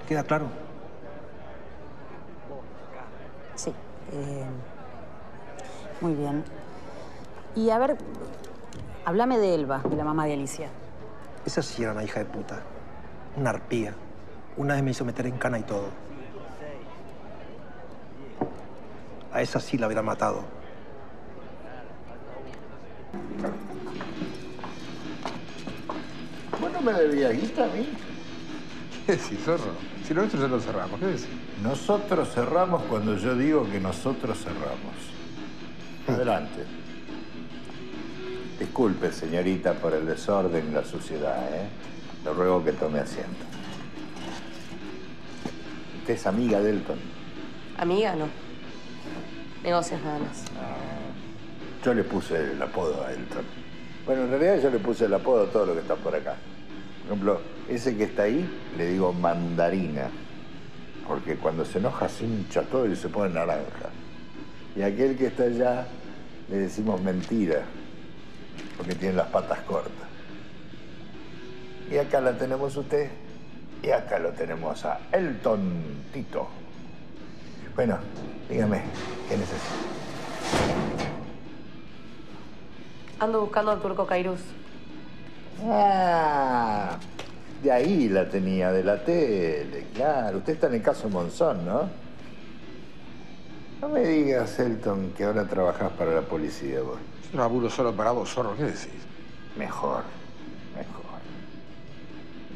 ¿Queda 0.07 0.22
claro? 0.22 0.47
Sí. 3.55 3.72
eh, 4.12 4.44
muy 6.03 6.12
bien. 6.14 6.44
Y 7.55 7.70
a 7.70 7.78
ver, 7.78 7.97
háblame 9.07 9.38
de 9.38 9.54
Elba, 9.54 9.78
de 9.88 9.94
la 9.94 10.04
mamá 10.04 10.26
de 10.26 10.32
Alicia. 10.32 10.68
Esa 11.46 11.62
sí 11.62 11.82
era 11.84 11.92
una 11.92 12.02
hija 12.02 12.18
de 12.18 12.26
puta. 12.26 12.61
Una 13.36 13.50
arpía. 13.50 13.94
Una 14.57 14.74
vez 14.74 14.82
me 14.82 14.90
hizo 14.90 15.04
meter 15.04 15.26
en 15.26 15.38
cana 15.38 15.61
y 15.61 15.62
todo. 15.62 15.90
A 19.32 19.40
esa 19.40 19.61
sí 19.61 19.78
la 19.78 19.86
hubiera 19.86 20.02
matado. 20.02 20.42
¿Vos 26.61 26.72
no 26.72 26.80
me 26.80 26.92
debías 26.92 27.32
guita 27.32 27.64
a 27.64 27.68
mí? 27.68 27.88
¿Qué 29.07 29.12
decís, 29.12 29.38
zorro? 29.44 29.70
Si 30.04 30.14
lo 30.14 30.22
nuestro 30.22 30.40
ya 30.40 30.48
lo 30.48 30.59
cerramos, 30.59 30.98
¿qué 30.98 31.07
decís? 31.07 31.28
Nosotros 31.62 32.34
cerramos 32.34 32.83
cuando 32.84 33.16
yo 33.16 33.37
digo 33.37 33.70
que 33.70 33.78
nosotros 33.78 34.37
cerramos. 34.42 34.96
Adelante. 36.08 36.86
Disculpe, 38.58 39.12
señorita, 39.12 39.74
por 39.74 39.92
el 39.92 40.07
desorden 40.07 40.68
y 40.70 40.72
la 40.72 40.84
suciedad, 40.84 41.45
¿eh? 41.54 41.68
Le 42.24 42.33
ruego 42.33 42.64
que 42.64 42.72
tome 42.72 43.00
asiento. 43.00 43.45
¿Usted 46.00 46.14
es 46.14 46.26
amiga 46.26 46.61
de 46.61 46.70
Elton? 46.70 46.99
Amiga, 47.76 48.16
no. 48.16 48.28
Negocios 49.62 50.00
nada 50.03 50.18
más. 50.20 50.45
Yo 51.84 51.92
le 51.92 52.04
puse 52.04 52.53
el 52.53 52.62
apodo 52.62 53.04
a 53.04 53.12
Elton. 53.12 53.45
Bueno, 54.07 54.22
en 54.22 54.30
realidad 54.30 54.62
yo 54.62 54.70
le 54.70 54.78
puse 54.78 55.04
el 55.04 55.14
apodo 55.14 55.45
a 55.45 55.50
todo 55.50 55.66
lo 55.66 55.74
que 55.74 55.80
está 55.80 55.96
por 55.96 56.14
acá. 56.14 56.37
Por 57.03 57.12
ejemplo, 57.12 57.41
ese 57.68 57.96
que 57.96 58.04
está 58.04 58.22
ahí, 58.22 58.49
le 58.78 58.87
digo 58.87 59.12
mandarina. 59.12 60.08
Porque 61.07 61.37
cuando 61.37 61.64
se 61.64 61.78
enoja 61.78 62.08
se 62.08 62.24
hincha 62.24 62.62
todo 62.62 62.91
y 62.91 62.96
se 62.96 63.08
pone 63.08 63.34
naranja. 63.34 63.91
Y 64.74 64.83
aquel 64.83 65.16
que 65.16 65.26
está 65.26 65.45
allá, 65.45 65.87
le 66.49 66.57
decimos 66.57 67.00
mentira. 67.03 67.64
Porque 68.76 68.94
tiene 68.94 69.14
las 69.14 69.28
patas 69.28 69.61
cortas. 69.61 70.08
Y 71.90 71.98
acá 71.98 72.20
la 72.20 72.36
tenemos 72.36 72.76
usted. 72.76 73.11
Y 73.82 73.90
acá 73.90 74.18
lo 74.18 74.30
tenemos 74.30 74.84
a 74.84 74.98
Elton 75.12 76.04
Tito. 76.12 76.48
Bueno, 77.74 77.98
dígame, 78.48 78.82
¿qué 79.28 79.36
necesita? 79.36 79.74
Ando 83.18 83.40
buscando 83.42 83.70
al 83.70 83.80
turco 83.80 84.07
Cairuz. 84.07 84.40
Ah, 85.64 86.98
de 87.62 87.72
ahí 87.72 88.08
la 88.08 88.28
tenía, 88.28 88.72
de 88.72 88.84
la 88.84 89.03
tele, 89.04 89.86
claro. 89.94 90.38
Usted 90.38 90.54
está 90.54 90.66
en 90.66 90.74
el 90.74 90.82
caso 90.82 91.08
Monzón, 91.08 91.64
¿no? 91.64 92.05
No 93.80 93.88
me 93.88 94.00
digas, 94.00 94.58
Elton, 94.58 95.12
que 95.16 95.24
ahora 95.24 95.46
trabajás 95.46 95.92
para 95.92 96.12
la 96.12 96.22
policía 96.22 96.80
vos. 96.80 96.98
Yo 97.30 97.38
laburo 97.38 97.68
solo 97.68 97.94
para 97.94 98.11
vos, 98.12 98.32
zorro. 98.32 98.57
¿Qué 98.57 98.64
decís? 98.64 99.07
Mejor, 99.57 100.04
mejor. 100.74 101.04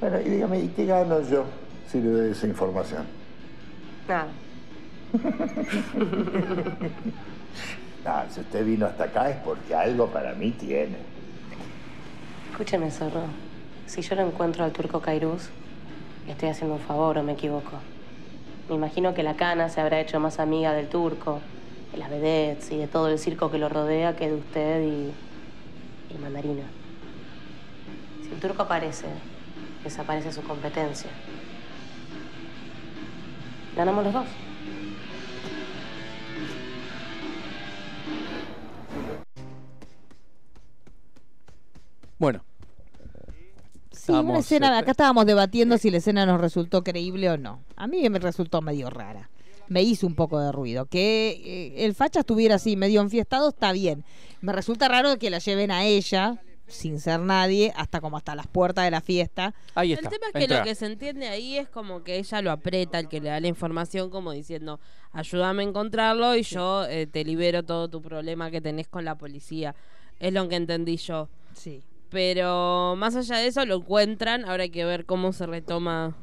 Bueno, 0.01 0.21
y 0.21 0.31
dígame, 0.31 0.61
¿y 0.61 0.69
qué 0.69 0.87
gano 0.87 1.21
yo 1.21 1.45
si 1.91 2.01
le 2.01 2.11
doy 2.11 2.31
esa 2.31 2.47
información? 2.47 3.07
Nada. 4.09 4.29
Ah, 8.03 8.25
si 8.31 8.41
usted 8.41 8.65
vino 8.65 8.87
hasta 8.87 9.05
acá 9.05 9.29
es 9.29 9.37
porque 9.45 9.75
algo 9.75 10.07
para 10.07 10.33
mí 10.33 10.53
tiene. 10.53 10.97
Escúcheme, 12.51 12.91
zorro. 12.91 13.25
Si 13.87 14.01
yo 14.01 14.17
no 14.17 14.23
encuentro 14.23 14.65
al 14.65 14.73
turco 14.73 15.01
Cairuz, 15.01 15.51
le 16.27 16.33
estoy 16.33 16.49
haciendo 16.49 16.77
un 16.77 16.81
favor 16.81 17.19
o 17.19 17.23
me 17.23 17.33
equivoco. 17.33 17.73
Me 18.71 18.77
imagino 18.77 19.15
que 19.15 19.25
la 19.25 19.35
cana 19.35 19.69
se 19.69 19.81
habrá 19.81 19.99
hecho 19.99 20.21
más 20.21 20.39
amiga 20.39 20.73
del 20.73 20.89
turco, 20.89 21.41
de 21.91 21.99
las 21.99 22.09
vedettes 22.09 22.71
y 22.71 22.77
de 22.77 22.87
todo 22.87 23.09
el 23.09 23.19
circo 23.19 23.51
que 23.51 23.59
lo 23.59 23.69
rodea 23.69 24.15
que 24.15 24.31
de 24.31 24.37
usted 24.37 24.83
y, 24.83 25.13
y 26.15 26.19
mandarina. 26.19 26.63
Si 28.23 28.33
el 28.33 28.39
turco 28.39 28.63
aparece, 28.63 29.09
desaparece 29.83 30.33
su 30.33 30.43
competencia. 30.43 31.11
Ganamos 33.75 34.05
los 34.05 34.15
dos. 34.15 34.27
Bueno. 42.21 42.50
Sí, 44.01 44.13
una 44.13 44.39
escena, 44.39 44.75
eh, 44.75 44.79
acá 44.79 44.93
estábamos 44.93 45.27
debatiendo 45.27 45.77
si 45.77 45.91
la 45.91 45.99
escena 45.99 46.25
nos 46.25 46.41
resultó 46.41 46.83
creíble 46.83 47.29
o 47.29 47.37
no. 47.37 47.63
A 47.77 47.87
mí 47.87 48.09
me 48.09 48.19
resultó 48.19 48.63
medio 48.63 48.89
rara. 48.89 49.29
Me 49.69 49.83
hizo 49.83 50.07
un 50.07 50.15
poco 50.15 50.41
de 50.41 50.51
ruido. 50.53 50.87
Que 50.87 51.31
eh, 51.45 51.85
el 51.85 51.95
facha 51.95 52.21
estuviera 52.21 52.55
así, 52.55 52.77
medio 52.77 53.03
enfiestado, 53.03 53.51
está 53.51 53.73
bien. 53.73 54.05
Me 54.41 54.53
resulta 54.53 54.89
raro 54.89 55.19
que 55.19 55.29
la 55.29 55.39
lleven 55.39 55.71
a 55.71 55.85
ella, 55.85 56.41
sin 56.67 56.99
ser 56.99 57.21
nadie, 57.21 57.75
hasta 57.77 58.01
como 58.01 58.17
hasta 58.17 58.35
las 58.35 58.47
puertas 58.47 58.87
de 58.87 58.91
la 58.91 59.03
fiesta. 59.03 59.55
Ahí 59.75 59.93
El 59.93 59.99
tema 59.99 60.29
es 60.33 60.47
que 60.47 60.53
lo 60.53 60.63
que 60.63 60.75
se 60.75 60.87
entiende 60.87 61.29
ahí 61.29 61.59
es 61.59 61.69
como 61.69 62.03
que 62.03 62.17
ella 62.17 62.41
lo 62.41 62.53
aprieta, 62.53 62.99
el 62.99 63.09
que 63.09 63.21
le 63.21 63.29
da 63.29 63.39
la 63.39 63.49
información, 63.49 64.09
como 64.09 64.33
diciendo, 64.33 64.81
ayúdame 65.13 65.63
a 65.63 65.67
encontrarlo 65.67 66.35
y 66.37 66.43
yo 66.43 66.87
eh, 66.87 67.07
te 67.07 67.23
libero 67.23 67.65
todo 67.65 67.89
tu 67.89 68.01
problema 68.01 68.51
que 68.51 68.63
tenés 68.63 68.89
con 68.89 69.05
la 69.05 69.17
policía. 69.17 69.75
Es 70.19 70.33
lo 70.33 70.49
que 70.49 70.57
entendí 70.57 70.97
yo. 70.97 71.29
Sí. 71.53 71.83
Pero 72.11 72.95
más 72.97 73.15
allá 73.17 73.37
de 73.39 73.47
eso, 73.47 73.65
lo 73.65 73.77
encuentran. 73.77 74.45
Ahora 74.45 74.65
hay 74.65 74.71
que 74.71 74.85
ver 74.85 75.07
cómo 75.07 75.33
se 75.33 75.47
retoma 75.47 76.17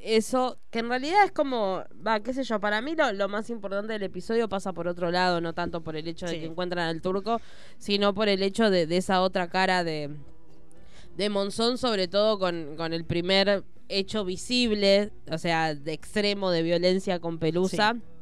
eso. 0.00 0.58
Que 0.70 0.78
en 0.78 0.88
realidad 0.88 1.24
es 1.24 1.32
como, 1.32 1.82
va, 2.06 2.20
qué 2.20 2.32
sé 2.32 2.44
yo, 2.44 2.60
para 2.60 2.80
mí 2.80 2.94
lo, 2.94 3.12
lo 3.12 3.28
más 3.28 3.50
importante 3.50 3.92
del 3.92 4.04
episodio 4.04 4.48
pasa 4.48 4.72
por 4.72 4.86
otro 4.86 5.10
lado, 5.10 5.40
no 5.40 5.52
tanto 5.54 5.80
por 5.82 5.96
el 5.96 6.06
hecho 6.06 6.26
de 6.26 6.32
Sí. 6.34 6.40
que 6.40 6.46
encuentran 6.46 6.86
al 6.86 7.02
turco, 7.02 7.40
sino 7.78 8.14
por 8.14 8.28
el 8.28 8.42
hecho 8.42 8.70
de, 8.70 8.86
de 8.86 8.96
esa 8.98 9.22
otra 9.22 9.48
cara 9.48 9.82
de, 9.82 10.10
de 11.16 11.28
Monzón, 11.30 11.78
sobre 11.78 12.06
todo 12.06 12.38
con, 12.38 12.76
con 12.76 12.92
el 12.92 13.04
primer 13.04 13.64
hecho 13.88 14.24
visible, 14.24 15.10
o 15.30 15.38
sea, 15.38 15.74
de 15.74 15.92
extremo 15.92 16.50
de 16.50 16.62
violencia 16.62 17.18
con 17.18 17.38
Pelusa. 17.38 17.94
Que 17.94 18.15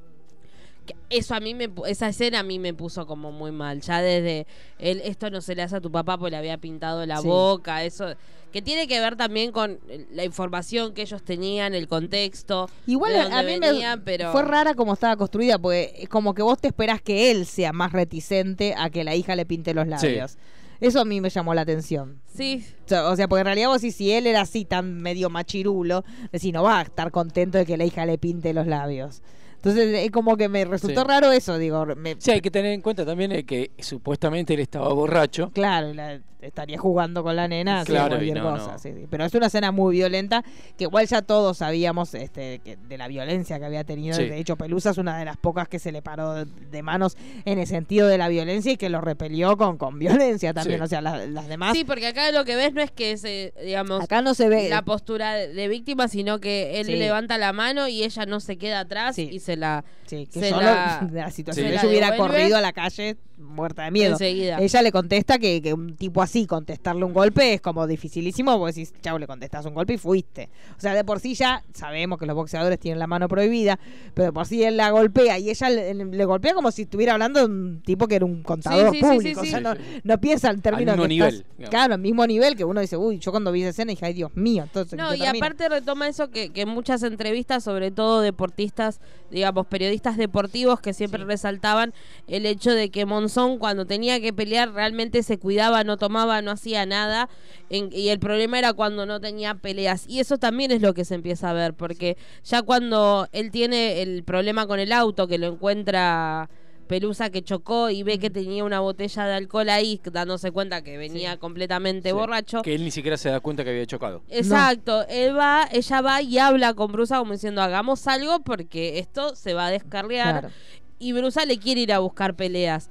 Eso 1.10 1.34
a 1.34 1.40
mí 1.40 1.54
me 1.54 1.70
pu- 1.70 1.86
esa 1.86 2.08
escena 2.08 2.40
a 2.40 2.42
mí 2.42 2.58
me 2.58 2.74
puso 2.74 3.06
como 3.06 3.32
muy 3.32 3.52
mal. 3.52 3.80
Ya 3.80 4.02
desde 4.02 4.46
el 4.78 5.00
esto 5.00 5.30
no 5.30 5.40
se 5.40 5.54
le 5.54 5.62
hace 5.62 5.76
a 5.76 5.80
tu 5.80 5.90
papá 5.90 6.18
porque 6.18 6.32
le 6.32 6.36
había 6.36 6.58
pintado 6.58 7.04
la 7.06 7.18
Sí. 7.18 7.26
boca, 7.26 7.84
eso 7.84 8.14
que 8.52 8.62
tiene 8.62 8.86
que 8.86 9.00
ver 9.00 9.16
también 9.16 9.50
con 9.50 9.80
la 10.12 10.24
información 10.24 10.94
que 10.94 11.02
ellos 11.02 11.22
tenían, 11.24 11.74
el 11.74 11.88
contexto, 11.88 12.68
Igual 12.86 13.12
de 13.12 13.20
a 13.20 13.42
mí 13.42 13.58
venían, 13.58 13.98
me 13.98 14.04
pero 14.04 14.30
fue 14.30 14.42
rara 14.42 14.74
como 14.74 14.92
estaba 14.92 15.16
construida, 15.16 15.58
porque 15.58 15.92
es 15.98 16.08
como 16.08 16.34
que 16.34 16.42
vos 16.42 16.60
te 16.60 16.68
esperás 16.68 17.00
que 17.02 17.30
él 17.32 17.46
sea 17.46 17.72
más 17.72 17.90
reticente 17.92 18.74
a 18.76 18.90
que 18.90 19.02
la 19.02 19.14
hija 19.16 19.34
le 19.34 19.44
pinte 19.44 19.74
los 19.74 19.88
labios. 19.88 20.36
Eso 20.80 21.00
a 21.00 21.04
mí 21.04 21.20
me 21.20 21.30
llamó 21.30 21.54
la 21.54 21.62
atención. 21.62 22.20
Sí. 22.32 22.64
O 22.84 22.88
sea, 22.88 23.08
o 23.08 23.16
sea, 23.16 23.26
porque 23.26 23.40
en 23.40 23.46
realidad 23.46 23.68
vos 23.68 23.80
decís, 23.80 23.96
si 23.96 24.12
él 24.12 24.26
era 24.26 24.42
así 24.42 24.64
tan 24.64 25.00
medio 25.00 25.30
machirulo, 25.30 26.04
decís, 26.30 26.52
no 26.52 26.62
va 26.62 26.80
a 26.80 26.82
estar 26.82 27.10
contento 27.10 27.58
de 27.58 27.64
que 27.66 27.76
la 27.76 27.84
hija 27.84 28.04
le 28.06 28.18
pinte 28.18 28.52
los 28.52 28.66
labios. 28.66 29.22
Entonces 29.64 30.04
es 30.04 30.10
como 30.10 30.36
que 30.36 30.48
me 30.50 30.64
resultó 30.66 31.00
Sí. 31.00 31.06
raro 31.08 31.32
eso, 31.32 31.56
digo, 31.56 31.86
me- 31.96 32.16
Sí, 32.18 32.30
hay 32.32 32.40
que 32.42 32.50
tener 32.50 32.72
en 32.72 32.82
cuenta 32.82 33.06
también 33.06 33.32
eh, 33.32 33.44
que 33.44 33.70
supuestamente 33.78 34.52
él 34.54 34.60
estaba 34.60 34.92
borracho. 34.92 35.50
Claro, 35.54 35.94
la- 35.94 36.20
estaría 36.42 36.76
jugando 36.76 37.22
con 37.22 37.36
la 37.36 37.48
nena, 37.48 37.84
Claro, 37.86 38.16
y 38.16 38.28
cualquier 38.28 38.36
no, 38.36 38.50
cosa. 38.50 38.72
no. 38.72 38.78
sí, 38.78 38.92
sí. 38.94 39.06
Pero 39.08 39.24
es 39.24 39.32
una 39.34 39.46
escena 39.46 39.72
muy 39.72 39.96
violenta, 39.96 40.44
que 40.76 40.84
igual 40.84 41.06
ya 41.06 41.22
todos 41.22 41.56
sabíamos 41.56 42.12
este, 42.12 42.58
que 42.58 42.76
de 42.76 42.98
la 42.98 43.08
violencia 43.08 43.58
que 43.58 43.64
había 43.64 43.82
tenido. 43.84 44.14
Sí. 44.14 44.26
De 44.26 44.38
hecho, 44.38 44.54
Pelusa 44.56 44.90
es 44.90 44.98
una 44.98 45.16
de 45.16 45.24
las 45.24 45.38
pocas 45.38 45.68
que 45.68 45.78
se 45.78 45.90
le 45.90 46.02
paró 46.02 46.44
de, 46.44 46.82
manos 46.82 47.16
en 47.46 47.58
el 47.60 47.66
sentido 47.66 48.08
de 48.08 48.18
la 48.18 48.28
violencia 48.28 48.72
y 48.72 48.76
que 48.76 48.90
lo 48.90 49.00
repelió 49.00 49.56
con, 49.56 49.78
con 49.78 49.98
violencia 49.98 50.52
también. 50.52 50.80
Sí. 50.80 50.84
O 50.84 50.86
sea, 50.86 51.00
la- 51.00 51.24
las 51.24 51.48
demás. 51.48 51.72
Sí, 51.74 51.84
porque 51.84 52.08
acá 52.08 52.30
lo 52.30 52.44
que 52.44 52.56
ves 52.56 52.74
no 52.74 52.82
es 52.82 52.90
que 52.90 53.12
es, 53.12 53.24
eh, 53.24 53.54
digamos, 53.64 54.02
Acá 54.02 54.20
no 54.20 54.34
se 54.34 54.50
ve- 54.50 54.68
la 54.68 54.82
postura 54.82 55.32
de, 55.32 55.68
víctima, 55.68 56.08
sino 56.08 56.40
que 56.40 56.78
él 56.80 56.86
Sí. 56.88 56.96
levanta 56.96 57.38
la 57.38 57.54
mano 57.54 57.88
y 57.88 58.02
ella 58.02 58.26
no 58.26 58.40
se 58.40 58.58
queda 58.58 58.80
atrás 58.80 59.18
y 59.18 59.38
se 59.40 59.53
la, 59.56 59.84
que 60.08 60.26
se 60.26 60.50
la, 60.50 61.00
de 61.10 61.20
la 61.20 61.30
situación 61.30 61.66
se 61.66 61.72
ella 61.72 61.82
la 61.82 61.88
hubiera 61.88 62.16
corrido 62.16 62.56
a 62.56 62.60
la 62.60 62.72
calle 62.72 63.16
muerta 63.44 63.84
de 63.84 63.90
miedo. 63.90 64.12
Enseguida. 64.12 64.58
Ella 64.58 64.82
le 64.82 64.90
contesta 64.92 65.38
que, 65.38 65.62
que 65.62 65.72
un 65.72 65.94
tipo 65.96 66.22
así 66.22 66.46
contestarle 66.46 67.04
un 67.04 67.12
golpe 67.12 67.54
es 67.54 67.60
como 67.60 67.86
dificilísimo, 67.86 68.58
porque 68.58 68.72
decís, 68.74 68.92
chau, 69.02 69.18
le 69.18 69.26
contestas 69.26 69.64
un 69.66 69.74
golpe 69.74 69.94
y 69.94 69.98
fuiste. 69.98 70.48
O 70.76 70.80
sea, 70.80 70.94
de 70.94 71.04
por 71.04 71.20
sí 71.20 71.34
ya 71.34 71.62
sabemos 71.72 72.18
que 72.18 72.26
los 72.26 72.34
boxeadores 72.34 72.78
tienen 72.78 72.98
la 72.98 73.06
mano 73.06 73.28
prohibida, 73.28 73.78
pero 74.14 74.26
de 74.26 74.32
por 74.32 74.46
sí 74.46 74.62
él 74.64 74.76
la 74.76 74.90
golpea 74.90 75.38
y 75.38 75.50
ella 75.50 75.68
le, 75.70 75.94
le 75.94 76.24
golpea 76.24 76.54
como 76.54 76.70
si 76.70 76.82
estuviera 76.82 77.12
hablando 77.12 77.40
de 77.40 77.46
un 77.46 77.82
tipo 77.84 78.08
que 78.08 78.16
era 78.16 78.24
un 78.24 78.42
contador 78.42 78.90
Sí, 78.90 78.98
sí, 79.00 79.04
sí, 79.06 79.14
público. 79.14 79.42
sí, 79.42 79.48
o 79.48 79.50
sea, 79.60 79.76
no, 80.04 80.18
piensa 80.20 80.50
en 80.50 80.60
términos 80.62 80.96
mismo 80.96 81.08
que 81.08 81.14
estás- 81.14 81.32
nivel, 81.32 81.46
digamos. 81.58 81.70
Claro, 81.70 81.94
al 81.94 82.00
mismo 82.00 82.26
nivel 82.26 82.56
que 82.56 82.64
uno 82.64 82.80
dice, 82.80 82.96
uy, 82.96 83.18
yo 83.18 83.30
cuando 83.30 83.52
vi 83.52 83.60
esa 83.62 83.70
escena 83.70 83.90
dije, 83.90 84.06
ay, 84.06 84.14
Dios 84.14 84.30
mío, 84.34 84.62
entonces. 84.62 84.98
No, 84.98 85.10
¿en 85.12 85.16
y 85.16 85.20
termina? 85.20 85.46
aparte 85.46 85.68
retoma 85.68 86.08
eso 86.08 86.30
que, 86.30 86.50
que 86.50 86.62
en 86.62 86.68
muchas 86.70 87.02
entrevistas, 87.02 87.62
sobre 87.64 87.90
todo 87.90 88.20
deportistas, 88.20 89.00
digamos, 89.30 89.66
periodistas 89.66 90.16
deportivos 90.16 90.80
que 90.80 90.92
siempre 90.94 91.24
resaltaban 91.24 91.92
el 92.28 92.46
hecho 92.46 92.70
de 92.70 92.90
que 92.90 93.04
Monzón 93.04 93.33
cuando 93.58 93.86
tenía 93.86 94.20
que 94.20 94.32
pelear 94.32 94.72
realmente 94.72 95.22
se 95.22 95.38
cuidaba, 95.38 95.84
no 95.84 95.96
tomaba, 95.96 96.40
no 96.42 96.50
hacía 96.52 96.86
nada, 96.86 97.28
en- 97.70 97.90
y 97.92 98.08
el 98.08 98.18
problema 98.18 98.58
era 98.58 98.72
cuando 98.72 99.06
no 99.06 99.20
tenía 99.20 99.54
peleas. 99.54 100.04
Y 100.08 100.20
eso 100.20 100.38
también 100.38 100.70
es 100.70 100.80
lo 100.82 100.94
que 100.94 101.04
se 101.04 101.14
empieza 101.14 101.50
a 101.50 101.52
ver, 101.52 101.74
porque 101.74 102.16
ya 102.44 102.62
cuando 102.62 103.28
él 103.32 103.50
tiene 103.50 104.02
el 104.02 104.24
problema 104.24 104.66
con 104.66 104.78
el 104.80 104.92
auto, 104.92 105.26
que 105.26 105.38
lo 105.38 105.46
encuentra... 105.48 106.48
Pelusa 106.86 107.30
que 107.30 107.40
chocó 107.42 107.88
y 107.88 108.02
ve 108.02 108.18
que 108.18 108.28
tenía 108.28 108.62
una 108.62 108.78
botella 108.80 109.24
de 109.24 109.32
alcohol 109.32 109.70
ahí, 109.70 109.98
dándose 110.12 110.50
cuenta 110.52 110.82
que 110.82 110.98
venía 110.98 111.38
completamente 111.38 112.12
borracho. 112.12 112.60
Que 112.60 112.74
él 112.74 112.84
ni 112.84 112.90
siquiera 112.90 113.16
se 113.16 113.30
da 113.30 113.40
cuenta 113.40 113.64
que 113.64 113.70
había 113.70 113.86
chocado. 113.86 114.22
Exacto, 114.28 115.06
él 115.08 115.34
va, 115.34 115.66
ella 115.72 116.00
va 116.02 116.20
y 116.20 116.36
habla 116.36 116.74
con 116.74 116.92
Brusa 116.92 117.18
como 117.18 117.32
diciendo 117.32 117.62
hagamos 117.62 118.06
algo 118.06 118.40
porque 118.40 118.98
esto 118.98 119.34
se 119.34 119.54
va 119.54 119.68
a 119.68 119.70
descarriar 119.70 120.40
Claro. 120.40 120.50
y 120.98 121.14
Brusa 121.14 121.46
le 121.46 121.56
quiere 121.58 121.80
ir 121.80 121.92
a 121.94 122.00
buscar 122.00 122.36
peleas. 122.36 122.90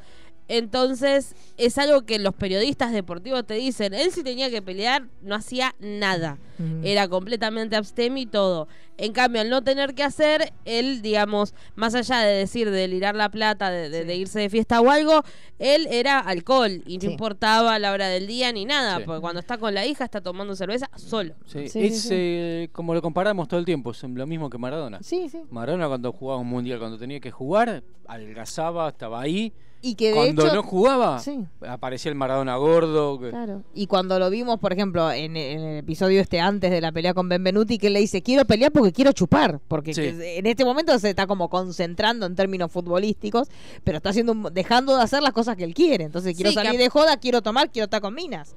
Entonces, 0.57 1.35
es 1.57 1.77
algo 1.77 2.03
que 2.03 2.19
los 2.19 2.33
periodistas 2.35 2.91
deportivos 2.91 3.45
te 3.45 3.55
dicen. 3.55 3.93
Él 3.93 4.11
si 4.11 4.23
tenía 4.23 4.49
que 4.49 4.61
pelear, 4.61 5.07
no 5.21 5.35
hacía 5.35 5.75
nada. 5.79 6.37
Era 6.83 7.07
completamente 7.07 7.75
abstemio 7.75 8.23
y 8.23 8.25
todo. 8.27 8.67
En 8.97 9.11
cambio, 9.11 9.41
al 9.41 9.49
no 9.49 9.63
tener 9.63 9.95
que 9.95 10.03
hacer, 10.03 10.53
él, 10.65 11.01
digamos, 11.01 11.53
más 11.75 11.95
allá 11.95 12.19
de 12.19 12.35
decir 12.37 12.69
de 12.69 12.87
lirar 12.87 13.15
la 13.15 13.29
plata, 13.29 13.71
de, 13.71 13.89
de- 13.89 14.05
de 14.05 14.15
irse 14.15 14.39
de 14.39 14.49
fiesta 14.49 14.79
o 14.79 14.89
algo, 14.91 15.23
él 15.59 15.87
era 15.89 16.19
alcohol 16.19 16.83
y 16.85 16.99
no 16.99 17.09
importaba 17.09 17.79
la 17.79 17.91
hora 17.91 18.07
del 18.07 18.27
día 18.27 18.51
ni 18.53 18.65
nada, 18.65 18.97
Sí. 18.99 19.03
porque 19.05 19.19
cuando 19.19 19.39
está 19.39 19.57
con 19.57 19.73
la 19.73 19.85
hija 19.87 20.05
está 20.05 20.21
tomando 20.21 20.55
cerveza 20.55 20.89
solo. 20.95 21.33
Sí, 21.47 21.65
es 21.73 22.07
eh, 22.11 22.69
como 22.71 22.93
lo 22.93 23.01
comparamos 23.01 23.47
todo 23.47 23.59
el 23.59 23.65
tiempo, 23.65 23.91
es 23.91 24.03
lo 24.03 24.27
mismo 24.27 24.49
que 24.49 24.59
Maradona. 24.59 24.99
Sí, 25.01 25.27
sí. 25.29 25.39
Maradona 25.49 25.87
cuando 25.87 26.11
jugaba 26.13 26.39
un 26.39 26.47
mundial, 26.47 26.77
cuando 26.79 26.97
tenía 26.99 27.19
que 27.19 27.31
jugar, 27.31 27.83
adelgazaba, 28.07 28.89
estaba 28.89 29.19
ahí. 29.21 29.51
Y 29.85 29.95
que 29.95 30.07
de 30.09 30.13
cuando 30.15 30.45
hecho- 30.45 30.55
no 30.55 30.63
jugaba, 30.63 31.19
Sí. 31.19 31.45
aparecía 31.67 32.09
el 32.09 32.15
Maradona 32.15 32.55
gordo. 32.55 33.19
que- 33.19 33.31
Claro. 33.31 33.63
Y 33.75 33.87
cuando 33.87 34.17
lo 34.17 34.29
vimos, 34.29 34.57
por 34.59 34.71
ejemplo, 34.71 35.11
en, 35.11 35.35
en 35.35 35.59
el 35.59 35.77
episodio 35.79 36.21
este 36.21 36.39
antes 36.39 36.71
de 36.71 36.79
la 36.79 36.93
pelea 36.93 37.13
con 37.13 37.27
Benvenuti, 37.27 37.77
que 37.77 37.87
él 37.87 37.93
le 37.93 37.99
dice, 37.99 38.21
quiero 38.21 38.45
pelear 38.45 38.71
porque 38.71 38.93
quiero 38.93 39.11
chupar. 39.11 39.59
Porque 39.67 39.93
Sí. 39.93 40.01
en 40.05 40.45
este 40.45 40.63
momento 40.63 40.97
se 40.99 41.09
está 41.09 41.27
como 41.27 41.49
concentrando 41.49 42.25
en 42.25 42.35
términos 42.35 42.71
futbolísticos, 42.71 43.49
pero 43.83 43.97
está 43.97 44.11
haciendo 44.11 44.31
un- 44.31 44.53
dejando 44.53 44.95
de 44.95 45.03
hacer 45.03 45.21
las 45.21 45.33
cosas 45.33 45.57
que 45.57 45.65
él 45.65 45.73
quiere. 45.73 46.05
Entonces, 46.05 46.33
quiero 46.33 46.51
Sí, 46.51 46.55
salir 46.55 46.79
de 46.79 46.87
joda, 46.87 47.17
quiero 47.17 47.41
tomar, 47.41 47.69
quiero 47.69 47.83
estar 47.85 47.99
con 47.99 48.15
minas. 48.15 48.55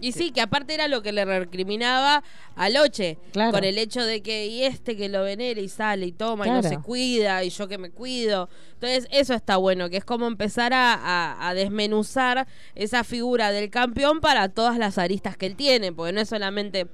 Y 0.00 0.12
sí, 0.12 0.30
que 0.30 0.42
aparte 0.42 0.74
era 0.74 0.88
lo 0.88 1.02
que 1.02 1.10
le 1.12 1.24
recriminaba 1.24 2.22
a 2.54 2.68
Loche. 2.68 3.18
Claro. 3.32 3.52
Con 3.52 3.64
el 3.64 3.78
hecho 3.78 4.04
de 4.04 4.22
que, 4.22 4.46
y 4.46 4.62
este 4.64 4.94
que 4.96 5.08
lo 5.08 5.22
venera 5.22 5.58
y 5.60 5.68
sale 5.70 6.04
y 6.06 6.12
toma 6.12 6.46
y 6.46 6.50
no 6.50 6.62
se 6.68 6.78
cuida, 6.82 7.42
y 7.44 7.48
yo 7.50 7.66
que 7.66 7.78
me 7.78 7.90
cuido. 7.90 8.50
Entonces, 8.74 9.08
eso 9.10 9.32
está 9.32 9.56
bueno, 9.56 9.88
que 9.88 9.96
es 9.96 10.04
como 10.04 10.26
empezar 10.26 10.74
a, 10.74 10.92
a- 10.94 11.48
a 11.48 11.54
desmenuzar 11.54 12.46
esa 12.74 13.04
figura 13.04 13.52
del 13.52 13.70
campeón 13.70 14.20
para 14.20 14.50
todas 14.50 14.76
las 14.78 14.98
aristas 14.98 15.36
que 15.38 15.46
él 15.46 15.56
tiene, 15.56 15.92
porque 15.92 16.12
no 16.12 16.20
es 16.20 16.28
solamente 16.28 16.86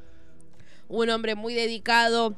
un 0.88 1.10
hombre 1.10 1.34
muy 1.34 1.54
dedicado 1.54 2.36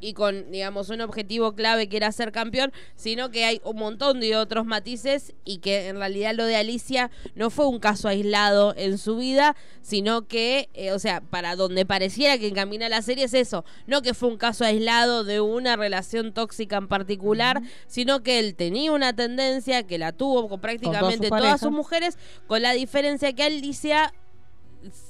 y 0.00 0.12
con, 0.12 0.50
digamos, 0.50 0.90
un 0.90 1.00
objetivo 1.00 1.54
clave 1.54 1.88
que 1.88 1.96
era 1.96 2.12
ser 2.12 2.30
campeón, 2.30 2.72
sino 2.94 3.30
que 3.30 3.44
hay 3.44 3.60
un 3.64 3.76
montón 3.76 4.20
de 4.20 4.36
otros 4.36 4.66
matices 4.66 5.32
y 5.44 5.58
que 5.58 5.88
en 5.88 5.96
realidad 5.96 6.34
lo 6.34 6.44
de 6.44 6.56
Alicia 6.56 7.10
no 7.34 7.48
fue 7.48 7.66
un 7.66 7.78
caso 7.78 8.08
aislado 8.08 8.74
en 8.76 8.98
su 8.98 9.16
vida, 9.16 9.56
sino 9.80 10.26
que, 10.26 10.68
eh, 10.74 10.92
o 10.92 10.98
sea, 10.98 11.22
para 11.22 11.56
donde 11.56 11.86
pareciera 11.86 12.36
que 12.36 12.48
encamina 12.48 12.88
la 12.88 13.00
serie 13.00 13.24
es 13.24 13.34
eso, 13.34 13.64
no 13.86 14.02
que 14.02 14.12
fue 14.12 14.28
un 14.28 14.36
caso 14.36 14.64
aislado 14.64 15.24
de 15.24 15.40
una 15.40 15.76
relación 15.76 16.34
tóxica 16.34 16.76
en 16.76 16.88
particular, 16.88 17.62
sino 17.86 18.22
que 18.22 18.38
él 18.38 18.56
tenía 18.56 18.92
una 18.92 19.14
tendencia 19.14 19.84
que 19.84 19.98
la 19.98 20.12
tuvo 20.12 20.48
con 20.48 20.60
prácticamente 20.60 21.28
todas 21.28 21.60
sus 21.60 21.70
mujeres, 21.70 22.18
con 22.46 22.60
la 22.60 22.72
diferencia 22.72 23.32
que 23.32 23.44
Alicia 23.44 24.12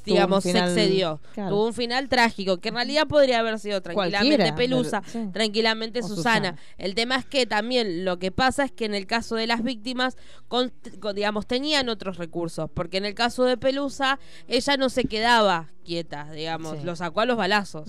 digamos, 0.05 0.43
final- 0.45 0.69
se 0.75 0.81
excedió. 0.83 1.21
claro. 1.35 1.51
Tuvo 1.51 1.67
un 1.67 1.75
final 1.75 2.09
trágico, 2.09 2.59
que 2.59 2.69
en 2.69 2.75
realidad 2.77 3.07
podría 3.07 3.41
haber 3.41 3.59
sido 3.59 3.81
tranquilamente 3.83 4.37
Cualquiera, 4.37 4.55
Pelusa, 4.55 5.01
pero- 5.01 5.25
sí. 5.27 5.31
tranquilamente 5.33 6.03
Susana. 6.03 6.15
Susana. 6.51 6.57
El 6.79 6.95
tema 6.95 7.17
es 7.17 7.25
que 7.27 7.47
también 7.47 8.05
lo 8.05 8.19
que 8.19 8.31
pasa 8.31 8.65
es 8.65 8.73
que 8.73 8.85
en 8.85 8.95
el 8.95 9.07
caso 9.07 9.35
de 9.37 9.47
las 9.47 9.63
víctimas, 9.63 10.17
con- 10.49 10.73
con- 11.01 11.15
digamos, 11.15 11.47
tenían 11.47 11.89
otros 11.89 12.17
recursos, 12.19 12.69
porque 12.73 12.99
en 12.99 13.05
el 13.05 13.15
caso 13.15 13.45
de 13.45 13.57
Pelusa, 13.57 14.19
ella 14.49 14.77
no 14.77 14.89
se 14.89 15.05
quedaba 15.05 15.69
quieta, 15.85 16.31
digamos, 16.33 16.79
Sí. 16.79 16.85
lo 16.85 16.97
sacó 16.97 17.21
a 17.21 17.27
los 17.27 17.37
balazos. 17.37 17.89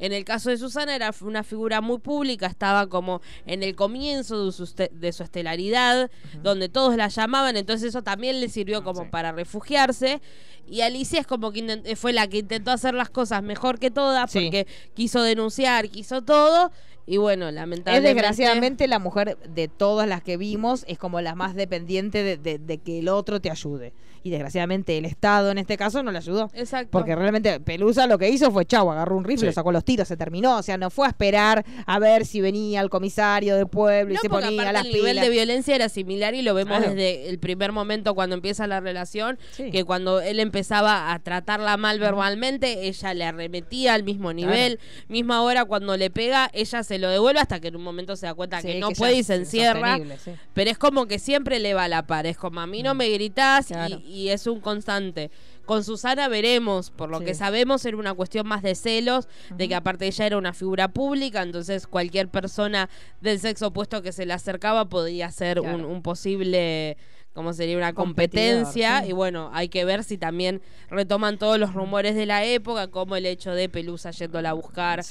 En 0.00 0.12
el 0.12 0.24
caso 0.24 0.50
de 0.50 0.56
Susana 0.58 0.96
era 0.96 1.14
una 1.20 1.44
figura 1.44 1.80
muy 1.80 1.98
pública, 1.98 2.46
estaba 2.46 2.88
como 2.88 3.20
en 3.46 3.62
el 3.62 3.76
comienzo 3.76 4.46
de 4.46 4.52
su, 4.52 4.64
de 4.90 5.12
su 5.12 5.22
estelaridad, 5.22 6.10
donde 6.42 6.68
todos 6.68 6.96
la 6.96 7.06
llamaban, 7.08 7.56
entonces 7.56 7.90
eso 7.90 8.02
también 8.02 8.40
le 8.40 8.48
sirvió 8.48 8.82
como 8.82 9.08
para 9.10 9.30
refugiarse. 9.30 10.20
Y 10.66 10.82
Alicia 10.82 11.20
es 11.20 11.26
como 11.26 11.52
que 11.52 11.96
fue 11.96 12.12
la 12.12 12.28
que 12.28 12.38
intentó 12.38 12.70
hacer 12.70 12.94
las 12.94 13.10
cosas 13.10 13.42
mejor 13.42 13.78
que 13.78 13.90
todas, 13.90 14.30
Sí. 14.30 14.38
porque 14.40 14.66
quiso 14.94 15.22
denunciar, 15.22 15.88
quiso 15.88 16.22
todo, 16.22 16.70
y 17.06 17.16
bueno, 17.16 17.48
Es 17.48 17.54
lamentablemente... 17.54 18.14
desgraciadamente 18.14 18.86
la 18.88 18.98
mujer 18.98 19.36
de 19.48 19.68
todas 19.68 20.06
las 20.08 20.22
que 20.22 20.36
vimos, 20.36 20.84
es 20.88 20.98
como 20.98 21.20
la 21.20 21.34
más 21.34 21.54
dependiente 21.54 22.22
de, 22.22 22.36
de- 22.36 22.58
de 22.58 22.78
que 22.78 22.98
el 23.00 23.08
otro 23.08 23.40
te 23.40 23.50
ayude. 23.50 23.92
Y 24.22 24.28
desgraciadamente 24.28 24.98
el 24.98 25.06
Estado 25.06 25.50
en 25.50 25.56
este 25.56 25.78
caso 25.78 26.02
no 26.02 26.12
le 26.12 26.18
ayudó. 26.18 26.50
Exacto. 26.52 26.90
Porque 26.90 27.16
realmente 27.16 27.58
Pelusa 27.58 28.06
lo 28.06 28.18
que 28.18 28.28
hizo 28.28 28.50
fue 28.50 28.66
chau, 28.66 28.90
agarró 28.90 29.16
un 29.16 29.24
rifle, 29.24 29.40
Sí. 29.40 29.46
lo 29.46 29.52
sacó 29.52 29.72
los 29.72 29.82
tiros, 29.82 30.06
se 30.08 30.16
terminó. 30.18 30.58
O 30.58 30.62
sea, 30.62 30.76
no 30.76 30.90
fue 30.90 31.06
a 31.06 31.08
esperar 31.10 31.64
a 31.86 31.98
ver 31.98 32.26
si 32.26 32.42
venía 32.42 32.82
el 32.82 32.90
comisario 32.90 33.56
del 33.56 33.66
pueblo 33.66 34.12
y 34.12 34.16
No, 34.16 34.20
se 34.20 34.28
porque 34.28 34.44
ponía 34.48 34.60
aparte 34.60 34.72
las 34.74 34.84
el 34.86 34.92
nivel 34.92 35.12
pilas. 35.12 35.24
de 35.24 35.30
violencia 35.30 35.74
era 35.74 35.88
similar 35.88 36.34
y 36.34 36.42
lo 36.42 36.52
vemos 36.52 36.76
Claro. 36.76 36.92
desde 36.94 37.30
el 37.30 37.38
primer 37.38 37.72
momento 37.72 38.14
cuando 38.14 38.34
empieza 38.34 38.66
la 38.66 38.80
relación, 38.80 39.38
Sí. 39.52 39.70
que 39.70 39.84
cuando 39.84 40.20
él 40.20 40.38
empezaba 40.38 41.12
a 41.14 41.18
tratarla 41.20 41.78
mal 41.78 41.98
verbalmente, 41.98 42.88
ella 42.88 43.14
le 43.14 43.24
arremetía 43.24 43.94
al 43.94 44.02
mismo 44.04 44.34
nivel, 44.34 44.80
misma 45.08 45.40
hora 45.42 45.64
cuando 45.64 45.96
le 45.96 46.10
pega, 46.10 46.50
ella 46.52 46.82
se 46.82 46.98
lo 47.00 47.08
devuelve 47.10 47.40
hasta 47.40 47.58
que 47.60 47.68
en 47.68 47.76
un 47.76 47.82
momento 47.82 48.14
se 48.16 48.26
da 48.26 48.34
cuenta 48.34 48.60
Sí, 48.60 48.68
que 48.68 48.78
no 48.80 48.90
que 48.90 48.94
puede 48.94 49.14
y 49.16 49.22
se 49.24 49.34
encierra, 49.34 49.98
sí. 50.22 50.32
pero 50.54 50.70
es 50.70 50.78
como 50.78 51.06
que 51.06 51.18
siempre 51.18 51.58
le 51.58 51.74
va 51.74 51.84
a 51.84 51.88
la 51.88 52.06
par, 52.06 52.26
es 52.26 52.36
como 52.36 52.60
a 52.60 52.66
mí 52.66 52.82
no 52.82 52.94
me 52.94 53.08
gritás 53.08 53.70
y- 53.70 53.74
Claro. 53.74 54.00
y, 54.06 54.28
es 54.28 54.46
un 54.46 54.60
constante. 54.60 55.30
Con 55.66 55.84
Susana 55.84 56.28
veremos, 56.28 56.90
por 56.90 57.10
lo 57.10 57.18
Sí. 57.20 57.26
que 57.26 57.34
sabemos 57.34 57.84
era 57.84 57.96
una 57.96 58.12
cuestión 58.14 58.46
más 58.46 58.62
de 58.62 58.74
celos, 58.74 59.28
de 59.56 59.68
que 59.68 59.74
aparte 59.74 60.06
ella 60.06 60.26
era 60.26 60.36
una 60.36 60.52
figura 60.52 60.88
pública, 60.88 61.42
entonces 61.42 61.86
cualquier 61.86 62.28
persona 62.28 62.88
del 63.20 63.38
sexo 63.40 63.68
opuesto 63.68 64.02
que 64.02 64.12
se 64.12 64.26
le 64.26 64.32
acercaba 64.32 64.88
podía 64.88 65.30
ser 65.30 65.60
un 65.60 66.02
posible, 66.02 66.96
¿cómo 67.40 67.52
sería? 67.54 67.76
Una 67.76 67.92
competencia. 67.92 69.02
sí. 69.02 69.10
Y 69.10 69.12
bueno, 69.12 69.50
hay 69.52 69.68
que 69.68 69.84
ver 69.84 70.04
si 70.04 70.18
también 70.18 70.60
retoman 70.90 71.38
todos 71.38 71.58
los 71.58 71.72
rumores 71.74 72.14
de 72.14 72.26
la 72.26 72.44
época, 72.44 72.88
como 72.88 73.16
el 73.16 73.26
hecho 73.26 73.52
de 73.52 73.68
Pelusa 73.68 74.10
yéndola 74.10 74.50
a 74.50 74.52
buscar 74.52 75.02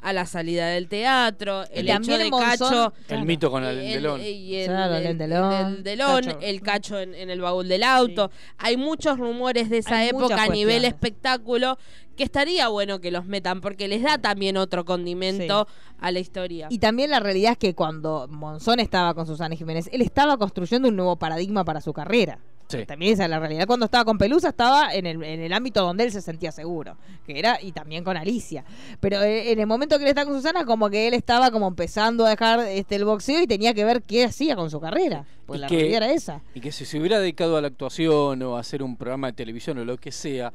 a 0.00 0.12
la 0.12 0.26
salida 0.26 0.68
del 0.68 0.88
teatro, 0.88 1.64
el 1.72 1.88
hecho 1.88 2.18
de 2.18 2.28
Monzón- 2.30 2.40
Cacho. 2.40 2.92
El 3.08 3.22
mito 3.24 3.50
con 3.50 3.64
el 3.64 3.76
Delón. 3.78 4.20
el, 4.20 4.66
Claro, 4.66 4.96
el- 4.96 5.06
el 5.06 5.18
Delón, 5.18 5.52
el 5.52 5.82
Delón, 5.82 6.24
Cacho. 6.24 6.38
el 6.42 6.60
cacho 6.60 7.00
en, 7.00 7.14
en 7.14 7.30
el 7.30 7.40
baúl 7.40 7.68
del 7.68 7.82
auto. 7.82 8.30
Hay 8.58 8.76
muchos 8.76 9.18
rumores 9.18 9.68
de 9.70 9.78
esa 9.78 9.98
Hay 9.98 10.08
época 10.08 10.42
a 10.42 10.48
nivel 10.48 10.84
espectáculo 10.84 11.78
que 12.16 12.24
estaría 12.24 12.68
bueno 12.68 13.00
que 13.00 13.10
los 13.10 13.26
metan 13.26 13.60
porque 13.60 13.86
les 13.88 14.02
da 14.02 14.18
también 14.18 14.56
otro 14.56 14.84
condimento 14.84 15.66
a 16.00 16.10
la 16.10 16.18
historia. 16.18 16.66
Y 16.70 16.78
también 16.78 17.10
la 17.10 17.20
realidad 17.20 17.52
es 17.52 17.58
que 17.58 17.74
cuando 17.74 18.26
Monzón 18.30 18.80
estaba 18.80 19.14
con 19.14 19.26
Susana 19.26 19.54
Jiménez, 19.54 19.88
él 19.92 20.02
estaba 20.02 20.36
construyendo 20.36 20.88
un 20.88 20.96
nuevo 20.96 21.16
paradigma 21.16 21.64
para 21.64 21.80
su 21.80 21.92
carrera. 21.92 22.38
Sí. 22.68 22.84
También 22.84 23.12
esa 23.12 23.24
es 23.24 23.30
la 23.30 23.38
realidad. 23.38 23.64
Cuando 23.68 23.84
estaba 23.84 24.04
con 24.04 24.18
Pelusa 24.18 24.48
estaba 24.48 24.92
en 24.92 25.06
el, 25.06 25.22
en 25.22 25.40
el 25.40 25.52
ámbito 25.52 25.82
donde 25.84 26.02
él 26.02 26.10
se 26.10 26.20
sentía 26.20 26.50
seguro, 26.50 26.96
que 27.24 27.38
era 27.38 27.62
y 27.62 27.70
también 27.70 28.02
con 28.02 28.16
Alicia. 28.16 28.64
Pero 28.98 29.22
eh, 29.22 29.52
en 29.52 29.60
el 29.60 29.68
momento 29.68 29.96
que 29.98 30.02
él 30.02 30.08
está 30.08 30.24
con 30.24 30.34
Susana, 30.34 30.64
como 30.64 30.90
que 30.90 31.06
él 31.06 31.14
estaba 31.14 31.52
como 31.52 31.68
empezando 31.68 32.26
a 32.26 32.30
dejar 32.30 32.58
este 32.66 32.96
el 32.96 33.04
boxeo 33.04 33.40
y 33.40 33.46
tenía 33.46 33.72
que 33.72 33.84
ver 33.84 34.02
qué 34.02 34.24
hacía 34.24 34.56
con 34.56 34.68
su 34.68 34.80
carrera. 34.80 35.24
Pues 35.46 35.58
Y 35.58 35.60
la 35.60 35.68
que- 35.68 35.76
realidad 35.76 36.02
era 36.02 36.12
esa. 36.12 36.40
Y 36.54 36.60
que 36.60 36.72
si 36.72 36.84
se 36.84 36.98
hubiera 36.98 37.20
dedicado 37.20 37.56
a 37.56 37.60
la 37.60 37.68
actuación 37.68 38.42
o 38.42 38.56
a 38.56 38.60
hacer 38.60 38.82
un 38.82 38.96
programa 38.96 39.28
de 39.28 39.34
televisión 39.34 39.78
o 39.78 39.84
lo 39.84 39.96
que 39.96 40.10
sea, 40.10 40.52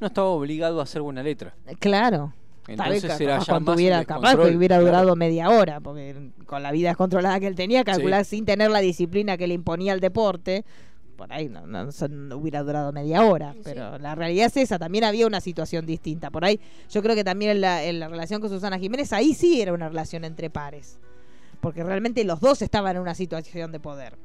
no 0.00 0.06
estaba 0.08 0.28
obligado 0.28 0.80
a 0.80 0.82
hacer 0.84 1.02
buena 1.02 1.22
letra. 1.22 1.54
Claro. 1.78 2.32
Entonces 2.66 3.00
Tal 3.02 3.08
vez 3.10 3.20
era 3.20 3.38
capaz 3.38 3.46
ya 3.66 3.74
hubiera, 3.74 4.04
capaz 4.04 4.36
que 4.36 4.56
hubiera 4.56 4.76
claro. 4.76 4.84
durado 4.86 5.16
media 5.16 5.48
hora, 5.48 5.80
porque 5.80 6.32
con 6.44 6.62
la 6.62 6.70
vida 6.70 6.88
descontrolada 6.88 7.40
que 7.40 7.46
él 7.46 7.54
tenía, 7.54 7.82
calcular 7.82 8.24
sin 8.26 8.44
tener 8.44 8.70
la 8.70 8.80
disciplina 8.80 9.38
que 9.38 9.46
le 9.46 9.54
imponía 9.54 9.94
el 9.94 10.00
deporte, 10.00 10.66
por 11.16 11.32
ahí 11.32 11.48
no, 11.48 11.66
no- 11.66 11.84
no- 11.86 12.08
no 12.08 12.36
hubiera 12.36 12.62
durado 12.62 12.92
media 12.92 13.24
hora. 13.24 13.54
Pero 13.64 13.98
la 13.98 14.14
realidad 14.14 14.48
es 14.48 14.56
esa, 14.58 14.78
también 14.78 15.04
había 15.04 15.26
una 15.26 15.40
situación 15.40 15.86
distinta. 15.86 16.30
Por 16.30 16.44
ahí, 16.44 16.60
yo 16.90 17.02
creo 17.02 17.14
que 17.14 17.24
también 17.24 17.52
en 17.52 17.60
la, 17.62 17.82
en 17.84 18.00
la 18.00 18.08
relación 18.08 18.40
con 18.42 18.50
Susana 18.50 18.78
Jiménez, 18.78 19.14
ahí 19.14 19.32
sí 19.32 19.62
era 19.62 19.72
una 19.72 19.88
relación 19.88 20.24
entre 20.24 20.50
pares. 20.50 20.98
Porque 21.60 21.82
realmente 21.82 22.22
los 22.22 22.38
dos 22.40 22.60
estaban 22.60 22.96
en 22.96 23.02
una 23.02 23.14
situación 23.14 23.72
de 23.72 23.80
poder. 23.80 24.16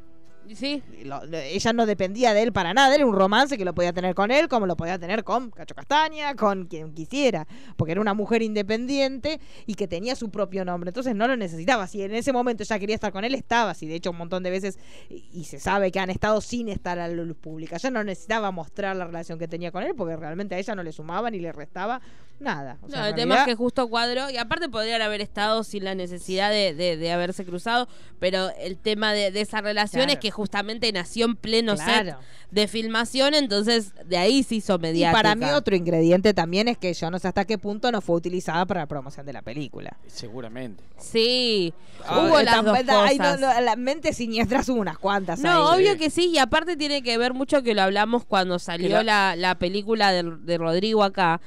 Sí. 0.54 0.84
Lo- 1.04 1.26
lo- 1.26 1.38
ella 1.38 1.74
no 1.74 1.86
dependía 1.86 2.34
de 2.34 2.44
él 2.44 2.52
para 2.54 2.74
nada, 2.74 2.94
era 2.94 3.06
un 3.06 3.16
romance 3.16 3.58
que 3.58 3.66
lo 3.66 3.74
podía 3.74 3.94
tener 3.94 4.14
con 4.14 4.30
él, 4.32 4.48
como 4.48 4.66
lo 4.66 4.76
podía 4.76 5.00
tener 5.00 5.24
con 5.24 5.52
Cacho 5.52 5.74
Castaña, 5.74 6.36
con 6.36 6.66
quien 6.66 6.94
quisiera, 6.94 7.48
porque 7.78 7.94
era 7.94 8.02
una 8.02 8.14
mujer 8.14 8.42
independiente 8.42 9.40
y 9.66 9.76
que 9.76 9.88
tenía 9.88 10.16
su 10.16 10.30
propio 10.30 10.66
nombre, 10.66 10.90
entonces 10.90 11.16
no 11.16 11.28
lo 11.28 11.38
necesitaba. 11.38 11.88
Si 11.88 12.02
en 12.02 12.14
ese 12.14 12.34
momento 12.34 12.64
ella 12.64 12.80
quería 12.80 12.96
estar 12.96 13.12
con 13.12 13.24
él, 13.24 13.36
estaba, 13.36 13.74
si 13.74 13.88
de 13.88 13.96
hecho 13.96 14.12
un 14.12 14.18
montón 14.18 14.44
de 14.44 14.50
veces, 14.50 14.78
y 15.10 15.46
se 15.46 15.60
sabe 15.60 15.92
que 15.92 16.00
han 16.00 16.10
estado 16.10 16.42
sin 16.42 16.70
estar 16.70 17.00
a 17.00 17.08
la 17.08 17.14
luz 17.24 17.38
pública, 17.38 17.78
ella 17.78 17.90
no 17.92 18.04
necesitaba 18.04 18.52
mostrar 18.52 18.96
la 18.96 19.06
relación 19.06 19.40
que 19.40 19.48
tenía 19.48 19.72
con 19.72 19.84
él, 19.84 19.94
porque 19.96 20.16
realmente 20.16 20.56
a 20.56 20.60
ella 20.60 20.76
no 20.76 20.84
le 20.84 20.92
sumaba 20.92 21.30
ni 21.32 21.40
le 21.40 21.52
restaba 21.52 22.02
nada. 22.44 22.78
O 22.84 22.90
sea, 22.90 23.00
No, 23.02 23.06
el 23.08 23.16
tema 23.16 23.38
es 23.40 23.46
que 23.46 23.56
justo 23.56 23.88
cuadró 23.90 24.30
y 24.30 24.38
aparte 24.38 24.70
podrían 24.70 25.02
haber 25.02 25.22
estado 25.22 25.64
sin 25.64 25.84
la 25.84 25.96
necesidad 25.96 26.52
de, 26.52 26.74
de- 26.76 26.98
de 26.98 27.12
haberse 27.12 27.44
cruzado, 27.46 27.88
pero 28.20 28.50
el 28.60 28.78
tema 28.78 29.14
de, 29.14 29.32
de 29.32 29.42
esa 29.42 29.62
relación 29.62 30.04
Claro. 30.04 30.14
es 30.14 30.20
que 30.20 30.30
justamente 30.32 30.92
nació 30.92 31.26
en 31.26 31.36
pleno 31.36 31.76
set 31.78 31.86
Claro. 31.86 32.20
de 32.52 32.68
filmación, 32.68 33.34
entonces 33.34 33.94
de 34.06 34.18
ahí 34.18 34.44
se 34.44 34.56
hizo 34.56 34.76
Y 34.76 34.80
mediática. 34.80 35.12
para 35.24 35.36
mí 35.36 35.46
otro 35.46 35.76
ingrediente 35.76 36.34
también 36.34 36.68
es 36.68 36.78
que 36.78 36.94
yo 36.94 37.10
no 37.10 37.18
sé 37.18 37.28
hasta 37.28 37.46
qué 37.46 37.58
punto 37.58 37.92
no 37.92 38.02
fue 38.02 38.16
utilizada 38.16 38.66
para 38.66 38.82
la 38.82 38.86
promoción 38.88 39.26
de 39.26 39.34
la 39.34 39.42
película. 39.42 39.98
Seguramente. 40.08 40.84
Sí, 40.98 41.74
Ah, 42.06 42.20
hubo 42.20 42.42
las 42.42 42.56
dos 42.64 42.66
no, 42.86 43.02
cosas. 43.02 43.40
no, 43.40 43.62
las 43.62 43.78
mentes 43.78 44.18
siniestras 44.18 44.68
hubo 44.70 44.80
unas 44.82 44.98
cuantas 44.98 45.40
No, 45.40 45.70
ahí. 45.72 45.80
obvio 45.86 45.98
que 45.98 46.10
sí, 46.10 46.32
y 46.34 46.38
aparte 46.38 46.76
tiene 46.76 47.02
que 47.02 47.18
ver 47.18 47.34
mucho 47.34 47.64
que 47.64 47.74
lo 47.74 47.82
hablamos 47.82 48.26
cuando 48.26 48.60
salió 48.60 49.04
la, 49.04 49.36
la 49.38 49.56
película 49.56 50.12
de, 50.12 50.24
de 50.24 50.58
Rodrigo 50.58 51.04
acá, 51.04 51.40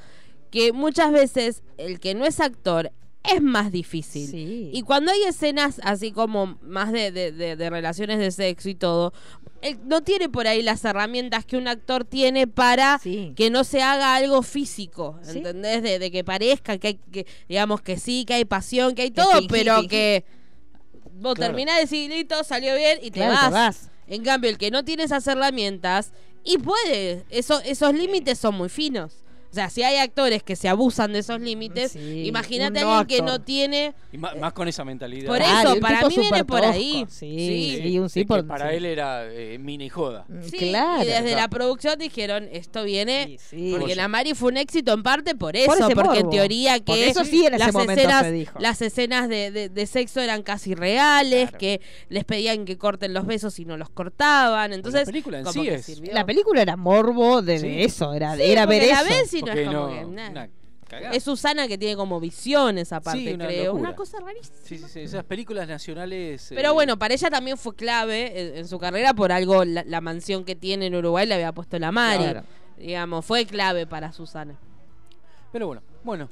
que 0.57 0.73
muchas 0.73 1.13
veces 1.13 1.63
el 1.77 2.01
que 2.01 2.15
no 2.15 2.25
es 2.25 2.41
actor 2.41 2.91
es 3.31 3.43
más 3.43 3.71
difícil. 3.73 4.71
Y 4.73 4.83
cuando 4.83 5.13
hay 5.13 5.23
escenas 5.25 5.81
así 5.85 6.13
como 6.13 6.59
más 6.63 6.93
de, 6.93 7.13
de- 7.13 7.31
de- 7.33 7.57
de 7.57 7.71
relaciones 7.71 8.19
de 8.19 8.31
sexo 8.31 8.71
y 8.71 8.75
todo, 8.75 9.13
él 9.61 9.79
no 9.85 10.01
tiene 10.03 10.31
por 10.31 10.47
ahí 10.47 10.63
las 10.63 10.83
herramientas 10.85 11.45
que 11.45 11.57
un 11.59 11.69
actor 11.69 12.05
tiene 12.05 12.47
para 12.47 12.99
que 13.03 13.51
no 13.51 13.65
se 13.65 13.83
haga 13.83 14.15
algo 14.15 14.41
físico. 14.43 15.19
¿entendés? 15.29 15.83
De, 15.83 15.99
de 15.99 16.11
que 16.11 16.25
parezca 16.25 16.79
que 16.79 16.87
hay, 16.89 16.95
que, 17.13 17.27
digamos 17.49 17.83
que 17.83 17.99
sí, 17.99 18.25
que 18.25 18.33
hay 18.35 18.45
pasión, 18.47 18.95
que 18.95 19.03
hay 19.03 19.11
Que 19.11 19.21
todo, 19.21 19.33
fingí, 19.33 19.49
pero 19.49 19.75
fingí. 19.77 19.89
que 19.89 20.25
vos 21.19 21.35
Claro. 21.35 21.51
terminás 21.53 21.75
de 21.77 21.81
decir, 21.83 22.11
listo, 22.11 22.43
salió 22.45 22.75
bien 22.77 22.99
y 23.03 23.11
te, 23.11 23.21
Claro, 23.21 23.33
vas. 23.35 23.45
te 23.49 23.53
vas. 23.53 23.91
En 24.07 24.23
cambio, 24.23 24.49
el 24.51 24.57
que 24.57 24.71
no 24.71 24.85
tiene 24.85 25.03
esas 25.03 25.27
herramientas 25.27 26.13
y 26.45 26.59
puede, 26.59 27.25
eso, 27.29 27.61
esos 27.65 27.93
límites 27.93 28.39
son 28.39 28.55
muy 28.55 28.69
finos. 28.69 29.25
O 29.51 29.55
sea, 29.55 29.71
si 29.71 29.83
hay 29.83 29.97
actores 29.97 30.43
que 30.43 30.57
se 30.57 30.69
abusan 30.69 31.13
de 31.13 31.21
esos 31.21 31.41
límites, 31.41 31.97
imagínate 31.97 32.81
a 32.81 32.83
un 32.87 32.93
no 32.93 32.99
alguien 32.99 33.21
que 33.21 33.25
no 33.27 33.41
tiene 33.41 33.95
Y 34.13 34.19
más, 34.19 34.53
con 34.53 34.69
esa 34.69 34.85
mentalidad. 34.85 35.27
Por 35.29 35.39
Claro, 35.39 35.69
eso, 35.69 35.75
un 35.75 35.81
para 35.81 36.09
mí 36.09 36.17
viene 36.19 36.45
por 36.45 36.61
tosco. 36.61 36.73
ahí. 36.75 37.07
Sí, 37.09 37.81
sí, 37.83 37.99
un 37.99 38.09
sí 38.11 38.21
de 38.21 38.25
que 38.25 38.29
por- 38.29 38.47
para 38.47 38.71
sí. 38.71 38.77
él 38.77 38.85
era 38.85 39.25
eh, 39.33 39.59
mini 39.59 39.89
joda. 39.89 40.27
Sí, 40.43 40.57
Claro. 40.59 41.03
y 41.03 41.07
desde 41.07 41.23
Claro. 41.23 41.37
la 41.37 41.49
producción 41.49 41.99
dijeron, 41.99 42.49
esto 42.53 42.85
viene 42.85 43.39
porque 43.79 43.95
la 43.97 44.09
Mari 44.09 44.35
fue 44.35 44.51
un 44.51 44.57
éxito 44.59 44.93
en 44.93 45.03
parte 45.03 45.35
por 45.35 45.57
eso, 45.57 45.67
Por 45.89 45.95
porque 46.05 46.19
en 46.21 46.31
teoría 46.31 46.75
que 46.79 46.85
Porque 46.85 47.09
eso 47.09 47.25
sí 47.25 47.47
en 47.47 47.55
ese 47.55 47.65
las 47.65 47.73
momento 47.73 47.93
escenas, 47.93 48.23
se 48.25 48.33
dijo. 48.33 48.59
las 48.61 48.83
escenas 48.83 49.29
de, 49.29 49.51
de- 49.51 49.69
de 49.69 49.87
sexo 49.87 50.21
eran 50.21 50.43
casi 50.43 50.75
reales, 50.75 51.51
que 51.53 51.81
les 52.09 52.25
pedían 52.25 52.65
que 52.65 52.77
corten 52.79 53.15
los 53.15 53.27
besos 53.27 53.59
y 53.59 53.65
no 53.65 53.77
los 53.77 53.89
cortaban, 53.91 54.73
entonces 54.73 55.05
película 55.07 55.39
en 55.41 55.47
sí 55.47 55.69
es-. 55.69 56.01
La 56.13 56.25
película 56.27 56.63
era 56.63 56.77
morbo 56.77 57.43
de, 57.43 57.59
Sí. 57.59 57.69
de 57.69 57.85
eso, 57.85 58.13
era, 58.15 58.35
Sí, 58.37 58.43
era 58.43 58.67
ver 58.67 58.83
la 58.89 59.01
eso. 59.01 59.09
No 59.55 59.61
es 59.61 59.67
como 59.67 59.79
no- 59.81 59.89
que 59.89 60.05
nada. 60.05 60.29
una 60.31 60.49
cagada. 60.89 61.15
Es 61.17 61.25
Susana 61.25 61.67
que 61.69 61.77
tiene 61.79 61.97
como 61.97 62.21
visiones 62.21 62.93
aparte, 62.93 63.19
Sí, 63.21 63.33
una 63.33 63.47
creo. 63.47 63.65
locura. 63.73 63.89
Una 63.89 63.97
cosa 63.97 64.21
rarísima. 64.21 64.57
Sí, 64.63 64.79
sí, 64.79 64.85
sí. 64.89 65.01
Esas 65.01 65.25
películas 65.25 65.67
nacionales. 65.69 66.47
Pero 66.51 66.69
eh, 66.69 66.73
bueno, 66.73 66.97
para 66.99 67.15
ella 67.15 67.29
también 67.31 67.57
fue 67.59 67.75
clave 67.75 68.41
en, 68.51 68.57
en 68.59 68.69
su 68.69 68.79
carrera 68.79 69.13
por 69.15 69.33
algo, 69.33 69.65
la, 69.65 69.83
la 69.85 70.01
mansión 70.01 70.45
que 70.45 70.55
tiene 70.55 70.87
en 70.87 70.95
Uruguay 70.95 71.27
le 71.27 71.35
había 71.35 71.53
puesto 71.53 71.79
la 71.79 71.91
Mari. 71.93 72.23
Claro. 72.25 72.43
Digamos, 72.79 73.25
fue 73.25 73.47
clave 73.47 73.87
para 73.87 74.13
Susana. 74.13 74.55
Pero 75.53 75.67
bueno, 75.69 75.83
bueno. 76.05 76.29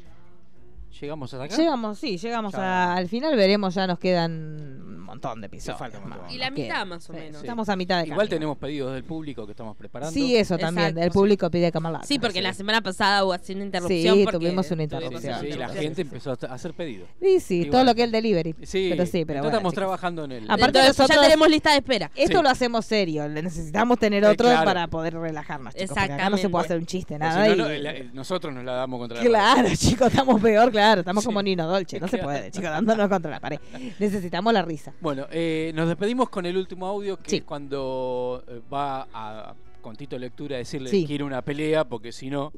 Llegamos 1.01 1.35
hasta 1.35 1.45
acá. 1.47 1.57
Llegamos, 1.57 1.99
sí, 1.99 2.19
llegamos 2.19 2.55
a- 2.55 2.95
al 2.95 3.09
final, 3.09 3.35
veremos, 3.37 3.75
ya 3.75 3.87
nos 3.89 3.99
quedan 3.99 4.94
montón 5.15 5.41
de 5.41 5.47
episodios. 5.47 5.79
falta 5.79 5.99
un 5.99 6.05
montón. 6.09 6.23
más. 6.27 6.33
Y 6.35 6.39
la 6.39 6.51
mitad 6.51 6.87
más 6.87 7.09
o 7.09 7.13
Sí, 7.13 7.19
menos. 7.19 7.41
Estamos 7.43 7.69
a 7.69 7.77
mitad 7.77 7.99
de 7.99 8.05
Igual 8.07 8.19
camino. 8.19 8.31
tenemos 8.37 8.59
pedidos 8.59 8.93
del 8.95 9.05
público 9.05 9.47
que 9.47 9.53
estamos 9.53 9.77
preparando. 9.77 10.13
Sí, 10.13 10.37
eso 10.37 10.57
también, 10.59 10.89
Exacto. 10.89 11.05
el 11.07 11.11
público 11.11 11.51
pide 11.51 11.73
camarada. 11.73 12.05
Sí, 12.05 12.19
porque 12.19 12.41
la 12.43 12.53
semana 12.53 12.81
pasada 12.81 13.25
hubo 13.25 13.33
así 13.33 13.53
una 13.55 13.65
interrupción. 13.65 14.17
Sí, 14.17 14.25
porque 14.25 14.39
tuvimos 14.39 14.71
una 14.71 14.83
Sí, 14.85 14.89
sí, 14.91 14.97
interrupción. 14.97 15.41
sí, 15.41 15.53
la 15.53 15.69
gente 15.69 16.03
empezó 16.03 16.31
a 16.33 16.55
hacer 16.55 16.75
pedidos. 16.75 17.09
Sí, 17.21 17.41
sí, 17.41 17.55
Igual. 17.57 17.71
todo 17.71 17.85
lo 17.85 17.95
que 17.95 18.01
es 18.03 18.07
el 18.07 18.13
delivery. 18.13 18.55
Sí, 18.63 18.89
pero 18.91 19.07
sí, 19.07 19.25
pero 19.25 19.41
bueno, 19.41 19.49
estamos 19.49 19.73
chicos. 19.73 19.75
trabajando 19.75 20.25
en 20.25 20.33
el. 20.33 20.45
Aparte 20.45 20.65
Entonces, 20.79 20.99
nosotros, 20.99 21.17
ya 21.17 21.23
tenemos 21.23 21.49
lista 21.49 21.71
de 21.71 21.77
espera. 21.79 22.11
Esto 22.15 22.39
Sí. 22.39 22.43
lo 22.43 22.49
hacemos 22.51 22.85
serio, 22.85 23.29
necesitamos 23.29 23.99
tener 23.99 24.25
Eh, 24.25 24.29
otro 24.29 24.47
claro. 24.49 24.65
para 24.65 24.87
poder 24.89 25.15
relajarnos, 25.15 25.75
chicos. 25.75 25.91
acá 25.97 26.01
no 26.01 26.09
se 26.09 26.15
Exactamente. 26.15 26.49
puede 26.51 26.65
hacer 26.65 26.79
un 26.79 26.87
chiste, 26.87 27.19
nada. 27.19 27.45
si 27.45 27.51
no, 27.51 27.55
y- 27.73 27.77
no, 27.77 27.83
la- 27.83 27.95
nosotros 28.13 28.53
nos 28.55 28.65
la 28.65 28.73
damos 28.73 28.99
contra 29.01 29.19
la 29.19 29.25
Claro, 29.25 29.63
pared. 29.63 29.77
chicos, 29.79 30.09
estamos 30.09 30.41
peor, 30.41 30.71
claro. 30.71 31.01
Estamos 31.01 31.25
como 31.25 31.43
Nino 31.43 31.67
Dolce. 31.67 32.01
No 32.01 32.09
se 32.09 32.19
puede, 32.19 32.51
chicos, 32.51 32.71
dándonos 32.71 33.09
contra 33.09 33.31
la 33.31 33.41
pared. 33.41 33.59
Necesitamos 33.99 34.53
la 34.53 34.63
risa. 34.63 34.93
Bueno, 35.05 35.27
eh, 35.31 35.71
nos 35.75 35.87
despedimos 35.87 36.31
con 36.31 36.47
el 36.47 36.57
último 36.57 36.87
audio 36.87 37.19
que 37.19 37.29
Sí. 37.29 37.37
es 37.37 37.43
cuando 37.45 38.43
eh, 38.49 38.63
va 38.73 39.07
a, 39.13 39.55
con 39.83 39.95
Tito 39.97 40.19
Lectura 40.19 40.55
a 40.57 40.61
decirle 40.61 40.89
Sí. 40.89 41.03
que 41.03 41.09
quiere 41.09 41.25
una 41.25 41.43
pelea 41.43 41.85
porque 41.85 42.11
si 42.11 42.31
no, 42.31 42.55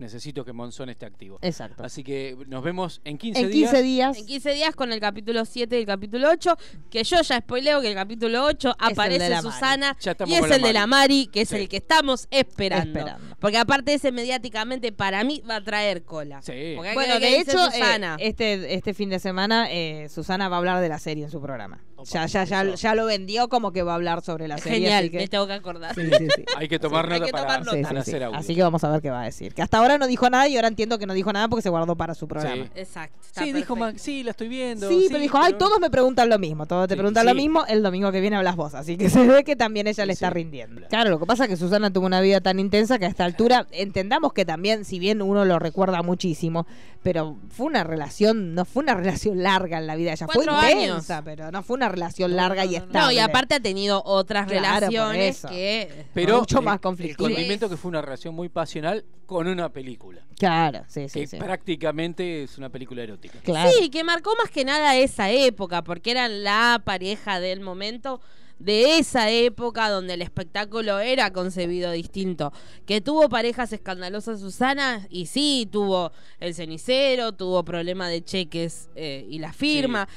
necesito 0.00 0.44
que 0.44 0.52
Monzón 0.52 0.88
esté 0.88 1.06
activo. 1.06 1.38
Exacto. 1.42 1.84
Así 1.84 2.02
que 2.02 2.36
nos 2.48 2.64
vemos 2.64 3.00
en 3.04 3.18
15 3.18 3.40
En 3.40 3.50
días. 3.50 3.70
15 3.70 3.82
días. 3.82 4.18
En 4.18 4.26
15 4.26 4.52
días 4.54 4.74
con 4.74 4.92
el 4.92 5.00
capítulo 5.00 5.44
7 5.44 5.76
y 5.76 5.80
el 5.80 5.86
capítulo 5.86 6.28
8, 6.30 6.56
que 6.90 7.04
yo 7.04 7.20
ya 7.22 7.38
spoileo 7.38 7.80
que 7.80 7.88
el 7.88 7.94
capítulo 7.94 8.44
8 8.44 8.68
el 8.80 8.92
aparece. 8.92 9.40
Susana 9.42 9.96
Ya 10.00 10.12
estamos 10.12 10.32
y 10.34 10.36
es 10.38 10.50
el 10.50 10.62
de 10.62 10.72
la 10.72 10.86
Mari, 10.86 11.28
que 11.32 11.42
es 11.42 11.48
Sí. 11.50 11.56
el 11.56 11.68
que 11.68 11.76
estamos 11.76 12.26
esperando. 12.30 12.98
Esperando. 12.98 13.36
Porque 13.38 13.58
aparte 13.58 13.94
ese 13.94 14.10
mediáticamente 14.12 14.92
para 14.92 15.22
mí 15.24 15.42
va 15.48 15.56
a 15.56 15.64
traer 15.64 16.02
cola. 16.04 16.42
Sí. 16.42 16.72
Porque 16.76 16.94
Bueno, 16.94 17.14
¿qué 17.18 17.26
de 17.26 17.38
hecho, 17.40 17.58
Susana? 17.66 18.16
eh, 18.18 18.28
este, 18.28 18.74
este 18.74 18.94
fin 18.94 19.10
de 19.10 19.18
semana 19.18 19.70
eh, 19.70 20.08
Susana 20.08 20.48
va 20.48 20.56
a 20.56 20.58
hablar 20.58 20.80
de 20.80 20.88
la 20.88 20.98
serie 20.98 21.24
en 21.24 21.30
su 21.30 21.40
programa. 21.40 21.82
Ya, 22.04 22.26
ya, 22.26 22.44
ya, 22.44 22.74
ya 22.74 22.94
lo 22.94 23.06
vendió 23.06 23.48
como 23.48 23.72
que 23.72 23.82
va 23.82 23.92
a 23.92 23.94
hablar 23.96 24.22
sobre 24.22 24.48
la 24.48 24.58
serie. 24.58 24.78
Genial, 24.80 24.98
así 25.04 25.10
que- 25.10 25.16
me 25.18 25.28
tengo 25.28 25.46
que 25.46 25.52
acordar. 25.54 25.94
Sí, 25.94 26.02
sí, 26.18 26.28
sí. 26.36 26.44
Hay 26.56 26.68
que 26.68 26.78
tomar 26.78 27.08
nota 27.08 27.24
que 27.26 27.32
para, 27.32 27.60
tomar 27.62 27.96
hacer 27.98 28.22
audio. 28.24 28.38
Así 28.38 28.54
que 28.54 28.62
vamos 28.62 28.82
a 28.84 28.90
ver 28.90 29.00
qué 29.00 29.10
va 29.10 29.22
a 29.22 29.24
decir. 29.24 29.54
Que 29.54 29.62
hasta 29.62 29.78
ahora 29.78 29.98
no 29.98 30.06
dijo 30.06 30.28
nada 30.30 30.48
y 30.48 30.56
ahora 30.56 30.68
entiendo 30.68 30.98
que 30.98 31.06
no 31.06 31.14
dijo 31.14 31.32
nada 31.32 31.48
porque 31.48 31.62
se 31.62 31.68
guardó 31.70 31.96
para 31.96 32.14
su 32.14 32.26
programa. 32.28 32.64
Sí. 32.64 32.70
Exacto. 32.74 33.18
está 33.24 33.40
Sí, 33.42 33.52
dijo 33.52 33.74
perfecto. 33.74 33.76
Max, 33.92 34.02
sí, 34.02 34.22
la 34.22 34.30
estoy 34.32 34.48
viendo. 34.48 34.88
Sí, 34.88 35.06
pero 35.08 35.20
dijo, 35.20 35.38
ay, 35.38 35.54
todos 35.54 35.80
me 35.80 35.90
preguntan 35.90 36.28
lo 36.28 36.38
mismo, 36.38 36.66
todos 36.66 36.88
te 36.88 36.94
Sí, 36.94 36.98
preguntan 36.98 37.22
sí. 37.24 37.28
lo 37.28 37.34
mismo, 37.34 37.64
el 37.66 37.82
domingo 37.82 38.10
que 38.12 38.20
viene 38.20 38.36
hablas 38.36 38.56
vos, 38.56 38.74
así 38.74 38.96
que 38.96 39.08
se 39.10 39.26
ve 39.26 39.44
que 39.44 39.56
también 39.56 39.86
ella 39.86 40.06
le 40.06 40.12
Sí, 40.14 40.18
está 40.24 40.28
sí. 40.28 40.34
rindiendo. 40.34 40.82
Claro, 40.88 41.10
lo 41.10 41.18
que 41.18 41.26
pasa 41.26 41.44
es 41.44 41.50
que 41.50 41.56
Susana 41.56 41.92
tuvo 41.92 42.06
una 42.06 42.20
vida 42.20 42.40
tan 42.40 42.58
intensa 42.58 42.98
que 42.98 43.06
a 43.06 43.08
esta 43.08 43.24
altura 43.24 43.66
entendamos 43.70 44.32
que 44.32 44.44
también, 44.44 44.84
si 44.84 44.98
bien 44.98 45.22
uno 45.22 45.44
lo 45.44 45.58
recuerda 45.58 46.02
muchísimo, 46.02 46.66
pero 47.02 47.36
fue 47.50 47.66
una 47.66 47.82
relación, 47.82 48.54
no 48.54 48.64
fue 48.64 48.82
una 48.82 48.94
relación 48.94 49.42
larga 49.42 49.78
en 49.78 49.86
la 49.86 49.96
vida 49.96 50.10
de 50.10 50.14
ella, 50.16 50.26
fue 50.26 50.44
Cuatro 50.44 50.68
intensa, 50.70 51.14
años. 51.18 51.24
pero 51.24 51.50
no 51.50 51.62
fue 51.62 51.76
una 51.76 51.88
relación 51.90 52.34
larga 52.36 52.64
y 52.64 52.76
estable. 52.76 52.98
No, 52.98 53.12
y 53.12 53.18
aparte 53.18 53.54
ha 53.56 53.60
tenido 53.60 54.02
otras 54.04 54.46
Claro, 54.46 54.86
relaciones 54.88 55.42
que... 55.48 56.06
Pero 56.14 56.40
mucho 56.40 56.58
el- 56.60 56.64
más 56.64 56.74
El 56.76 56.80
conflictiva. 56.80 57.28
condimento 57.28 57.68
que 57.68 57.76
fue 57.76 57.88
una 57.90 58.00
relación 58.02 58.34
muy 58.34 58.48
pasional 58.48 59.04
con 59.26 59.46
una 59.46 59.68
película. 59.68 60.22
Claro, 60.38 60.84
sí, 60.88 61.08
sí, 61.08 61.20
que 61.20 61.26
sí. 61.26 61.36
prácticamente 61.36 62.42
es 62.44 62.58
una 62.58 62.68
película 62.70 63.02
erótica. 63.02 63.38
Claro. 63.42 63.70
Sí, 63.78 63.90
que 63.90 64.02
marcó 64.04 64.34
más 64.42 64.50
que 64.50 64.64
nada 64.64 64.96
esa 64.96 65.30
época, 65.30 65.82
porque 65.84 66.10
eran 66.10 66.42
la 66.44 66.80
pareja 66.84 67.38
del 67.40 67.60
momento 67.60 68.20
de 68.58 68.98
esa 68.98 69.30
época 69.30 69.88
donde 69.88 70.12
el 70.14 70.20
espectáculo 70.22 70.98
era 70.98 71.32
concebido 71.32 71.92
distinto. 71.92 72.52
Que 72.84 73.00
tuvo 73.00 73.28
parejas 73.30 73.72
escandalosas 73.72 74.40
Susana, 74.40 75.06
y 75.08 75.26
sí, 75.26 75.66
tuvo 75.70 76.12
el 76.40 76.54
cenicero, 76.54 77.32
tuvo 77.32 77.64
problema 77.64 78.08
de 78.08 78.22
cheques 78.22 78.90
eh, 78.96 79.24
y 79.30 79.38
la 79.38 79.52
firma. 79.54 80.08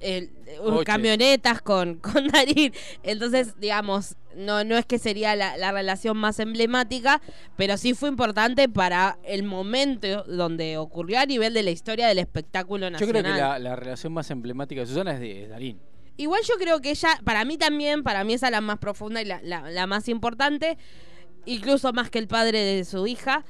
El- 0.00 0.30
Coches. 0.62 0.84
camionetas 0.84 1.62
con, 1.62 1.94
con 2.00 2.28
Darín. 2.28 2.72
Entonces, 3.02 3.54
digamos, 3.60 4.16
no, 4.36 4.64
no 4.64 4.76
es 4.76 4.84
que 4.86 4.98
sería 4.98 5.34
la, 5.36 5.56
la 5.56 5.72
relación 5.72 6.16
más 6.16 6.38
emblemática, 6.40 7.20
pero 7.56 7.76
sí 7.76 7.94
fue 7.94 8.08
importante 8.08 8.68
para 8.68 9.18
el 9.24 9.42
momento 9.42 10.24
donde 10.24 10.76
ocurrió 10.78 11.20
a 11.20 11.26
nivel 11.26 11.54
de 11.54 11.62
la 11.62 11.70
historia 11.70 12.08
del 12.08 12.18
espectáculo 12.18 12.86
Yo 12.86 12.90
nacional. 12.90 13.22
creo 13.22 13.34
que 13.34 13.40
la, 13.40 13.58
la 13.58 13.76
relación 13.76 14.12
más 14.12 14.30
emblemática 14.30 14.80
de 14.80 14.86
Susana 14.86 15.12
es 15.14 15.20
de 15.20 15.48
Darín. 15.48 15.80
Igual 16.16 16.42
yo 16.46 16.54
creo 16.58 16.80
que 16.80 16.90
ella, 16.90 17.18
para 17.24 17.44
mí 17.44 17.56
también, 17.56 18.02
para 18.02 18.24
mí 18.24 18.34
esa 18.34 18.46
es 18.48 18.52
la 18.52 18.60
más 18.60 18.78
profunda 18.78 19.22
y 19.22 19.24
la, 19.24 19.40
la- 19.42 19.70
la 19.70 19.86
más 19.86 20.08
importante, 20.08 20.76
incluso 21.46 21.92
más 21.92 22.10
que 22.10 22.18
el 22.18 22.28
padre 22.28 22.60
de 22.60 22.84
su 22.84 23.06
hija. 23.06 23.44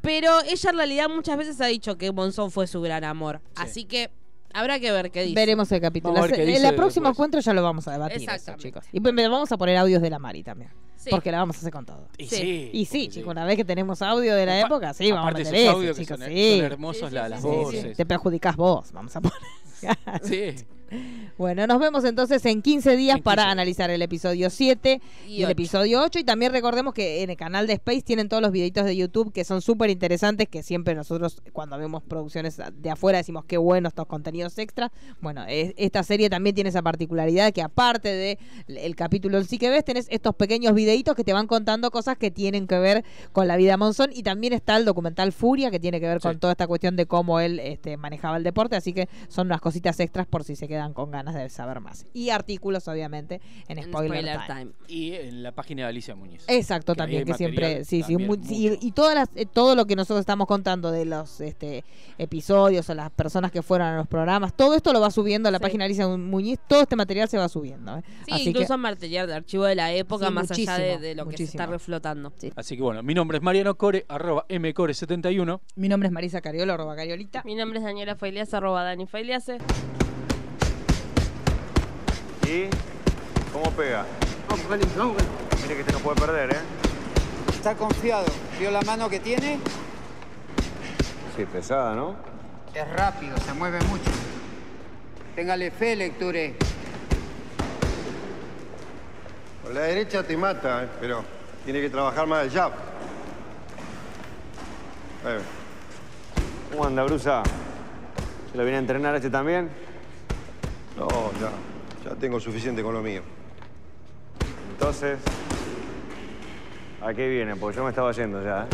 Pero 0.00 0.40
ella 0.42 0.70
en 0.70 0.76
realidad 0.76 1.08
muchas 1.08 1.36
veces 1.36 1.60
ha 1.60 1.66
dicho 1.66 1.96
que 1.96 2.10
Monzón 2.12 2.50
fue 2.50 2.66
su 2.66 2.80
gran 2.80 3.04
amor. 3.04 3.40
Así 3.54 3.84
que 3.84 4.10
habrá 4.54 4.78
que 4.80 4.90
ver 4.92 5.10
qué 5.10 5.22
dice. 5.22 5.34
Veremos 5.34 5.70
el 5.72 5.80
capítulo. 5.80 6.14
Vamos 6.14 6.28
a 6.28 6.30
ver 6.30 6.36
qué 6.36 6.42
en 6.42 6.54
dice 6.54 6.68
el 6.68 6.74
próximo 6.74 7.04
después. 7.08 7.16
encuentro 7.16 7.40
ya 7.40 7.52
lo 7.54 7.62
vamos 7.62 7.88
a 7.88 7.92
debatir, 7.92 8.28
eso, 8.30 8.54
chicos. 8.56 8.84
Y 8.92 9.00
pues, 9.00 9.14
vamos 9.14 9.50
a 9.52 9.56
poner 9.56 9.76
audios 9.76 10.00
de 10.02 10.10
la 10.10 10.18
Mari 10.18 10.42
también. 10.42 10.70
Sí. 10.96 11.10
Porque 11.10 11.32
la 11.32 11.38
vamos 11.38 11.56
a 11.56 11.58
hacer 11.58 11.72
con 11.72 11.84
todo. 11.84 12.06
Y 12.16 12.26
Sí. 12.26 12.70
Y 12.72 12.84
sí, 12.84 13.08
chicos, 13.08 13.30
una 13.32 13.44
vez 13.44 13.56
que 13.56 13.64
tenemos 13.64 14.02
audio 14.02 14.36
de 14.36 14.46
la 14.46 14.60
época, 14.60 14.94
sí, 14.94 15.10
vamos 15.10 15.30
a 15.34 15.38
meter 15.38 15.52
que 15.52 15.94
chicos, 15.94 16.18
son, 16.20 16.28
sí. 16.28 16.56
son 16.58 16.64
hermosos 16.64 17.08
Sí, 17.08 17.14
la- 17.14 17.24
sí, 17.24 17.30
las 17.30 17.42
sí, 17.42 17.48
sí, 17.48 17.54
sí. 17.54 17.76
voces. 17.76 17.96
Te 17.96 18.06
perjudicás 18.06 18.54
vos, 18.56 18.92
vamos 18.92 19.16
a 19.16 19.20
poner. 19.20 19.38
Sí. 20.22 20.54
Bueno, 21.38 21.66
nos 21.66 21.80
vemos 21.80 22.04
entonces 22.04 22.44
en 22.46 22.62
15 22.62 22.94
días 22.96 23.20
para 23.20 23.50
analizar 23.50 23.90
el 23.90 24.02
episodio 24.02 24.50
7 24.50 25.00
y, 25.26 25.42
el 25.42 25.50
episodio 25.50 26.00
8. 26.02 26.20
Y 26.20 26.24
también 26.24 26.52
recordemos 26.52 26.92
que 26.94 27.22
en 27.22 27.30
el 27.30 27.36
canal 27.36 27.66
de 27.66 27.72
Space 27.72 28.02
tienen 28.02 28.28
todos 28.28 28.42
los 28.42 28.52
videitos 28.52 28.84
de 28.84 28.94
YouTube 28.94 29.32
que 29.32 29.42
son 29.44 29.62
súper 29.62 29.90
interesantes, 29.90 30.46
que 30.48 30.62
siempre 30.62 30.94
nosotros 30.94 31.42
cuando 31.52 31.78
vemos 31.78 32.02
producciones 32.02 32.60
de 32.74 32.90
afuera 32.90 33.18
decimos 33.18 33.44
qué 33.46 33.56
bueno 33.56 33.88
estos 33.88 34.06
contenidos 34.06 34.58
extra. 34.58 34.92
Bueno, 35.20 35.44
es- 35.48 35.72
esta 35.78 36.02
serie 36.02 36.28
también 36.30 36.54
tiene 36.54 36.70
esa 36.70 36.82
particularidad 36.82 37.52
que 37.52 37.62
aparte 37.62 38.10
del 38.14 38.38
el 38.68 38.94
capítulo 38.94 39.38
en 39.38 39.44
sí 39.46 39.58
que 39.58 39.70
ves, 39.70 39.84
tenés 39.84 40.06
estos 40.10 40.34
pequeños 40.34 40.74
videitos 40.74 41.16
que 41.16 41.24
te 41.24 41.32
van 41.32 41.46
contando 41.46 41.90
cosas 41.90 42.18
que 42.18 42.30
tienen 42.30 42.66
que 42.66 42.78
ver 42.78 43.04
con 43.32 43.48
la 43.48 43.56
vida 43.56 43.72
de 43.72 43.76
Monzón. 43.78 44.10
Y 44.12 44.22
también 44.22 44.52
está 44.52 44.76
el 44.76 44.84
documental 44.84 45.32
Furia, 45.32 45.70
que 45.70 45.80
tiene 45.80 45.98
que 45.98 46.06
ver 46.06 46.20
con 46.20 46.38
toda 46.38 46.52
esta 46.52 46.66
cuestión 46.66 46.94
de 46.94 47.06
cómo 47.06 47.40
él 47.40 47.58
este, 47.58 47.96
manejaba 47.96 48.36
el 48.36 48.44
deporte. 48.44 48.76
Así 48.76 48.92
que 48.92 49.08
son 49.28 49.46
unas 49.48 49.60
cositas 49.60 49.98
extras 49.98 50.26
por 50.26 50.44
si 50.44 50.54
se 50.56 50.68
quedan 50.82 50.94
con 50.94 51.10
ganas 51.10 51.34
de 51.34 51.48
saber 51.48 51.80
más. 51.80 52.06
Y 52.12 52.30
artículos, 52.30 52.88
obviamente, 52.88 53.40
en 53.68 53.82
Spoiler, 53.82 54.20
Spoiler 54.20 54.40
Time. 54.46 54.60
Time. 54.60 54.72
Y 54.88 55.14
en 55.14 55.42
la 55.42 55.52
página 55.52 55.82
de 55.82 55.88
Alicia 55.88 56.14
Muñiz. 56.14 56.44
Exacto, 56.48 56.94
Que 56.94 56.98
también, 56.98 57.24
que 57.24 57.34
siempre, 57.34 57.84
sí, 57.84 58.02
sí, 58.02 58.16
y, 58.50 58.86
y 58.86 58.92
todas 58.92 59.14
las, 59.14 59.28
eh, 59.34 59.46
todo 59.46 59.74
lo 59.74 59.86
que 59.86 59.96
nosotros 59.96 60.20
estamos 60.20 60.46
contando 60.46 60.90
de 60.90 61.04
los 61.04 61.40
este, 61.40 61.84
episodios 62.18 62.88
o 62.90 62.94
las 62.94 63.10
personas 63.10 63.52
que 63.52 63.62
fueron 63.62 63.88
a 63.88 63.96
los 63.96 64.08
programas, 64.08 64.54
todo 64.54 64.74
esto 64.74 64.92
lo 64.92 65.00
va 65.00 65.10
subiendo 65.10 65.48
a 65.48 65.52
la 65.52 65.60
página 65.60 65.84
de 65.84 65.86
Alicia 65.86 66.08
Muñiz, 66.08 66.58
todo 66.66 66.82
este 66.82 66.96
material 66.96 67.28
se 67.28 67.38
va 67.38 67.48
subiendo. 67.48 67.98
¿eh? 67.98 68.02
Sí, 68.26 68.32
Así 68.32 68.48
incluso 68.50 68.74
que, 68.74 68.78
material 68.78 69.26
de 69.26 69.34
archivo 69.34 69.64
de 69.64 69.74
la 69.74 69.92
época, 69.92 70.26
Sí, 70.26 70.32
más 70.32 70.50
allá 70.50 70.98
de, 70.98 71.14
lo 71.14 71.26
que 71.28 71.36
se 71.36 71.44
está 71.44 71.66
reflotando. 71.66 72.32
Así 72.56 72.76
que 72.76 72.82
bueno, 72.82 73.02
mi 73.02 73.14
nombre 73.14 73.38
es 73.38 73.42
Mariano 73.42 73.76
Core, 73.76 74.04
arroba 74.08 74.46
mcore71. 74.48 75.60
mi 75.76 75.88
nombre 75.88 76.08
es 76.08 76.12
Marisa 76.12 76.40
Cariola, 76.40 76.74
arroba 76.74 76.96
Cariolita. 76.96 77.42
Mi 77.44 77.54
nombre 77.54 77.78
es 77.78 77.84
Daniela 77.84 78.16
Failiase, 78.16 78.56
arroba 78.56 78.82
Dani 78.84 79.06
Failiase. 79.06 79.58
¿Y 82.52 82.68
cómo 83.50 83.70
pega? 83.70 84.04
Mire 85.62 85.74
que 85.74 85.80
este 85.80 85.92
no 85.92 86.00
puede 86.00 86.20
perder, 86.20 86.54
¿eh? 86.54 86.60
Está 87.50 87.74
confiado. 87.74 88.26
¿Vio 88.60 88.70
la 88.70 88.82
mano 88.82 89.08
que 89.08 89.20
tiene? 89.20 89.58
Sí, 91.34 91.46
pesada, 91.46 91.94
¿no? 91.94 92.14
Es 92.74 92.86
rápido, 92.90 93.38
se 93.38 93.54
mueve 93.54 93.78
mucho. 93.84 94.10
Téngale 95.34 95.70
fe, 95.70 95.96
lecture. 95.96 96.54
Con 99.62 99.72
la 99.72 99.80
derecha 99.80 100.22
te 100.22 100.36
mata, 100.36 100.84
eh, 100.84 100.88
pero 101.00 101.24
tiene 101.64 101.80
que 101.80 101.88
trabajar 101.88 102.26
más 102.26 102.44
el 102.44 102.50
jab. 102.50 102.72
Eh, 105.24 105.40
¿Cómo 106.70 106.84
anda, 106.84 107.02
Brusa? 107.04 107.42
¿Se 108.50 108.58
lo 108.58 108.62
viene 108.64 108.76
a 108.76 108.80
entrenar 108.80 109.14
este 109.14 109.30
también? 109.30 109.70
No, 110.98 111.08
ya. 111.40 111.71
Ya 112.04 112.14
tengo 112.16 112.40
suficiente 112.40 112.82
con 112.82 112.94
lo 112.94 113.02
mío. 113.02 113.22
Entonces, 114.72 115.18
¿a 117.00 117.14
qué 117.14 117.28
viene? 117.28 117.54
Porque 117.56 117.76
yo 117.76 117.84
me 117.84 117.90
estaba 117.90 118.10
yendo 118.12 118.42
ya, 118.42 118.64
¿eh? 118.64 118.68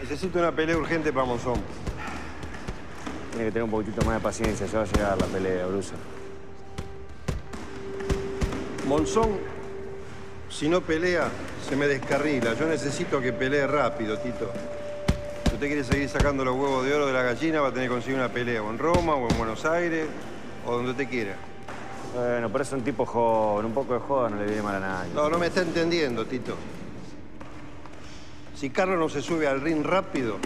Necesito 0.00 0.38
una 0.38 0.52
pelea 0.52 0.76
urgente 0.76 1.12
para 1.12 1.26
Monzón. 1.26 1.60
Tiene 3.30 3.46
que 3.46 3.50
tener 3.50 3.64
un 3.64 3.70
poquitito 3.70 4.04
más 4.04 4.14
de 4.14 4.20
paciencia, 4.20 4.66
ya 4.66 4.78
va 4.78 4.84
a 4.84 4.86
llegar 4.86 5.20
la 5.20 5.26
pelea, 5.26 5.66
Brusa. 5.66 5.94
Monzón, 8.86 9.38
si 10.48 10.68
no 10.68 10.80
pelea, 10.80 11.28
se 11.68 11.74
me 11.74 11.88
descarrila. 11.88 12.54
Yo 12.54 12.66
necesito 12.66 13.20
que 13.20 13.32
pelee 13.32 13.66
rápido, 13.66 14.18
Tito. 14.18 14.50
Si 15.48 15.54
usted 15.54 15.66
quiere 15.66 15.82
seguir 15.82 16.08
sacando 16.08 16.44
los 16.44 16.54
huevos 16.54 16.84
de 16.86 16.94
oro 16.94 17.06
de 17.06 17.12
la 17.12 17.22
gallina, 17.22 17.60
va 17.60 17.68
a 17.68 17.72
tener 17.72 17.88
que 17.88 17.94
conseguir 17.94 18.18
una 18.18 18.28
pelea 18.28 18.62
o 18.62 18.70
en 18.70 18.78
Roma, 18.78 19.14
o 19.14 19.28
en 19.28 19.36
Buenos 19.36 19.64
Aires, 19.64 20.06
o 20.64 20.76
donde 20.76 20.92
usted 20.92 21.08
quiera. 21.08 21.34
Bueno, 22.14 22.48
pero 22.50 22.64
es 22.64 22.72
un 22.72 22.82
tipo 22.82 23.04
joven, 23.04 23.66
un 23.66 23.72
poco 23.72 23.94
de 23.94 24.00
joda 24.00 24.30
no 24.30 24.36
le 24.36 24.46
viene 24.46 24.62
mal 24.62 24.76
a 24.76 24.80
nadie. 24.80 25.12
No, 25.14 25.28
no 25.28 25.38
me 25.38 25.48
está 25.48 25.60
entendiendo, 25.60 26.24
Tito. 26.26 26.56
Si 28.54 28.70
Carlos 28.70 28.98
no 28.98 29.08
se 29.08 29.22
sube 29.22 29.46
al 29.46 29.60
ring 29.60 29.84
rápido, 29.84 30.36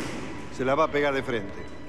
se 0.56 0.64
la 0.64 0.74
va 0.74 0.84
a 0.84 0.88
pegar 0.88 1.14
de 1.14 1.22
frente. 1.22 1.81